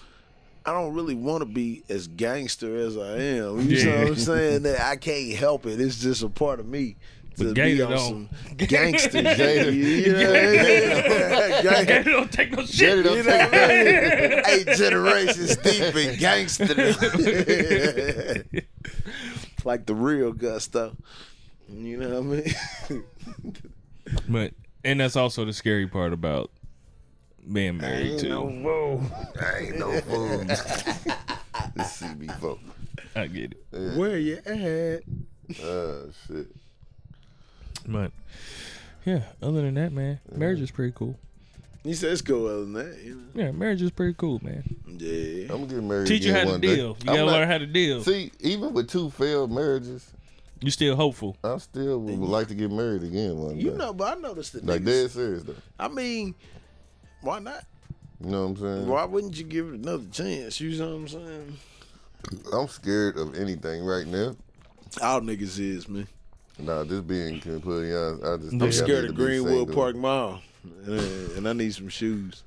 I 0.64 0.72
don't 0.72 0.94
really 0.94 1.14
want 1.14 1.40
to 1.42 1.46
be 1.46 1.82
as 1.88 2.08
gangster 2.08 2.76
as 2.76 2.96
I 2.96 3.16
am, 3.18 3.60
you 3.70 3.84
know 3.84 3.98
what 4.00 4.08
I'm 4.08 4.16
saying? 4.16 4.62
That 4.64 4.80
I 4.80 4.96
can't 4.96 5.34
help 5.36 5.66
it. 5.66 5.80
It's 5.80 5.98
just 6.00 6.22
a 6.22 6.28
part 6.28 6.60
of 6.60 6.66
me. 6.66 6.96
To 7.36 7.54
be 7.54 7.80
on 7.80 7.90
don't. 7.92 7.98
some 8.00 8.28
gangster. 8.56 9.22
Gator- 9.22 9.70
You 9.70 10.12
know 10.12 10.26
what 10.26 10.36
I 10.36 11.62
mean? 11.62 11.86
Gator 11.86 12.02
don't 12.10 12.32
take 12.32 12.50
no 12.50 12.66
shit. 12.66 13.04
don't 13.04 13.16
You 13.16 13.22
know 13.22 13.36
what 13.38 13.54
I? 13.54 14.42
Eight 14.50 14.66
generations 14.76 15.56
deep 15.58 15.94
in 15.94 16.18
gangster. 16.18 16.74
like 19.64 19.86
the 19.86 19.94
real 19.94 20.32
gusto. 20.32 20.96
You 21.68 21.98
know 21.98 22.20
what 22.20 22.40
I 22.94 22.94
mean? 22.94 23.04
But 24.28 24.54
And 24.84 25.00
that's 25.00 25.16
also 25.16 25.44
the 25.44 25.52
scary 25.52 25.86
part 25.86 26.14
about 26.14 26.50
being 27.52 27.76
married 27.76 28.12
ain't 28.12 28.20
too. 28.20 28.28
no 28.30 29.02
I 29.40 29.58
ain't 29.58 29.78
no 29.78 30.00
fool. 30.00 30.44
this 31.76 32.02
me 32.16 32.26
folk. 32.40 32.58
I 33.14 33.26
get 33.26 33.54
it. 33.72 33.96
Where 33.98 34.16
you 34.18 34.36
at? 34.46 35.02
Oh 35.62 36.10
shit. 36.26 36.46
But 37.86 38.12
yeah, 39.04 39.22
other 39.42 39.62
than 39.62 39.74
that, 39.74 39.92
man, 39.92 40.20
marriage 40.30 40.60
is 40.60 40.70
pretty 40.70 40.92
cool. 40.94 41.18
He 41.84 41.94
said 41.94 42.12
it's 42.12 42.22
cool 42.22 42.46
other 42.46 42.60
than 42.60 42.72
that. 42.74 42.98
You 43.02 43.14
know? 43.14 43.22
Yeah, 43.44 43.50
marriage 43.52 43.80
is 43.82 43.90
pretty 43.90 44.14
cool, 44.14 44.40
man. 44.42 44.62
Yeah. 44.86 45.42
I'm 45.44 45.48
gonna 45.62 45.66
get 45.66 45.82
married. 45.82 46.08
Teach 46.08 46.24
you 46.24 46.32
again 46.32 46.40
how 46.40 46.44
to 46.46 46.50
one 46.52 46.60
day. 46.60 46.76
deal. 46.76 46.86
You 46.88 46.96
I'm 47.00 47.06
gotta 47.06 47.18
not- 47.24 47.32
learn 47.32 47.48
how 47.48 47.58
to 47.58 47.66
deal. 47.66 48.02
See, 48.02 48.32
even 48.40 48.72
with 48.74 48.88
two 48.88 49.10
failed 49.10 49.50
marriages, 49.52 50.10
You 50.60 50.72
still 50.72 50.96
hopeful. 50.96 51.36
I 51.44 51.56
still 51.58 52.00
would 52.00 52.18
like 52.18 52.48
to 52.48 52.54
get 52.54 52.70
married 52.72 53.04
again 53.04 53.36
one 53.38 53.56
You 53.58 53.70
day. 53.70 53.76
know, 53.76 53.92
but 53.92 54.16
I 54.18 54.20
noticed 54.20 54.54
that. 54.54 54.66
like 54.66 54.82
niggas- 54.82 54.84
dead 54.86 55.10
serious 55.12 55.42
though. 55.44 55.54
I 55.78 55.86
mean, 55.88 56.34
why 57.20 57.38
not? 57.38 57.64
You 58.20 58.30
know 58.30 58.42
what 58.48 58.48
I'm 58.50 58.56
saying? 58.56 58.86
Why 58.88 59.04
wouldn't 59.04 59.38
you 59.38 59.44
give 59.44 59.68
it 59.68 59.74
another 59.74 60.04
chance? 60.10 60.60
You 60.60 60.76
know 60.76 60.88
what 60.88 60.94
I'm 60.96 61.08
saying? 61.08 61.56
I'm 62.52 62.66
scared 62.68 63.16
of 63.16 63.36
anything 63.36 63.84
right 63.84 64.06
now. 64.06 64.34
All 65.00 65.20
niggas 65.20 65.60
is, 65.60 65.88
man. 65.88 66.08
Nah, 66.58 66.82
just 66.82 67.06
being 67.06 67.38
completely 67.40 67.94
honest, 67.94 68.24
I 68.24 68.36
just 68.38 68.50
think 68.50 68.62
I 68.62 68.66
I'm 68.66 68.72
scared 68.72 69.04
of 69.04 69.10
to 69.10 69.16
Greenwood. 69.16 69.72
Park 69.72 69.94
Mall. 69.94 70.40
And, 70.64 71.30
and 71.38 71.48
I 71.48 71.52
need 71.52 71.72
some 71.74 71.88
shoes. 71.88 72.42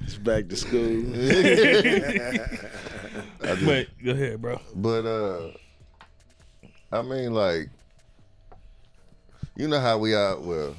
it's 0.00 0.16
back 0.18 0.48
to 0.48 0.56
school. 0.56 1.02
Just- 3.42 3.64
But 3.66 3.86
go 4.04 4.10
ahead, 4.12 4.40
bro. 4.42 4.60
But 4.74 5.06
uh 5.06 5.50
I 6.92 7.02
mean 7.02 7.32
like 7.34 7.68
you 9.56 9.68
know 9.68 9.80
how 9.80 9.98
we 9.98 10.14
are 10.14 10.38
well, 10.38 10.74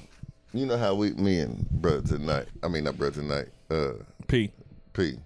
you 0.54 0.66
know 0.66 0.78
how 0.78 0.96
we 0.96 1.12
me 1.14 1.40
and 1.40 1.68
brother 1.70 2.02
tonight. 2.18 2.48
I 2.64 2.68
mean 2.68 2.84
not 2.86 2.98
brother 2.98 3.22
tonight, 3.22 3.48
uh 3.70 4.04
P. 4.28 4.52
P. 4.94 5.18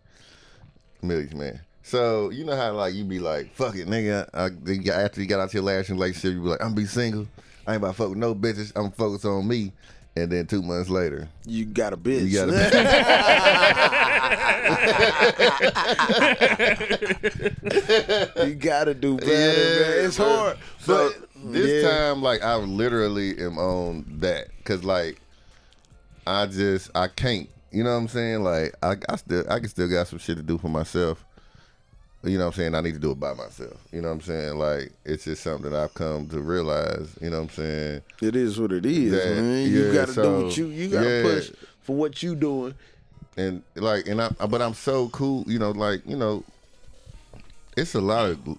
Millie's 1.01 1.33
man. 1.33 1.59
So 1.89 2.29
you 2.29 2.45
know 2.45 2.55
how 2.55 2.71
like 2.73 2.93
you 2.93 3.03
be 3.03 3.17
like, 3.17 3.51
fuck 3.55 3.75
it, 3.75 3.87
nigga. 3.87 4.29
I, 4.31 4.51
after 5.01 5.21
you 5.21 5.27
got 5.27 5.39
out 5.39 5.51
your 5.55 5.63
last 5.63 5.89
relationship, 5.89 6.33
you 6.35 6.41
be 6.43 6.49
like, 6.49 6.63
I'm 6.63 6.75
be 6.75 6.85
single. 6.85 7.25
I 7.65 7.73
ain't 7.73 7.81
about 7.81 7.91
to 7.91 7.97
fuck 7.97 8.09
with 8.09 8.19
no 8.19 8.35
bitches. 8.35 8.71
I'm 8.75 8.91
focused 8.91 9.25
on 9.25 9.47
me. 9.47 9.71
And 10.15 10.31
then 10.31 10.45
two 10.45 10.61
months 10.61 10.89
later, 10.89 11.27
You 11.45 11.65
got 11.65 11.93
a 11.93 11.97
bitch. 11.97 12.27
you 12.27 12.33
got 12.35 12.49
a 12.49 12.51
you 18.47 18.55
gotta 18.55 18.93
do 18.93 19.17
better, 19.17 19.31
Yeah, 19.31 19.95
man. 19.97 20.05
It's 20.05 20.17
bro. 20.17 20.27
hard. 20.27 20.57
But 20.85 21.13
this 21.45 21.83
yeah. 21.83 21.89
time, 21.89 22.21
like 22.21 22.43
I 22.43 22.55
literally 22.55 23.37
am 23.39 23.57
on 23.57 24.05
that 24.19 24.49
because, 24.57 24.83
like, 24.83 25.19
I 26.27 26.45
just 26.45 26.91
I 26.95 27.07
can't. 27.07 27.49
You 27.71 27.83
know 27.83 27.91
what 27.91 27.97
I'm 27.97 28.07
saying? 28.07 28.43
Like 28.43 28.75
I, 28.81 28.95
I 29.07 29.15
still 29.15 29.45
I 29.49 29.59
can 29.59 29.69
still 29.69 29.87
got 29.87 30.07
some 30.07 30.19
shit 30.19 30.37
to 30.37 30.43
do 30.43 30.57
for 30.57 30.69
myself. 30.69 31.23
You 32.21 32.37
know 32.37 32.45
what 32.47 32.53
I'm 32.53 32.57
saying? 32.57 32.75
I 32.75 32.81
need 32.81 32.93
to 32.95 32.99
do 32.99 33.11
it 33.11 33.19
by 33.19 33.33
myself. 33.33 33.77
You 33.93 34.01
know 34.01 34.09
what 34.09 34.15
I'm 34.15 34.21
saying? 34.21 34.57
Like 34.57 34.91
it's 35.05 35.23
just 35.23 35.41
something 35.41 35.71
that 35.71 35.79
I've 35.79 35.93
come 35.93 36.27
to 36.29 36.41
realize. 36.41 37.15
You 37.21 37.29
know 37.29 37.37
what 37.37 37.43
I'm 37.43 37.49
saying? 37.55 38.01
It 38.21 38.35
is 38.35 38.59
what 38.59 38.73
it 38.73 38.85
is, 38.85 39.11
That- 39.11 39.35
man. 39.41 39.71
You 39.71 39.93
gotta 39.93 40.13
do 40.13 40.43
what 40.45 40.57
you 40.57 40.65
you 40.67 40.89
gotta 40.89 41.09
yeah. 41.09 41.21
push 41.23 41.51
for 41.81 41.95
what 41.95 42.21
you 42.21 42.35
doing. 42.35 42.73
and 43.37 43.63
like 43.75 44.07
and 44.07 44.21
I 44.21 44.29
but 44.47 44.61
I'm 44.61 44.73
so 44.73 45.07
cool, 45.09 45.45
you 45.47 45.59
know, 45.59 45.71
like, 45.71 46.01
you 46.05 46.17
know, 46.17 46.43
it's 47.77 47.95
a 47.95 48.01
lot 48.01 48.29
of 48.29 48.57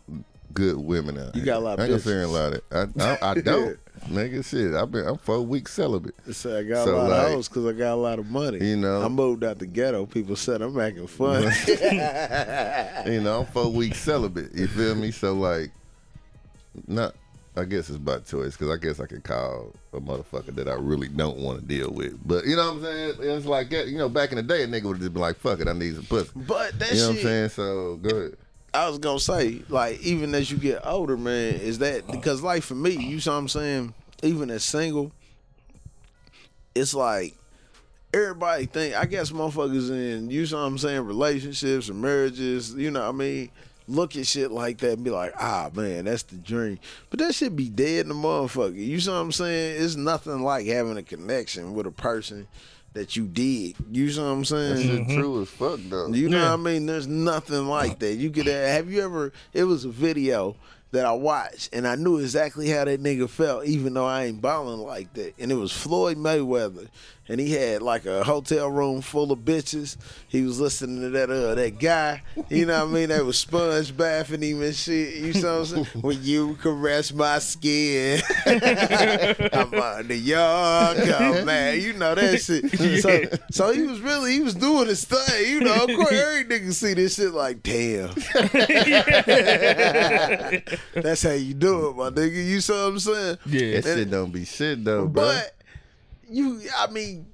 good 0.54 0.76
women 0.78 1.18
out 1.18 1.34
You 1.34 1.42
here. 1.42 1.52
got 1.54 1.58
a 1.58 1.64
lot 1.64 1.72
of 1.74 1.80
I 1.80 1.82
ain't 1.84 1.90
gonna 1.90 2.00
say 2.00 2.22
a 2.22 2.28
lot 2.28 2.54
of 2.54 2.62
I 2.98 3.04
I, 3.04 3.30
I 3.30 3.34
don't. 3.40 3.78
Nigga 4.09 4.44
shit. 4.44 4.74
I've 4.74 4.90
been 4.90 5.07
I'm 5.07 5.18
four 5.18 5.40
weeks 5.42 5.72
celibate. 5.74 6.14
So 6.34 6.59
I 6.59 6.62
got 6.64 6.84
So, 6.84 6.94
a 6.94 6.96
lot 6.96 7.11
like, 7.11 7.26
of 7.26 7.32
hoes 7.34 7.48
because 7.48 7.66
I 7.66 7.72
got 7.72 7.92
a 7.94 7.96
lot 7.96 8.18
of 8.18 8.26
money. 8.26 8.59
you 8.66 8.76
know. 8.76 9.03
I 9.03 9.09
moved 9.09 9.44
out 9.44 9.59
the 9.59 9.66
ghetto. 9.66 10.07
People 10.07 10.36
said 10.36 10.62
I'm 10.62 10.78
acting 10.80 11.07
fun. 11.07 11.42
You 13.07 13.20
know, 13.20 13.40
I'm 13.40 13.46
four 13.46 13.70
weeks 13.70 13.98
celibate. 13.98 14.55
You 14.55 14.66
feel 14.66 14.94
me? 14.94 15.11
So 15.11 15.34
like 15.34 15.70
not 16.86 17.14
I 17.57 17.64
guess 17.64 17.88
it's 17.88 17.98
by 17.98 18.18
choice 18.20 18.57
because 18.57 18.70
I 18.70 18.76
guess 18.76 19.01
I 19.01 19.07
could 19.07 19.24
call 19.24 19.74
a 19.92 20.01
motherfucker 20.01 20.55
that 20.55 20.68
I 20.68 20.74
really 20.74 21.09
don't 21.09 21.38
want 21.38 21.61
to 21.61 21.66
deal 21.66 21.90
with. 21.90 22.16
But 22.26 22.46
you 22.46 22.55
know 22.57 22.66
what 22.74 22.76
I'm 22.76 22.82
saying? 22.84 23.14
It's 23.20 23.46
like 23.46 23.70
that. 23.70 23.88
You 23.88 23.98
know, 23.98 24.09
back 24.09 24.30
in 24.30 24.36
the 24.36 24.42
day, 24.42 24.62
a 24.62 24.68
nigga 24.68 24.84
would 24.84 25.01
just 25.01 25.12
been 25.12 25.20
like, 25.20 25.36
"Fuck 25.36 25.61
it, 25.61 25.66
I 25.68 25.72
need 25.72 25.96
some 25.96 26.05
pussy." 26.05 26.30
but 26.36 26.78
that 26.78 26.92
You 26.92 27.01
know 27.01 27.09
what 27.09 27.16
I'm 27.16 27.22
saying? 27.22 27.48
So 27.51 27.96
go 27.96 28.16
ahead. 28.16 28.36
I 28.72 28.88
was 28.88 28.98
gonna 28.98 29.18
say, 29.18 29.62
like, 29.68 30.00
even 30.00 30.34
as 30.34 30.50
you 30.50 30.56
get 30.56 30.86
older, 30.86 31.16
man, 31.16 31.54
is 31.54 31.78
that 31.80 32.06
because, 32.06 32.42
like, 32.42 32.62
for 32.62 32.74
me, 32.74 32.90
you 32.90 33.16
know 33.16 33.32
what 33.32 33.38
I'm 33.38 33.48
saying? 33.48 33.94
Even 34.22 34.50
as 34.50 34.64
single, 34.64 35.12
it's 36.74 36.94
like 36.94 37.34
everybody 38.14 38.66
think. 38.66 38.94
I 38.94 39.06
guess 39.06 39.30
motherfuckers 39.30 39.90
in, 39.90 40.30
you 40.30 40.46
know 40.46 40.58
what 40.58 40.66
I'm 40.66 40.78
saying, 40.78 41.04
relationships 41.04 41.90
or 41.90 41.94
marriages. 41.94 42.74
You 42.74 42.90
know 42.90 43.00
what 43.00 43.08
I 43.08 43.12
mean? 43.12 43.50
Look 43.88 44.14
at 44.16 44.26
shit 44.26 44.52
like 44.52 44.78
that 44.78 44.92
and 44.92 45.04
be 45.04 45.10
like, 45.10 45.32
ah, 45.36 45.70
man, 45.74 46.04
that's 46.04 46.22
the 46.22 46.36
dream. 46.36 46.78
But 47.08 47.18
that 47.20 47.34
shit 47.34 47.56
be 47.56 47.68
dead 47.68 48.06
in 48.06 48.08
the 48.08 48.14
motherfucker. 48.14 48.76
You 48.76 48.98
know 49.04 49.14
what 49.14 49.20
I'm 49.20 49.32
saying? 49.32 49.82
It's 49.82 49.96
nothing 49.96 50.42
like 50.42 50.66
having 50.66 50.96
a 50.96 51.02
connection 51.02 51.74
with 51.74 51.86
a 51.86 51.90
person 51.90 52.46
that 52.93 53.16
you 53.16 53.26
did. 53.26 53.76
You 53.91 54.12
know 54.16 54.24
what 54.24 54.30
I'm 54.30 54.45
saying? 54.45 54.74
That 54.74 55.07
shit 55.09 55.16
true 55.18 55.43
as 55.43 55.49
fuck 55.49 55.80
though. 55.88 56.09
You 56.09 56.28
know 56.28 56.38
Yeah. 56.38 56.51
what 56.51 56.61
I 56.61 56.62
mean? 56.62 56.86
There's 56.86 57.07
nothing 57.07 57.66
like 57.66 57.99
that. 58.01 58.14
You 58.14 58.30
could 58.30 58.47
have, 58.47 58.68
have 58.68 58.91
you 58.91 59.03
ever? 59.03 59.32
It 59.53 59.64
was 59.64 59.84
a 59.84 59.91
video 59.91 60.57
that 60.93 61.07
I 61.07 61.12
watched, 61.12 61.68
and 61.72 61.86
I 61.86 61.95
knew 61.95 62.18
exactly 62.18 62.68
how 62.68 62.84
that 62.84 63.01
nigga 63.01 63.28
felt, 63.30 63.64
even 63.64 63.95
though 63.95 64.07
I 64.07 64.24
ain't 64.24 64.41
balling 64.41 64.80
like 64.80 65.14
that. 65.14 65.34
And 65.38 65.53
it 65.53 65.55
was 65.55 65.70
Floyd 65.70 66.16
Mayweather, 66.16 66.88
and 67.30 67.38
he 67.38 67.52
had 67.52 67.80
like 67.80 68.06
a 68.06 68.24
hotel 68.24 68.68
room 68.68 69.00
full 69.00 69.30
of 69.30 69.38
bitches. 69.40 69.96
He 70.26 70.42
was 70.42 70.58
listening 70.58 71.00
to 71.02 71.10
that 71.10 71.30
uh 71.30 71.54
that 71.54 71.78
guy. 71.78 72.22
You 72.48 72.66
know 72.66 72.84
what 72.84 72.90
I 72.90 72.92
mean? 72.92 73.08
That 73.10 73.24
was 73.24 73.38
sponge 73.38 73.96
bathing 73.96 74.42
him 74.42 74.62
and 74.62 74.74
shit. 74.74 75.14
You 75.14 75.40
know 75.40 75.60
what 75.60 75.60
I'm 75.60 75.84
saying? 75.84 76.02
when 76.02 76.22
you 76.22 76.56
caress 76.56 77.12
my 77.12 77.38
skin, 77.38 78.20
I'm 78.46 79.72
under 79.72 80.14
your 80.14 80.38
gun, 80.38 81.46
man. 81.46 81.80
You 81.80 81.92
know 81.92 82.16
that 82.16 82.40
shit. 82.40 82.68
So, 83.00 83.22
so 83.52 83.72
he 83.72 83.82
was 83.82 84.00
really 84.00 84.32
he 84.32 84.40
was 84.40 84.54
doing 84.54 84.88
his 84.88 85.04
thing. 85.04 85.52
You 85.52 85.60
know, 85.60 85.84
of 85.84 85.86
course, 85.86 86.12
every 86.12 86.44
nigga 86.46 86.72
see 86.72 86.94
this 86.94 87.14
shit 87.14 87.32
like, 87.32 87.62
damn. 87.62 88.08
That's 90.94 91.22
how 91.22 91.30
you 91.30 91.54
do 91.54 91.90
it, 91.90 91.96
my 91.96 92.10
nigga. 92.10 92.44
You 92.44 92.60
see 92.60 92.72
what 92.72 92.78
I'm 92.78 92.98
saying? 92.98 93.38
Yeah. 93.46 93.80
That 93.80 93.84
shit 93.84 94.10
don't 94.10 94.32
be 94.32 94.44
shit 94.44 94.84
though, 94.84 95.06
bro. 95.06 95.26
But 95.26 95.59
you, 96.30 96.60
I 96.78 96.86
mean, 96.88 97.26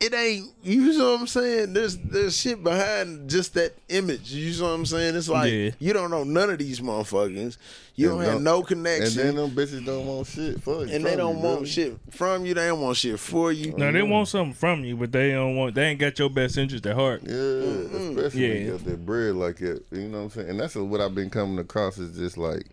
it 0.00 0.14
ain't. 0.14 0.48
You 0.62 0.96
know 0.98 1.12
what 1.12 1.20
I'm 1.20 1.26
saying? 1.26 1.72
There's 1.72 1.96
there's 1.96 2.36
shit 2.36 2.62
behind 2.62 3.28
just 3.30 3.54
that 3.54 3.72
image. 3.88 4.32
You 4.32 4.56
know 4.60 4.68
what 4.68 4.74
I'm 4.74 4.86
saying? 4.86 5.16
It's 5.16 5.28
like 5.28 5.52
Yeah. 5.52 5.70
you 5.78 5.92
don't 5.92 6.10
know 6.10 6.24
none 6.24 6.50
of 6.50 6.58
these 6.58 6.80
motherfuckers. 6.80 7.56
You 7.94 8.08
don't 8.08 8.20
have 8.22 8.32
don't- 8.34 8.44
no 8.44 8.62
and 8.62 8.86
then 8.86 9.28
and, 9.28 9.38
them 9.38 9.50
bitches 9.50 9.84
don't 9.84 10.06
want 10.06 10.26
shit 10.26 10.62
for 10.62 10.86
you. 10.86 10.94
And 10.94 11.04
they 11.04 11.14
don't 11.14 11.36
you, 11.36 11.42
want 11.42 11.60
really. 11.60 11.70
shit 11.70 11.98
from 12.10 12.46
you. 12.46 12.54
They 12.54 12.68
don't 12.68 12.80
want 12.80 12.96
shit 12.96 13.20
for 13.20 13.52
you. 13.52 13.68
Mm-hmm. 13.68 13.78
No, 13.80 13.92
they 13.92 14.02
want 14.02 14.28
something 14.28 14.54
from 14.54 14.82
you, 14.84 14.96
but 14.96 15.12
they 15.12 15.32
don't 15.32 15.56
want. 15.56 15.74
They 15.74 15.84
ain't 15.84 16.00
got 16.00 16.18
your 16.18 16.30
best 16.30 16.56
interest 16.56 16.86
at 16.86 16.96
heart. 16.96 17.22
Yeah, 17.24 17.34
especially 17.36 18.46
Yeah. 18.48 18.54
you 18.54 18.70
got 18.72 18.84
that 18.86 19.04
bread 19.06 19.34
like 19.34 19.56
that. 19.58 19.82
You 19.92 20.08
know 20.08 20.18
what 20.18 20.24
I'm 20.24 20.30
saying? 20.30 20.50
And 20.50 20.60
that's 20.60 20.74
what 20.74 21.00
I've 21.00 21.14
been 21.14 21.28
coming 21.30 21.58
across 21.58 21.98
is 21.98 22.16
just 22.16 22.38
like 22.38 22.64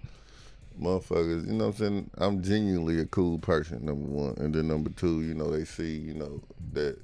motherfuckers. 0.79 1.45
You 1.47 1.53
know 1.53 1.67
what 1.67 1.79
I'm 1.79 1.79
saying? 1.79 2.09
I'm 2.17 2.43
genuinely 2.43 2.99
a 2.99 3.05
cool 3.05 3.39
person, 3.39 3.85
number 3.85 4.07
one, 4.07 4.35
and 4.37 4.53
then 4.53 4.67
number 4.67 4.89
two, 4.91 5.21
you 5.21 5.33
know, 5.33 5.51
they 5.51 5.65
see, 5.65 5.97
you 5.97 6.13
know, 6.13 6.41
that. 6.73 6.97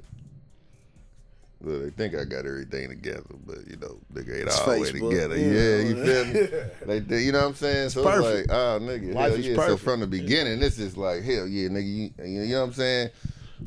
Well, 1.62 1.80
they 1.80 1.90
think 1.90 2.14
I 2.16 2.26
got 2.26 2.46
everything 2.46 2.90
together, 2.90 3.24
but 3.46 3.66
you 3.68 3.78
know, 3.78 3.98
nigga 4.14 4.40
ain't 4.40 4.48
It's 4.48 4.60
all 4.60 4.76
the 4.76 4.82
way 4.82 4.92
together. 4.92 5.38
you 5.38 5.52
Yeah, 5.52 5.78
you 5.80 6.06
feel 6.06 6.26
me? 6.26 7.00
They- 7.08 7.24
you 7.24 7.32
know 7.32 7.40
what 7.40 7.48
I'm 7.48 7.56
saying? 7.56 7.90
So 7.90 8.04
perfect. 8.04 8.42
it's 8.42 8.50
like, 8.52 8.58
oh, 8.58 8.80
nigga, 8.82 9.14
Life 9.16 9.32
hell 9.32 9.40
yeah. 9.40 9.56
So 9.68 9.78
from 9.78 10.02
the 10.02 10.08
beginning, 10.08 10.60
this 10.60 10.78
is 10.78 10.96
like, 10.98 11.24
hell 11.24 11.48
yeah, 11.48 11.70
nigga, 11.70 11.86
you, 11.96 12.12
you 12.24 12.54
know 12.54 12.62
what 12.62 12.68
I'm 12.68 12.74
saying? 12.74 13.10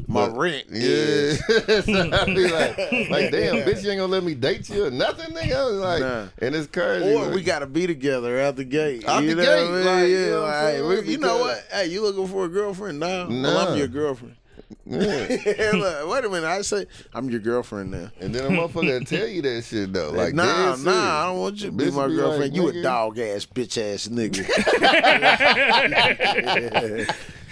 My 0.06 0.28
But- 0.28 0.36
rent. 0.36 0.64
Yeah. 0.70 1.32
so 1.80 2.10
I 2.12 2.24
be 2.26 2.46
like, 2.48 2.76
like, 3.10 3.30
damn, 3.32 3.64
bitch, 3.66 3.82
you 3.82 3.90
ain't 3.90 4.00
gonna 4.00 4.06
let 4.06 4.22
me 4.22 4.34
date 4.34 4.68
you 4.68 4.86
or 4.86 4.90
nothing, 4.90 5.34
nigga. 5.34 5.80
Like, 5.80 6.00
Nah. 6.00 6.26
and 6.40 6.54
it's 6.54 6.66
crazy. 6.66 7.14
Or 7.14 7.24
like, 7.26 7.34
we 7.34 7.42
gotta 7.42 7.66
be 7.66 7.86
together 7.86 8.40
out 8.40 8.56
the 8.56 8.64
gate. 8.64 9.06
Out 9.08 9.22
you 9.22 9.34
the 9.34 9.42
know 9.42 9.42
gate, 9.42 9.70
what 9.70 9.70
I 9.70 9.76
mean? 9.76 9.84
like, 9.86 10.08
you 10.08 10.18
yeah, 10.18 10.28
know 10.30 10.40
like, 10.42 10.54
saying? 10.74 10.88
we- 10.88 11.12
you 11.12 11.18
know 11.18 11.38
what? 11.38 11.66
Hey, 11.72 11.86
you 11.86 12.02
looking 12.02 12.26
for 12.28 12.44
a 12.44 12.48
girlfriend 12.48 13.00
now? 13.00 13.26
Well, 13.28 13.30
Nah. 13.30 13.66
I'm 13.72 13.78
your 13.78 13.88
girlfriend. 13.88 14.34
yeah. 14.86 15.70
Look, 15.74 16.10
wait 16.10 16.24
a 16.24 16.28
minute. 16.28 16.44
I 16.46 16.60
say 16.62 16.86
I'm 17.14 17.30
your 17.30 17.40
girlfriend 17.40 17.90
now. 17.90 18.10
And 18.20 18.34
then 18.34 18.44
a 18.46 18.48
motherfucker 18.56 19.06
tell 19.06 19.26
you 19.26 19.40
that 19.42 19.64
shit 19.64 19.92
though. 19.92 20.10
Like, 20.10 20.34
nah, 20.34 20.76
nah, 20.76 21.22
I 21.22 21.26
don't 21.26 21.38
want 21.38 21.56
you 21.60 21.66
to 21.66 21.72
be 21.72 21.90
my 21.90 22.06
be 22.08 22.16
girlfriend. 22.16 22.52
like, 22.52 22.54
you 22.54 22.68
a 22.68 22.82
dog 22.82 23.18
ass, 23.18 23.46
bitch 23.46 23.78
ass 23.78 24.08
nigga. 24.08 24.44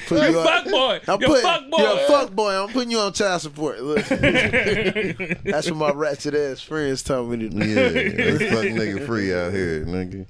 Put 0.08 0.20
Hey, 0.22 0.30
you 0.30 0.38
on- 0.38 0.46
fuck 0.46 0.64
boy. 0.70 1.00
I'm 1.08 1.20
you 1.20 1.26
putting, 1.26 1.42
fuck 1.42 1.70
boy. 1.70 1.78
You're 1.78 1.92
a 1.92 2.06
fuck 2.06 2.30
boy. 2.32 2.62
I'm 2.62 2.68
putting 2.68 2.90
you 2.90 2.98
on 2.98 3.12
child 3.12 3.40
support. 3.42 3.80
Look. 3.80 4.04
That's 4.08 5.70
what 5.70 5.76
my 5.76 5.90
ratchet 5.92 6.34
ass 6.34 6.60
friends 6.60 7.02
told 7.02 7.30
me 7.30 7.38
to 7.38 7.48
do. 7.48 7.58
Yeah, 7.66 7.88
they 7.88 8.50
fuck 8.50 8.64
nigga 8.66 9.06
free 9.06 9.34
out 9.34 9.52
here, 9.52 9.84
nigga. 9.84 10.26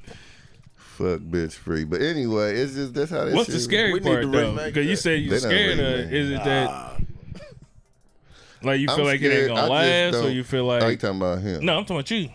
fuck 0.76 1.20
bitch 1.20 1.52
free. 1.54 1.84
But 1.84 2.00
anyway, 2.02 2.56
it's 2.56 2.74
just 2.74 2.94
that's 2.94 3.10
how 3.10 3.24
that 3.24 3.34
What's 3.34 3.46
shit 3.46 3.54
the 3.56 3.60
scary 3.60 3.92
We 3.92 4.00
need 4.00 4.06
part 4.08 4.22
to 4.22 4.28
though? 4.28 4.48
remake 4.50 4.74
Because 4.74 4.86
you 4.86 4.96
that. 4.96 5.02
said 5.02 5.20
you 5.20 5.30
They 5.30 5.40
done 5.40 5.50
scared 5.50 5.72
of. 5.72 5.78
remade 5.78 6.00
it. 6.00 6.12
Is 6.14 6.30
it 6.30 6.44
that 6.44 6.68
Ah, 6.70 6.96
like 8.62 8.80
you 8.80 8.88
I'm 8.88 8.96
feel 8.96 9.04
like 9.04 9.20
it 9.20 9.30
ain't 9.32 9.48
gonna 9.48 9.60
I 9.60 9.68
last, 9.68 10.14
or 10.24 10.30
you 10.30 10.42
feel 10.44 10.70
Oh, 10.70 10.76
you 10.78 10.84
like 10.84 10.98
talking 11.00 11.16
about 11.18 11.38
him? 11.40 11.64
no? 11.64 11.76
I'm 11.78 11.84
talking 11.84 11.96
about 11.96 12.10
you. 12.10 12.28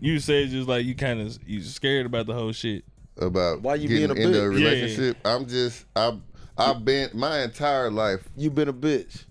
You 0.00 0.18
said 0.18 0.48
just 0.48 0.68
like 0.68 0.86
you 0.86 0.94
kind 0.94 1.20
of 1.20 1.38
you 1.46 1.62
scared 1.62 2.06
about 2.06 2.26
the 2.26 2.32
whole 2.34 2.52
shit. 2.52 2.84
About 3.18 3.60
Why 3.60 3.74
you 3.74 3.86
getting 3.88 4.14
being 4.14 4.18
a 4.24 4.28
into 4.28 4.40
a 4.40 4.44
bitch? 4.48 4.60
Yeah. 4.60 4.68
relationship. 4.70 5.16
I'm 5.24 5.46
just 5.46 5.84
I 5.94 6.16
I've 6.60 6.84
been 6.84 7.10
my 7.14 7.40
entire 7.42 7.90
life. 7.90 8.28
You've 8.36 8.54
been 8.54 8.68
a 8.68 8.72
bitch. 8.72 9.24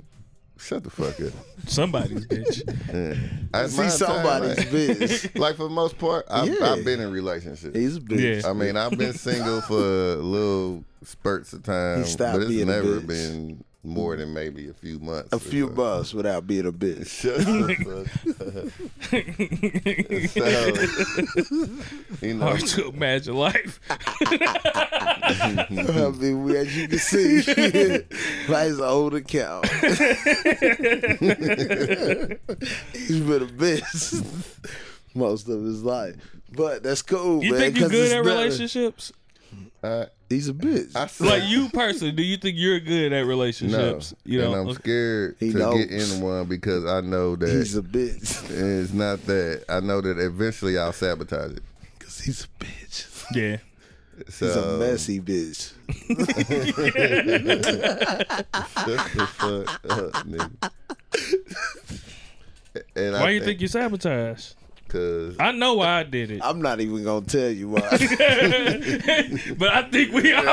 Shut 0.57 0.83
the 0.83 0.89
fuck 0.89 1.17
up. 1.21 1.31
Somebody's 1.67 2.27
bitch. 2.27 3.49
I, 3.53 3.67
See 3.67 3.77
my 3.77 3.87
somebody's 3.87 4.57
life- 4.57 4.71
bitch. 4.71 5.39
like 5.39 5.55
for 5.55 5.63
the 5.63 5.69
most 5.69 5.97
part, 5.97 6.25
I've, 6.29 6.47
Yeah. 6.49 6.73
I've 6.73 6.83
been 6.83 6.99
in 6.99 7.11
relationships. 7.11 7.77
He's 7.77 7.95
a 7.95 8.01
bitch. 8.01 8.41
Yeah. 8.43 8.49
I 8.49 8.53
mean, 8.53 8.75
I've 8.75 8.97
been 8.97 9.13
single 9.13 9.61
for 9.61 9.75
little 10.15 10.83
spurts 11.03 11.53
of 11.53 11.63
time, 11.63 12.03
He 12.03 12.15
but 12.17 12.35
it's 12.41 12.47
being 12.49 12.63
a 12.63 12.73
never 12.73 12.99
bitch. 12.99 13.07
been 13.07 13.63
more 13.83 14.13
mm-hmm. 14.13 14.21
than 14.21 14.33
maybe 14.33 14.69
a 14.69 14.73
few 14.73 14.99
months. 14.99 15.31
A 15.31 15.39
few 15.39 15.67
so. 15.67 15.73
months 15.73 16.13
without 16.13 16.45
being 16.45 16.65
a 16.65 16.71
bitch. 16.73 17.07
Shut 17.07 17.37
the 17.37 17.75
fuck 17.75 18.45
up. 18.57 18.69
so, 22.19 22.25
you 22.25 22.33
know, 22.35 22.45
Hard 22.45 22.65
to 22.67 22.87
imagine 22.89 23.35
life. 23.35 23.79
I 23.89 25.65
mean, 26.17 26.43
we, 26.43 26.57
as 26.57 26.75
you 26.75 26.87
can 26.87 26.99
see, 26.99 27.37
life's 28.47 28.77
an 28.77 28.83
old 28.83 29.15
account. 29.15 29.65
He's 29.67 29.89
been 33.21 33.43
a 33.43 33.47
bitch 33.47 34.25
most 35.15 35.47
of 35.47 35.63
his 35.63 35.83
life, 35.83 36.15
but 36.51 36.83
that's 36.83 37.01
cool. 37.01 37.43
You 37.43 37.51
man, 37.51 37.59
think 37.61 37.77
you're 37.77 37.89
'cause 37.89 37.97
good 37.97 38.11
at 38.11 38.23
better. 38.23 38.37
relationships? 38.37 39.13
I, 39.83 40.05
He's 40.29 40.47
a 40.47 40.53
bitch. 40.53 40.95
I 40.95 41.07
said, 41.07 41.27
Like 41.27 41.43
you 41.47 41.69
personally, 41.69 42.11
do 42.11 42.21
you 42.21 42.37
think 42.37 42.55
you're 42.57 42.79
good 42.79 43.11
at 43.13 43.21
no, 43.21 43.27
relationships? 43.27 44.13
You 44.25 44.41
know, 44.41 44.53
and 44.53 44.69
I'm 44.69 44.75
scared 44.75 45.35
He 45.39 45.51
to 45.51 45.57
knows. 45.57 45.85
get 45.85 45.91
in 45.91 46.21
one 46.21 46.45
because 46.45 46.85
I 46.85 47.01
know 47.01 47.35
that 47.35 47.49
He's 47.49 47.75
a 47.75 47.81
bitch 47.81 48.49
it's 48.51 48.93
not 48.93 49.25
that. 49.25 49.63
I 49.69 49.79
know 49.79 50.01
that 50.01 50.19
eventually 50.19 50.77
I'll 50.77 50.93
sabotage 50.93 51.53
it. 51.53 51.63
because 51.97 52.19
he's 52.21 52.43
a 52.45 52.63
bitch. 52.63 53.25
yeah. 53.35 53.57
So, 54.29 54.47
He's 54.47 54.55
a 54.57 54.77
messy 54.77 55.19
bitch. 55.21 55.73
Shut 57.69 58.97
the 59.15 59.27
fuck 59.27 59.91
up, 59.91 60.13
nigga. 60.27 60.71
And 62.95 63.13
Why 63.13 63.29
you 63.31 63.41
think 63.43 63.61
you 63.61 63.67
sabotage? 63.67 64.51
Because 64.89 65.35
I 65.39 65.51
know 65.51 65.75
why 65.75 65.99
I 65.99 66.03
did 66.03 66.31
it, 66.31 66.41
I'm 66.43 66.63
not 66.63 66.81
even 66.81 67.03
gonna 67.03 67.23
tell 67.23 67.49
you 67.51 67.69
why. 67.69 67.81
but 69.57 69.69
I 69.69 69.83
think 69.91 70.11
we 70.13 70.33
are. 70.33 70.43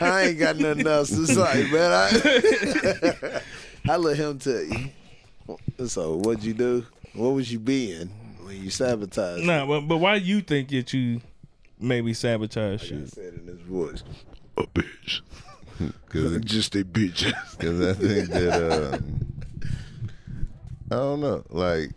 I 0.00 0.26
ain't 0.28 0.38
got 0.38 0.56
nothing 0.56 0.86
else 0.86 1.08
to 1.10 1.26
say, 1.26 1.68
man. 1.72 1.90
I, 1.92 3.40
I 3.92 3.96
let 3.96 4.16
him 4.16 4.38
tell 4.38 4.62
you. 4.62 4.90
So, 5.88 6.16
what'd 6.18 6.44
you 6.44 6.54
do? 6.54 6.86
What 7.14 7.30
was 7.30 7.50
you 7.52 7.58
being 7.58 8.06
when 8.44 8.62
you 8.62 8.70
sabotaged? 8.70 9.44
nah, 9.44 9.66
but, 9.66 9.80
but 9.82 9.96
why 9.98 10.14
you 10.14 10.40
think 10.42 10.68
that 10.68 10.92
you 10.92 11.20
maybe 11.80 12.14
sabotage 12.14 12.82
He 12.82 12.86
shit? 12.88 13.08
said 13.08 13.34
in 13.34 13.46
his 13.48 13.60
voice, 13.62 14.04
"A 14.56 14.62
bitch, 14.62 15.22
Cause, 16.08 16.38
just 16.44 16.76
a 16.76 16.84
bitch." 16.84 17.32
Cause 17.58 17.80
I 17.80 17.94
think 17.94 18.28
that 18.30 18.94
um, 18.94 19.26
I 20.90 20.96
don't 20.96 21.20
know, 21.20 21.44
like 21.50 21.90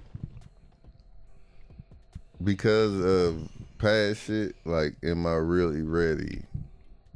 because 2.43 2.93
of 3.03 3.49
past 3.77 4.23
shit. 4.25 4.55
Like, 4.65 4.95
am 5.03 5.25
I 5.25 5.33
really 5.33 5.81
ready? 5.81 6.43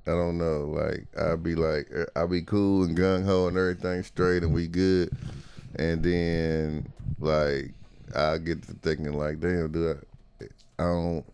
I 0.08 0.12
don't 0.12 0.38
know. 0.38 0.66
Like, 0.66 1.06
I'd 1.20 1.44
be 1.44 1.56
like, 1.56 1.90
uh, 1.96 2.06
I'll 2.16 2.28
be 2.28 2.42
cool 2.42 2.84
and 2.84 2.98
gung 2.98 3.26
ho 3.26 3.48
and 3.48 3.58
everything 3.58 4.04
straight, 4.04 4.44
and 4.44 4.54
we 4.54 4.68
good. 4.68 5.12
And 5.76 6.04
then, 6.04 6.92
like, 7.20 7.74
I 8.16 8.38
get 8.38 8.64
to 8.64 8.74
thinking, 8.74 9.14
like, 9.14 9.40
damn, 9.40 9.72
do 9.72 9.92
I? 9.92 10.46
I 10.80 10.86
don't. 10.86 11.26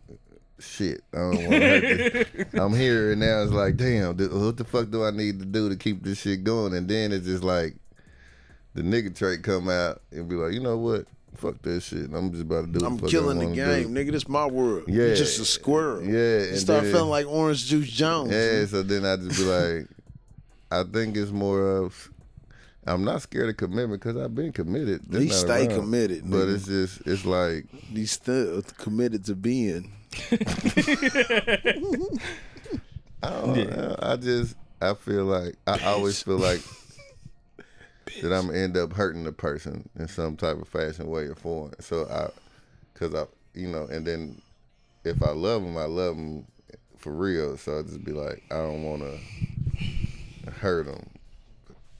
Shit, 0.60 1.02
I 1.14 1.18
don't 1.18 1.36
want 1.36 1.50
to. 1.50 2.46
I'm 2.60 2.74
here 2.74 3.12
and 3.12 3.20
now 3.20 3.44
it's 3.44 3.52
like, 3.52 3.76
damn, 3.76 4.16
what 4.16 4.56
the 4.56 4.64
fuck 4.64 4.90
do 4.90 5.04
I 5.04 5.12
need 5.12 5.38
to 5.38 5.44
do 5.44 5.68
to 5.68 5.76
keep 5.76 6.02
this 6.02 6.18
shit 6.18 6.42
going? 6.42 6.74
And 6.74 6.88
then 6.88 7.12
it's 7.12 7.26
just 7.26 7.44
like 7.44 7.76
the 8.78 8.84
nigga 8.84 9.14
trait 9.14 9.42
come 9.42 9.68
out 9.68 10.00
and 10.12 10.28
be 10.28 10.36
like, 10.36 10.52
you 10.52 10.60
know 10.60 10.76
what? 10.76 11.06
Fuck 11.34 11.60
that 11.62 11.80
shit. 11.82 12.10
I'm 12.14 12.30
just 12.30 12.42
about 12.44 12.72
to 12.72 12.78
do. 12.78 12.86
I'm 12.86 12.92
what 12.92 13.00
the 13.02 13.06
fuck 13.06 13.10
killing 13.10 13.38
the 13.40 13.46
game, 13.54 13.92
do. 13.92 14.04
nigga. 14.04 14.12
This 14.12 14.28
my 14.28 14.46
world. 14.46 14.84
Yeah. 14.86 15.06
you 15.06 15.16
just 15.16 15.38
a 15.40 15.44
squirrel. 15.44 16.02
Yeah, 16.02 16.50
you 16.50 16.56
start 16.56 16.84
then- 16.84 16.92
feeling 16.92 17.10
like 17.10 17.26
Orange 17.26 17.66
Juice 17.66 17.90
Jones. 17.90 18.30
Yeah, 18.32 18.64
so 18.66 18.82
then 18.82 19.04
I 19.04 19.16
just 19.16 19.36
be 19.38 19.44
like, 19.44 19.88
I 20.70 20.84
think 20.84 21.16
it's 21.16 21.30
more 21.32 21.78
of. 21.78 22.10
I'm 22.86 23.04
not 23.04 23.20
scared 23.20 23.50
of 23.50 23.56
commitment 23.58 24.00
because 24.00 24.16
I've 24.16 24.34
been 24.34 24.52
committed. 24.52 25.12
Not 25.12 25.30
stay 25.32 25.66
around. 25.66 25.80
committed, 25.80 26.22
but 26.30 26.46
nigga. 26.46 26.54
it's 26.54 26.66
just 26.66 27.00
it's 27.06 27.24
like 27.26 27.66
He's 27.92 28.12
still 28.12 28.62
committed 28.78 29.24
to 29.26 29.34
being. 29.34 29.92
I 33.22 33.30
don't 33.30 33.70
know. 33.70 33.96
I 34.00 34.16
just 34.16 34.56
I 34.80 34.94
feel 34.94 35.24
like 35.24 35.56
I 35.66 35.84
always 35.84 36.22
feel 36.22 36.38
like 36.38 36.62
that 38.22 38.32
I'm 38.32 38.46
gonna 38.46 38.58
end 38.58 38.76
up 38.76 38.92
hurting 38.92 39.24
the 39.24 39.32
person 39.32 39.88
in 39.98 40.08
some 40.08 40.36
type 40.36 40.60
of 40.60 40.68
fashion, 40.68 41.06
way 41.08 41.24
or 41.24 41.34
form. 41.34 41.72
So 41.80 42.06
I, 42.06 42.30
cause 42.98 43.14
I, 43.14 43.24
you 43.54 43.68
know, 43.68 43.84
and 43.84 44.06
then 44.06 44.40
if 45.04 45.22
I 45.22 45.30
love 45.30 45.62
them, 45.62 45.76
I 45.76 45.84
love 45.84 46.16
them 46.16 46.46
for 46.96 47.12
real. 47.12 47.56
So 47.56 47.78
I 47.78 47.82
just 47.82 48.04
be 48.04 48.12
like, 48.12 48.42
I 48.50 48.56
don't 48.56 48.82
want 48.82 49.02
to 49.02 50.50
hurt 50.50 50.86
them. 50.86 51.08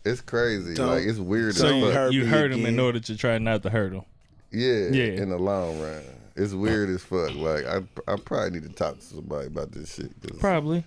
It's 0.04 0.20
crazy. 0.20 0.74
Don't- 0.74 0.88
like 0.88 1.04
it's 1.04 1.18
weird. 1.18 1.54
So 1.54 1.68
you, 1.68 1.86
hurt 1.90 2.12
you 2.12 2.26
hurt 2.26 2.52
him 2.52 2.64
in 2.66 2.78
order 2.80 3.00
to 3.00 3.16
try 3.16 3.38
not 3.38 3.62
to 3.64 3.70
hurt 3.70 3.92
them. 3.92 4.02
Yeah, 4.50 4.88
Yeah. 4.90 5.22
In 5.22 5.28
the 5.28 5.38
long 5.38 5.78
run, 5.80 6.02
it's 6.34 6.54
weird 6.54 6.88
as 6.88 7.02
fuck. 7.02 7.34
Like 7.34 7.66
I, 7.66 7.82
I 8.10 8.16
probably 8.16 8.50
need 8.60 8.62
to 8.68 8.74
talk 8.74 8.98
to 8.98 9.04
somebody 9.04 9.48
about 9.48 9.72
this 9.72 9.94
shit. 9.94 10.10
'cause- 10.22 10.38
Probably. 10.38 10.84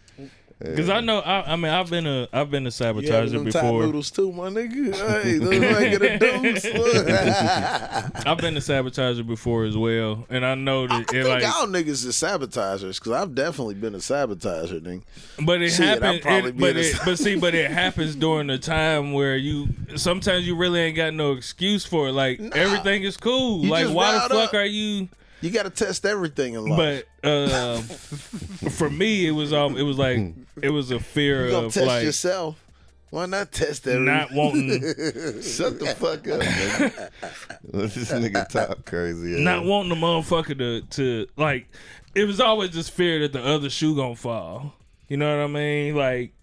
Because 0.63 0.89
I 0.89 0.99
know, 0.99 1.19
I, 1.19 1.53
I 1.53 1.55
mean, 1.55 1.71
I've 1.71 1.89
been 1.89 2.05
a, 2.05 2.27
I've 2.31 2.51
been 2.51 2.67
a 2.67 2.69
sabotager 2.69 3.51
top 3.51 3.63
before. 3.63 3.83
noodles 3.83 4.11
too, 4.11 4.31
my 4.31 4.49
nigga. 4.49 4.95
Hey, 5.23 5.37
those 5.39 5.59
regular 5.59 6.17
dudes. 6.17 6.65
Look. 6.65 7.07
I've 8.27 8.37
been 8.37 8.55
a 8.55 8.59
sabotager 8.59 9.25
before 9.25 9.63
as 9.63 9.75
well, 9.75 10.25
and 10.29 10.45
I 10.45 10.55
know 10.55 10.85
that. 10.87 10.93
I 10.93 10.97
think 10.97 11.13
it 11.13 11.27
like, 11.27 11.43
all 11.43 11.65
niggas 11.65 12.05
is 12.05 12.15
sabotagers 12.15 12.99
because 12.99 13.13
I've 13.13 13.33
definitely 13.33 13.75
been 13.75 13.95
a 13.95 13.99
sabotager, 13.99 14.79
nigga. 14.81 15.01
but 15.45 15.61
it 15.61 15.73
happens. 15.73 16.59
but 16.59 16.77
it, 16.77 16.95
but 17.03 17.17
see, 17.17 17.39
but 17.39 17.55
it 17.55 17.71
happens 17.71 18.15
during 18.15 18.47
the 18.47 18.59
time 18.59 19.13
where 19.13 19.35
you 19.35 19.69
sometimes 19.95 20.45
you 20.45 20.55
really 20.55 20.79
ain't 20.79 20.95
got 20.95 21.13
no 21.13 21.31
excuse 21.33 21.85
for 21.85 22.09
it. 22.09 22.11
Like 22.11 22.39
everything 22.55 23.03
is 23.03 23.17
cool. 23.17 23.65
Like 23.65 23.89
why 23.89 24.13
the 24.13 24.33
fuck 24.33 24.49
up. 24.49 24.53
are 24.53 24.65
you? 24.65 25.09
You 25.41 25.49
got 25.49 25.63
to 25.63 25.71
test 25.71 26.05
everything 26.05 26.53
in 26.53 26.65
life. 26.65 27.03
But 27.23 27.27
uh, 27.27 27.81
for 28.71 28.89
me, 28.89 29.27
it 29.27 29.31
was 29.31 29.51
um, 29.51 29.75
it 29.75 29.83
was 29.83 29.97
like 29.97 30.19
it 30.61 30.69
was 30.69 30.91
a 30.91 30.99
fear 30.99 31.49
you 31.49 31.55
of 31.55 31.73
test 31.73 31.87
like 31.87 32.03
yourself. 32.03 32.63
Why 33.09 33.25
not 33.25 33.51
test 33.51 33.87
everything? 33.87 34.05
not 34.05 34.31
wanting. 34.31 34.79
Shut 35.41 35.79
the 35.79 35.95
fuck 35.99 36.27
up, 36.29 36.39
nigga. 36.39 37.09
Let 37.73 37.91
this 37.93 38.11
nigga 38.11 38.47
talk 38.47 38.85
crazy. 38.85 39.33
ass. 39.33 39.39
not 39.41 39.65
wanting 39.65 39.89
the 39.89 39.95
motherfucker 39.95 40.57
to 40.57 40.81
to 40.81 41.27
like 41.35 41.67
it 42.15 42.25
was 42.25 42.39
always 42.39 42.69
just 42.69 42.91
fear 42.91 43.19
that 43.19 43.33
the 43.33 43.43
other 43.43 43.69
shoe 43.69 43.95
gonna 43.95 44.15
fall. 44.15 44.73
You 45.09 45.17
know 45.17 45.37
what 45.37 45.43
I 45.43 45.47
mean? 45.47 45.95
Like 45.95 46.33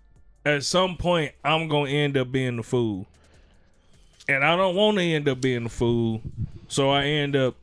at 0.45 0.65
some 0.65 0.97
point 0.97 1.33
I'm 1.45 1.69
gonna 1.69 1.91
end 1.91 2.17
up 2.17 2.31
being 2.33 2.57
the 2.57 2.63
fool. 2.63 3.07
And 4.29 4.45
I 4.45 4.57
don't 4.57 4.77
want 4.77 4.99
to 4.99 5.03
end 5.05 5.27
up 5.27 5.41
being 5.41 5.65
the 5.65 5.71
fool. 5.71 6.21
So 6.69 6.91
I 6.91 7.05
end 7.05 7.35
up 7.35 7.55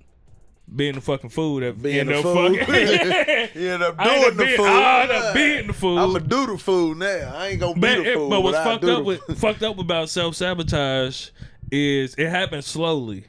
being 0.74 0.96
the 0.96 1.02
fucking 1.02 1.30
fool 1.30 1.60
that 1.60 1.82
Being 1.82 2.08
the 2.08 2.18
up 2.18 2.24
fool. 2.24 2.36
fucking 2.56 3.62
you 3.62 3.70
end 3.72 3.84
up 3.84 3.98
doing 4.04 4.38
the 4.38 4.54
fool. 4.58 4.66
I 4.66 5.02
end 5.04 5.12
up 5.12 5.34
being 5.36 5.68
the 5.68 5.74
fool. 5.74 6.00
I'm 6.00 6.14
gonna 6.14 6.26
do 6.26 6.46
the 6.48 6.58
fool 6.58 6.96
now. 6.96 7.34
I 7.36 7.48
ain't 7.50 7.60
gonna 7.60 7.76
be 7.76 7.82
But, 7.82 7.96
the 7.98 8.12
it, 8.12 8.16
fool. 8.16 8.30
but 8.30 8.42
what's 8.42 8.58
fucked 8.58 8.84
up 8.86 9.04
with 9.06 9.22
fucked 9.38 9.64
up 9.64 9.78
about 9.80 10.10
self 10.10 10.36
sabotage 10.36 11.30
is 11.72 12.16
it 12.16 12.30
happens 12.30 12.66
slowly, 12.66 13.26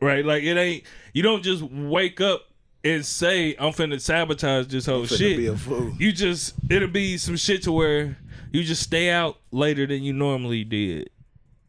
right? 0.00 0.24
Like 0.24 0.42
it 0.42 0.56
ain't 0.56 0.84
you 1.12 1.22
don't 1.22 1.42
just 1.42 1.62
wake 1.62 2.20
up 2.20 2.42
and 2.82 3.04
say 3.04 3.54
I'm 3.58 3.72
finna 3.72 4.00
sabotage 4.00 4.66
this 4.68 4.86
whole 4.86 5.04
shit. 5.06 5.36
be 5.36 5.46
a 5.46 5.56
fool. 5.56 5.92
You 5.98 6.12
just 6.12 6.54
it'll 6.70 6.88
be 6.88 7.18
some 7.18 7.36
shit 7.36 7.62
to 7.64 7.72
where 7.72 8.16
you 8.52 8.64
just 8.64 8.82
stay 8.82 9.10
out 9.10 9.38
later 9.52 9.86
than 9.86 10.02
you 10.02 10.12
normally 10.14 10.64
did. 10.64 11.10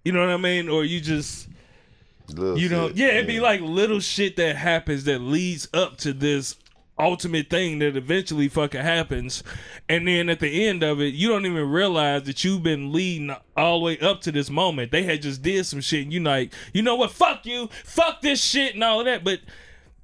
You 0.06 0.14
know 0.14 0.22
what 0.22 0.30
I 0.30 0.38
mean? 0.38 0.68
Or 0.70 0.84
you 0.86 1.00
just 1.02 1.48
Little 2.34 2.58
you 2.58 2.70
know 2.70 2.88
shit. 2.90 2.98
yeah 2.98 3.08
it'd 3.08 3.28
be 3.28 3.40
like 3.40 3.62
little 3.62 4.00
shit 4.00 4.36
that 4.38 4.56
happens 4.56 5.04
that 5.06 5.20
leads 5.20 5.68
up 5.74 5.98
to 5.98 6.14
this 6.14 6.56
ultimate 7.00 7.50
thing 7.50 7.80
that 7.80 7.98
eventually 7.98 8.48
fucking 8.48 8.82
happens. 8.82 9.44
And 9.90 10.08
then 10.08 10.30
at 10.30 10.40
the 10.40 10.68
end 10.68 10.84
of 10.84 11.02
it 11.02 11.14
you 11.14 11.30
don't 11.30 11.46
even 11.46 11.70
realize 11.70 12.24
that 12.24 12.44
you've 12.44 12.64
been 12.64 12.92
leading 12.92 13.36
all 13.58 13.80
the 13.80 13.86
way 13.86 14.00
up 14.00 14.22
to 14.22 14.32
this 14.32 14.50
moment. 14.50 14.92
They 14.92 15.04
had 15.04 15.22
just 15.22 15.42
did 15.42 15.66
some 15.66 15.82
shit 15.82 16.04
and 16.04 16.14
you 16.14 16.20
like 16.22 16.54
you 16.74 16.82
know 16.82 16.96
what? 16.96 17.12
Fuck 17.12 17.46
you. 17.46 17.70
Fuck 17.86 18.22
this 18.22 18.44
shit 18.44 18.76
and 18.76 18.84
all 18.84 19.00
of 19.00 19.06
that. 19.06 19.24
But 19.24 19.40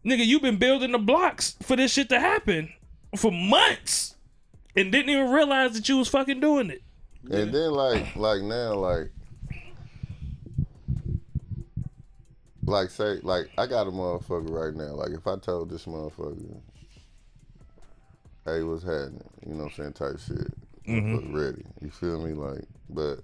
nigga, 0.05 0.25
you've 0.25 0.41
been 0.41 0.57
building 0.57 0.91
the 0.91 0.99
blocks 0.99 1.55
for 1.61 1.75
this 1.75 1.93
shit 1.93 2.09
to 2.09 2.19
happen 2.19 2.73
for 3.15 3.31
months, 3.31 4.15
and 4.75 4.91
didn't 4.91 5.09
even 5.09 5.31
realize 5.31 5.73
that 5.73 5.87
you 5.89 5.97
was 5.97 6.07
fucking 6.07 6.39
doing 6.39 6.69
it. 6.69 6.81
And 7.29 7.53
then 7.53 7.71
like 7.71 8.15
like 8.15 8.41
now 8.41 8.73
like 8.75 9.11
like 12.67 12.89
say 12.89 13.19
like 13.23 13.49
I 13.57 13.65
got 13.65 13.87
a 13.87 13.91
motherfucker 13.91 14.49
right 14.51 14.73
now. 14.75 14.93
Like 14.93 15.11
if 15.11 15.25
I 15.25 15.37
told 15.37 15.69
this 15.69 15.85
motherfucker, 15.85 16.59
hey, 18.45 18.63
what's 18.63 18.83
happening? 18.83 19.23
You 19.45 19.53
know 19.55 19.63
what 19.65 19.73
I'm 19.79 19.93
saying? 19.93 19.93
Type 19.93 20.19
shit. 20.19 20.85
Mm-hmm. 20.87 21.15
Motherfucker 21.15 21.33
ready. 21.53 21.65
You 21.81 21.89
feel 21.89 22.21
me? 22.25 22.33
Like, 22.33 22.63
but 22.89 23.19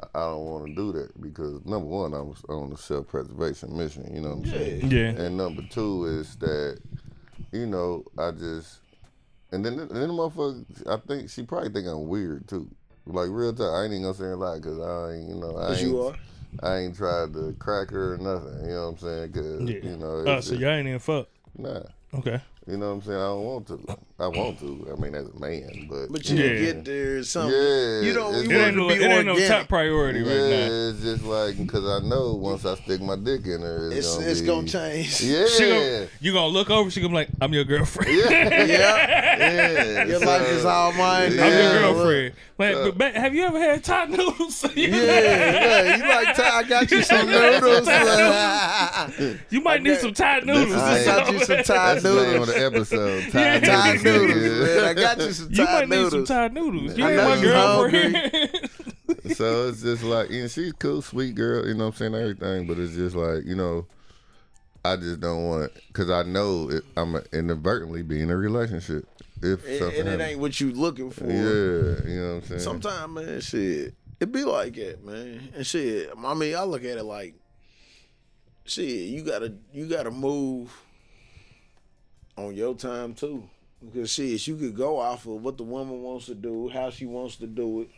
I- 0.00 0.18
I 0.18 0.24
don't 0.30 0.44
want 0.44 0.66
to 0.66 0.74
do 0.74 0.92
that 0.92 1.20
because 1.20 1.64
number 1.64 1.86
one, 1.88 2.12
I 2.14 2.20
was 2.20 2.42
on 2.48 2.72
a 2.72 2.76
self 2.76 3.08
preservation 3.08 3.76
mission. 3.76 4.10
You 4.14 4.20
know 4.22 4.30
what 4.34 4.38
I'm 4.38 4.50
saying? 4.52 4.90
Yeah. 4.90 5.08
And 5.10 5.36
number 5.36 5.62
two 5.70 6.04
is 6.04 6.36
that, 6.36 6.78
you 7.52 7.66
know, 7.66 8.04
I 8.18 8.30
just, 8.32 8.78
and 9.52 9.64
then 9.64 9.78
and 9.78 9.90
then 9.90 10.08
the 10.08 10.14
motherfucker, 10.14 10.64
I 10.88 10.98
think 11.06 11.30
she 11.30 11.42
probably 11.44 11.70
think 11.70 11.86
I'm 11.86 12.08
weird 12.08 12.46
too. 12.48 12.68
Like 13.06 13.28
real 13.30 13.54
talk, 13.54 13.72
I 13.72 13.84
ain't 13.84 13.92
even 13.92 14.02
gonna 14.02 14.14
say 14.14 14.24
a 14.26 14.36
lie 14.36 14.56
because 14.56 14.80
I 14.80 15.14
ain't, 15.14 15.28
you 15.28 15.34
know, 15.36 15.50
I 15.56 15.68
Cause 15.68 15.78
ain't, 15.82 15.90
you 15.92 16.02
are. 16.02 16.14
I 16.62 16.76
ain't 16.78 16.96
tried 16.96 17.32
to 17.34 17.54
crack 17.58 17.90
her 17.90 18.14
or 18.14 18.18
nothing. 18.18 18.64
You 18.68 18.74
know 18.74 18.82
what 18.82 18.88
I'm 18.88 18.98
saying? 18.98 19.32
Cause 19.32 19.60
Yeah. 19.62 19.90
you 19.90 19.96
know, 19.96 20.24
Oh, 20.26 20.36
it's 20.38 20.48
so 20.48 20.54
y'all 20.54 20.70
ain't 20.70 20.88
even 20.88 20.98
fuck. 21.00 21.28
nah. 21.56 21.80
Okay. 22.14 22.40
You 22.66 22.76
know 22.78 22.88
what 22.88 22.94
I'm 22.96 23.02
saying? 23.02 23.18
I 23.18 23.22
don't 23.26 23.44
want 23.44 23.66
to. 23.68 23.78
I 24.18 24.28
want 24.28 24.58
to. 24.60 24.88
I 24.96 24.98
mean, 24.98 25.14
as 25.14 25.26
a 25.28 25.38
man, 25.38 25.88
but 25.90 26.10
But 26.10 26.26
you 26.30 26.36
Yeah. 26.36 26.42
didn't 26.44 26.64
get 26.64 26.84
there. 26.86 27.22
Something. 27.22 27.52
Yeah, 27.52 28.00
You 28.00 28.14
don't. 28.14 28.34
it's- 28.34 28.44
You 28.48 28.50
It 28.50 28.56
want 28.56 28.66
ain't 28.68 28.76
to 28.76 28.80
no, 28.80 28.88
be 28.88 28.94
it 28.94 29.10
ain't 29.10 29.26
no 29.26 29.48
top 29.48 29.68
priority 29.68 30.20
yeah, 30.20 30.32
right 30.32 30.50
now. 30.50 30.88
it's 30.88 31.02
just 31.02 31.22
like 31.24 31.58
because 31.58 31.84
I 31.84 31.98
know 32.08 32.32
once 32.32 32.64
I 32.64 32.76
stick 32.76 33.02
my 33.02 33.16
dick 33.16 33.44
in 33.44 33.60
her, 33.60 33.88
it's, 33.92 34.06
It's 34.06 34.14
gonna 34.16 34.26
it's 34.30 34.40
be, 34.40 34.46
gonna 34.46 34.68
change. 34.68 35.20
Yeah, 35.22 35.44
She 35.48 35.68
gonna, 35.68 36.06
you 36.20 36.32
gonna 36.32 36.46
look 36.46 36.70
over. 36.70 36.90
She 36.90 37.00
gonna 37.02 37.10
be 37.10 37.16
like, 37.16 37.28
"I'm 37.42 37.52
your 37.52 37.64
girlfriend. 37.64 38.10
yeah, 38.16 38.30
yeah. 38.64 39.36
yeah. 39.38 40.04
Your 40.06 40.20
So- 40.20 40.26
life 40.26 40.48
is 40.48 40.64
all 40.64 40.92
mine. 40.92 41.34
Yeah. 41.34 41.44
I'm 41.44 41.52
your 41.52 41.72
girlfriend." 41.92 42.34
Like, 42.58 42.74
but, 42.74 42.96
but 42.96 43.14
have 43.16 43.34
you 43.34 43.42
ever 43.44 43.60
had 43.60 43.84
Thai 43.84 44.06
noodles? 44.06 44.64
Yeah, 44.76 44.88
yeah, 44.96 45.96
you 45.96 46.02
like 46.08 46.34
Thai? 46.34 46.48
I 46.58 46.62
got 46.62 46.90
you 46.90 47.02
some 47.02 47.26
noodles. 47.26 47.86
you 49.50 49.60
might 49.60 49.82
need 49.82 49.92
Okay. 49.92 50.00
some 50.00 50.14
Thai 50.14 50.40
noodles. 50.40 50.72
I 50.74 51.00
I 51.00 51.04
got 51.04 51.32
you 51.34 51.38
some 51.44 51.56
Thai 51.62 51.92
That's 51.94 52.02
the 52.02 52.14
name 52.14 52.40
of 52.40 52.46
the 52.48 52.64
episode. 52.64 53.30
Thai 53.30 53.40
Yeah. 53.40 53.60
Thai 53.60 53.96
noodles, 54.12 54.42
noodles, 54.42 54.68
man. 54.68 54.84
I 54.84 54.94
got 54.94 55.18
you 55.18 55.32
some 55.32 55.48
You 55.50 55.56
Thai 55.66 55.72
might 55.72 55.88
need 55.88 55.94
some 55.96 56.02
noodles. 56.04 56.28
Thai 56.28 56.48
noodles. 56.48 56.98
You 56.98 57.04
I 57.04 57.08
ain't 57.08 57.16
know 57.16 57.28
my 57.28 57.36
you 57.36 57.42
girlfriend. 57.42 58.70
so 59.36 59.68
it's 59.68 59.82
just 59.82 60.02
like, 60.02 60.30
you 60.30 60.42
know, 60.42 60.48
she's 60.48 60.72
cool, 60.74 61.02
sweet 61.02 61.34
girl, 61.34 61.66
you 61.66 61.74
know 61.74 61.86
what 61.86 62.00
I'm 62.00 62.12
saying, 62.12 62.14
everything, 62.14 62.66
but 62.66 62.78
it's 62.78 62.94
just 62.94 63.14
like, 63.16 63.44
you 63.44 63.54
know, 63.54 63.86
I 64.84 64.96
just 64.96 65.20
don't 65.20 65.46
want 65.48 65.64
it 65.64 65.82
because 65.88 66.10
I 66.10 66.22
know 66.22 66.70
it, 66.70 66.84
I'm 66.96 67.16
inadvertently 67.32 68.02
being 68.02 68.22
in 68.22 68.30
a 68.30 68.36
relationship. 68.36 69.04
If 69.42 69.66
And, 69.66 69.82
and 69.82 69.92
it 69.92 70.06
happens. 70.06 70.22
ain't 70.22 70.40
what 70.40 70.60
you 70.60 70.72
looking 70.72 71.10
for. 71.10 71.24
Yeah, 71.26 72.08
you 72.08 72.20
know 72.20 72.34
what 72.36 72.42
I'm 72.44 72.48
saying? 72.48 72.60
Sometimes, 72.60 73.12
man, 73.14 73.40
shit, 73.40 73.94
it 74.20 74.32
be 74.32 74.44
like 74.44 74.74
that, 74.76 75.04
man. 75.04 75.48
And 75.54 75.66
shit, 75.66 76.10
I 76.16 76.34
mean, 76.34 76.54
I 76.56 76.62
look 76.62 76.84
at 76.84 76.96
it 76.96 77.02
like, 77.04 77.34
shit, 78.64 78.88
you 78.88 79.22
gotta, 79.22 79.52
you 79.74 79.86
gotta 79.88 80.10
move 80.10 80.72
on 82.38 82.54
your 82.54 82.74
time 82.74 83.12
too, 83.14 83.48
because 83.84 84.12
see, 84.12 84.36
shit, 84.38 84.48
you 84.48 84.56
could 84.56 84.76
go 84.76 84.98
off 84.98 85.26
of 85.26 85.42
what 85.42 85.56
the 85.56 85.62
woman 85.64 86.02
wants 86.02 86.26
to 86.26 86.34
do, 86.34 86.68
how 86.68 86.90
she 86.90 87.06
wants 87.06 87.36
to 87.36 87.46
do 87.46 87.82
it. 87.82 87.88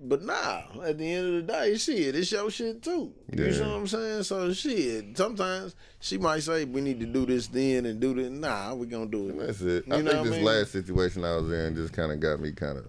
But 0.00 0.22
nah, 0.22 0.62
at 0.84 0.98
the 0.98 1.12
end 1.12 1.26
of 1.26 1.34
the 1.46 1.52
day, 1.52 1.76
shit, 1.76 2.14
it's 2.14 2.30
your 2.30 2.50
shit 2.50 2.82
too. 2.82 3.12
You 3.34 3.44
Yeah. 3.46 3.58
know 3.58 3.68
what 3.70 3.76
I'm 3.78 3.86
saying? 3.86 4.22
So 4.24 4.52
shit, 4.52 5.16
sometimes 5.16 5.74
she 5.98 6.18
might 6.18 6.40
say 6.42 6.64
we 6.66 6.80
need 6.80 7.00
to 7.00 7.06
do 7.06 7.26
this 7.26 7.48
then 7.48 7.86
and 7.86 7.98
do 7.98 8.14
this. 8.14 8.30
Nah, 8.30 8.74
we 8.74 8.86
gonna 8.86 9.06
do 9.06 9.30
it. 9.30 9.38
That's 9.38 9.60
it. 9.62 9.86
You 9.88 9.94
I 9.94 10.00
know 10.02 10.10
think 10.12 10.24
this 10.24 10.32
mean? 10.36 10.44
last 10.44 10.72
situation 10.72 11.24
I 11.24 11.36
was 11.36 11.50
in 11.50 11.74
just 11.74 11.92
kind 11.94 12.12
of 12.12 12.20
got 12.20 12.38
me 12.38 12.52
kind 12.52 12.78
of 12.78 12.86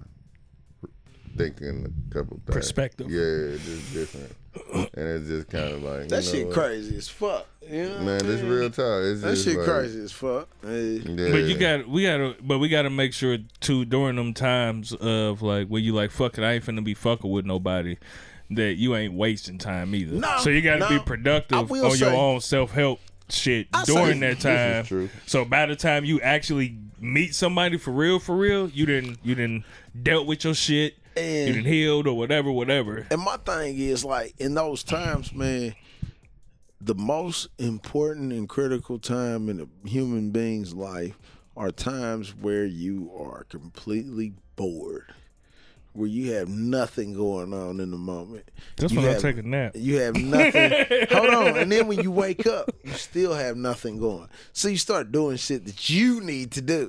thinking 1.37 1.85
a 2.09 2.13
couple 2.13 2.37
things. 2.45 2.55
Perspective. 2.55 3.09
Yeah, 3.09 3.57
just 3.57 3.93
different. 3.93 4.35
And 4.73 4.89
it's 4.95 5.27
just 5.27 5.49
kind 5.49 5.73
of 5.73 5.83
like 5.83 6.07
That 6.09 6.23
shit 6.23 6.47
what? 6.47 6.55
crazy 6.55 6.95
as 6.97 7.07
fuck. 7.07 7.45
You 7.69 7.83
know 7.89 7.99
Man, 7.99 8.21
I 8.21 8.23
this 8.23 8.41
real 8.41 8.69
talk. 8.69 9.03
It's 9.03 9.21
That 9.21 9.35
shit 9.37 9.57
like, 9.57 9.65
crazy 9.65 10.01
as 10.01 10.11
fuck. 10.11 10.47
Hey, 10.61 11.01
Yeah. 11.05 11.31
But 11.31 11.43
you 11.43 11.57
got 11.57 11.87
we 11.87 12.03
got 12.03 12.17
to 12.17 12.35
but 12.41 12.59
we 12.59 12.69
got 12.69 12.83
to 12.83 12.89
make 12.89 13.13
sure 13.13 13.37
too 13.59 13.85
during 13.85 14.15
them 14.15 14.33
times 14.33 14.93
of 14.93 15.41
like 15.41 15.67
where 15.67 15.81
you 15.81 15.93
like 15.93 16.11
fuck 16.11 16.37
it 16.37 16.43
I 16.43 16.53
ain't 16.53 16.65
finna 16.65 16.83
be 16.83 16.93
fucking 16.93 17.29
with 17.29 17.45
nobody 17.45 17.97
that 18.51 18.73
you 18.77 18.95
ain't 18.95 19.13
wasting 19.13 19.57
time 19.59 19.93
either. 19.93 20.15
No, 20.15 20.37
so 20.39 20.49
you 20.49 20.61
got 20.61 20.73
to 20.75 20.79
no. 20.79 20.89
be 20.89 20.99
productive 20.99 21.69
will 21.69 21.91
on 21.91 21.97
your 21.97 22.13
own 22.13 22.41
self 22.41 22.71
help 22.71 22.99
shit 23.29 23.67
I 23.73 23.83
say 23.83 23.93
during 23.93 24.19
this 24.19 24.41
that 24.43 24.49
is 24.49 24.75
time. 24.77 24.85
true. 24.85 25.09
So 25.27 25.45
by 25.45 25.67
the 25.67 25.75
time 25.75 26.03
you 26.05 26.19
actually 26.21 26.77
meet 26.99 27.35
somebody 27.35 27.77
for 27.77 27.91
real 27.91 28.19
for 28.19 28.35
real, 28.35 28.67
you 28.69 28.85
didn't 28.87 29.19
you 29.23 29.35
didn't 29.35 29.63
dealt 30.01 30.25
with 30.25 30.43
your 30.43 30.55
shit, 30.55 30.95
you 30.95 30.98
And- 31.15 31.53
didn't 31.53 31.65
healed 31.65 32.07
or 32.07 32.15
whatever 32.17 32.51
whatever. 32.51 33.05
And 33.11 33.21
my 33.21 33.37
thing 33.37 33.77
is 33.77 34.05
like 34.05 34.33
in 34.37 34.53
those 34.53 34.83
times, 34.83 35.33
man, 35.33 35.75
the 36.81 36.95
most 36.95 37.47
important 37.57 38.31
and 38.31 38.47
critical 38.47 38.99
time 38.99 39.49
in 39.49 39.59
a 39.61 39.87
human 39.87 40.31
being's 40.31 40.73
life 40.73 41.17
are 41.57 41.71
times 41.71 42.33
where 42.35 42.65
you 42.65 43.11
are 43.17 43.43
completely 43.45 44.33
bored. 44.55 45.13
Where 45.93 46.07
you 46.07 46.33
have 46.33 46.47
nothing 46.47 47.13
going 47.13 47.53
on 47.53 47.79
in 47.81 47.91
the 47.91 47.97
moment. 47.97 48.49
That's 48.77 48.93
You 48.93 49.01
when 49.01 49.09
I 49.09 49.17
take 49.17 49.37
a 49.37 49.41
nap. 49.41 49.71
You 49.75 49.97
have 49.97 50.15
nothing. 50.15 50.71
Hold 51.11 51.29
on. 51.33 51.57
And 51.57 51.71
then 51.71 51.87
when 51.87 51.99
you 52.01 52.11
wake 52.11 52.45
up, 52.45 52.69
you 52.83 52.93
still 52.93 53.33
have 53.33 53.57
nothing 53.57 53.97
going. 53.99 54.29
So 54.53 54.69
you 54.69 54.77
start 54.77 55.11
doing 55.11 55.35
shit 55.37 55.65
that 55.65 55.89
you 55.89 56.21
need 56.21 56.51
to 56.51 56.61
do. 56.61 56.87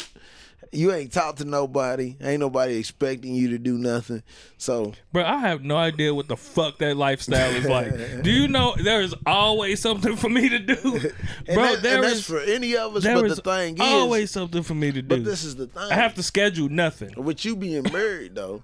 You 0.73 0.93
ain't 0.93 1.13
talked 1.13 1.39
to 1.39 1.45
nobody. 1.45 2.17
Ain't 2.21 2.39
nobody 2.39 2.77
expecting 2.77 3.35
you 3.35 3.49
to 3.51 3.59
do 3.59 3.77
nothing. 3.77 4.23
So 4.57 4.93
Bro, 5.13 5.25
I 5.25 5.39
have 5.39 5.65
no 5.65 5.77
idea 5.77 6.15
what 6.15 6.29
the 6.29 6.37
fuck 6.37 6.79
that 6.79 6.97
lifestyle 6.97 7.51
is 7.51 7.67
like. 7.67 8.23
do 8.23 8.31
you 8.31 8.47
know 8.47 8.77
there 8.81 9.01
is 9.01 9.15
always 9.27 9.81
something 9.81 10.15
for 10.17 10.29
me 10.29 10.49
to 10.49 10.59
do? 10.61 10.75
Bro, 10.75 10.95
that, 10.97 11.83
there 11.83 11.97
and 11.97 12.05
that's 12.05 12.25
for 12.25 12.41
any 12.41 12.77
of 12.77 12.95
us. 12.95 13.05
But 13.05 13.25
is 13.27 13.37
the 13.37 13.43
thing 13.43 13.75
is, 13.75 13.81
always 13.81 14.31
something 14.31 14.63
for 14.63 14.75
me 14.75 14.93
to 14.93 15.03
do. 15.03 15.17
but 15.17 15.25
this 15.25 15.43
is 15.43 15.57
the 15.57 15.67
thing. 15.67 15.91
I 15.91 15.95
have 15.95 16.15
to 16.15 16.23
schedule 16.23 16.69
nothing. 16.69 17.15
with 17.17 17.45
you 17.45 17.57
being 17.57 17.83
married 17.93 18.37
though, 18.37 18.63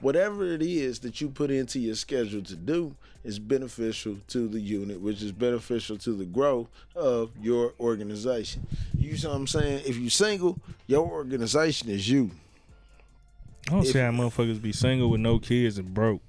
whatever 0.00 0.44
it 0.44 0.60
is 0.62 0.98
that 1.00 1.22
you 1.22 1.30
put 1.30 1.50
into 1.50 1.78
your 1.78 1.94
schedule 1.94 2.42
to 2.42 2.56
do 2.56 2.94
is 3.24 3.38
beneficial 3.38 4.16
to 4.28 4.48
the 4.48 4.60
unit, 4.60 5.00
which 5.00 5.22
is 5.22 5.32
beneficial 5.32 5.98
to 5.98 6.12
the 6.14 6.24
growth 6.24 6.68
of 6.96 7.30
your 7.40 7.74
organization. 7.78 8.66
You 8.98 9.16
see 9.16 9.26
what 9.26 9.36
I'm 9.36 9.46
saying? 9.46 9.82
If 9.86 9.96
you 9.96 10.08
single, 10.10 10.58
your 10.86 11.06
organization 11.06 11.90
is 11.90 12.08
you. 12.08 12.30
I 13.68 13.72
don't 13.72 13.80
If- 13.84 13.92
see 13.92 13.98
how 13.98 14.10
motherfuckers 14.10 14.60
be 14.62 14.72
single 14.72 15.10
with 15.10 15.20
no 15.20 15.38
kids 15.38 15.78
and 15.78 15.92
broke. 15.92 16.22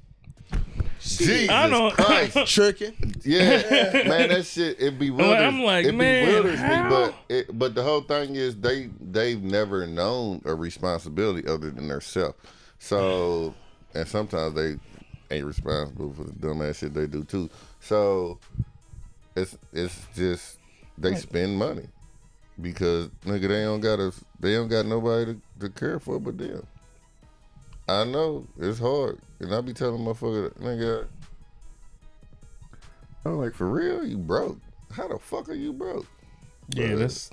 Jesus 0.99 1.49
I 1.49 1.67
don't- 1.69 1.93
Christ. 1.93 2.37
Tricking. 2.53 2.93
Yeah, 3.23 4.03
man, 4.07 4.29
that 4.29 4.45
shit 4.45 4.79
it 4.79 4.99
bewilders. 4.99 5.41
I'm 5.41 5.61
like, 5.63 5.85
it 5.85 5.93
man, 5.95 6.25
bewilders 6.27 6.59
how? 6.59 6.83
me. 6.83 6.89
But 6.89 7.15
it, 7.29 7.57
but 7.59 7.73
the 7.73 7.81
whole 7.83 8.01
thing 8.01 8.35
is 8.35 8.55
they 8.57 8.89
they've 8.99 9.41
never 9.41 9.87
known 9.87 10.41
a 10.45 10.53
responsibility 10.53 11.47
other 11.47 11.71
than 11.71 11.87
themselves. 11.87 12.35
So 12.79 13.55
and 13.95 14.07
sometimes 14.07 14.53
they 14.55 14.75
ain't 15.31 15.45
responsible 15.45 16.13
for 16.13 16.23
the 16.25 16.31
dumbass 16.33 16.77
shit 16.77 16.93
they 16.93 17.07
do 17.07 17.23
too. 17.23 17.49
So 17.79 18.37
it's 19.35 19.57
it's 19.73 20.05
just 20.15 20.59
they 20.97 21.15
spend 21.15 21.57
money 21.57 21.87
because 22.59 23.07
nigga 23.25 23.47
they 23.47 23.63
don't 23.63 23.79
got 23.81 23.99
a 23.99 24.13
they 24.39 24.53
don't 24.53 24.67
got 24.67 24.85
nobody 24.85 25.33
to, 25.33 25.41
to 25.61 25.69
care 25.69 25.99
for 25.99 26.19
but 26.19 26.37
them. 26.37 26.65
I 27.87 28.03
know 28.05 28.47
it's 28.59 28.79
hard, 28.79 29.19
and 29.39 29.53
I 29.53 29.59
be 29.61 29.73
telling 29.73 30.01
motherfucker, 30.05 30.53
nigga, 30.59 31.07
I'm 33.25 33.37
like, 33.37 33.53
for 33.53 33.67
real, 33.69 34.05
you 34.05 34.17
broke? 34.17 34.59
How 34.91 35.07
the 35.07 35.19
fuck 35.19 35.49
are 35.49 35.53
you 35.53 35.73
broke? 35.73 36.05
Yeah, 36.69 36.91
But, 36.91 36.99
that's 36.99 37.29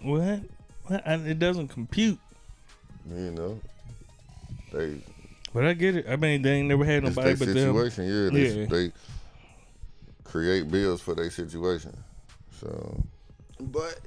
what. 0.00 0.40
what? 0.86 1.02
It 1.06 1.38
doesn't 1.38 1.68
compute. 1.68 2.18
you 3.08 3.30
know, 3.30 3.60
they 4.72 4.96
But 5.54 5.64
I 5.64 5.72
get 5.72 5.96
it. 5.96 6.06
I 6.08 6.16
mean, 6.16 6.42
they 6.42 6.52
ain't 6.54 6.68
never 6.68 6.84
had 6.84 7.04
it's 7.04 7.16
nobody 7.16 7.34
their 7.34 7.46
but 7.46 7.54
them. 7.54 7.74
situation. 7.74 8.04
Yeah, 8.04 8.30
they, 8.30 8.60
Yeah. 8.60 8.66
they 8.66 8.92
create 10.24 10.70
bills 10.70 11.00
for 11.00 11.14
their 11.14 11.30
situation. 11.30 11.96
So 12.60 13.02
But 13.60 13.98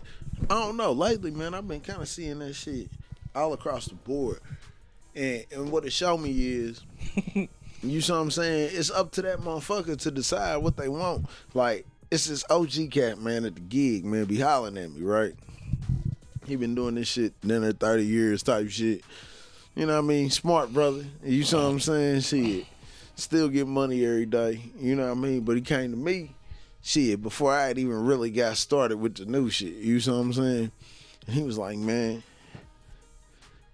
I 0.50 0.54
don't 0.56 0.78
know. 0.78 0.92
Lately, 0.92 1.32
man, 1.32 1.54
I've 1.54 1.68
been 1.68 1.82
kind 1.82 2.02
of 2.02 2.08
seeing 2.08 2.40
that 2.40 2.54
shit 2.54 2.90
all 3.36 3.54
across 3.54 3.86
the 3.86 3.96
board. 3.96 4.40
And 5.16 5.46
and 5.52 5.72
what 5.72 5.86
it 5.86 5.92
showed 5.94 6.18
me 6.18 6.32
is, 6.32 6.82
you 7.84 8.02
see 8.02 8.12
what 8.14 8.20
I'm 8.20 8.32
saying? 8.32 8.70
It's 8.74 8.92
up 8.92 9.12
to 9.14 9.22
that 9.24 9.40
motherfucker 9.40 9.98
to 10.00 10.12
decide 10.12 10.58
what 10.58 10.78
they 10.78 10.88
want. 10.90 11.26
Like, 11.54 11.86
it's 12.12 12.28
this 12.28 12.44
OG 12.50 12.92
cat, 12.92 13.20
man, 13.20 13.46
at 13.46 13.56
the 13.56 13.62
gig, 13.62 14.06
man, 14.06 14.26
be 14.26 14.40
hollering 14.40 14.78
at 14.78 14.92
me, 14.92 15.02
right? 15.02 15.34
He 16.46 16.56
been 16.56 16.76
doing 16.76 16.96
this 16.96 17.08
shit 17.08 17.34
then 17.42 17.62
dinner 17.62 17.74
30 17.74 18.06
years 18.06 18.44
type 18.44 18.70
shit. 18.70 19.02
You 19.76 19.86
know 19.86 19.94
what 19.94 20.06
I 20.06 20.08
mean? 20.08 20.30
Smart 20.30 20.74
brother. 20.74 21.06
You 21.24 21.44
see 21.44 21.56
what 21.56 21.64
I'm 21.64 21.80
saying? 21.80 22.22
Shit. 22.22 22.66
Still 23.16 23.50
get 23.50 23.68
money 23.68 24.06
every 24.06 24.26
day. 24.26 24.72
You 24.78 24.96
know 24.96 25.06
what 25.06 25.18
I 25.18 25.22
mean? 25.22 25.42
But 25.42 25.56
he 25.56 25.62
came 25.62 25.92
to 25.92 25.98
me 25.98 26.36
shit 26.82 27.22
before 27.22 27.54
I 27.54 27.68
had 27.68 27.78
even 27.78 28.06
really 28.06 28.32
got 28.32 28.58
started 28.58 28.98
with 28.98 29.16
the 29.16 29.26
new 29.26 29.50
shit. 29.50 29.76
You 29.76 30.00
see 30.00 30.12
what 30.12 30.18
I'm 30.18 30.34
saying? 30.34 30.72
And 31.28 31.36
he 31.36 31.44
was 31.44 31.58
like, 31.58 31.78
man, 31.78 32.24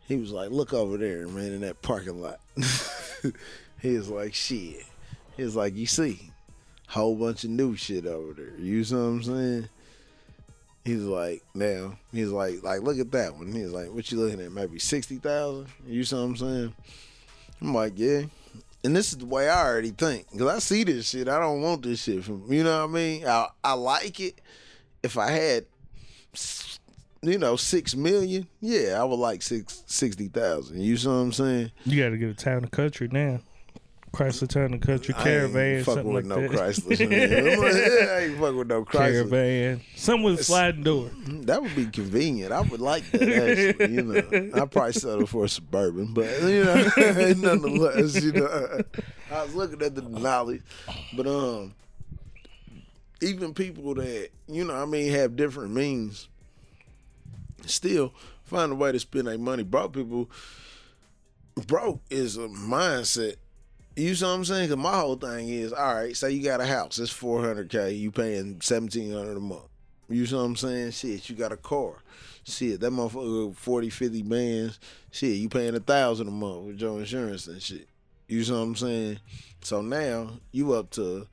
he 0.08 0.18
was 0.18 0.32
like, 0.32 0.52
look 0.52 0.74
over 0.74 0.98
there, 0.98 1.28
man, 1.28 1.54
in 1.54 1.62
that 1.62 1.82
parking 1.82 2.22
lot. 2.22 2.40
he 3.82 3.98
was 3.98 4.10
like, 4.10 4.34
shit. 4.34 4.84
He 5.36 5.44
was 5.44 5.56
like, 5.56 5.76
you 5.76 5.86
see, 5.86 6.32
whole 6.88 7.16
bunch 7.16 7.44
of 7.44 7.50
new 7.50 7.76
shit 7.76 8.06
over 8.06 8.34
there. 8.34 8.58
You 8.58 8.84
see 8.84 8.96
what 8.96 9.02
I'm 9.02 9.24
saying? 9.24 9.70
He's 10.88 11.04
like, 11.04 11.44
now, 11.54 11.98
he's 12.14 12.30
like, 12.30 12.64
like, 12.64 12.82
look 12.82 12.98
at 12.98 13.12
that 13.12 13.36
one. 13.36 13.52
He's 13.52 13.72
like, 13.72 13.92
what 13.92 14.10
you 14.10 14.20
looking 14.20 14.40
at? 14.40 14.54
Maybe 14.54 14.80
60,000? 14.80 15.68
You 15.86 16.04
see 16.06 16.16
what 16.16 16.22
I'm 16.22 16.38
saying? 16.38 16.74
I'm 17.60 17.74
like, 17.74 17.92
yeah. 17.98 18.22
And 18.86 18.96
this 18.96 19.12
is 19.12 19.18
the 19.18 19.26
way 19.26 19.50
I 19.50 19.68
already 19.68 19.90
think. 19.90 20.32
Because 20.32 20.48
I 20.48 20.60
see 20.60 20.86
this 20.86 21.10
shit. 21.10 21.28
I 21.28 21.42
don't 21.42 21.62
want 21.62 21.82
this 21.82 22.04
shit 22.04 22.24
from, 22.24 22.50
you 22.50 22.64
know 22.64 22.86
what 22.86 22.90
I 22.90 22.94
mean? 22.94 23.28
I, 23.28 23.48
I 23.66 23.74
like 23.74 24.22
it. 24.22 24.40
If 25.04 25.18
I 25.18 25.30
had, 25.30 25.66
you 27.22 27.38
know, 27.38 27.58
six 27.58 27.94
million, 27.94 28.48
yeah, 28.62 28.98
I 28.98 29.04
would 29.04 29.20
like 29.20 29.42
six 29.42 29.84
sixty 29.88 30.30
thousand. 30.30 30.80
You 30.82 30.96
see 30.96 31.10
what 31.10 31.16
I'm 31.16 31.34
saying? 31.34 31.72
You 31.84 32.02
got 32.02 32.12
to 32.12 32.18
get 32.18 32.30
a 32.30 32.34
town 32.34 32.60
and 32.60 32.72
country 32.72 33.10
now. 33.12 33.42
Chrysler 34.18 34.48
Town 34.48 34.80
Country 34.80 35.14
I 35.16 35.24
Caravan, 35.24 35.76
ain't 35.78 35.86
something 35.86 36.12
with 36.12 36.26
like 36.26 36.42
no 36.42 36.48
that. 36.48 36.52
Chrysler. 36.52 37.10
man. 37.10 37.48
I'm 37.54 37.64
I 38.10 38.20
ain't 38.26 38.40
fucking 38.40 38.58
with 38.58 38.68
no 38.68 38.84
Chrysler. 38.84 39.30
Caravan, 39.30 39.82
something 39.96 40.24
with 40.24 40.40
a 40.40 40.44
sliding 40.44 40.82
door. 40.82 41.12
That 41.28 41.62
would 41.62 41.76
be 41.76 41.86
convenient. 41.86 42.52
I 42.52 42.62
would 42.62 42.82
like 42.82 43.10
that 43.12 43.22
actually. 43.22 43.94
You 43.94 44.02
know, 44.02 44.52
I 44.62 44.66
probably 44.66 44.94
settle 44.94 45.28
for 45.28 45.46
a 45.46 45.50
suburban, 45.50 46.16
but 46.16 46.26
you 46.42 46.64
know, 46.64 47.34
nonetheless, 47.38 48.24
you 48.24 48.32
know, 48.32 48.82
I 49.32 49.44
was 49.44 49.54
looking 49.54 49.84
at 49.84 49.94
the 49.94 50.02
knowledge, 50.02 50.64
but 51.16 51.28
um, 51.28 51.76
even 53.22 53.54
people 53.54 53.94
that 53.96 54.30
you 54.48 54.66
know, 54.66 54.74
I 54.76 54.86
mean, 54.86 55.12
have 55.12 55.36
different 55.36 55.76
means, 55.76 56.28
still 57.68 58.14
find 58.44 58.72
a 58.72 58.76
way 58.76 58.92
to 58.92 59.00
spend 59.00 59.28
their 59.28 59.38
money. 59.38 59.62
Broke 59.62 59.94
people, 59.94 60.32
broke 61.68 62.02
is 62.10 62.36
a 62.38 62.48
mindset. 62.48 63.36
You 63.98 64.14
see 64.14 64.26
what 64.26 64.32
I'm 64.32 64.46
saying? 64.46 64.70
Cause 64.70 64.78
my 64.78 65.00
whole 65.00 65.16
thing 65.16 65.50
is, 65.50 65.74
all 65.74 65.96
right, 65.96 66.16
say 66.16 66.32
you 66.32 66.44
got 66.44 66.62
a 66.62 66.68
house, 66.68 67.00
it's 67.00 67.12
400k, 67.12 67.98
you 67.98 68.12
paying 68.12 68.54
1700 68.54 69.36
a 69.36 69.40
month. 69.40 69.64
You 70.08 70.24
see 70.28 70.36
what 70.36 70.42
I'm 70.42 70.56
saying? 70.56 70.92
Shit, 70.92 71.30
you 71.30 71.36
got 71.36 71.52
a 71.52 71.58
car. 71.58 71.96
Shit, 72.44 72.80
that 72.80 72.92
motherfucker 72.92 73.56
40, 73.56 73.90
50 73.90 74.22
bands. 74.22 74.80
Shit, 75.12 75.38
you 75.38 75.50
paying 75.50 75.76
a 75.76 75.80
thousand 75.80 76.28
a 76.28 76.32
month 76.32 76.68
with 76.68 76.80
your 76.80 77.00
insurance 77.00 77.48
and 77.48 77.60
shit. 77.60 77.90
You 78.28 78.44
see 78.44 78.52
what 78.52 78.60
I'm 78.60 78.76
saying? 78.76 79.20
So 79.62 79.82
now 79.82 80.30
you 80.52 80.74
up 80.74 80.92
to 80.92 81.28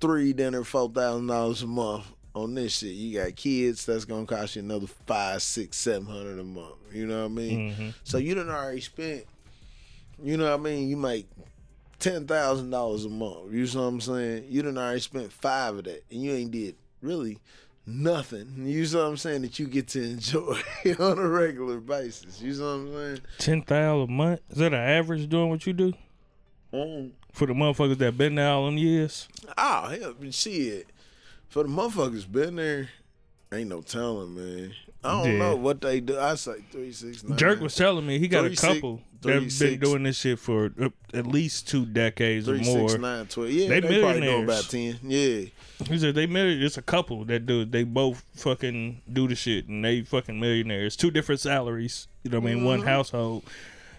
three 0.00 0.32
dinner, 0.32 0.64
four 0.64 0.90
thousand 0.90 1.28
dollars 1.28 1.62
a 1.62 1.66
month 1.68 2.06
on 2.34 2.54
this 2.54 2.78
shit. 2.78 2.90
You 2.92 3.20
got 3.20 3.36
kids, 3.36 3.86
that's 3.86 4.04
gonna 4.04 4.26
cost 4.26 4.56
you 4.56 4.62
another 4.62 4.88
five, 5.06 5.42
six, 5.42 5.76
seven 5.76 6.06
hundred 6.06 6.40
a 6.40 6.44
month. 6.44 6.74
You 6.92 7.06
know 7.06 7.20
what 7.20 7.26
I 7.26 7.28
mean? 7.28 7.70
Mm-hmm. 7.70 7.88
So 8.02 8.18
you 8.18 8.34
done 8.34 8.50
already 8.50 8.80
spent. 8.80 9.26
You 10.22 10.36
know 10.36 10.44
what 10.44 10.60
I 10.60 10.62
mean? 10.62 10.88
You 10.88 10.96
make 10.96 11.26
ten 12.00 12.26
thousand 12.26 12.70
dollars 12.70 13.04
a 13.04 13.08
month. 13.08 13.52
You 13.52 13.66
see 13.66 13.78
what 13.78 13.84
I'm 13.84 14.00
saying? 14.00 14.46
You 14.48 14.62
done 14.62 14.78
already 14.78 15.00
spent 15.00 15.32
five 15.32 15.76
of 15.76 15.84
that, 15.84 16.02
and 16.10 16.22
you 16.22 16.32
ain't 16.32 16.50
did 16.50 16.74
really 17.00 17.38
nothing. 17.86 18.66
You 18.66 18.84
see 18.84 18.96
what 18.96 19.04
I'm 19.04 19.16
saying? 19.16 19.42
That 19.42 19.58
you 19.58 19.66
get 19.66 19.88
to 19.88 20.02
enjoy 20.02 20.60
on 20.98 21.18
a 21.18 21.28
regular 21.28 21.78
basis. 21.78 22.40
You 22.40 22.54
see 22.54 22.62
what 22.62 22.68
I'm 22.68 22.92
saying? 22.92 23.20
Ten 23.38 23.62
thousand 23.62 24.10
a 24.10 24.12
month. 24.12 24.40
Is 24.50 24.58
that 24.58 24.74
an 24.74 24.80
average 24.80 25.28
doing 25.28 25.50
what 25.50 25.66
you 25.66 25.72
do 25.72 25.92
mm-hmm. 26.72 27.10
for 27.32 27.46
the 27.46 27.52
motherfuckers 27.52 27.98
that 27.98 28.18
been 28.18 28.34
there 28.34 28.48
all 28.48 28.66
them 28.66 28.78
years? 28.78 29.28
Oh 29.56 29.88
hell, 29.88 30.14
shit. 30.30 30.88
For 31.48 31.62
the 31.62 31.68
motherfuckers 31.68 32.30
been 32.30 32.56
there, 32.56 32.88
ain't 33.52 33.68
no 33.68 33.82
telling, 33.82 34.34
man. 34.34 34.72
I 35.02 35.22
don't 35.22 35.32
Yeah. 35.32 35.38
know 35.38 35.56
what 35.56 35.80
they 35.80 36.00
do. 36.00 36.18
I 36.18 36.34
say 36.34 36.56
three 36.70 36.92
six 36.92 37.24
nine. 37.24 37.38
Jerk 37.38 37.60
was 37.60 37.74
telling 37.74 38.06
me 38.06 38.18
he 38.18 38.28
got 38.28 38.44
a 38.44 38.48
Three 38.48 38.56
six- 38.56 38.74
couple 38.74 39.00
three 39.22 39.32
that 39.48 39.58
been 39.58 39.80
doing 39.80 40.02
this 40.02 40.18
shit 40.18 40.38
for 40.38 40.72
uh, 40.80 40.88
at 41.14 41.26
least 41.26 41.68
two 41.68 41.86
decades 41.86 42.48
or 42.48 42.56
more. 42.56 42.88
six 42.90 43.00
nine 43.00 43.26
twelve. 43.26 43.50
Yeah, 43.50 43.68
They 43.68 43.80
they, 43.80 44.00
probably 44.00 44.20
doing 44.20 44.20
millionaires. 44.20 44.44
about 44.60 44.70
ten. 44.70 44.98
Yeah. 45.02 45.40
He 45.88 45.98
said 45.98 46.14
they 46.14 46.26
married. 46.26 46.62
It's 46.62 46.76
a 46.76 46.82
couple 46.82 47.24
that 47.26 47.46
do. 47.46 47.64
They 47.64 47.84
both 47.84 48.22
fucking 48.36 49.00
do 49.10 49.26
the 49.26 49.34
shit, 49.34 49.68
and 49.68 49.82
they 49.84 50.02
fucking 50.02 50.38
millionaires. 50.38 50.96
Two 50.96 51.10
different 51.10 51.40
salaries. 51.40 52.06
You 52.22 52.30
know 52.30 52.40
what 52.40 52.50
I 52.50 52.54
mean? 52.54 52.64
One 52.64 52.82
household. 52.82 53.44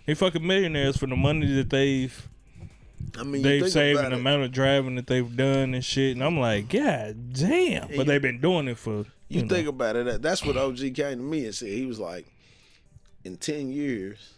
They 0.05 0.13
fucking 0.13 0.45
millionaires 0.45 0.97
for 0.97 1.07
the 1.07 1.15
money 1.15 1.51
that 1.53 1.69
they've 1.71 2.27
I 3.19 3.23
mean, 3.23 3.41
they've 3.41 3.69
saved 3.69 3.99
an 3.99 4.13
it. 4.13 4.19
amount 4.19 4.43
of 4.43 4.51
driving 4.51 4.95
that 4.95 5.07
they've 5.07 5.35
done 5.35 5.73
and 5.73 5.83
shit. 5.83 6.15
And 6.15 6.23
I'm 6.23 6.39
like, 6.39 6.69
God 6.69 7.33
damn! 7.33 7.89
you- 7.91 7.97
But 7.97 8.07
they've 8.07 8.21
been 8.21 8.41
doing 8.41 8.67
it 8.67 8.77
for 8.77 9.05
You 9.29 9.43
know. 9.43 9.47
think 9.47 9.67
about 9.67 9.95
it. 9.95 10.21
That's 10.21 10.45
what 10.45 10.57
OG 10.57 10.77
came 10.95 10.95
to 10.95 11.15
me 11.17 11.45
and 11.45 11.55
said. 11.55 11.69
He 11.69 11.85
was 11.85 11.99
like, 11.99 12.25
in 13.23 13.37
ten 13.37 13.71
years, 13.71 14.33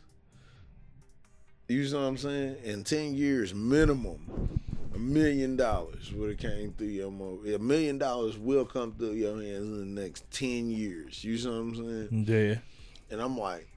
you 1.68 1.90
know 1.90 2.02
what 2.02 2.08
I'm 2.08 2.18
saying? 2.18 2.58
In 2.64 2.84
ten 2.84 3.16
years, 3.16 3.54
minimum, 3.54 4.60
a 4.94 5.00
million 5.00 5.56
dollars 5.56 6.12
would 6.14 6.30
have 6.32 6.40
came 6.40 6.74
through 6.74 6.88
your 6.88 7.12
mo. 7.12 7.40
A 7.46 7.58
million 7.58 7.98
dollars 7.98 8.38
will 8.38 8.66
come 8.66 8.92
through 8.94 9.14
your 9.14 9.42
hands 9.42 9.66
in 9.70 9.80
the 9.96 10.02
next 10.02 10.30
ten 10.32 10.70
years. 10.70 11.24
You 11.24 11.38
know 11.44 11.52
what 11.52 11.58
I'm 11.60 11.76
saying? 12.10 12.26
Yeah. 12.28 12.56
And 13.12 13.22
I'm 13.22 13.38
like, 13.38 13.68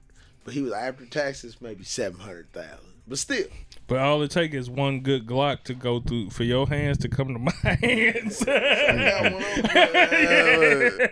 but 0.43 0.53
he 0.53 0.61
was 0.61 0.73
after 0.73 1.05
taxes, 1.05 1.57
maybe 1.61 1.83
seven 1.83 2.19
hundred 2.19 2.51
thousand. 2.51 2.93
But 3.07 3.17
still, 3.19 3.45
But 3.87 3.99
all 3.99 4.21
it 4.21 4.31
takes 4.31 4.53
is 4.53 4.69
one 4.69 4.99
good 4.99 5.25
Glock 5.25 5.63
to 5.63 5.73
go 5.73 6.01
through 6.01 6.31
for 6.31 6.43
your 6.43 6.67
hands 6.67 6.97
to 6.99 7.07
come 7.09 7.29
to 7.29 7.39
my 7.39 7.51
hands. 7.81 8.43
I 8.45 8.95
got 8.97 9.33
one 9.33 9.43
on- 9.43 11.07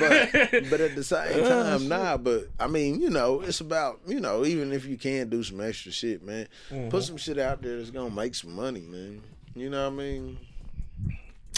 but 0.00 0.70
but 0.70 0.80
at 0.80 0.94
the 0.94 1.04
same 1.04 1.44
time, 1.48 1.88
nah. 1.88 2.16
But 2.16 2.48
I 2.58 2.66
mean, 2.66 3.00
you 3.00 3.10
know, 3.10 3.40
it's 3.40 3.60
about 3.60 4.00
you 4.06 4.20
know, 4.20 4.44
even 4.44 4.72
if 4.72 4.84
you 4.86 4.96
can 4.96 5.28
do 5.28 5.42
some 5.42 5.60
extra 5.60 5.92
shit, 5.92 6.22
man, 6.22 6.48
put 6.90 7.04
some 7.04 7.16
shit 7.16 7.38
out 7.38 7.62
there 7.62 7.78
that's 7.78 7.90
gonna 7.90 8.10
make 8.14 8.34
some 8.34 8.54
money, 8.54 8.80
man. 8.80 9.22
You 9.54 9.70
know 9.70 9.84
what 9.88 9.94
I 9.94 9.96
mean? 9.96 10.38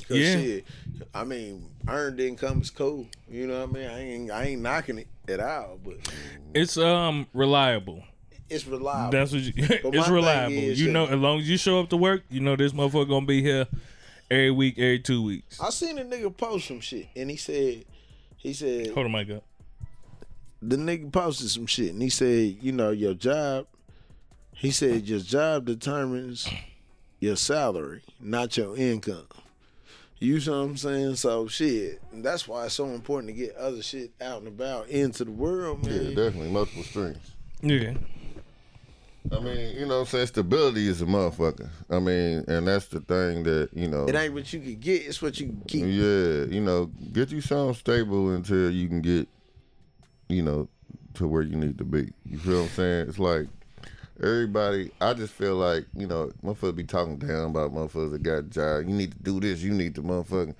Yeah. 0.08 0.32
Shit, 0.34 0.64
I 1.14 1.24
mean, 1.24 1.68
earned 1.88 2.20
income 2.20 2.60
is 2.60 2.70
cool. 2.70 3.06
You 3.28 3.46
know 3.46 3.60
what 3.66 3.70
I 3.70 3.72
mean? 3.72 3.86
I 3.90 4.00
ain't 4.00 4.30
I 4.30 4.44
ain't 4.44 4.62
knocking 4.62 4.98
it 4.98 5.08
at 5.28 5.40
all, 5.40 5.78
but 5.82 5.94
it's 6.54 6.76
um 6.76 7.26
reliable. 7.32 8.04
It's 8.48 8.66
reliable. 8.66 9.10
That's 9.12 9.32
what 9.32 9.40
you, 9.42 9.52
it's 9.56 10.08
reliable. 10.08 10.54
is 10.54 10.80
you 10.80 10.86
that- 10.86 10.92
know, 10.92 11.06
as 11.06 11.18
long 11.18 11.40
as 11.40 11.48
you 11.48 11.56
show 11.56 11.80
up 11.80 11.88
to 11.90 11.96
work, 11.96 12.22
you 12.30 12.40
know 12.40 12.56
this 12.56 12.72
motherfucker 12.72 13.08
gonna 13.08 13.26
be 13.26 13.42
here 13.42 13.66
every 14.30 14.50
week, 14.50 14.78
every 14.78 14.98
two 15.00 15.22
weeks. 15.24 15.60
I 15.60 15.70
seen 15.70 15.98
a 15.98 16.04
nigga 16.04 16.34
post 16.36 16.68
some 16.68 16.80
shit, 16.80 17.08
and 17.16 17.30
he 17.30 17.36
said, 17.36 17.84
he 18.36 18.52
said, 18.52 18.88
Hold 18.92 19.06
on, 19.06 19.12
my 19.12 19.24
God. 19.24 19.42
the 20.62 20.76
nigga 20.76 21.10
posted 21.12 21.50
some 21.50 21.66
shit 21.66 21.90
and 21.92 22.00
he 22.02 22.08
said, 22.08 22.56
you 22.60 22.72
know, 22.72 22.90
your 22.90 23.14
job, 23.14 23.66
he 24.52 24.70
said 24.70 25.06
your 25.08 25.20
job 25.20 25.64
determines 25.66 26.48
your 27.20 27.36
salary, 27.36 28.02
not 28.20 28.56
your 28.56 28.76
income. 28.76 29.26
You 30.18 30.40
see 30.40 30.50
what 30.50 30.56
I'm 30.56 30.76
saying? 30.78 31.16
So 31.16 31.46
shit. 31.46 32.00
That's 32.12 32.48
why 32.48 32.64
it's 32.66 32.74
so 32.74 32.86
important 32.86 33.28
to 33.28 33.34
get 33.34 33.54
other 33.56 33.82
shit 33.82 34.12
out 34.20 34.38
and 34.38 34.48
about 34.48 34.88
into 34.88 35.24
the 35.26 35.30
world, 35.30 35.84
man. 35.84 35.92
Yeah, 35.94 36.08
definitely 36.14 36.50
multiple 36.50 36.84
streams. 36.84 37.18
Yeah. 37.60 37.94
I 39.32 39.40
mean, 39.40 39.76
you 39.76 39.86
know 39.86 39.96
what 39.96 40.00
I'm 40.00 40.06
saying? 40.06 40.26
Stability 40.28 40.88
is 40.88 41.02
a 41.02 41.06
motherfucker. 41.06 41.68
I 41.90 41.98
mean, 41.98 42.44
and 42.48 42.66
that's 42.66 42.86
the 42.86 43.00
thing 43.00 43.42
that, 43.44 43.70
you 43.72 43.88
know. 43.88 44.06
it 44.06 44.14
ain't 44.14 44.34
what 44.34 44.52
you 44.52 44.60
can 44.60 44.76
get, 44.76 45.02
it's 45.06 45.20
what 45.20 45.38
you 45.40 45.48
can 45.48 45.62
keep. 45.66 45.82
Yeah, 45.82 46.54
you 46.54 46.60
know, 46.60 46.86
get 47.12 47.30
you 47.30 47.40
something 47.40 47.74
stable 47.74 48.30
until 48.30 48.70
you 48.70 48.88
can 48.88 49.00
get, 49.00 49.28
you 50.28 50.42
know, 50.42 50.68
to 51.14 51.26
where 51.26 51.42
you 51.42 51.56
need 51.56 51.78
to 51.78 51.84
be. 51.84 52.12
You 52.24 52.38
feel 52.38 52.60
what 52.60 52.62
I'm 52.62 52.68
saying? 52.70 53.08
It's 53.08 53.18
like 53.18 53.48
everybody. 54.22 54.90
I 55.00 55.14
just 55.14 55.32
feel 55.32 55.56
like 55.56 55.86
you 55.94 56.06
know, 56.06 56.30
motherfuckers 56.44 56.76
be 56.76 56.84
talking 56.84 57.18
down 57.18 57.50
about 57.50 57.72
motherfuckers 57.72 58.12
that 58.12 58.22
got 58.22 58.38
a 58.38 58.42
job. 58.42 58.88
You 58.88 58.94
need 58.94 59.12
to 59.12 59.18
do 59.18 59.40
this. 59.40 59.62
You 59.62 59.72
need 59.72 59.94
to 59.96 60.02
motherfucking. 60.02 60.54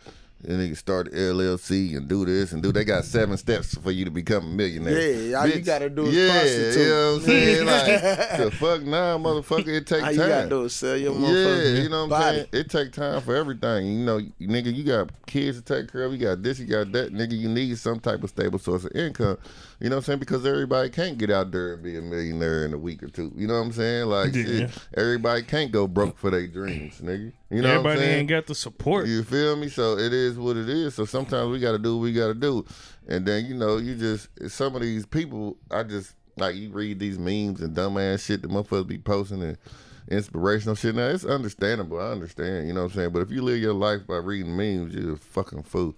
And 0.44 0.60
they 0.60 0.66
can 0.66 0.76
start 0.76 1.10
the 1.10 1.16
LLC 1.16 1.96
and 1.96 2.06
do 2.06 2.24
this 2.26 2.52
and 2.52 2.62
do. 2.62 2.70
They 2.70 2.84
got 2.84 3.04
seven 3.04 3.36
steps 3.36 3.74
for 3.78 3.90
you 3.90 4.04
to 4.04 4.10
become 4.10 4.44
a 4.44 4.48
millionaire. 4.48 5.00
Yeah, 5.00 5.40
all 5.40 5.46
you 5.46 5.60
gotta 5.60 5.88
do 5.88 6.06
is 6.06 6.14
yeah, 6.14 6.30
prostitute. 6.30 6.76
you 6.76 6.88
know 6.88 7.12
what 7.12 7.20
I'm 7.20 7.26
saying? 7.26 7.66
Like 7.66 8.38
the 8.38 8.50
fuck 8.50 8.82
nah, 8.82 9.18
motherfucker. 9.18 9.68
It 9.68 9.86
take 9.86 10.02
All 10.02 10.08
time. 10.08 10.12
you 10.12 10.26
gotta 10.26 10.48
do 10.48 10.64
is 10.64 10.74
sell 10.74 10.96
your 10.96 11.14
motherfucker. 11.14 11.74
Yeah, 11.74 11.82
you 11.82 11.88
know 11.88 12.06
what 12.06 12.22
I'm 12.22 12.34
saying? 12.34 12.46
It 12.52 12.70
take 12.70 12.92
time 12.92 13.20
for 13.22 13.34
everything. 13.34 13.86
You 13.86 14.04
know, 14.04 14.20
nigga, 14.40 14.74
you 14.74 14.84
got 14.84 15.10
kids 15.26 15.60
to 15.60 15.64
take 15.64 15.90
care 15.90 16.04
of. 16.04 16.12
You 16.12 16.18
got 16.18 16.42
this, 16.42 16.58
you 16.58 16.66
got 16.66 16.92
that. 16.92 17.14
Nigga, 17.14 17.36
you 17.36 17.48
need 17.48 17.78
some 17.78 17.98
type 17.98 18.22
of 18.22 18.28
stable 18.28 18.58
source 18.58 18.84
of 18.84 18.92
income. 18.94 19.38
You 19.78 19.90
know 19.90 19.96
what 19.96 20.00
I'm 20.00 20.04
saying? 20.04 20.18
Because 20.20 20.46
everybody 20.46 20.88
can't 20.88 21.18
get 21.18 21.30
out 21.30 21.50
there 21.52 21.74
and 21.74 21.82
be 21.82 21.98
a 21.98 22.00
millionaire 22.00 22.64
in 22.64 22.72
a 22.72 22.78
week 22.78 23.02
or 23.02 23.08
two. 23.08 23.30
You 23.36 23.46
know 23.46 23.54
what 23.54 23.66
I'm 23.66 23.72
saying? 23.72 24.06
Like, 24.06 24.34
Yeah. 24.34 24.44
shit, 24.44 24.70
everybody 24.96 25.42
can't 25.42 25.70
go 25.70 25.86
broke 25.86 26.16
for 26.18 26.30
their 26.30 26.46
dreams, 26.46 27.00
nigga. 27.02 27.32
You 27.50 27.62
know 27.62 27.68
what 27.68 27.80
I'm 27.80 27.86
Everybody 27.86 28.00
ain't 28.02 28.28
got 28.28 28.46
the 28.46 28.54
support. 28.54 29.06
You 29.06 29.22
feel 29.22 29.54
me? 29.56 29.68
So 29.68 29.98
it 29.98 30.12
is 30.12 30.38
what 30.38 30.56
it 30.56 30.68
is. 30.68 30.94
So 30.94 31.04
sometimes 31.04 31.50
we 31.50 31.58
got 31.60 31.72
to 31.72 31.78
do 31.78 31.96
what 31.96 32.02
we 32.04 32.12
got 32.12 32.28
to 32.28 32.34
do, 32.34 32.64
and 33.06 33.26
then 33.26 33.44
you 33.46 33.54
know 33.54 33.76
you 33.76 33.94
just 33.96 34.28
some 34.48 34.74
of 34.74 34.80
these 34.82 35.04
people. 35.04 35.58
I 35.70 35.82
just 35.82 36.14
like 36.38 36.56
you 36.56 36.70
read 36.70 36.98
these 36.98 37.18
memes 37.18 37.60
and 37.60 37.76
dumbass 37.76 38.24
shit 38.24 38.42
that 38.42 38.50
motherfuckers 38.50 38.86
be 38.86 38.98
posting, 38.98 39.42
and 39.42 39.58
inspirational 40.08 40.74
shit. 40.74 40.94
Now 40.94 41.08
it's 41.08 41.24
understandable. 41.24 42.00
I 42.00 42.12
understand. 42.12 42.68
You 42.68 42.74
know 42.74 42.84
what 42.84 42.92
I'm 42.92 42.96
saying. 42.96 43.10
But 43.10 43.22
if 43.22 43.30
you 43.30 43.42
live 43.42 43.58
your 43.58 43.74
life 43.74 44.06
by 44.06 44.16
reading 44.16 44.56
memes, 44.56 44.94
you're 44.94 45.14
a 45.14 45.18
fucking 45.18 45.64
fool. 45.64 45.96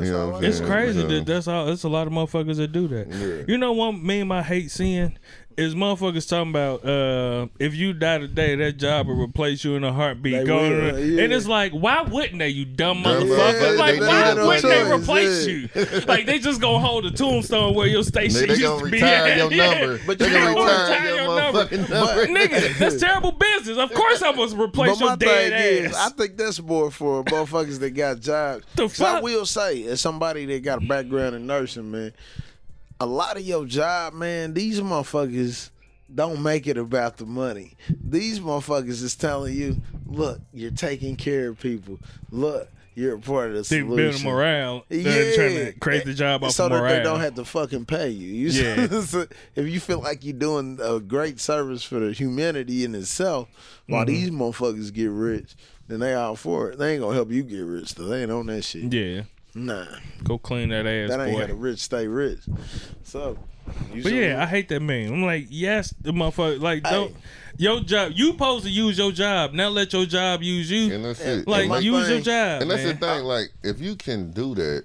You 0.00 0.10
know 0.12 0.26
what 0.30 0.36
I'm 0.36 0.44
I 0.44 0.48
It's 0.48 0.60
crazy 0.60 1.00
So- 1.00 1.06
that 1.08 1.26
that's 1.26 1.48
all. 1.48 1.68
It's 1.68 1.84
a 1.84 1.88
lot 1.88 2.06
of 2.06 2.12
motherfuckers 2.12 2.56
that 2.56 2.72
do 2.72 2.88
that. 2.88 3.08
Yeah. 3.08 3.44
You 3.46 3.58
know 3.58 3.72
one 3.72 4.04
meme 4.04 4.32
I 4.32 4.42
hate 4.42 4.70
seeing 4.70 5.16
is 5.56 5.74
motherfuckers 5.74 6.28
talking 6.28 6.50
about 6.50 6.84
uh, 6.84 7.46
if 7.58 7.74
you 7.74 7.92
die 7.92 8.18
today, 8.18 8.54
that 8.56 8.72
job 8.76 9.06
will 9.06 9.14
replace 9.22 9.64
you 9.64 9.76
in 9.76 9.84
a 9.84 9.92
heartbeat. 9.92 10.44
They 10.46 10.52
will, 10.52 10.98
yeah. 10.98 11.22
and 11.24 11.32
it's 11.32 11.46
like, 11.46 11.72
why 11.72 12.02
wouldn't 12.02 12.38
they? 12.38 12.48
You 12.48 12.64
dumb 12.64 13.02
Dumb 13.02 13.22
motherfucker! 13.22 13.36
motherfucker. 13.76 13.78
like, 13.78 14.00
why 14.00 14.34
wouldn't 14.34 14.62
they 14.64 14.92
replace 14.92 15.46
yeah. 15.46 15.52
you? 15.52 16.00
like 16.08 16.26
they 16.26 16.38
just 16.38 16.60
gonna 16.60 16.78
hold 16.78 17.06
a 17.06 17.10
tombstone 17.10 17.74
where 17.74 17.86
your 17.86 18.02
station 18.02 18.40
they 18.40 18.48
used 18.48 18.62
gonna 18.62 18.84
to 18.84 18.90
be 18.90 18.96
retire 19.00 19.26
at. 19.26 19.38
your 19.38 19.52
Yeah. 19.52 19.80
number. 19.86 20.00
But 20.06 20.18
they 20.18 20.26
you 20.26 20.32
gonna 20.32 20.54
what? 20.54 20.64
retire 20.70 20.84
Retire 20.94 21.14
your 21.14 21.24
your 21.24 21.36
number. 21.40 21.64
Nigga, 22.26 22.78
that's 22.78 22.96
terrible 23.00 23.32
business. 23.32 23.78
Of 23.78 23.92
course, 23.94 24.18
supposed 24.18 24.56
to 24.56 24.62
replace 24.62 24.98
But 24.98 25.04
your 25.06 25.16
dead 25.16 25.52
ass. 25.52 25.90
is, 25.92 25.96
I 25.96 26.08
think 26.10 26.36
that's 26.36 26.60
more 26.60 26.90
for 26.90 27.22
motherfuckers 27.24 27.78
that 27.80 27.90
got 27.90 28.20
jobs. 28.20 28.64
The 28.76 28.82
'Cause 28.88 29.00
I 29.00 29.20
will 29.20 29.46
say, 29.46 29.84
as 29.84 30.00
somebody 30.00 30.46
that 30.46 30.62
got 30.62 30.82
a 30.82 30.86
background 30.86 31.34
in 31.36 31.46
nursing, 31.46 31.90
man, 31.90 32.12
a 33.00 33.06
lot 33.06 33.36
of 33.36 33.42
your 33.44 33.64
job, 33.66 34.14
man, 34.14 34.54
these 34.54 34.80
motherfuckers 34.80 35.70
don't 36.14 36.42
make 36.42 36.66
it 36.66 36.76
about 36.76 37.16
the 37.16 37.26
money. 37.26 37.74
These 37.88 38.40
motherfuckers 38.40 39.02
is 39.02 39.16
telling 39.16 39.54
you, 39.54 39.80
look, 40.06 40.40
you're 40.52 40.70
taking 40.70 41.16
care 41.16 41.48
of 41.48 41.58
people. 41.60 41.98
Look, 42.30 42.68
you're 42.94 43.16
a 43.16 43.18
part 43.18 43.48
of 43.48 43.54
the 43.54 43.60
they 43.62 43.80
solution. 43.80 44.22
build 44.22 44.24
morale. 44.24 44.84
They're 44.88 45.34
trying 45.34 45.72
to 45.72 45.78
create 45.80 46.04
the 46.04 46.14
job 46.14 46.44
off 46.44 46.52
so 46.52 46.66
of 46.66 46.70
that 46.70 46.78
morale. 46.78 46.96
they 46.96 47.02
don't 47.02 47.20
have 47.20 47.34
to 47.34 47.44
fucking 47.44 47.86
pay 47.86 48.10
you. 48.10 48.28
you 48.32 48.48
Yeah. 48.50 49.00
so 49.00 49.26
if 49.56 49.66
you 49.66 49.80
feel 49.80 50.00
like 50.00 50.22
you're 50.24 50.32
doing 50.32 50.78
a 50.80 51.00
great 51.00 51.40
service 51.40 51.82
for 51.82 51.98
the 51.98 52.12
humanity 52.12 52.84
in 52.84 52.94
itself, 52.94 53.48
while 53.88 54.04
Mm-hmm. 54.06 54.14
these 54.14 54.30
motherfuckers 54.30 54.92
get 54.92 55.10
rich, 55.10 55.56
then 55.88 55.98
they 56.00 56.14
all 56.14 56.36
for 56.36 56.70
it. 56.70 56.78
They 56.78 56.92
ain't 56.92 57.02
gonna 57.02 57.14
help 57.14 57.30
you 57.32 57.42
get 57.42 57.60
rich. 57.62 57.96
though. 57.96 58.04
They 58.04 58.22
ain't 58.22 58.30
on 58.30 58.46
that 58.46 58.62
shit. 58.62 58.92
yeah, 58.92 59.22
Nah, 59.54 59.86
go 60.24 60.36
clean 60.38 60.70
that 60.70 60.86
ass, 60.86 61.10
that 61.10 61.20
ain't 61.20 61.32
boy. 61.34 61.40
how 61.42 61.46
the 61.46 61.54
rich 61.54 61.78
stay 61.80 62.08
rich. 62.08 62.40
So, 63.04 63.38
But 63.92 64.02
see 64.04 64.20
yeah, 64.26 64.42
I 64.42 64.46
hate 64.46 64.68
that 64.70 64.80
man. 64.80 65.12
I'm 65.12 65.22
like, 65.22 65.46
yes, 65.48 65.94
the 66.00 66.12
motherfucker. 66.12 66.60
Like, 66.60 66.82
don't 66.82 67.14
your 67.56 67.80
job. 67.80 68.12
You 68.16 68.32
supposed 68.32 68.64
to 68.64 68.70
use 68.70 68.98
your 68.98 69.12
job. 69.12 69.52
Now 69.52 69.68
let 69.68 69.92
your 69.92 70.06
job 70.06 70.42
use 70.42 70.70
you. 70.70 70.92
And 70.92 71.04
that's 71.04 71.20
it. 71.20 71.46
Like, 71.46 71.62
And 71.62 71.68
my 71.70 71.78
use 71.78 72.08
your 72.08 72.20
job. 72.20 72.62
And 72.62 72.70
that's 72.70 72.82
man. 72.82 72.98
the 72.98 73.06
thing, 73.06 73.24
like, 73.24 73.52
if 73.62 73.80
you 73.80 73.94
can 73.94 74.32
do 74.32 74.54
that, 74.56 74.84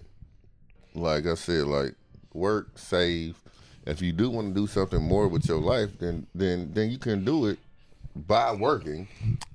like 0.93 1.25
I 1.25 1.33
said, 1.33 1.65
like 1.65 1.95
work, 2.33 2.77
save. 2.77 3.37
If 3.87 4.01
you 4.03 4.11
do 4.11 4.29
want 4.29 4.53
to 4.53 4.61
do 4.61 4.67
something 4.67 5.01
more 5.01 5.27
with 5.27 5.47
your 5.47 5.59
life, 5.59 5.97
then 5.99 6.27
then 6.35 6.69
then 6.73 6.91
you 6.91 6.99
can 6.99 7.25
do 7.25 7.47
it 7.47 7.57
by 8.15 8.51
working 8.53 9.07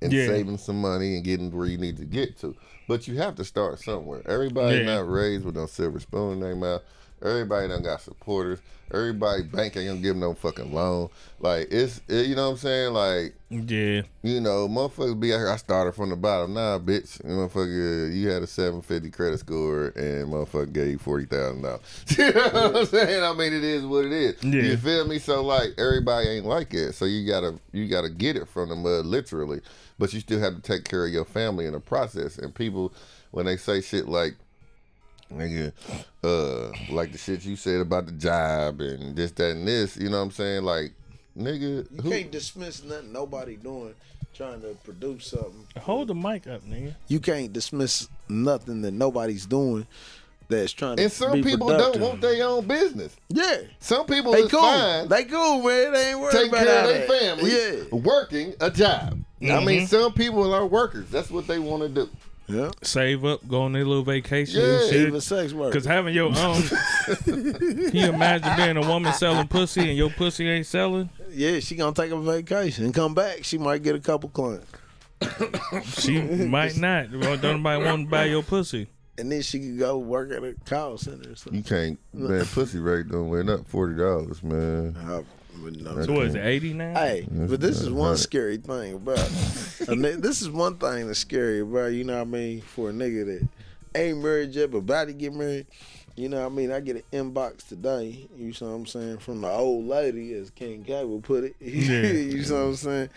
and 0.03 0.13
Yeah. 0.13 0.27
saving 0.27 0.59
some 0.59 0.81
money 0.81 1.15
and 1.17 1.25
getting 1.25 1.53
where 1.53 1.67
you 1.67 1.79
need 1.79 1.99
to 1.99 2.05
get 2.05 2.39
to. 2.41 2.57
But 2.87 3.09
you 3.09 3.17
have 3.17 3.35
to 3.37 3.45
start 3.45 3.81
somewhere. 3.81 4.23
Everybody 4.27 4.79
Yeah. 4.79 4.97
not 4.97 5.09
raised 5.11 5.45
with 5.45 5.57
no 5.57 5.67
silver 5.67 6.01
spoon 6.01 6.35
in 6.35 6.41
their 6.41 6.55
mouth. 6.57 6.83
Everybody 7.25 7.69
done 7.69 7.83
got 7.83 8.03
supporters. 8.03 8.61
Everybody 8.93 9.43
bank 9.43 9.77
ain't 9.77 9.89
gonna 9.89 10.01
give 10.01 10.11
them 10.11 10.21
no 10.21 10.35
fucking 10.35 10.73
loan. 10.73 11.09
Like 11.41 11.69
it's, 11.71 12.01
it, 12.07 12.27
you 12.27 12.37
know 12.37 12.51
what 12.51 12.53
I'm 12.53 12.59
saying? 12.59 12.93
Like 12.93 13.35
Yeah, 13.51 14.03
you 14.23 14.41
know, 14.41 14.69
motherfuckers 14.69 15.19
be 15.19 15.33
out 15.33 15.39
here. 15.39 15.49
I 15.49 15.57
started 15.57 15.95
from 15.95 16.11
the 16.11 16.17
bottom. 16.17 16.55
Nah, 16.55 16.79
bitch. 16.79 17.23
Motherfucker, 17.23 18.15
you 18.15 18.29
had 18.29 18.43
a 18.43 18.47
750 18.47 19.11
credit 19.11 19.39
score 19.39 19.87
and 19.97 20.29
motherfucker 20.31 20.73
gave 20.73 20.91
you 20.91 20.99
$40,000. 20.99 22.19
you 22.19 22.33
know 22.35 22.69
what 22.69 22.77
I'm 22.77 22.87
saying? 22.87 23.25
I 23.25 23.33
mean, 23.33 23.53
it 23.55 23.65
is 23.65 23.87
what 23.87 24.05
it 24.05 24.13
is. 24.13 24.45
Yeah. 24.45 24.63
You 24.63 24.77
feel 24.77 25.07
me? 25.07 25.19
So, 25.19 25.43
like, 25.43 25.71
everybody 25.79 26.29
ain't 26.29 26.47
like 26.47 26.75
it. 26.75 26.95
So, 26.95 27.07
you 27.07 27.27
gotta 27.27 27.59
you 27.73 27.89
gotta 27.89 28.11
get 28.11 28.37
it 28.37 28.49
from 28.49 28.69
the 28.69 28.77
mud, 28.77 29.07
uh, 29.07 29.09
literally. 29.09 29.61
But 29.99 30.13
you 30.13 30.21
still 30.21 30.41
have 30.41 30.57
to 30.57 30.63
take 30.63 30.85
care 30.85 31.07
of 31.07 31.13
your 31.13 31.25
family 31.25 31.67
in 31.67 31.73
the 31.73 31.81
process. 31.81 32.37
And 32.37 32.55
people, 32.55 32.93
when 33.31 33.47
they 33.47 33.57
say 33.57 33.81
shit 33.81 34.09
like, 34.09 34.35
nigga, 35.37 35.73
uh, 36.23 36.73
like 36.93 37.13
the 37.13 37.19
shit 37.19 37.45
you 37.45 37.57
said 37.57 37.81
about 37.81 38.07
the 38.07 38.13
job 38.13 38.81
and 38.81 39.15
this, 39.17 39.31
that, 39.33 39.51
and 39.53 39.67
this, 39.67 39.97
you 39.97 40.09
know 40.09 40.19
what 40.19 40.25
I'm 40.25 40.31
saying? 40.31 40.63
Like, 40.65 40.93
nigga, 41.37 41.87
you 41.91 42.03
who, 42.03 42.11
can't 42.11 42.31
dismiss 42.31 42.83
nothing 42.85 43.13
nobody 43.13 43.57
doing 43.57 43.95
trying 44.35 44.61
to 44.63 44.77
produce 44.83 45.27
something. 45.29 45.67
hold 45.81 46.09
the 46.09 46.15
mic 46.15 46.47
up, 46.47 46.63
nigga. 46.63 46.95
You 47.09 47.21
can't 47.21 47.53
dismiss 47.53 48.09
nothing 48.29 48.83
that 48.83 48.91
nobody's 48.93 49.47
doing 49.47 49.87
that's 50.49 50.73
trying 50.73 50.97
to 50.97 51.05
And 51.05 51.13
some 51.13 51.33
be 51.33 51.43
people 51.43 51.69
productive. 51.69 52.01
don't 52.01 52.09
want 52.11 52.21
their 52.21 52.45
own 52.47 52.67
business. 52.67 53.17
Yeah. 53.29 53.59
Some 53.79 54.07
people 54.07 54.33
They 54.33 54.41
is 54.41 54.51
cool. 54.51 54.61
fine 54.61 55.09
They 55.09 55.25
cool, 55.25 55.63
man. 55.63 55.93
They 55.93 56.11
ain't 56.11 56.21
worried 56.21 56.33
taking 56.33 56.49
about 56.49 56.65
care 56.67 56.81
of 56.83 56.89
their 56.89 57.09
family, 57.09 57.51
Yeah. 57.51 57.97
working 57.99 58.55
a 58.61 58.71
job. 58.71 59.21
I 59.43 59.65
mean, 59.65 59.87
some 59.87 60.13
people 60.13 60.53
are 60.55 60.67
workers. 60.67 61.09
That's 61.11 61.31
what 61.31 61.47
they 61.47 61.59
want 61.59 61.83
to 61.83 61.89
do. 61.89 62.09
Yeah. 62.47 62.71
Save 62.83 63.25
up, 63.25 63.47
go 63.49 63.63
on 63.63 63.73
their 63.73 63.85
little 63.87 64.03
vacation 64.03 64.61
Yeah, 64.61 64.83
and 64.85 64.93
Even 64.95 65.13
shit. 65.15 65.23
sex 65.23 65.53
work. 65.55 65.73
Cause 65.73 65.85
having 65.87 66.15
your 66.15 66.27
own, 66.37 66.63
can 67.25 67.91
you 67.95 68.07
imagine 68.07 68.55
being 68.57 68.77
a 68.77 68.87
woman 68.87 69.13
selling 69.15 69.49
pussy 69.49 69.89
and 69.89 69.97
your 69.97 70.11
pussy 70.11 70.49
ain't 70.49 70.67
selling? 70.67 71.09
yeah, 71.31 71.59
she 71.61 71.75
gonna 71.75 71.95
take 71.95 72.11
a 72.13 72.21
vacation 72.21 72.85
and 72.85 72.95
come 72.95 73.15
back. 73.15 73.45
She 73.45 73.57
might 73.59 73.83
get 73.83 73.95
a 73.95 74.01
couple 74.01 74.29
clients, 74.29 74.67
She 76.01 76.21
might 76.21 76.77
not. 76.77 77.11
Don't 77.13 77.43
nobody 77.43 77.85
want 77.85 78.05
to 78.07 78.11
buy 78.11 78.25
your 78.27 78.43
pussy. 78.43 78.89
and 79.17 79.31
then 79.33 79.43
she 79.43 79.59
could 79.61 79.79
go 79.79 79.97
work 79.99 80.31
at 80.33 80.43
a 80.45 80.55
call 80.67 80.99
center 80.99 81.31
or 81.33 81.37
something. 81.37 81.55
You 81.55 81.63
can't, 81.63 81.99
man. 82.13 82.45
Pussy 82.45 82.79
rate 82.79 83.09
don't 83.09 83.29
went 83.31 83.49
up 83.49 83.67
forty 83.69 83.97
dollars, 83.97 84.43
man. 84.43 84.97
I 84.99 85.23
wouldn't 85.63 85.83
know. 85.83 86.03
So 86.05 86.13
what 86.13 86.27
is 86.27 86.35
it, 86.35 86.45
eighty 86.45 86.73
now? 86.73 86.95
Hey, 86.95 87.27
but 87.31 87.61
this 87.61 87.81
is 87.81 87.91
one 87.91 88.11
right. 88.11 88.19
scary 88.19 88.57
thing 88.57 88.95
about. 88.95 89.19
ni- 89.89 90.13
this 90.17 90.43
is 90.43 90.51
one 90.51 90.77
thing 90.79 91.07
that's 91.07 91.19
scary 91.19 91.61
about. 91.61 91.93
You 91.93 92.05
know 92.05 92.15
what 92.17 92.23
I 92.23 92.31
mean? 92.31 92.61
For 92.61 92.91
a 92.91 92.93
nigga 92.93 93.25
that 93.27 93.49
ain't 93.95 94.19
married 94.19 94.55
yet 94.55 94.71
but 94.71 94.79
about 94.79 95.07
to 95.07 95.13
get 95.13 95.33
married. 95.35 95.67
You 96.17 96.29
know 96.29 96.41
what 96.41 96.53
I 96.53 96.55
mean? 96.55 96.71
I 96.71 96.79
get 96.79 96.97
an 96.97 97.03
inbox 97.33 97.69
today. 97.69 98.29
You 98.37 98.53
know 98.61 98.69
what 98.69 98.75
I'm 98.75 98.87
saying? 98.87 99.19
From 99.19 99.41
the 99.41 99.49
old 99.51 99.87
lady, 99.87 100.33
as 100.35 100.51
King 100.51 100.85
K 100.85 101.05
would 101.05 101.25
put 101.25 101.45
it. 101.45 101.57
Yeah. 101.61 102.03
you 102.03 102.47
know 102.47 102.55
what 102.55 102.69
I'm 102.69 102.77
saying? 102.77 103.09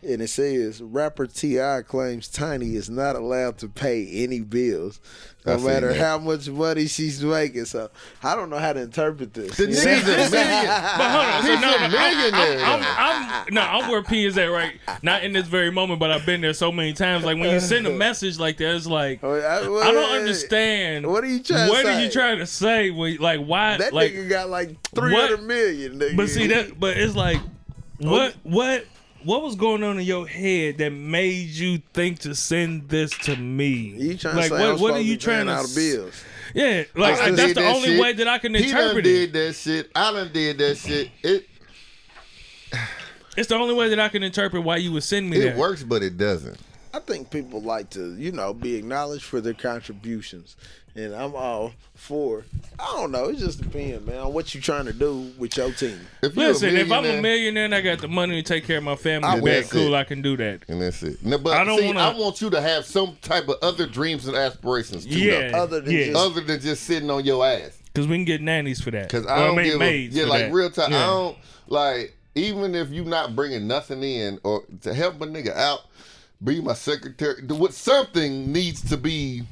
And 0.00 0.22
it 0.22 0.28
says 0.28 0.80
rapper 0.80 1.26
T.I. 1.26 1.82
claims 1.82 2.28
Tiny 2.28 2.76
is 2.76 2.88
not 2.88 3.16
allowed 3.16 3.58
to 3.58 3.68
pay 3.68 4.22
any 4.22 4.40
bills, 4.40 5.00
I 5.44 5.52
no 5.52 5.58
seen 5.58 5.66
matter 5.66 5.94
how 5.94 6.18
much 6.18 6.48
money 6.48 6.86
she's 6.86 7.22
making. 7.22 7.64
So 7.64 7.90
I 8.22 8.36
don't 8.36 8.50
know 8.50 8.58
how 8.58 8.72
to 8.72 8.80
interpret 8.80 9.34
this. 9.34 9.56
The 9.56 9.64
nigga's 9.64 9.82
a 9.82 10.30
million. 10.30 10.66
But 10.66 11.10
hold 11.10 11.26
on, 11.26 11.42
so 11.42 11.50
He's 11.50 11.60
no, 11.60 11.76
a 11.76 11.88
millionaire. 11.88 12.64
I'm, 12.64 12.82
I'm, 12.82 13.44
I'm, 13.48 13.54
no, 13.54 13.60
I'm 13.60 13.90
where 13.90 14.02
P 14.02 14.24
is 14.24 14.38
at 14.38 14.46
right. 14.46 14.74
Not 15.02 15.24
in 15.24 15.32
this 15.32 15.48
very 15.48 15.72
moment, 15.72 15.98
but 15.98 16.10
I've 16.10 16.26
been 16.26 16.40
there 16.40 16.52
so 16.52 16.70
many 16.70 16.92
times. 16.92 17.24
Like 17.24 17.38
when 17.38 17.50
you 17.50 17.60
send 17.60 17.86
a 17.86 17.90
message 17.90 18.38
like 18.38 18.58
that, 18.58 18.76
it's 18.76 18.86
like 18.86 19.24
I, 19.24 19.60
I 19.60 19.62
don't 19.62 20.16
understand. 20.16 21.06
What 21.06 21.24
are 21.24 21.28
you 21.28 21.42
trying 21.42 21.66
to 21.66 21.72
What 21.72 21.86
are 21.86 21.94
say? 21.94 22.04
you 22.04 22.10
trying 22.10 22.38
to 22.38 22.46
say? 22.46 22.90
When, 22.90 23.16
like 23.16 23.40
why? 23.40 23.78
That 23.78 23.92
like, 23.92 24.12
nigga 24.12 24.28
got 24.28 24.50
like 24.50 24.80
three 24.94 25.14
hundred 25.14 25.42
million. 25.42 25.98
Nigga. 25.98 26.16
but 26.16 26.28
see 26.28 26.46
that. 26.48 26.78
But 26.78 26.96
it's 26.96 27.16
like, 27.16 27.38
what, 27.98 28.36
what, 28.42 28.84
what 29.28 29.42
was 29.42 29.56
going 29.56 29.82
on 29.82 29.98
in 29.98 30.06
your 30.06 30.26
head 30.26 30.78
that 30.78 30.90
made 30.90 31.48
you 31.50 31.82
think 31.92 32.18
to 32.20 32.34
send 32.34 32.88
this 32.88 33.10
to 33.18 33.36
me? 33.36 33.68
You 33.96 34.16
trying 34.16 34.36
like 34.36 34.48
to 34.50 34.56
say 34.56 34.70
what? 34.72 34.80
What 34.80 34.94
are 34.94 35.00
you 35.00 35.16
to 35.16 35.26
be 35.26 35.30
paying 35.32 35.44
trying 35.44 35.46
to? 35.46 35.52
out 35.52 35.64
of 35.64 35.70
s- 35.70 35.74
bills? 35.76 36.24
Yeah, 36.54 36.84
like 36.96 37.20
I 37.20 37.26
done 37.26 37.34
that's 37.36 37.54
the 37.54 37.60
that 37.60 37.74
only 37.76 37.88
shit. 37.88 38.00
way 38.00 38.12
that 38.14 38.26
I 38.28 38.38
can 38.38 38.54
He 38.54 38.70
done 38.70 38.80
interpret 38.80 39.04
did 39.04 39.32
that 39.34 39.54
shit. 39.54 39.90
I 39.94 40.12
done 40.12 40.32
did 40.32 40.56
that 40.58 40.76
shit. 40.78 41.10
It 41.22 41.46
It's 43.36 43.48
the 43.48 43.56
only 43.56 43.74
way 43.74 43.90
that 43.90 44.00
I 44.00 44.08
can 44.08 44.22
interpret 44.22 44.64
why 44.64 44.76
you 44.78 44.92
would 44.92 45.04
send 45.04 45.28
me 45.28 45.36
it 45.36 45.40
that. 45.50 45.56
works, 45.56 45.82
but 45.82 46.02
it 46.02 46.16
doesn't. 46.16 46.58
I 46.94 47.00
think 47.00 47.30
people 47.30 47.60
like 47.60 47.90
to, 47.90 48.16
you 48.16 48.32
know, 48.32 48.54
be 48.54 48.76
acknowledged 48.76 49.24
for 49.24 49.40
their 49.42 49.52
contributions, 49.54 50.56
and 50.98 51.14
I'm 51.14 51.34
all 51.34 51.72
for. 51.94 52.44
I 52.78 52.84
don't 52.96 53.10
know. 53.12 53.26
It 53.26 53.38
just 53.38 53.60
depends, 53.62 54.04
man, 54.06 54.18
on 54.18 54.32
what 54.32 54.54
you 54.54 54.60
trying 54.60 54.86
to 54.86 54.92
do 54.92 55.32
with 55.38 55.56
your 55.56 55.72
team. 55.72 55.98
If 56.22 56.36
Listen, 56.36 56.76
if 56.76 56.90
I'm 56.90 56.98
a 57.00 57.02
millionaire- 57.02 57.22
millionaire 57.22 57.64
and 57.66 57.74
I 57.74 57.80
got 57.80 57.98
the 58.00 58.08
money 58.08 58.42
to 58.42 58.42
take 58.42 58.64
care 58.64 58.78
of 58.78 58.84
my 58.84 58.96
family, 58.96 59.28
I 59.28 59.34
then 59.36 59.44
that's 59.44 59.70
say- 59.70 59.84
cool. 59.84 59.94
I 59.94 60.04
can 60.04 60.22
do 60.22 60.36
that. 60.36 60.62
and 60.68 60.80
that's 60.82 61.02
it. 61.02 61.24
No, 61.24 61.38
but 61.38 61.54
I 61.56 61.64
don't 61.64 61.78
see, 61.78 61.86
wanna- 61.86 62.00
I 62.00 62.16
want 62.18 62.40
you 62.40 62.50
to 62.50 62.60
have 62.60 62.84
some 62.84 63.16
type 63.22 63.48
of 63.48 63.56
other 63.62 63.86
dreams 63.86 64.26
and 64.26 64.36
aspirations 64.36 65.04
too, 65.06 65.18
Yeah, 65.18 65.50
though. 65.50 65.58
Other 65.58 65.80
than 65.80 65.94
yeah. 65.94 66.04
just- 66.06 66.16
other 66.16 66.40
than 66.40 66.60
just 66.60 66.84
sitting 66.84 67.10
on 67.10 67.24
your 67.24 67.44
ass. 67.46 67.78
Because 67.92 68.06
we 68.06 68.16
can 68.16 68.24
get 68.24 68.40
nannies 68.42 68.80
for 68.80 68.90
that. 68.92 69.08
Because 69.08 69.26
I 69.26 69.38
don't 69.44 69.56
make 69.56 69.72
give 69.72 69.80
a, 69.80 69.96
yeah, 69.96 70.22
for 70.22 70.28
like 70.28 70.40
that. 70.46 70.52
real 70.52 70.70
time. 70.70 70.92
Yeah. 70.92 71.02
I 71.02 71.06
don't 71.06 71.36
like 71.68 72.14
even 72.34 72.74
if 72.76 72.90
you're 72.90 73.04
not 73.04 73.34
bringing 73.34 73.66
nothing 73.66 74.02
in 74.04 74.38
or 74.44 74.62
to 74.82 74.94
help 74.94 75.20
a 75.20 75.26
nigga 75.26 75.56
out, 75.56 75.80
be 76.44 76.60
my 76.60 76.74
secretary. 76.74 77.42
do 77.44 77.56
What 77.56 77.74
something 77.74 78.52
needs 78.52 78.88
to 78.90 78.96
be. 78.96 79.42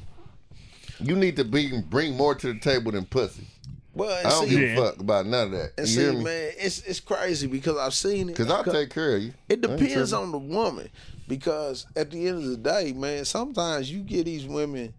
You 0.99 1.15
need 1.15 1.35
to 1.37 1.43
be 1.43 1.81
bring 1.81 2.15
more 2.15 2.35
to 2.35 2.53
the 2.53 2.59
table 2.59 2.91
than 2.91 3.05
pussy. 3.05 3.47
Well, 3.93 4.15
I 4.25 4.29
don't 4.29 4.47
see, 4.47 4.55
give 4.59 4.77
a 4.77 4.81
fuck 4.81 4.99
about 4.99 5.25
none 5.25 5.45
of 5.47 5.51
that. 5.51 5.71
and 5.77 5.87
You 5.87 5.93
see, 5.93 6.01
hear 6.01 6.13
me? 6.13 6.23
man, 6.23 6.51
it's 6.57 6.79
it's 6.83 6.99
crazy 6.99 7.47
because 7.47 7.77
I've 7.77 7.95
seen 7.95 8.29
it. 8.29 8.37
Because 8.37 8.51
I'll 8.51 8.63
take 8.63 8.91
care 8.91 9.15
of 9.15 9.23
you. 9.23 9.33
It 9.49 9.61
depends 9.61 10.13
on 10.13 10.31
the 10.31 10.37
woman 10.37 10.89
because 11.27 11.87
at 11.95 12.11
the 12.11 12.27
end 12.27 12.37
of 12.37 12.49
the 12.49 12.57
day, 12.57 12.93
man, 12.93 13.25
sometimes 13.25 13.91
you 13.91 14.01
get 14.01 14.25
these 14.25 14.45
women 14.45 14.93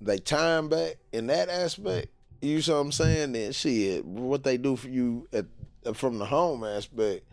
they 0.00 0.18
time 0.18 0.68
back 0.68 0.96
in 1.12 1.26
that 1.28 1.48
aspect. 1.48 2.08
You 2.40 2.60
see 2.60 2.72
what 2.72 2.78
I'm 2.78 2.92
saying? 2.92 3.32
Then 3.32 3.52
shit, 3.52 4.04
what 4.04 4.44
they 4.44 4.56
do 4.56 4.76
for 4.76 4.88
you 4.88 5.26
at 5.32 5.46
from 5.94 6.18
the 6.18 6.24
home 6.24 6.64
aspect, 6.64 7.26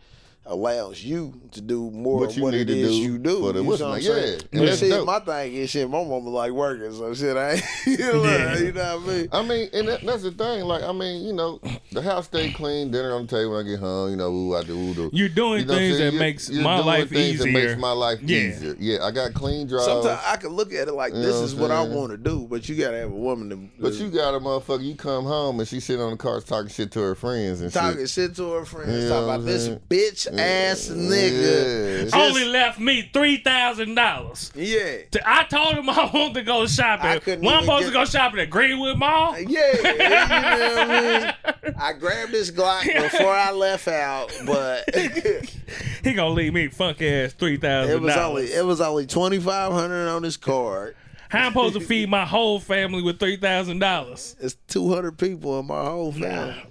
allows 0.45 1.03
you 1.03 1.39
to 1.51 1.61
do 1.61 1.91
more 1.91 2.21
What 2.21 2.29
of 2.31 2.37
you 2.37 2.43
what 2.43 2.53
need 2.53 2.67
to 2.67 2.73
do 2.73 2.91
you 2.93 3.17
do. 3.19 3.39
for 3.41 3.53
the 3.53 3.59
you 3.61 3.65
what's 3.65 3.79
know 3.81 3.89
what 3.89 3.97
I'm 3.99 4.03
name? 4.03 4.11
saying? 4.13 4.41
Yeah, 4.51 4.59
and 4.59 4.69
But 4.69 4.77
shit, 4.79 4.89
dope. 4.89 5.05
my 5.05 5.19
thing 5.19 5.53
is 5.53 5.69
shit. 5.69 5.89
My 5.89 6.03
mama 6.03 6.29
like 6.29 6.51
working, 6.51 6.91
so 6.93 7.13
shit. 7.13 7.37
I 7.37 7.51
ain't, 7.53 7.63
you 7.85 7.97
know, 7.97 8.23
Yeah. 8.23 8.57
you 8.57 8.71
know 8.71 8.97
what 8.97 9.03
I 9.09 9.13
mean. 9.17 9.29
I 9.31 9.41
mean, 9.43 9.69
and 9.73 9.87
that, 9.87 10.01
that's 10.01 10.23
the 10.23 10.31
thing. 10.31 10.65
Like, 10.65 10.83
I 10.83 10.91
mean, 10.91 11.23
you 11.25 11.33
know, 11.33 11.59
the 11.91 12.01
house 12.01 12.25
stay 12.25 12.51
clean, 12.51 12.89
dinner 12.91 13.13
on 13.13 13.27
the 13.27 13.37
table 13.37 13.51
when 13.51 13.65
I 13.65 13.69
get 13.69 13.79
home. 13.79 14.09
You 14.11 14.15
know, 14.17 14.31
ooh, 14.31 14.55
I 14.55 14.63
do. 14.63 14.73
Ooh, 14.77 14.93
do. 14.95 15.09
You're 15.13 15.29
doing 15.29 15.59
You 15.61 15.65
know 15.65 15.73
what 15.73 15.79
I'm 15.81 15.87
things 15.89 15.97
saying? 15.97 16.05
that 16.07 16.13
You- 16.13 16.19
makes 16.19 16.49
you're 16.49 16.63
my 16.63 16.75
doing 16.77 16.87
life 16.87 17.09
things 17.09 17.39
That 17.39 17.47
makes 17.51 17.77
my 17.77 17.91
life 17.91 18.19
Yeah. 18.23 18.37
easier. 18.39 18.75
Yeah, 18.79 19.05
I 19.05 19.11
got 19.11 19.33
clean 19.33 19.67
drawers. 19.67 19.85
Sometimes 19.85 20.21
I 20.25 20.37
can 20.37 20.49
look 20.49 20.73
at 20.73 20.87
it 20.87 20.93
like 20.93 21.13
this 21.13 21.35
is 21.35 21.53
what 21.53 21.61
what 21.61 21.71
I 21.71 21.83
want 21.83 22.09
to 22.11 22.17
do, 22.17 22.47
but 22.49 22.67
you 22.67 22.75
gotta 22.75 22.97
have 22.97 23.11
a 23.11 23.15
woman 23.15 23.49
to. 23.51 23.69
But 23.79 23.93
you 23.93 24.09
got 24.09 24.33
a 24.33 24.39
motherfucker. 24.39 24.83
You 24.83 24.95
come 24.95 25.25
home 25.25 25.59
and 25.59 25.69
she 25.69 25.79
sitting 25.79 26.01
on 26.01 26.11
the 26.11 26.17
couch 26.17 26.45
talking 26.45 26.69
shit 26.69 26.91
to 26.93 26.99
her 27.01 27.13
friends 27.13 27.61
and 27.61 27.71
talking 27.71 27.99
shit. 28.01 28.09
shit 28.09 28.35
to 28.37 28.51
her 28.53 28.65
friends, 28.65 29.03
You 29.03 29.09
talking 29.09 29.23
about 29.25 29.45
this 29.45 29.67
bitch 29.89 30.30
ass 30.39 30.87
nigga. 30.89 31.95
Yeah. 31.97 32.01
Just- 32.03 32.15
Only 32.15 32.45
left 32.45 32.79
me 32.79 33.09
three 33.13 33.37
thousand 33.37 33.95
dollars. 33.95 34.51
Yeah. 34.55 34.97
I 35.25 35.43
told 35.45 35.75
him 35.75 35.89
I 35.89 36.09
wanted 36.13 36.33
to 36.35 36.41
go 36.43 36.63
I 36.63 36.65
shopping. 36.67 37.19
couldn't 37.21 37.45
When 37.45 37.53
I'm 37.55 37.63
supposed 37.63 37.87
to 37.87 37.93
go 37.93 38.05
shopping 38.05 38.39
at 38.39 38.49
Greenwood 38.49 38.97
Mall. 38.97 39.33
Uh, 39.33 39.37
yeah, 39.37 39.71
you 39.75 39.83
know 39.83 39.89
what 39.91 40.89
I 40.89 41.33
mean. 41.63 41.75
I 41.79 41.93
grabbed 41.93 42.31
this 42.31 42.51
Glock 42.51 42.83
before 42.83 43.33
I 43.33 43.51
left 43.51 43.87
out, 43.87 44.31
but 44.45 44.83
He 46.03 46.13
gonna 46.13 46.33
leave 46.33 46.53
me 46.53 46.67
funk 46.67 47.01
ass 47.01 47.33
three 47.33 47.57
thousand 47.57 48.01
was 48.01 48.15
only 48.15 48.43
dollars. 48.47 48.51
it 48.51 48.65
was 48.65 48.81
only 48.81 49.05
twenty 49.07 49.39
five 49.39 49.71
hundred 49.71 50.07
on 50.09 50.21
this 50.23 50.37
card. 50.37 50.95
How 51.29 51.45
I'm 51.45 51.51
supposed 51.53 51.75
to 51.75 51.79
feed 51.79 52.09
my 52.09 52.25
whole 52.25 52.59
family 52.59 53.01
with 53.01 53.19
three 53.19 53.37
thousand 53.37 53.79
dollars? 53.79 54.35
It's 54.41 54.55
two 54.67 54.93
hundred 54.93 55.17
people 55.17 55.59
in 55.59 55.67
my 55.67 55.83
whole 55.85 56.11
family. 56.11 56.61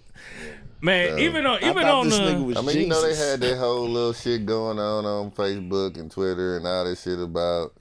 Man, 0.82 1.18
even 1.18 1.44
on 1.46 1.58
even 1.62 1.74
thought 1.74 1.84
on 1.84 2.08
this 2.08 2.18
the 2.18 2.24
nigga 2.24 2.44
was 2.44 2.56
I 2.56 2.62
mean, 2.62 2.76
you 2.78 2.86
know, 2.86 3.02
they 3.02 3.14
had 3.14 3.40
that 3.40 3.58
whole 3.58 3.88
little 3.88 4.12
shit 4.14 4.46
going 4.46 4.78
on 4.78 5.04
on 5.04 5.30
Facebook 5.32 5.98
and 5.98 6.10
Twitter 6.10 6.56
and 6.56 6.66
all 6.66 6.84
that 6.84 6.96
shit 6.98 7.18
about 7.18 7.74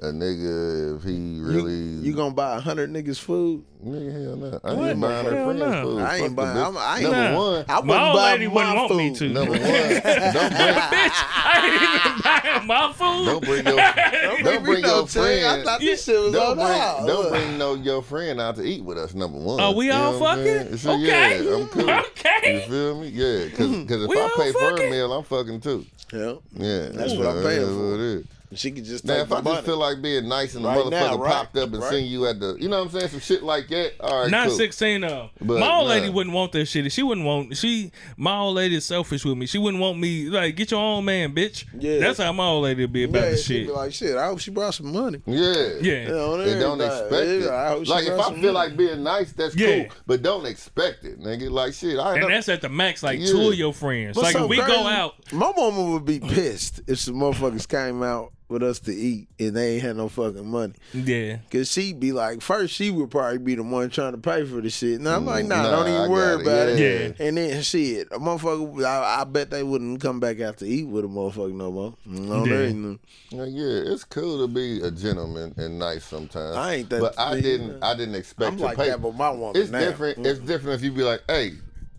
a 0.00 0.06
nigga 0.12 0.96
if 0.96 1.02
he 1.02 1.40
really. 1.40 1.74
you 1.74 2.14
gonna 2.14 2.32
buy 2.34 2.56
a 2.56 2.60
hundred 2.60 2.92
niggas 2.92 3.18
food? 3.18 3.64
Nigga, 3.84 4.12
hell 4.12 4.36
no. 4.36 4.60
I 4.62 4.72
What? 4.74 4.90
ain't 4.90 5.00
buying 5.00 5.24
her 5.26 5.34
Hell 5.36 5.44
friends 5.46 5.60
no. 5.60 5.82
food. 5.82 5.98
I 6.02 6.16
ain't 6.16 6.26
Fuck 6.26 6.36
buying. 6.36 6.56
I'm, 6.58 6.76
I 6.78 6.94
ain't. 6.94 7.02
Number 7.02 7.30
Nah. 7.32 7.36
one. 7.38 7.64
I 7.68 7.74
wouldn't 7.80 7.86
My 7.88 8.06
old 8.08 8.16
buy 8.16 8.32
lady 8.32 8.46
my 8.46 8.52
wouldn't 8.54 8.74
want 8.76 8.96
me 8.96 9.08
food. 9.08 9.16
to. 9.18 9.28
Number 9.28 9.52
one. 9.58 9.60
Don't 9.60 9.72
bring, 9.72 10.74
bitch, 10.88 11.18
I 11.24 11.60
ain't 11.64 12.06
even 12.06 12.22
buying 12.22 12.66
my 12.66 12.92
food. 12.92 13.24
don't 13.26 13.44
bring 13.44 13.66
your, 13.66 13.76
don't 13.76 14.44
Don't 14.44 14.64
bring 14.64 14.84
your 14.84 15.02
I 15.02 15.06
friend. 15.06 15.64
thought 15.64 15.80
this 15.80 16.04
shit 16.04 16.20
was 16.20 16.32
Don't 16.32 16.56
bring, 16.56 16.68
out. 16.68 17.06
don't 17.06 17.28
bring 17.30 17.58
no 17.58 17.74
your 17.74 18.02
friend 18.02 18.40
out 18.40 18.56
to 18.56 18.62
eat 18.62 18.84
with 18.84 18.98
us. 18.98 19.14
Number 19.14 19.38
one. 19.38 19.60
Are 19.60 19.72
we 19.74 19.86
You 19.86 19.92
all 19.92 20.12
know 20.12 20.18
what 20.20 20.38
I'm 20.38 20.44
saying? 20.44 20.62
fucking? 20.64 20.78
So, 20.78 20.92
Okay. 20.92 21.44
Yeah, 21.44 21.54
I'm 21.56 21.68
cool. 21.68 21.90
Okay. 21.90 22.54
You 22.54 22.60
feel 22.70 23.00
me? 23.00 23.08
Yeah, 23.08 23.44
because 23.46 24.02
if 24.04 24.10
I 24.10 24.30
pay 24.36 24.52
for 24.52 24.76
a 24.76 24.90
meal, 24.90 25.12
I'm 25.12 25.24
fucking 25.24 25.60
too. 25.60 25.84
Yeah, 26.12 26.34
Yeah, 26.54 26.88
That's 26.88 27.14
what 27.14 27.26
I'm 27.26 27.42
paying 27.42 27.66
for. 27.66 28.37
What 28.48 28.52
it 28.52 28.54
is. 28.54 28.60
she 28.60 28.70
could 28.70 28.84
just 28.84 29.04
Now, 29.04 29.14
if 29.14 29.28
the 29.28 29.36
I 29.36 29.40
money. 29.40 29.56
just 29.56 29.66
feel 29.66 29.76
like 29.78 30.02
being 30.02 30.28
nice 30.28 30.54
and 30.54 30.64
the 30.64 30.68
Right 30.68 30.78
motherfucker 30.78 30.90
now, 30.90 31.16
right, 31.16 31.32
popped 31.32 31.56
up 31.56 31.72
and 31.72 31.82
right. 31.82 31.90
seen 31.90 32.06
you 32.10 32.26
at 32.26 32.40
the, 32.40 32.56
you 32.60 32.68
know 32.68 32.78
what 32.84 32.92
I'm 32.94 33.00
saying, 33.00 33.08
some 33.10 33.20
shit 33.20 33.42
like 33.42 33.68
that. 33.68 33.92
All 34.00 34.22
right, 34.22 34.30
Not 34.30 34.48
cool. 34.48 34.56
16 34.56 35.00
though. 35.00 35.30
But, 35.40 35.60
my 35.60 35.70
old 35.76 35.88
lady 35.88 36.08
wouldn't 36.10 36.34
want 36.34 36.52
that 36.52 36.66
shit. 36.66 36.90
She 36.92 37.02
wouldn't 37.02 37.26
want 37.26 37.56
she 37.56 37.92
my 38.16 38.36
old 38.38 38.56
lady 38.56 38.76
is 38.76 38.84
selfish 38.86 39.24
with 39.24 39.36
me. 39.36 39.46
She 39.46 39.58
wouldn't 39.58 39.80
want 39.80 39.98
me 39.98 40.28
like 40.30 40.56
get 40.56 40.70
your 40.70 40.80
own 40.80 41.04
man, 41.04 41.34
bitch. 41.34 41.64
Yeah. 41.78 41.98
That's 41.98 42.18
how 42.18 42.32
my 42.32 42.44
old 42.46 42.64
lady 42.64 42.82
would 42.82 42.92
be 42.92 43.04
about 43.04 43.22
yeah, 43.24 43.30
the 43.30 43.36
shit. 43.36 43.66
be 43.66 43.72
like, 43.72 43.92
shit. 43.92 44.16
I 44.16 44.26
hope 44.26 44.40
she 44.40 44.50
brought 44.50 44.74
some 44.74 44.92
money. 44.92 45.20
Yeah, 45.26 45.74
yeah. 45.80 46.02
You 46.02 46.08
know, 46.08 46.36
They 46.38 46.58
don't 46.58 46.80
everything. 46.80 47.04
expect 47.08 47.26
it. 47.28 47.42
Yeah, 47.44 47.54
I 47.54 47.68
hope 47.70 47.86
Like 47.88 48.04
if 48.06 48.12
I 48.18 48.22
feel 48.24 48.30
money. 48.36 48.48
like 48.50 48.76
being 48.76 49.02
nice, 49.02 49.32
that's 49.32 49.54
Yeah. 49.56 49.84
cool. 49.84 49.96
But 50.06 50.22
don't 50.22 50.46
expect 50.46 51.04
it, 51.04 51.20
nigga. 51.20 51.50
Like 51.50 51.74
shit, 51.74 51.98
I 51.98 52.12
And 52.12 52.22
know. 52.22 52.28
that's 52.28 52.48
at 52.48 52.60
the 52.62 52.68
max, 52.68 53.02
like 53.02 53.20
Yeah. 53.20 53.26
two 53.26 53.48
of 53.48 53.54
your 53.54 53.72
friends. 53.72 54.16
What's 54.16 54.24
like 54.28 54.36
so 54.36 54.44
if 54.44 54.50
we 54.50 54.56
crazy, 54.58 54.72
go 54.72 54.86
out, 54.86 55.14
my 55.32 55.52
mama 55.56 55.92
would 55.92 56.04
be 56.04 56.20
pissed 56.20 56.80
if 56.86 56.98
some 57.00 57.14
motherfuckers 57.16 57.68
came 57.68 58.02
out 58.02 58.32
with 58.48 58.62
us 58.62 58.78
to 58.80 58.94
eat 58.94 59.28
and 59.38 59.54
they 59.54 59.74
ain't 59.74 59.82
had 59.82 59.96
no 59.96 60.08
fucking 60.08 60.46
money. 60.46 60.72
yeah. 60.94 61.38
Cause 61.50 61.70
she'd 61.70 62.00
be 62.00 62.12
like, 62.12 62.40
first 62.40 62.72
she 62.74 62.90
would 62.90 63.10
probably 63.10 63.38
be 63.38 63.54
the 63.54 63.62
one 63.62 63.90
trying 63.90 64.12
to 64.12 64.18
pay 64.18 64.44
for 64.46 64.60
the 64.62 64.70
shit. 64.70 64.98
And 65.00 65.08
I'm 65.08 65.26
like, 65.26 65.44
nah, 65.44 65.62
Nah, 65.62 65.70
don't 65.70 65.88
even 65.88 66.00
I 66.00 66.08
worry 66.08 66.34
it. 66.36 66.40
about 66.42 66.68
it. 66.70 66.78
Yeah. 67.18 67.26
And 67.26 67.36
then 67.36 67.62
shit, 67.62 68.08
a 68.10 68.18
motherfucker, 68.18 68.84
I, 68.86 69.20
I 69.20 69.24
bet 69.24 69.50
they 69.50 69.62
wouldn't 69.62 70.00
come 70.00 70.18
back 70.18 70.40
out 70.40 70.56
to 70.58 70.66
eat 70.66 70.84
with 70.84 71.04
a 71.04 71.08
motherfucker 71.08 71.52
no 71.52 71.70
more. 71.70 71.94
Mm, 72.08 72.18
no, 72.20 72.44
Yeah. 72.46 72.56
they 72.56 72.66
ain't. 72.68 73.00
Yeah, 73.30 73.92
it's 73.92 74.04
cool 74.04 74.46
to 74.46 74.52
be 74.52 74.80
a 74.80 74.90
gentleman 74.90 75.54
and 75.58 75.78
nice 75.78 76.04
sometimes. 76.04 76.56
I 76.56 76.74
ain't 76.76 76.90
that- 76.90 77.00
But 77.00 77.18
I 77.18 77.40
didn't. 77.40 77.82
I 77.82 77.94
didn't 77.94 78.14
expect 78.14 78.52
I'm 78.52 78.56
to 78.58 78.64
like 78.64 78.78
pay. 78.78 78.88
that 78.88 79.00
with 79.00 79.14
my 79.14 79.30
woman 79.30 79.60
It's 79.60 79.70
now. 79.70 79.80
different. 79.80 80.26
It's 80.26 80.38
different 80.40 80.76
if 80.76 80.82
you 80.84 80.92
be 80.92 81.02
like, 81.02 81.20
hey, 81.28 81.52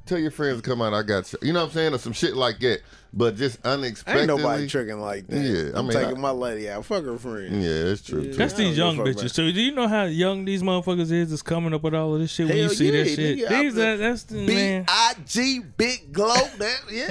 tell 0.07 0.17
your 0.17 0.31
friends 0.31 0.61
to 0.61 0.67
come 0.67 0.81
out. 0.81 0.93
I 0.95 1.03
got 1.03 1.31
you. 1.31 1.37
You 1.43 1.53
know 1.53 1.59
what 1.61 1.65
I'm 1.67 1.73
saying, 1.73 1.93
or 1.93 1.99
some 1.99 2.13
shit 2.13 2.35
like 2.35 2.59
that. 2.61 2.81
But 3.11 3.37
just 3.37 3.57
unexpectedly. 3.65 4.21
Ain't 4.21 4.27
nobody 4.41 4.67
tricking 4.67 4.99
like 4.99 5.25
that. 5.27 5.39
Yeah, 5.39 5.71
I 5.75 5.79
I'm 5.79 5.87
mean, 5.87 5.97
taking 5.97 6.17
I- 6.17 6.21
my 6.21 6.29
lady 6.29 6.69
out. 6.69 6.85
Fuck 6.85 7.05
her 7.05 7.17
friend. 7.17 7.61
Yeah, 7.63 7.69
it's 7.69 8.03
true. 8.03 8.23
Too. 8.25 8.33
That's 8.33 8.53
these 8.53 8.77
young 8.77 8.97
give 8.97 9.07
a 9.07 9.09
bitches. 9.09 9.31
So 9.33 9.43
do 9.51 9.59
you 9.59 9.71
know 9.73 9.87
how 9.87 10.03
young 10.03 10.45
these 10.45 10.61
motherfuckers 10.61 11.11
is 11.11 11.31
that's 11.31 11.41
coming 11.41 11.73
up 11.73 11.81
with 11.81 11.95
all 11.95 12.13
of 12.13 12.19
this 12.21 12.29
shit 12.31 12.47
when 12.47 12.57
you 12.57 12.63
Hell 12.65 12.71
see 12.73 12.91
that 12.91 13.07
shit? 13.07 13.37
nigga, 13.39 13.51
I- 13.51 13.61
these 13.63 13.73
that, 13.75 13.97
that's 13.97 14.23
the 14.23 14.45
B 14.45 14.53
man. 14.53 14.85
I 14.87 15.13
G 15.25 15.59
Big 15.77 16.13
Glow. 16.13 16.35
That 16.59 16.79
yeah. 16.91 17.07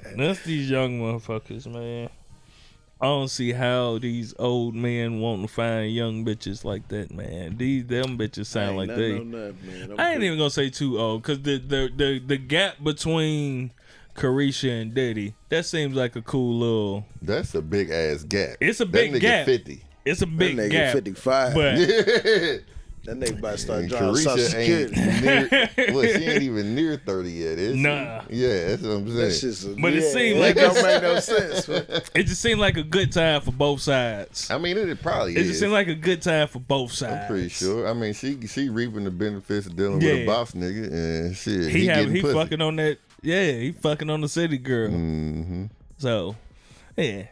That's 0.16 0.40
these 0.44 0.70
young 0.70 1.00
motherfuckers, 1.00 1.66
man. 1.66 2.10
I 3.02 3.06
don't 3.06 3.28
see 3.28 3.52
how 3.52 3.98
these 3.98 4.34
old 4.38 4.74
men 4.74 5.20
want 5.20 5.42
to 5.42 5.48
find 5.48 5.90
young 5.92 6.24
bitches 6.24 6.64
like 6.64 6.88
that, 6.88 7.10
man. 7.12 7.56
These 7.56 7.86
them 7.86 8.18
bitches 8.18 8.46
sound 8.46 8.76
like 8.76 8.88
they. 8.88 9.14
I 9.98 10.12
ain't 10.12 10.22
even 10.22 10.36
gonna 10.38 10.50
say 10.50 10.68
too 10.68 10.98
old, 11.00 11.22
cause 11.22 11.40
the 11.40 11.56
the 11.58 11.90
the 11.96 12.18
the 12.18 12.36
gap 12.36 12.74
between 12.82 13.70
Caresha 14.14 14.82
and 14.82 14.92
Diddy 14.92 15.34
that 15.48 15.64
seems 15.64 15.94
like 15.94 16.14
a 16.16 16.20
cool 16.22 16.58
little. 16.58 17.06
That's 17.22 17.54
a 17.54 17.62
big 17.62 17.90
ass 17.90 18.22
gap. 18.24 18.56
It's 18.60 18.80
a 18.80 18.84
That 18.84 18.92
big 18.92 19.12
nigga 19.14 19.20
gap. 19.20 19.46
Fifty. 19.46 19.82
It's 20.04 20.20
a 20.20 20.26
That 20.26 20.38
big 20.38 20.56
nigga 20.56 20.70
gap, 20.70 20.92
55. 20.94 21.54
but 21.54 22.64
that 23.04 23.18
nigga 23.18 23.38
about 23.38 23.52
to 23.52 23.58
start 23.58 23.80
And 23.80 23.88
drawing 23.88 24.16
social 24.16 24.36
Caresha 24.36 24.54
ain't 24.58 25.22
near. 25.82 25.94
Well, 25.94 26.04
she 26.04 26.24
ain't 26.26 26.42
even 26.42 26.74
near 26.74 26.96
thirty 26.96 27.30
yet, 27.30 27.58
is 27.58 27.76
she? 27.76 27.82
Nah. 27.82 28.22
Yeah, 28.28 28.68
that's 28.68 28.82
what 28.82 28.90
I'm 28.90 29.06
saying. 29.06 29.18
That's 29.18 29.40
just 29.40 29.64
a, 29.64 29.76
But 29.80 29.92
it 29.94 30.02
yeah, 30.04 30.10
seemed 30.12 30.36
it 30.38 30.40
like 30.40 30.56
don't 30.56 30.74
make 30.82 31.02
no 31.02 31.20
sense. 31.20 31.68
man. 31.68 31.84
it 32.14 32.22
just 32.24 32.42
seemed 32.42 32.60
like 32.60 32.76
a 32.76 32.82
good 32.82 33.10
time 33.12 33.40
for 33.40 33.52
both 33.52 33.80
sides. 33.80 34.50
I 34.50 34.58
mean, 34.58 34.76
it 34.76 35.00
probably 35.02 35.32
It 35.32 35.38
is. 35.38 35.48
just 35.48 35.60
seemed 35.60 35.72
like 35.72 35.88
a 35.88 35.94
good 35.94 36.20
time 36.22 36.46
for 36.48 36.58
both 36.60 36.92
sides. 36.92 37.22
I'm 37.22 37.26
pretty 37.28 37.48
sure. 37.48 37.88
I 37.88 37.94
mean, 37.94 38.12
she 38.12 38.46
she 38.46 38.68
reaping 38.68 39.04
the 39.04 39.10
benefits 39.10 39.66
of 39.66 39.76
dealing 39.76 39.98
with 40.00 40.04
a 40.04 40.26
boss 40.26 40.52
nigga, 40.52 40.92
and 40.92 41.36
shit. 41.36 41.70
He, 41.70 41.80
He, 41.80 41.86
have 41.86 41.96
getting 42.00 42.14
he 42.16 42.20
pussy. 42.22 42.34
fucking 42.34 42.60
on 42.60 42.76
that. 42.76 42.98
Yeah, 43.22 43.52
he 43.52 43.72
fucking 43.72 44.08
on 44.10 44.20
the 44.20 44.28
city 44.28 44.58
girl. 44.58 44.90
Mm-hmm. 44.90 45.64
So, 45.98 46.36
yeah, 46.96 47.24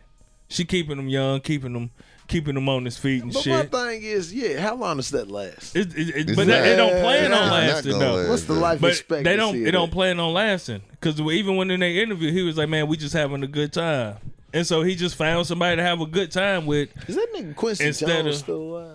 she 0.49 0.65
keeping 0.65 0.97
them 0.97 1.09
young, 1.09 1.40
keeping 1.40 1.74
him, 1.74 1.90
keeping 2.28 2.56
him 2.56 2.68
on 2.68 2.84
his 2.84 2.96
feet 2.96 3.22
and 3.24 3.32
shit. 3.32 3.44
But 3.46 3.60
shit. 3.62 3.72
my 3.72 3.86
thing 3.86 4.02
is, 4.02 4.32
yeah, 4.32 4.60
how 4.60 4.76
long 4.76 4.98
does 4.98 5.10
that 5.10 5.30
last? 5.30 5.74
It, 5.74 5.96
it, 5.98 6.28
it- 6.30 6.36
but 6.36 6.46
not- 6.46 6.64
it 6.66 6.76
don't 6.76 7.02
plan 7.02 7.32
on 7.32 7.50
lasting 7.50 7.98
though. 7.98 8.14
last. 8.16 8.28
What's 8.28 8.44
the 8.44 8.52
life 8.55 8.80
But 8.80 8.90
expectancy? 8.92 9.24
they 9.30 9.36
don't. 9.36 9.64
They 9.64 9.70
don't 9.70 9.90
plan 9.90 10.20
on 10.20 10.32
lasting 10.32 10.82
because 10.92 11.18
even 11.20 11.56
when 11.56 11.70
in 11.70 11.80
their 11.80 11.90
interview, 12.02 12.30
he 12.30 12.42
was 12.42 12.56
like, 12.56 12.68
"Man, 12.68 12.86
we 12.86 12.96
just 12.96 13.14
having 13.14 13.42
a 13.42 13.46
good 13.48 13.72
time," 13.72 14.16
and 14.52 14.66
so 14.66 14.82
he 14.82 14.94
just 14.94 15.16
found 15.16 15.46
somebody 15.46 15.76
to 15.76 15.82
have 15.82 16.00
a 16.00 16.06
good 16.06 16.30
time 16.30 16.66
with. 16.66 16.90
Is 17.09 17.16
that 17.16 17.26
nigga 17.34 17.56
Quincy 17.56 17.86
Instead 17.86 18.09
Jones 18.24 18.36
of- 18.36 18.42
still 18.42 18.56
alive? 18.78 18.94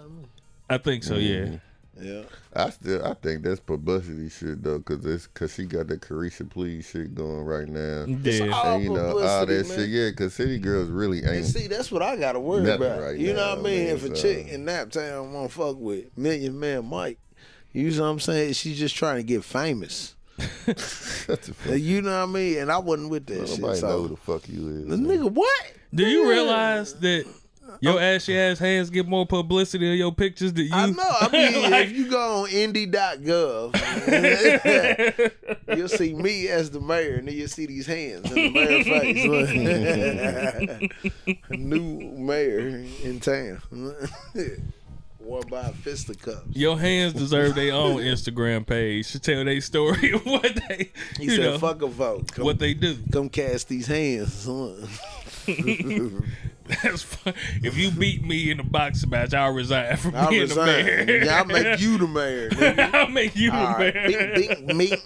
I 0.70 0.78
think 0.78 1.04
so. 1.04 1.16
Yeah. 1.16 1.58
Yeah. 2.00 2.22
I 2.56 2.70
still, 2.70 3.06
I 3.06 3.14
think 3.16 3.44
that's 3.44 3.60
publicity 3.60 4.30
shit 4.30 4.64
though, 4.64 4.80
cause 4.80 5.06
it's 5.06 5.28
cause 5.28 5.54
she 5.54 5.66
got 5.66 5.88
the 5.88 5.98
Caresha 5.98 6.50
Please 6.50 6.88
shit 6.88 7.16
going 7.16 7.42
right 7.42 7.68
now. 7.68 8.06
Yeah. 8.08 8.50
all 8.52 8.76
And 8.76 8.84
you 8.84 8.90
know 8.92 9.20
all 9.20 9.46
that 9.46 9.68
man. 9.68 9.78
shit, 9.78 9.90
yeah. 9.90 10.12
Cause 10.12 10.34
City 10.36 10.60
Girls 10.60 10.88
mm-hmm. 10.88 10.98
really 10.98 11.20
And 11.20 11.30
ain't. 11.30 11.46
see, 11.46 11.68
that's 11.68 11.92
what 11.92 12.02
I 12.02 12.16
gotta 12.16 12.40
worry 12.40 12.70
about. 12.70 13.02
right 13.02 13.18
you 13.18 13.34
know 13.34 13.50
what 13.50 13.60
I 13.60 13.62
mean? 13.62 13.86
man, 13.86 13.96
if 13.96 14.06
a 14.06 14.10
chick 14.14 14.48
in 14.48 14.66
Naptown 14.66 15.32
want 15.32 15.50
to 15.52 15.56
fuck 15.58 15.78
with 15.78 16.16
Million 16.18 16.60
Man 16.60 16.86
Mike, 16.86 17.20
you 17.72 17.90
know 17.92 18.04
what 18.04 18.10
I'm 18.10 18.20
saying? 18.20 18.54
She's 18.54 18.78
just 18.78 18.96
trying 18.96 19.18
to 19.18 19.24
get 19.24 19.44
famous. 19.44 20.16
Shut 20.66 21.42
the 21.66 21.80
You 21.80 22.02
know 22.02 22.10
what 22.22 22.30
I 22.30 22.32
mean? 22.32 22.58
And 22.60 22.72
I 22.72 22.78
wasn't 22.80 23.10
with 23.10 23.26
that 23.28 23.48
shit. 23.48 23.60
Nobody 23.60 23.80
So. 23.80 23.88
know 23.88 24.02
who 24.04 24.08
the 24.10 24.18
fuck 24.18 24.48
you 24.50 24.68
is. 24.70 24.88
The 24.88 24.98
man. 24.98 25.20
nigga, 25.20 25.32
what? 25.32 25.74
Do 25.94 26.06
you 26.08 26.30
realize 26.30 26.94
that 26.96 27.26
your 27.82 28.00
ashy 28.02 28.38
ass 28.38 28.60
hands 28.60 28.90
get 28.90 29.08
more 29.08 29.26
publicity 29.26 29.90
of 29.92 29.98
your 29.98 30.12
pictures 30.12 30.52
than 30.54 30.66
you? 30.66 30.72
I 30.74 30.88
know. 30.88 31.04
I 31.22 31.30
mean, 31.32 31.62
Like- 31.72 31.88
if 31.88 31.94
you 31.96 32.10
go 32.10 32.44
on 32.44 32.50
indy.gov, 32.50 33.74
you'll 35.78 35.88
see 35.90 36.14
me 36.14 36.48
as 36.48 36.70
the 36.72 36.80
mayor, 36.80 37.16
and 37.16 37.28
then 37.28 37.36
you'll 37.36 37.48
see 37.48 37.66
these 37.66 37.88
hands 37.88 38.30
in 38.32 38.36
the 38.36 38.50
mayor's 38.52 38.88
face. 38.88 39.26
New 41.50 42.00
mayor 42.18 42.86
in 43.04 43.20
town. 43.20 43.60
Worn 45.20 45.48
by 45.50 45.72
fisticuffs. 45.72 46.46
Your 46.52 46.78
hands 46.78 47.14
deserve 47.14 47.56
their 47.56 47.74
own 47.74 47.98
Instagram 48.02 48.68
page 48.68 49.12
to 49.14 49.20
tell 49.20 49.44
their 49.46 49.62
story 49.62 50.12
of 50.12 50.24
what 50.26 50.54
they, 50.68 50.92
He 51.18 51.24
you 51.24 51.30
said, 51.32 51.40
know, 51.40 51.58
fuck 51.60 51.82
a 51.82 51.88
vote. 51.88 52.34
Come, 52.34 52.44
what 52.44 52.60
they 52.60 52.74
do. 52.74 52.98
come 53.12 53.30
cast 53.30 53.70
these 53.70 53.88
hands. 53.88 54.46
Son." 56.68 56.78
That's 56.84 57.04
fun. 57.04 57.34
If 57.62 57.78
you 57.78 57.92
beat 57.92 58.24
me 58.26 58.52
in 58.52 58.60
a 58.60 58.64
boxing 58.64 59.10
match, 59.10 59.34
I'll 59.34 59.52
resign 59.54 59.98
from 59.98 60.16
I 60.16 60.30
being 60.30 60.42
resign. 60.42 60.66
the 60.86 61.06
mayor. 61.06 61.24
Yeah, 61.26 61.38
I'll 61.40 61.46
make 61.46 61.80
you 61.80 61.98
the 61.98 62.08
mayor. 62.20 62.50
nigga. 62.50 62.94
I'll 62.94 63.08
make 63.10 63.36
you 63.36 63.52
All 63.52 63.68
the 63.78 63.84
right, 63.86 63.94
mayor. 63.96 64.34
bink, 64.36 64.68
bink, 64.68 64.76
meat. 64.76 65.00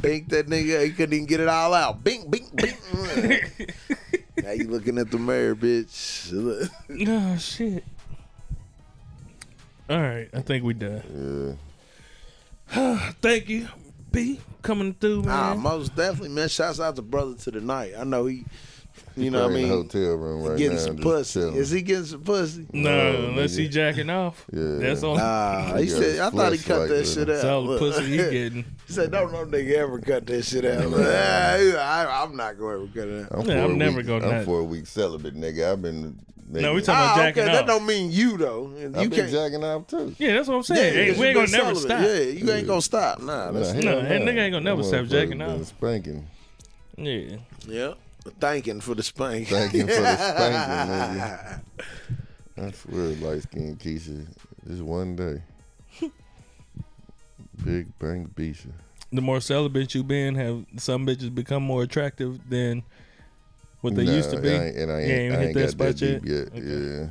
bink 0.00 0.28
that 0.30 0.46
nigga. 0.48 0.84
He 0.84 0.90
couldn't 0.92 1.12
even 1.14 1.26
get 1.26 1.40
it 1.40 1.48
all 1.48 1.74
out. 1.74 2.02
Bink, 2.04 2.30
bink, 2.30 2.54
bink. 2.54 2.76
now 4.42 4.50
you 4.52 4.68
looking 4.68 4.98
at 4.98 5.10
the 5.10 5.18
mayor, 5.18 5.54
bitch. 5.54 6.32
Oh 7.08 7.36
shit. 7.38 7.84
All 9.90 10.00
right, 10.00 10.28
I 10.34 10.40
think 10.42 10.64
we 10.64 10.74
done. 10.74 11.58
Yeah. 12.74 13.12
Thank 13.22 13.48
you, 13.48 13.68
B, 14.12 14.40
coming 14.62 14.94
through, 14.94 15.22
man. 15.22 15.26
Nah, 15.26 15.54
most 15.54 15.94
definitely, 15.94 16.30
man. 16.30 16.48
Shouts 16.48 16.80
out 16.80 16.96
to 16.96 17.02
brother 17.02 17.34
to 17.34 17.50
the 17.50 17.60
night. 17.60 17.92
I 17.98 18.04
know 18.04 18.26
he, 18.26 18.44
you 19.16 19.30
know 19.30 19.42
what 19.44 19.52
I 19.52 19.54
mean, 19.54 19.68
hotel 19.68 20.14
room 20.16 20.42
right 20.42 20.56
getting 20.58 20.76
now. 20.76 20.82
some 20.82 20.96
pussy. 20.96 21.40
chilling. 21.40 21.54
Is 21.56 21.70
he 21.70 21.82
getting 21.82 22.04
some 22.06 22.22
pussy? 22.22 22.66
no, 22.72 23.12
No, 23.12 23.28
unless 23.28 23.54
he 23.54 23.68
jacking 23.68 24.08
off. 24.10 24.44
Yeah. 24.52 24.76
That's 24.78 25.02
all. 25.02 25.16
Nah, 25.16 25.76
he 25.76 25.84
He 25.84 25.88
said. 25.90 26.20
I 26.20 26.30
thought 26.30 26.52
he 26.52 26.58
cut 26.58 26.64
flashlight 26.66 26.88
that 26.88 26.94
with 26.94 27.08
shit 27.08 27.18
out. 27.22 27.26
That's 27.26 27.44
all 27.44 27.66
the 27.66 27.78
pussy 27.78 28.04
he 28.06 28.16
getting. 28.16 28.64
He 28.86 28.92
said, 28.92 29.10
"Don't 29.10 29.32
no 29.32 29.44
nigga 29.44 29.72
ever 29.74 29.98
cut 30.00 30.26
that 30.26 30.42
shit 30.44 30.64
out." 30.64 30.88
Like, 30.90 31.06
I, 31.06 32.22
I'm 32.24 32.34
not 32.36 32.58
going 32.58 32.78
to 32.78 32.84
ever 32.84 32.92
cut 32.94 33.08
it 33.08 33.24
out. 33.32 33.38
I'm, 33.40 33.46
Yeah, 33.48 33.54
for 33.58 33.64
I'm 33.64 33.70
a 33.72 33.76
never 33.76 33.96
week, 33.98 34.06
gonna 34.06 34.26
I'm 34.26 34.34
not- 34.36 34.44
for 34.44 34.60
a 34.60 34.64
week 34.64 34.86
celibate, 34.86 35.34
nigga. 35.34 35.72
I've 35.72 35.82
been. 35.82 36.18
Nigga, 36.50 36.62
No, 36.62 36.74
we 36.74 36.80
talking 36.80 37.04
about 37.04 37.18
Ah, 37.18 37.22
jacking 37.24 37.42
okay, 37.42 37.50
off. 37.52 37.56
that 37.58 37.66
don't 37.66 37.84
mean 37.86 38.10
you 38.10 38.38
though. 38.38 38.70
You 38.78 38.86
I've 38.86 38.92
been 38.92 39.10
can't. 39.10 39.30
jacking 39.30 39.62
off 39.64 39.86
too. 39.86 40.14
Yeah, 40.18 40.34
that's 40.34 40.48
what 40.48 40.54
I'm 40.54 40.58
Yeah, 40.60 40.62
saying. 40.82 40.94
Hey, 40.94 41.04
because 41.04 41.18
we 41.20 41.26
ain't 41.26 41.34
gonna 41.34 41.46
been 41.46 41.52
never 41.52 41.74
celibate. 41.74 41.82
stop. 41.82 42.00
Yeah, 42.00 42.20
you 42.44 42.52
ain't 42.52 42.66
gonna 42.66 42.82
stop. 42.82 43.20
Nah, 43.20 43.52
that's 43.52 43.74
Nah, 43.74 43.80
No, 43.80 44.00
hell 44.00 44.08
that 44.08 44.22
nigga 44.22 44.38
ain't 44.40 44.52
gonna 44.52 44.60
never 44.60 44.82
That 44.82 44.88
stop 44.88 45.00
motherfucker 45.04 45.08
jacking 45.10 45.38
been 45.38 45.42
off. 45.42 45.66
Spanking. 45.66 46.26
Yeah. 46.96 47.36
yeah. 47.66 47.94
Thanking 48.40 48.80
for 48.80 48.94
the 48.94 49.02
spank. 49.02 49.48
Thanking 49.48 49.86
for 49.88 50.00
the 50.00 50.16
spanking, 50.16 51.60
nigga. 52.60 52.66
I 52.66 52.70
swear, 52.72 53.04
light 53.30 53.42
skinned 53.42 53.78
Keisha, 53.78 54.26
just 54.66 54.82
one 54.82 55.16
day. 55.16 55.42
Big 57.64 57.98
Bang 57.98 58.30
Bisha. 58.34 58.72
The 59.12 59.20
more 59.22 59.40
celibate 59.40 59.94
you 59.94 60.02
been, 60.02 60.34
have 60.34 60.64
some 60.76 61.06
bitches 61.06 61.34
become 61.34 61.62
more 61.62 61.82
attractive 61.82 62.48
than 62.50 62.82
what 63.80 63.94
they 63.94 64.04
Nah, 64.04 64.12
used 64.12 64.30
to 64.30 64.40
be. 64.40 64.50
I 64.50 64.64
ain't, 64.66 64.76
and 64.76 64.92
I 64.92 65.00
You 65.00 65.06
ain't, 65.06 65.20
ain't 65.20 65.34
I 65.34 65.36
hit 65.38 65.46
ain't 65.46 65.54
that 65.54 65.60
got 65.60 65.70
spot 65.70 65.86
that 65.96 65.98
deep 65.98 66.24
yet. 66.24 66.48
Yeah. 66.54 67.08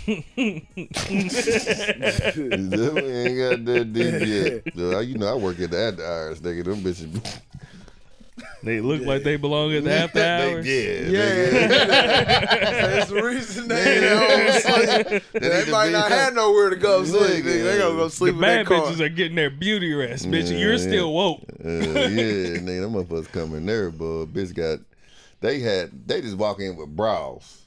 Definitely 1.90 3.12
ain't 3.12 3.38
got 3.38 3.64
that 3.64 3.92
deep 3.92 4.64
yet. 4.64 4.74
So, 4.76 5.00
you 5.00 5.16
know, 5.18 5.28
I 5.32 5.34
work 5.34 5.60
at 5.60 5.70
the 5.70 5.78
after 5.78 6.04
hours, 6.04 6.40
nigga. 6.40 6.64
Them 6.64 6.76
bitches. 6.82 7.40
They 8.62 8.80
look 8.80 9.02
like 9.02 9.22
they 9.22 9.36
belong 9.36 9.72
at 9.74 9.84
the 9.84 9.92
after 9.92 10.18
they, 10.18 10.52
hours. 10.52 10.66
yeah, 10.66 11.00
Yeah, 11.08 11.46
nigga. 11.50 11.68
that's 12.90 13.10
the 13.10 13.22
reason 13.22 13.68
they 13.68 14.00
don't 14.00 15.08
sleep. 15.10 15.22
They 15.32 15.70
might 15.70 15.92
not 15.92 16.10
have 16.10 16.34
nowhere 16.34 16.68
to 16.70 16.76
go 16.76 17.04
sleep. 17.04 17.22
Nigga. 17.22 17.42
nigga. 17.44 17.64
They 17.64 17.78
gonna 17.78 17.96
go 17.96 18.04
The 18.04 18.10
sleep 18.10 18.34
in 18.34 18.40
bad 18.40 18.58
that 18.60 18.66
car. 18.66 18.82
bitches 18.82 19.00
are 19.00 19.08
getting 19.10 19.34
their 19.36 19.48
beauty 19.50 19.92
rest, 19.94 20.26
bitch. 20.30 20.50
Yeah, 20.50 20.58
You're 20.58 20.72
yeah. 20.72 20.78
still 20.78 21.12
woke. 21.12 21.40
Uh, 21.62 21.68
yeah, 21.68 22.58
nigga, 22.58 22.80
them 22.82 22.92
motherfuckers 22.94 23.32
coming 23.32 23.64
there, 23.66 23.90
but 23.90 24.26
bitch 24.26 24.54
got. 24.54 24.80
They 25.40 25.60
had. 25.60 26.06
They 26.06 26.20
just 26.20 26.36
walk 26.36 26.60
in 26.60 26.76
with 26.76 26.94
bras. 26.94 27.62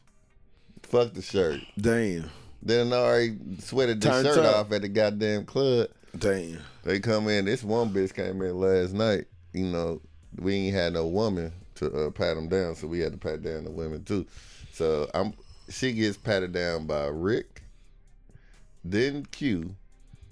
Fuck 0.83 1.13
the 1.13 1.21
shirt. 1.21 1.59
Damn, 1.79 2.29
Then 2.61 2.93
already 2.93 3.35
sweated 3.59 3.99
the 4.01 4.21
shirt 4.23 4.37
up. 4.45 4.67
off 4.67 4.71
at 4.71 4.81
the 4.83 4.89
goddamn 4.89 5.45
club. 5.45 5.87
damn. 6.17 6.59
They 6.83 6.99
come 6.99 7.27
in. 7.29 7.45
This 7.45 7.63
one 7.63 7.89
bitch 7.91 8.13
came 8.13 8.41
in 8.41 8.59
last 8.59 8.93
night. 8.93 9.25
You 9.53 9.65
know, 9.65 10.01
we 10.37 10.53
ain't 10.55 10.75
had 10.75 10.93
no 10.93 11.07
woman 11.07 11.51
to 11.75 11.91
uh, 12.07 12.11
pat 12.11 12.35
them 12.35 12.47
down, 12.49 12.75
so 12.75 12.87
we 12.87 12.99
had 12.99 13.13
to 13.13 13.17
pat 13.17 13.41
down 13.41 13.63
the 13.63 13.71
women 13.71 14.03
too. 14.03 14.25
So 14.73 15.09
I'm. 15.13 15.33
She 15.69 15.93
gets 15.93 16.17
patted 16.17 16.51
down 16.51 16.85
by 16.87 17.05
Rick, 17.05 17.61
then 18.83 19.25
Q, 19.31 19.75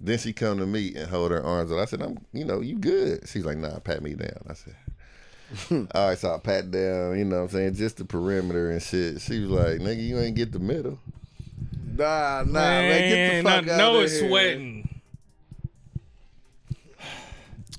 then 0.02 0.18
she 0.18 0.34
come 0.34 0.58
to 0.58 0.66
me 0.66 0.94
and 0.94 1.10
hold 1.10 1.32
her 1.32 1.42
arms 1.42 1.72
up. 1.72 1.80
I 1.80 1.86
said, 1.86 2.02
"I'm, 2.02 2.18
you 2.34 2.44
know, 2.44 2.60
you 2.60 2.78
good." 2.78 3.28
She's 3.30 3.46
like, 3.46 3.58
"Nah, 3.58 3.80
pat 3.80 4.04
me 4.04 4.14
down." 4.14 4.44
I 4.50 4.54
said. 4.54 4.76
All 5.72 6.08
right, 6.10 6.18
so 6.18 6.34
I 6.34 6.38
pat 6.40 6.72
down, 6.72 7.18
you 7.18 7.26
know 7.26 7.38
what 7.38 7.42
I'm 7.44 7.50
saying, 7.50 7.76
just 7.76 7.98
the 7.98 8.06
perimeter 8.06 8.72
and 8.72 8.82
shit. 8.82 9.20
She 9.22 9.40
was 9.42 9.50
like, 9.50 9.80
nigga, 9.80 10.02
you 10.04 10.20
ain't 10.20 10.36
get 10.36 10.52
the 10.52 10.60
middle. 10.60 10.98
Nah, 11.98 12.44
nah, 12.48 12.52
man, 12.54 13.10
get 13.10 13.38
the 13.44 13.50
fuck 13.50 13.68
I 13.68 13.72
out 13.74 13.78
know 13.78 13.98
of 13.98 14.04
it's 14.06 14.20
here. 14.20 14.30
sweating. 14.30 15.02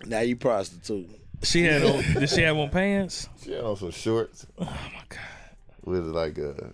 Now 0.04 0.20
you 0.20 0.36
prostitute. 0.36 1.08
She 1.42 1.62
had 1.64 1.82
on. 1.82 2.02
did 2.14 2.28
she 2.30 2.42
have 2.42 2.56
on 2.56 2.68
pants? 2.70 3.28
She 3.42 3.52
had 3.52 3.64
on 3.64 3.76
some 3.76 3.90
shorts 3.90 4.46
Oh 4.58 4.64
my 4.64 5.02
god. 5.08 5.20
with 5.84 6.04
like 6.06 6.38
a 6.38 6.72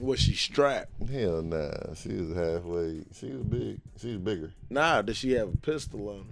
Was 0.00 0.20
she 0.20 0.34
strapped? 0.34 0.90
hell 1.10 1.42
nah. 1.42 1.94
She 1.94 2.10
was 2.10 2.34
halfway. 2.34 3.02
She 3.18 3.26
was 3.32 3.42
big. 3.42 3.80
She 4.00 4.08
was 4.12 4.18
bigger. 4.18 4.52
Nah, 4.70 5.02
did 5.02 5.16
she 5.16 5.32
have 5.32 5.48
a 5.52 5.56
pistol 5.56 6.08
on 6.08 6.18
her? 6.18 6.22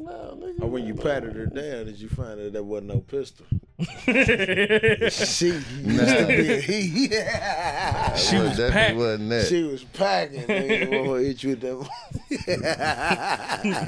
No, 0.00 0.38
nigga. 0.40 0.62
Or 0.62 0.68
when 0.68 0.86
you 0.86 0.94
patted 0.94 1.34
her 1.34 1.46
down, 1.46 1.86
did 1.86 1.98
you 1.98 2.08
find 2.08 2.38
that 2.38 2.52
there 2.52 2.62
wasn't 2.62 2.88
no 2.94 3.00
pistol? 3.00 3.44
she 3.80 5.46
used 5.48 5.66
to 5.68 6.26
be. 6.28 7.08
Yeah. 7.10 8.14
She 8.14 8.36
was 8.36 8.50
definitely 8.56 8.70
packed. 8.70 8.96
wasn't 8.96 9.28
that. 9.30 9.46
She 9.48 9.62
was 9.64 9.84
packing. 9.84 10.42
Nigga. 10.42 10.88
Motherfucker 10.88 11.24
hit 11.26 11.42
you 11.42 11.50
with 11.50 11.60
that. 11.60 11.88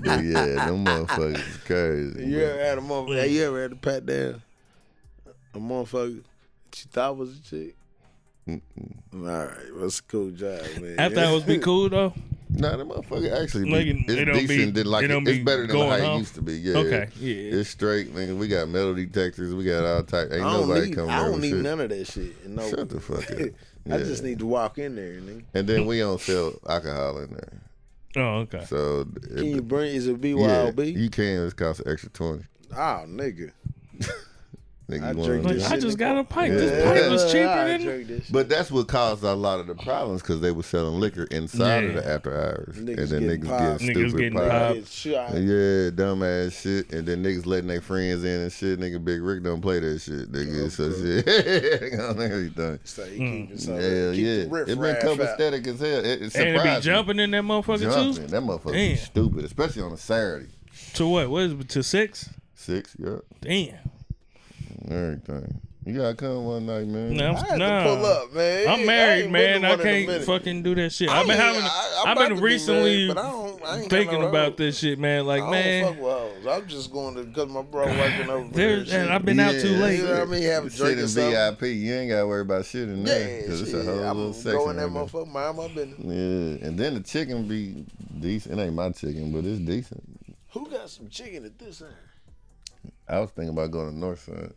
But 0.04 0.24
yeah, 0.24 0.66
them 0.66 0.84
motherfuckers 0.84 1.38
is 1.48 1.56
crazy. 1.58 2.26
you 2.26 2.40
ever 2.40 2.60
had 2.64 2.78
a 2.78 2.80
motherfucker? 2.80 3.30
You 3.30 3.44
ever 3.46 3.62
had 3.62 3.70
to 3.70 3.76
pat 3.76 4.06
down 4.06 4.42
a 5.54 5.58
motherfucker 5.58 6.22
that 6.70 6.84
you 6.84 6.90
thought 6.90 7.16
was 7.16 7.38
a 7.38 7.42
chick? 7.42 7.76
All 8.48 8.58
right, 9.12 9.74
what's 9.76 10.00
a 10.00 10.02
cool 10.04 10.30
job, 10.30 10.60
man? 10.80 10.96
After 10.98 11.14
that 11.16 11.32
was 11.32 11.44
be 11.44 11.58
cool 11.58 11.88
though. 11.88 12.12
Nah, 12.52 12.76
that 12.76 12.86
motherfucker 12.86 13.42
actually 13.42 13.70
Like, 13.70 13.84
be, 13.84 13.90
it 13.90 13.96
it's 14.08 14.24
don't 14.26 14.34
be- 14.34 14.46
decent. 14.46 14.74
than 14.74 14.86
like 14.86 15.04
it 15.04 15.08
don't 15.08 15.26
it's 15.26 15.38
be 15.38 15.44
better 15.44 15.66
than 15.66 15.76
going 15.76 16.02
how 16.02 16.14
it 16.14 16.18
used 16.18 16.34
to 16.34 16.42
be. 16.42 16.54
Yeah. 16.54 16.76
Okay, 16.78 17.08
yeah. 17.18 17.58
It's 17.60 17.70
straight, 17.70 18.14
nigga. 18.14 18.36
We 18.36 18.48
got 18.48 18.68
metal 18.68 18.94
detectors. 18.94 19.54
We 19.54 19.64
got 19.64 19.84
all 19.84 20.02
type. 20.02 20.30
Ain't 20.32 20.42
I 20.44 20.52
nobody 20.60 20.86
need, 20.88 20.94
coming 20.94 21.10
I 21.10 21.24
don't 21.24 21.40
need 21.40 21.50
shit. 21.50 21.62
none 21.62 21.80
of 21.80 21.88
that 21.90 22.06
shit. 22.06 22.46
No, 22.48 22.68
Shut 22.68 22.88
the 22.88 23.00
fuck 23.00 23.30
up. 23.30 23.38
I 23.92 23.98
just 23.98 24.22
need 24.22 24.38
to 24.40 24.46
walk 24.46 24.78
in 24.78 24.94
there, 24.96 25.14
nigga. 25.20 25.44
And 25.54 25.66
then 25.68 25.86
we 25.86 25.98
don't 26.00 26.20
sell 26.20 26.54
alcohol 26.68 27.18
in 27.18 27.30
there. 27.30 27.62
Oh, 28.16 28.40
okay. 28.40 28.64
So 28.66 29.06
Can 29.36 29.46
you 29.46 29.62
bring? 29.62 29.94
Is 29.94 30.06
it 30.08 30.22
yeah, 30.22 30.70
BYOB? 30.72 30.96
you 30.96 31.08
can. 31.10 31.44
It's 31.44 31.54
cost 31.54 31.80
an 31.80 31.92
extra 31.92 32.10
twenty. 32.10 32.44
Oh, 32.72 33.04
nigga. 33.06 33.52
Nigga, 34.90 35.02
I 35.04 35.12
drink 35.12 35.46
this 35.46 35.62
Like, 35.62 35.72
I 35.72 35.80
just 35.80 35.98
got 35.98 36.18
a 36.18 36.24
pipe. 36.24 36.50
Yeah. 36.50 36.56
This 36.60 36.84
pipe 37.02 37.10
was 37.10 37.32
cheaper 37.32 37.48
I 37.48 37.64
than. 37.68 37.82
drink 37.82 38.08
this. 38.08 38.28
But 38.30 38.48
that's 38.48 38.70
what 38.70 38.88
caused 38.88 39.22
a 39.24 39.34
lot 39.34 39.60
of 39.60 39.66
the 39.66 39.74
problems 39.74 40.22
because 40.22 40.40
they 40.40 40.50
were 40.50 40.62
selling 40.62 40.98
liquor 41.00 41.24
inside 41.24 41.84
of 41.84 41.94
the 41.94 42.06
after 42.06 42.36
hours, 42.36 42.76
Niggas 42.76 42.98
and 42.98 43.08
then 43.08 43.22
niggas 43.22 43.46
popped. 43.46 43.80
get 43.80 43.88
Niggas 43.88 44.08
stupid 44.10 44.18
getting 44.18 44.38
popped. 44.38 44.50
popped. 44.50 44.74
Get 44.74 44.88
shot. 44.88 45.34
Yeah, 45.34 45.90
dumbass 45.90 46.60
shit, 46.62 46.92
and 46.92 47.06
then 47.06 47.22
niggas 47.24 47.46
letting 47.46 47.68
their 47.68 47.80
friends 47.80 48.24
in 48.24 48.40
and 48.40 48.52
shit. 48.52 48.78
Nigga, 48.80 49.02
Big 49.04 49.22
Rick 49.22 49.42
don't 49.42 49.60
play 49.60 49.80
that 49.80 50.00
shit. 50.00 50.30
Nigga, 50.32 50.70
so 50.70 50.92
shit 50.92 52.00
on 52.00 52.20
everything. 52.20 52.78
So 52.84 53.04
he 53.04 53.18
keep 53.18 53.48
hmm. 53.48 53.52
it 53.54 53.82
Hell 53.82 54.14
yeah, 54.14 54.28
it 54.42 54.66
been 54.66 54.78
raff 54.78 55.00
come 55.00 55.20
out. 55.20 55.20
as 55.20 55.38
hell. 55.38 55.52
It, 55.52 56.04
it 56.04 56.20
And 56.20 56.22
it 56.24 56.32
surprised 56.32 56.64
be 56.64 56.70
me. 56.74 56.80
jumping 56.80 57.18
in 57.20 57.30
that 57.32 57.42
motherfucker 57.44 57.80
Jumping. 57.80 58.14
too. 58.24 58.26
That 58.28 58.42
motherfucker 58.42 58.72
Damn. 58.72 58.90
be 58.92 58.96
stupid, 58.96 59.44
especially 59.44 59.82
on 59.82 59.92
a 59.92 59.96
Saturday. 59.96 60.48
To 60.94 61.06
what? 61.08 61.30
What 61.30 61.42
is 61.44 61.52
it? 61.52 61.68
To 61.70 61.82
six? 61.82 62.30
Six, 62.54 62.94
yeah, 62.98 63.16
Damn. 63.40 63.74
Everything. 64.88 65.60
You 65.86 65.94
gotta 65.94 66.14
come 66.14 66.44
one 66.44 66.66
night, 66.66 66.86
man. 66.86 67.14
No, 67.16 67.32
I 67.32 67.46
had 67.48 67.58
nah. 67.58 67.82
to 67.82 67.88
pull 67.96 68.04
up, 68.06 68.32
man. 68.34 68.68
I 68.68 68.72
I'm 68.74 68.86
married, 68.86 69.22
been 69.24 69.32
man. 69.32 69.64
I 69.64 69.70
one 69.70 69.80
in 69.80 69.86
a 69.86 70.06
can't 70.12 70.24
fucking 70.24 70.62
do 70.62 70.74
that 70.74 70.92
shit. 70.92 71.08
I 71.08 71.20
I've 71.20 71.26
been 71.26 71.38
having. 71.38 71.62
I- 71.62 72.02
I'm 72.04 72.08
I've 72.08 72.18
been 72.18 72.28
to 72.30 72.34
be 72.36 72.40
recently 72.42 72.82
married, 73.08 73.14
but 73.14 73.18
I 73.18 73.30
don't- 73.30 73.50
I 73.64 73.78
ain't 73.80 73.90
thinking 73.90 74.20
no 74.20 74.28
about 74.28 74.56
this 74.56 74.78
shit, 74.78 74.98
man. 74.98 75.26
Like, 75.26 75.42
I 75.42 75.44
don't 75.44 75.50
man, 75.52 75.84
fuck 75.84 76.02
with 76.02 76.12
hoes. 76.12 76.46
I'm 76.46 76.66
just 76.68 76.92
going 76.92 77.14
to 77.14 77.24
because 77.24 77.48
my 77.50 77.62
bro 77.62 77.86
working 77.86 78.30
over 78.30 78.48
there. 78.52 78.76
there's 78.76 78.92
and 78.92 79.10
I've 79.10 79.24
been 79.24 79.38
out 79.40 79.52
too 79.52 79.68
late. 79.76 79.98
You 80.00 80.04
know 80.04 80.12
what 80.20 80.28
I 80.28 80.30
mean? 80.30 80.42
Have 80.44 80.64
a 80.66 80.70
Sit 80.70 80.78
drink 80.78 80.98
in 80.98 81.04
or. 81.04 81.08
VIP. 81.08 81.62
You 81.62 81.94
ain't 81.94 82.10
gotta 82.10 82.26
worry 82.26 82.40
about 82.42 82.64
shit 82.66 82.88
in 82.88 82.98
Yeah, 82.98 83.04
there 83.14 83.42
because 83.42 83.62
it's 83.62 83.72
a 83.72 83.76
shit. 83.82 83.86
whole 83.86 84.04
I'm 84.04 84.16
little 84.16 84.32
section. 84.34 84.52
going 84.58 84.76
that 84.76 84.88
motherfucker, 84.88 85.28
mind 85.28 85.56
my 85.56 85.68
business. 85.68 85.98
Yeah, 85.98 86.66
and 86.68 86.78
then 86.78 86.94
the 86.94 87.00
chicken 87.00 87.46
be 87.48 87.84
decent. 88.20 88.58
It 88.58 88.62
ain't 88.62 88.74
my 88.74 88.90
chicken, 88.90 89.30
but 89.32 89.44
it's 89.44 89.60
decent. 89.60 90.02
Who 90.52 90.66
got 90.68 90.88
some 90.90 91.08
chicken 91.08 91.44
at 91.44 91.58
this 91.58 91.80
end? 91.82 91.90
I 93.08 93.20
was 93.20 93.30
thinking 93.30 93.50
about 93.50 93.70
going 93.70 93.90
to 93.90 93.96
North 93.98 94.20
Side. 94.24 94.52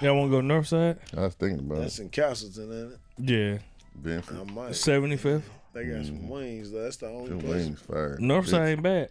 Y'all 0.00 0.16
want 0.16 0.30
to 0.30 0.36
go 0.36 0.40
north 0.40 0.66
side? 0.66 0.98
I 1.16 1.20
was 1.22 1.34
thinking 1.34 1.60
about 1.60 1.78
it. 1.78 1.80
That's 1.82 1.98
it. 1.98 2.02
in 2.02 2.08
Castleton, 2.10 2.72
ain't 2.72 2.92
it? 2.92 2.98
Yeah, 3.18 3.58
Binford. 4.02 4.38
I 4.38 4.52
might. 4.52 4.74
seventy 4.74 5.16
fifth. 5.16 5.48
They 5.72 5.84
got 5.86 6.04
some 6.06 6.28
wings. 6.28 6.70
though. 6.72 6.82
That's 6.82 6.96
the 6.96 7.08
only 7.08 7.28
Them 7.30 7.40
place. 7.40 7.66
wings 7.66 7.80
fire. 7.80 8.16
North 8.18 8.48
side 8.48 8.68
ain't 8.68 8.82
bad. 8.82 9.10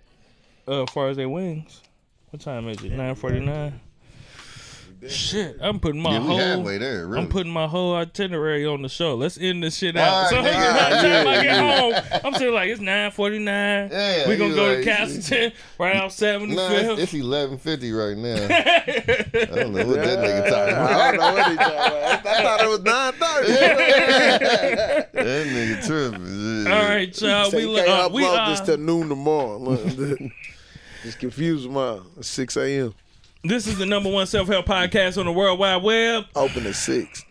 Uh, 0.67 0.83
as 0.83 0.89
far 0.89 1.09
as 1.09 1.17
their 1.17 1.29
wings, 1.29 1.81
what 2.31 2.41
time 2.41 2.67
is 2.69 2.83
it? 2.83 2.91
Nine 2.91 3.15
forty 3.15 3.39
nine. 3.39 3.79
Shit, 5.09 5.57
I'm 5.61 5.79
putting 5.79 6.01
my 6.01 6.13
Yeah, 6.13 6.19
whole. 6.19 6.37
halfway 6.37 6.77
there, 6.77 7.05
really. 7.07 7.21
I'm 7.23 7.29
putting 7.29 7.51
my 7.51 7.67
whole 7.67 7.95
itinerary 7.95 8.65
on 8.65 8.81
the 8.81 8.89
show. 8.89 9.15
Let's 9.15 9.37
end 9.37 9.63
this 9.63 9.77
shit 9.77 9.95
out. 9.95 10.13
All 10.13 10.29
so 10.29 10.35
right, 10.37 10.45
by 10.45 10.49
nigga. 10.51 10.89
the 10.89 11.07
time 11.07 11.27
I 11.27 11.33
Yeah, 11.35 11.43
get 11.43 12.11
home, 12.11 12.21
I'm 12.25 12.33
still 12.35 12.53
like 12.53 12.69
it's 12.69 12.81
9:49. 12.81 13.91
Yeah, 13.91 14.27
we 14.29 14.37
gonna 14.37 14.55
go 14.55 14.67
like- 14.67 14.77
to 14.79 14.83
Castleton 14.83 15.51
right 15.77 15.95
off 15.97 16.11
75th. 16.11 16.55
Nah, 16.55 16.71
it's, 16.71 17.01
it's 17.03 17.13
eleven 17.13 17.57
fifty 17.57 17.91
right 17.91 18.17
now. 18.17 18.35
I 18.49 19.45
don't 19.55 19.73
know 19.73 19.85
what 19.85 19.95
that 19.97 20.19
nigga 20.19 20.49
talking 20.49 20.75
I 20.75 21.11
don't 21.11 21.19
know 21.19 21.33
what 21.33 21.51
he 21.51 21.55
talking 21.57 21.75
about. 21.75 22.25
I 22.27 22.43
thought 22.43 22.61
it 22.61 22.69
was 22.69 22.83
nine 22.83 23.13
thirty. 23.13 23.51
That 25.25 25.47
nigga 25.47 25.85
tripping. 25.85 26.67
All 26.71 26.83
right, 26.83 27.21
y'all. 27.21 27.49
Say 27.51 27.57
We 27.57 27.63
you 27.63 27.71
look. 27.71 27.87
Uh, 27.87 28.09
we 28.13 28.21
upload 28.23 28.37
uh, 28.37 28.49
this 28.51 28.61
till 28.61 28.77
noon 28.77 29.09
tomorrow. 29.09 29.57
Look, 29.57 30.19
Just 31.03 31.19
confuse 31.19 31.63
them 31.63 31.77
all. 31.77 32.03
It's 32.17 32.27
Six 32.27 32.57
a.m. 32.57 32.93
This 33.47 33.67
is 33.67 33.77
the 33.77 33.85
number 33.85 34.09
one 34.09 34.25
self 34.25 34.47
help 34.47 34.65
podcast 34.65 35.19
on 35.19 35.25
the 35.27 35.31
World 35.31 35.59
Wide 35.59 35.83
Web. 35.83 36.25
Open 36.35 36.65
at 36.65 36.73
six. 36.75 37.23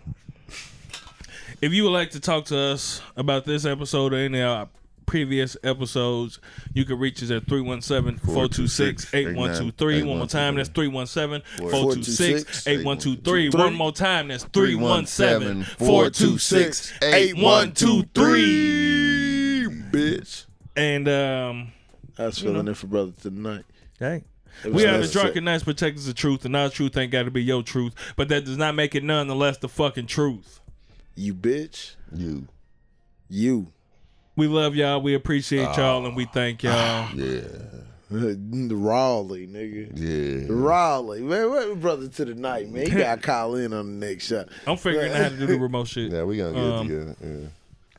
If 1.61 1.73
you 1.73 1.83
would 1.85 1.91
like 1.91 2.11
to 2.11 2.21
talk 2.21 2.45
to 2.47 2.57
us 2.59 3.01
about 3.17 3.45
this 3.47 3.65
episode 3.65 4.13
or 4.13 4.17
any 4.19 4.39
of 4.41 4.49
our 4.49 4.69
previous 5.07 5.57
episodes, 5.65 6.39
you 6.73 6.85
can 6.85 7.01
reach 7.01 7.21
us 7.23 7.33
at 7.33 7.49
317 7.49 8.19
426 8.19 9.13
8123. 9.13 10.03
One 10.05 10.19
more 10.19 10.27
time, 10.29 10.55
that's 10.55 10.69
317 10.69 11.43
426 11.57 12.67
8123. 12.69 13.49
One 13.51 13.75
more 13.75 13.91
time, 13.93 14.29
that's 14.29 14.45
317 14.45 15.65
426 15.65 16.93
8123. 17.03 19.67
Bitch. 19.91 20.47
And, 20.77 21.09
um, 21.09 21.73
I 22.19 22.27
was 22.27 22.39
feeling 22.39 22.69
it 22.69 22.77
for 22.77 22.87
brother 22.87 23.13
tonight. 23.21 23.65
hey. 23.99 24.23
It 24.65 24.73
was 24.73 24.83
We 24.83 24.89
are 24.89 24.99
the 24.99 25.09
Drunken 25.09 25.45
Knights 25.45 25.65
protectors 25.65 26.07
of 26.07 26.15
truth, 26.15 26.45
and 26.45 26.55
our 26.57 26.69
truth 26.71 26.97
ain't 26.97 27.11
got 27.13 27.25
to 27.25 27.31
be 27.31 27.43
your 27.43 27.63
truth, 27.63 27.95
but 28.17 28.29
that 28.29 28.45
does 28.45 28.57
not 28.57 28.75
make 28.75 28.95
it 28.95 29.03
nonetheless 29.03 29.59
the 29.59 29.67
less 29.67 29.75
the 29.75 29.83
fucking 29.83 30.07
truth. 30.07 30.61
You 31.17 31.35
bitch. 31.35 31.95
You. 32.15 32.49
You. 33.29 33.73
We 34.37 34.47
love 34.49 34.75
y'all. 34.75 35.01
We 35.01 35.15
appreciate 35.15 35.77
y'all, 35.77 36.07
and 36.07 36.17
we 36.17 36.25
thank 36.27 36.63
y'all. 36.63 37.09
Yeah. 37.15 37.41
Raleigh, 38.11 39.47
nigga. 39.49 39.91
Yeah. 39.95 40.47
Raleigh. 40.49 41.21
Man, 41.23 41.51
what 41.51 41.81
brother 41.81 42.07
to 42.09 42.25
the 42.25 42.35
night, 42.35 42.71
man? 42.71 42.87
You 42.87 42.99
gotta 42.99 43.21
call 43.21 43.57
in 43.57 43.73
on 43.73 43.99
the 43.99 44.07
next 44.07 44.27
shot. 44.29 44.49
I'm 44.67 44.77
figuring 44.77 45.11
out 45.11 45.21
how 45.23 45.29
to 45.31 45.37
do 45.37 45.47
the 45.47 45.59
remote 45.59 45.89
shit. 45.89 46.13
Yeah, 46.13 46.23
we 46.23 46.37
gonna 46.37 46.53
get 46.53 46.63
Um, 46.63 46.87
it 46.87 46.89
together. 46.89 47.17
Yeah. 47.25 47.49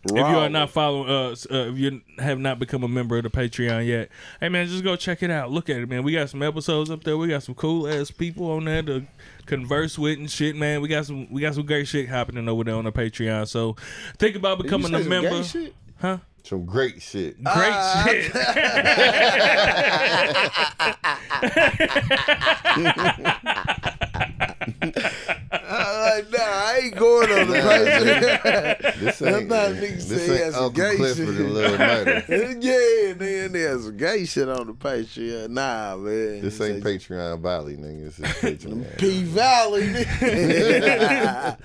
If 0.07 0.11
you 0.15 0.21
are 0.23 0.49
not 0.49 0.69
following 0.69 1.09
us, 1.09 1.47
uh, 1.49 1.71
if 1.71 1.79
you 1.79 1.99
have 2.19 2.37
not 2.37 2.59
become 2.59 2.83
a 2.83 2.87
member 2.87 3.17
of 3.17 3.23
the 3.23 3.29
Patreon 3.31 3.87
yet, 3.87 4.09
hey 4.39 4.49
man, 4.49 4.67
just 4.67 4.83
go 4.83 4.95
check 4.95 5.23
it 5.23 5.31
out. 5.31 5.49
Look 5.51 5.67
at 5.69 5.77
it, 5.77 5.89
man. 5.89 6.03
We 6.03 6.11
got 6.11 6.29
some 6.29 6.43
episodes 6.43 6.91
up 6.91 7.03
there. 7.03 7.17
We 7.17 7.27
got 7.27 7.41
some 7.41 7.55
cool 7.55 7.87
ass 7.87 8.11
people 8.11 8.51
on 8.51 8.65
there 8.65 8.83
to 8.83 9.05
converse 9.47 9.97
with 9.97 10.19
and 10.19 10.29
shit, 10.29 10.55
man. 10.55 10.81
We 10.81 10.89
got 10.89 11.07
some 11.07 11.27
we 11.31 11.41
got 11.41 11.55
some 11.55 11.65
great 11.65 11.87
shit 11.87 12.07
happening 12.07 12.47
over 12.47 12.63
there 12.63 12.75
on 12.75 12.83
the 12.85 12.91
Patreon. 12.91 13.47
So 13.47 13.75
think 14.19 14.35
about 14.35 14.57
Did 14.59 14.65
you 14.71 14.77
becoming 14.77 14.91
say 14.91 14.97
a 14.99 15.01
some 15.01 15.09
member. 15.09 15.29
gay 15.29 15.43
shit? 15.43 15.73
Huh? 15.99 16.17
Some 16.43 16.65
great 16.65 17.01
shit. 17.01 17.43
Great 17.43 17.73
Ah. 17.73 18.05
shit. 18.07 18.31
Uh, 25.51 26.21
nah, 26.31 26.37
I 26.39 26.79
ain't 26.83 26.95
going 26.95 27.31
on 27.31 27.47
the 27.49 27.55
Patreon. 27.57 28.99
This 28.99 29.19
That's 29.19 29.21
ain't, 29.21 29.49
not 29.49 29.69
nigga 29.71 30.01
say 30.01 30.15
this 30.15 30.25
he 30.27 30.31
ain't 30.33 30.43
has 30.43 30.53
some 30.53 30.63
Uncle 30.65 30.83
gay 30.83 30.95
Clifford 30.95 31.27
shit. 31.27 31.35
and 31.37 31.53
Lil 31.53 31.69
Murda. 31.77 32.27
yeah, 32.29 33.13
nigga, 33.13 33.51
there's 33.51 33.83
some 33.83 33.97
gay 33.97 34.25
shit 34.25 34.49
on 34.49 34.67
the 34.67 34.73
Patreon. 34.73 35.49
Nah, 35.49 35.95
man. 35.97 36.41
This 36.41 36.61
ain't 36.61 36.83
Patreon 36.83 37.39
Valley, 37.41 37.77
nigga. 37.77 38.03
This 38.05 38.19
is 38.19 38.25
Patreon. 38.25 38.97
P 38.99 39.23
Valley. 39.23 39.87
nigga. 39.87 41.57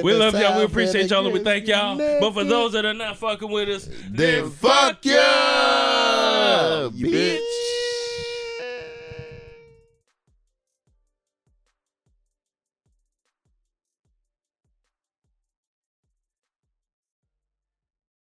We 0.02 0.12
love 0.14 0.34
y'all. 0.34 0.58
We 0.58 0.64
appreciate 0.64 1.10
y'all. 1.10 1.24
And 1.24 1.32
we 1.34 1.40
thank 1.42 1.66
y'all. 1.66 1.96
But 1.96 2.32
for 2.32 2.44
those 2.44 2.72
that 2.72 2.84
are 2.84 2.94
not 2.94 3.16
fucking 3.16 3.50
with 3.50 3.68
us, 3.68 3.88
then 4.10 4.50
fuck 4.50 5.04
ya, 5.04 6.88
You 6.94 7.06
bitch. 7.06 7.87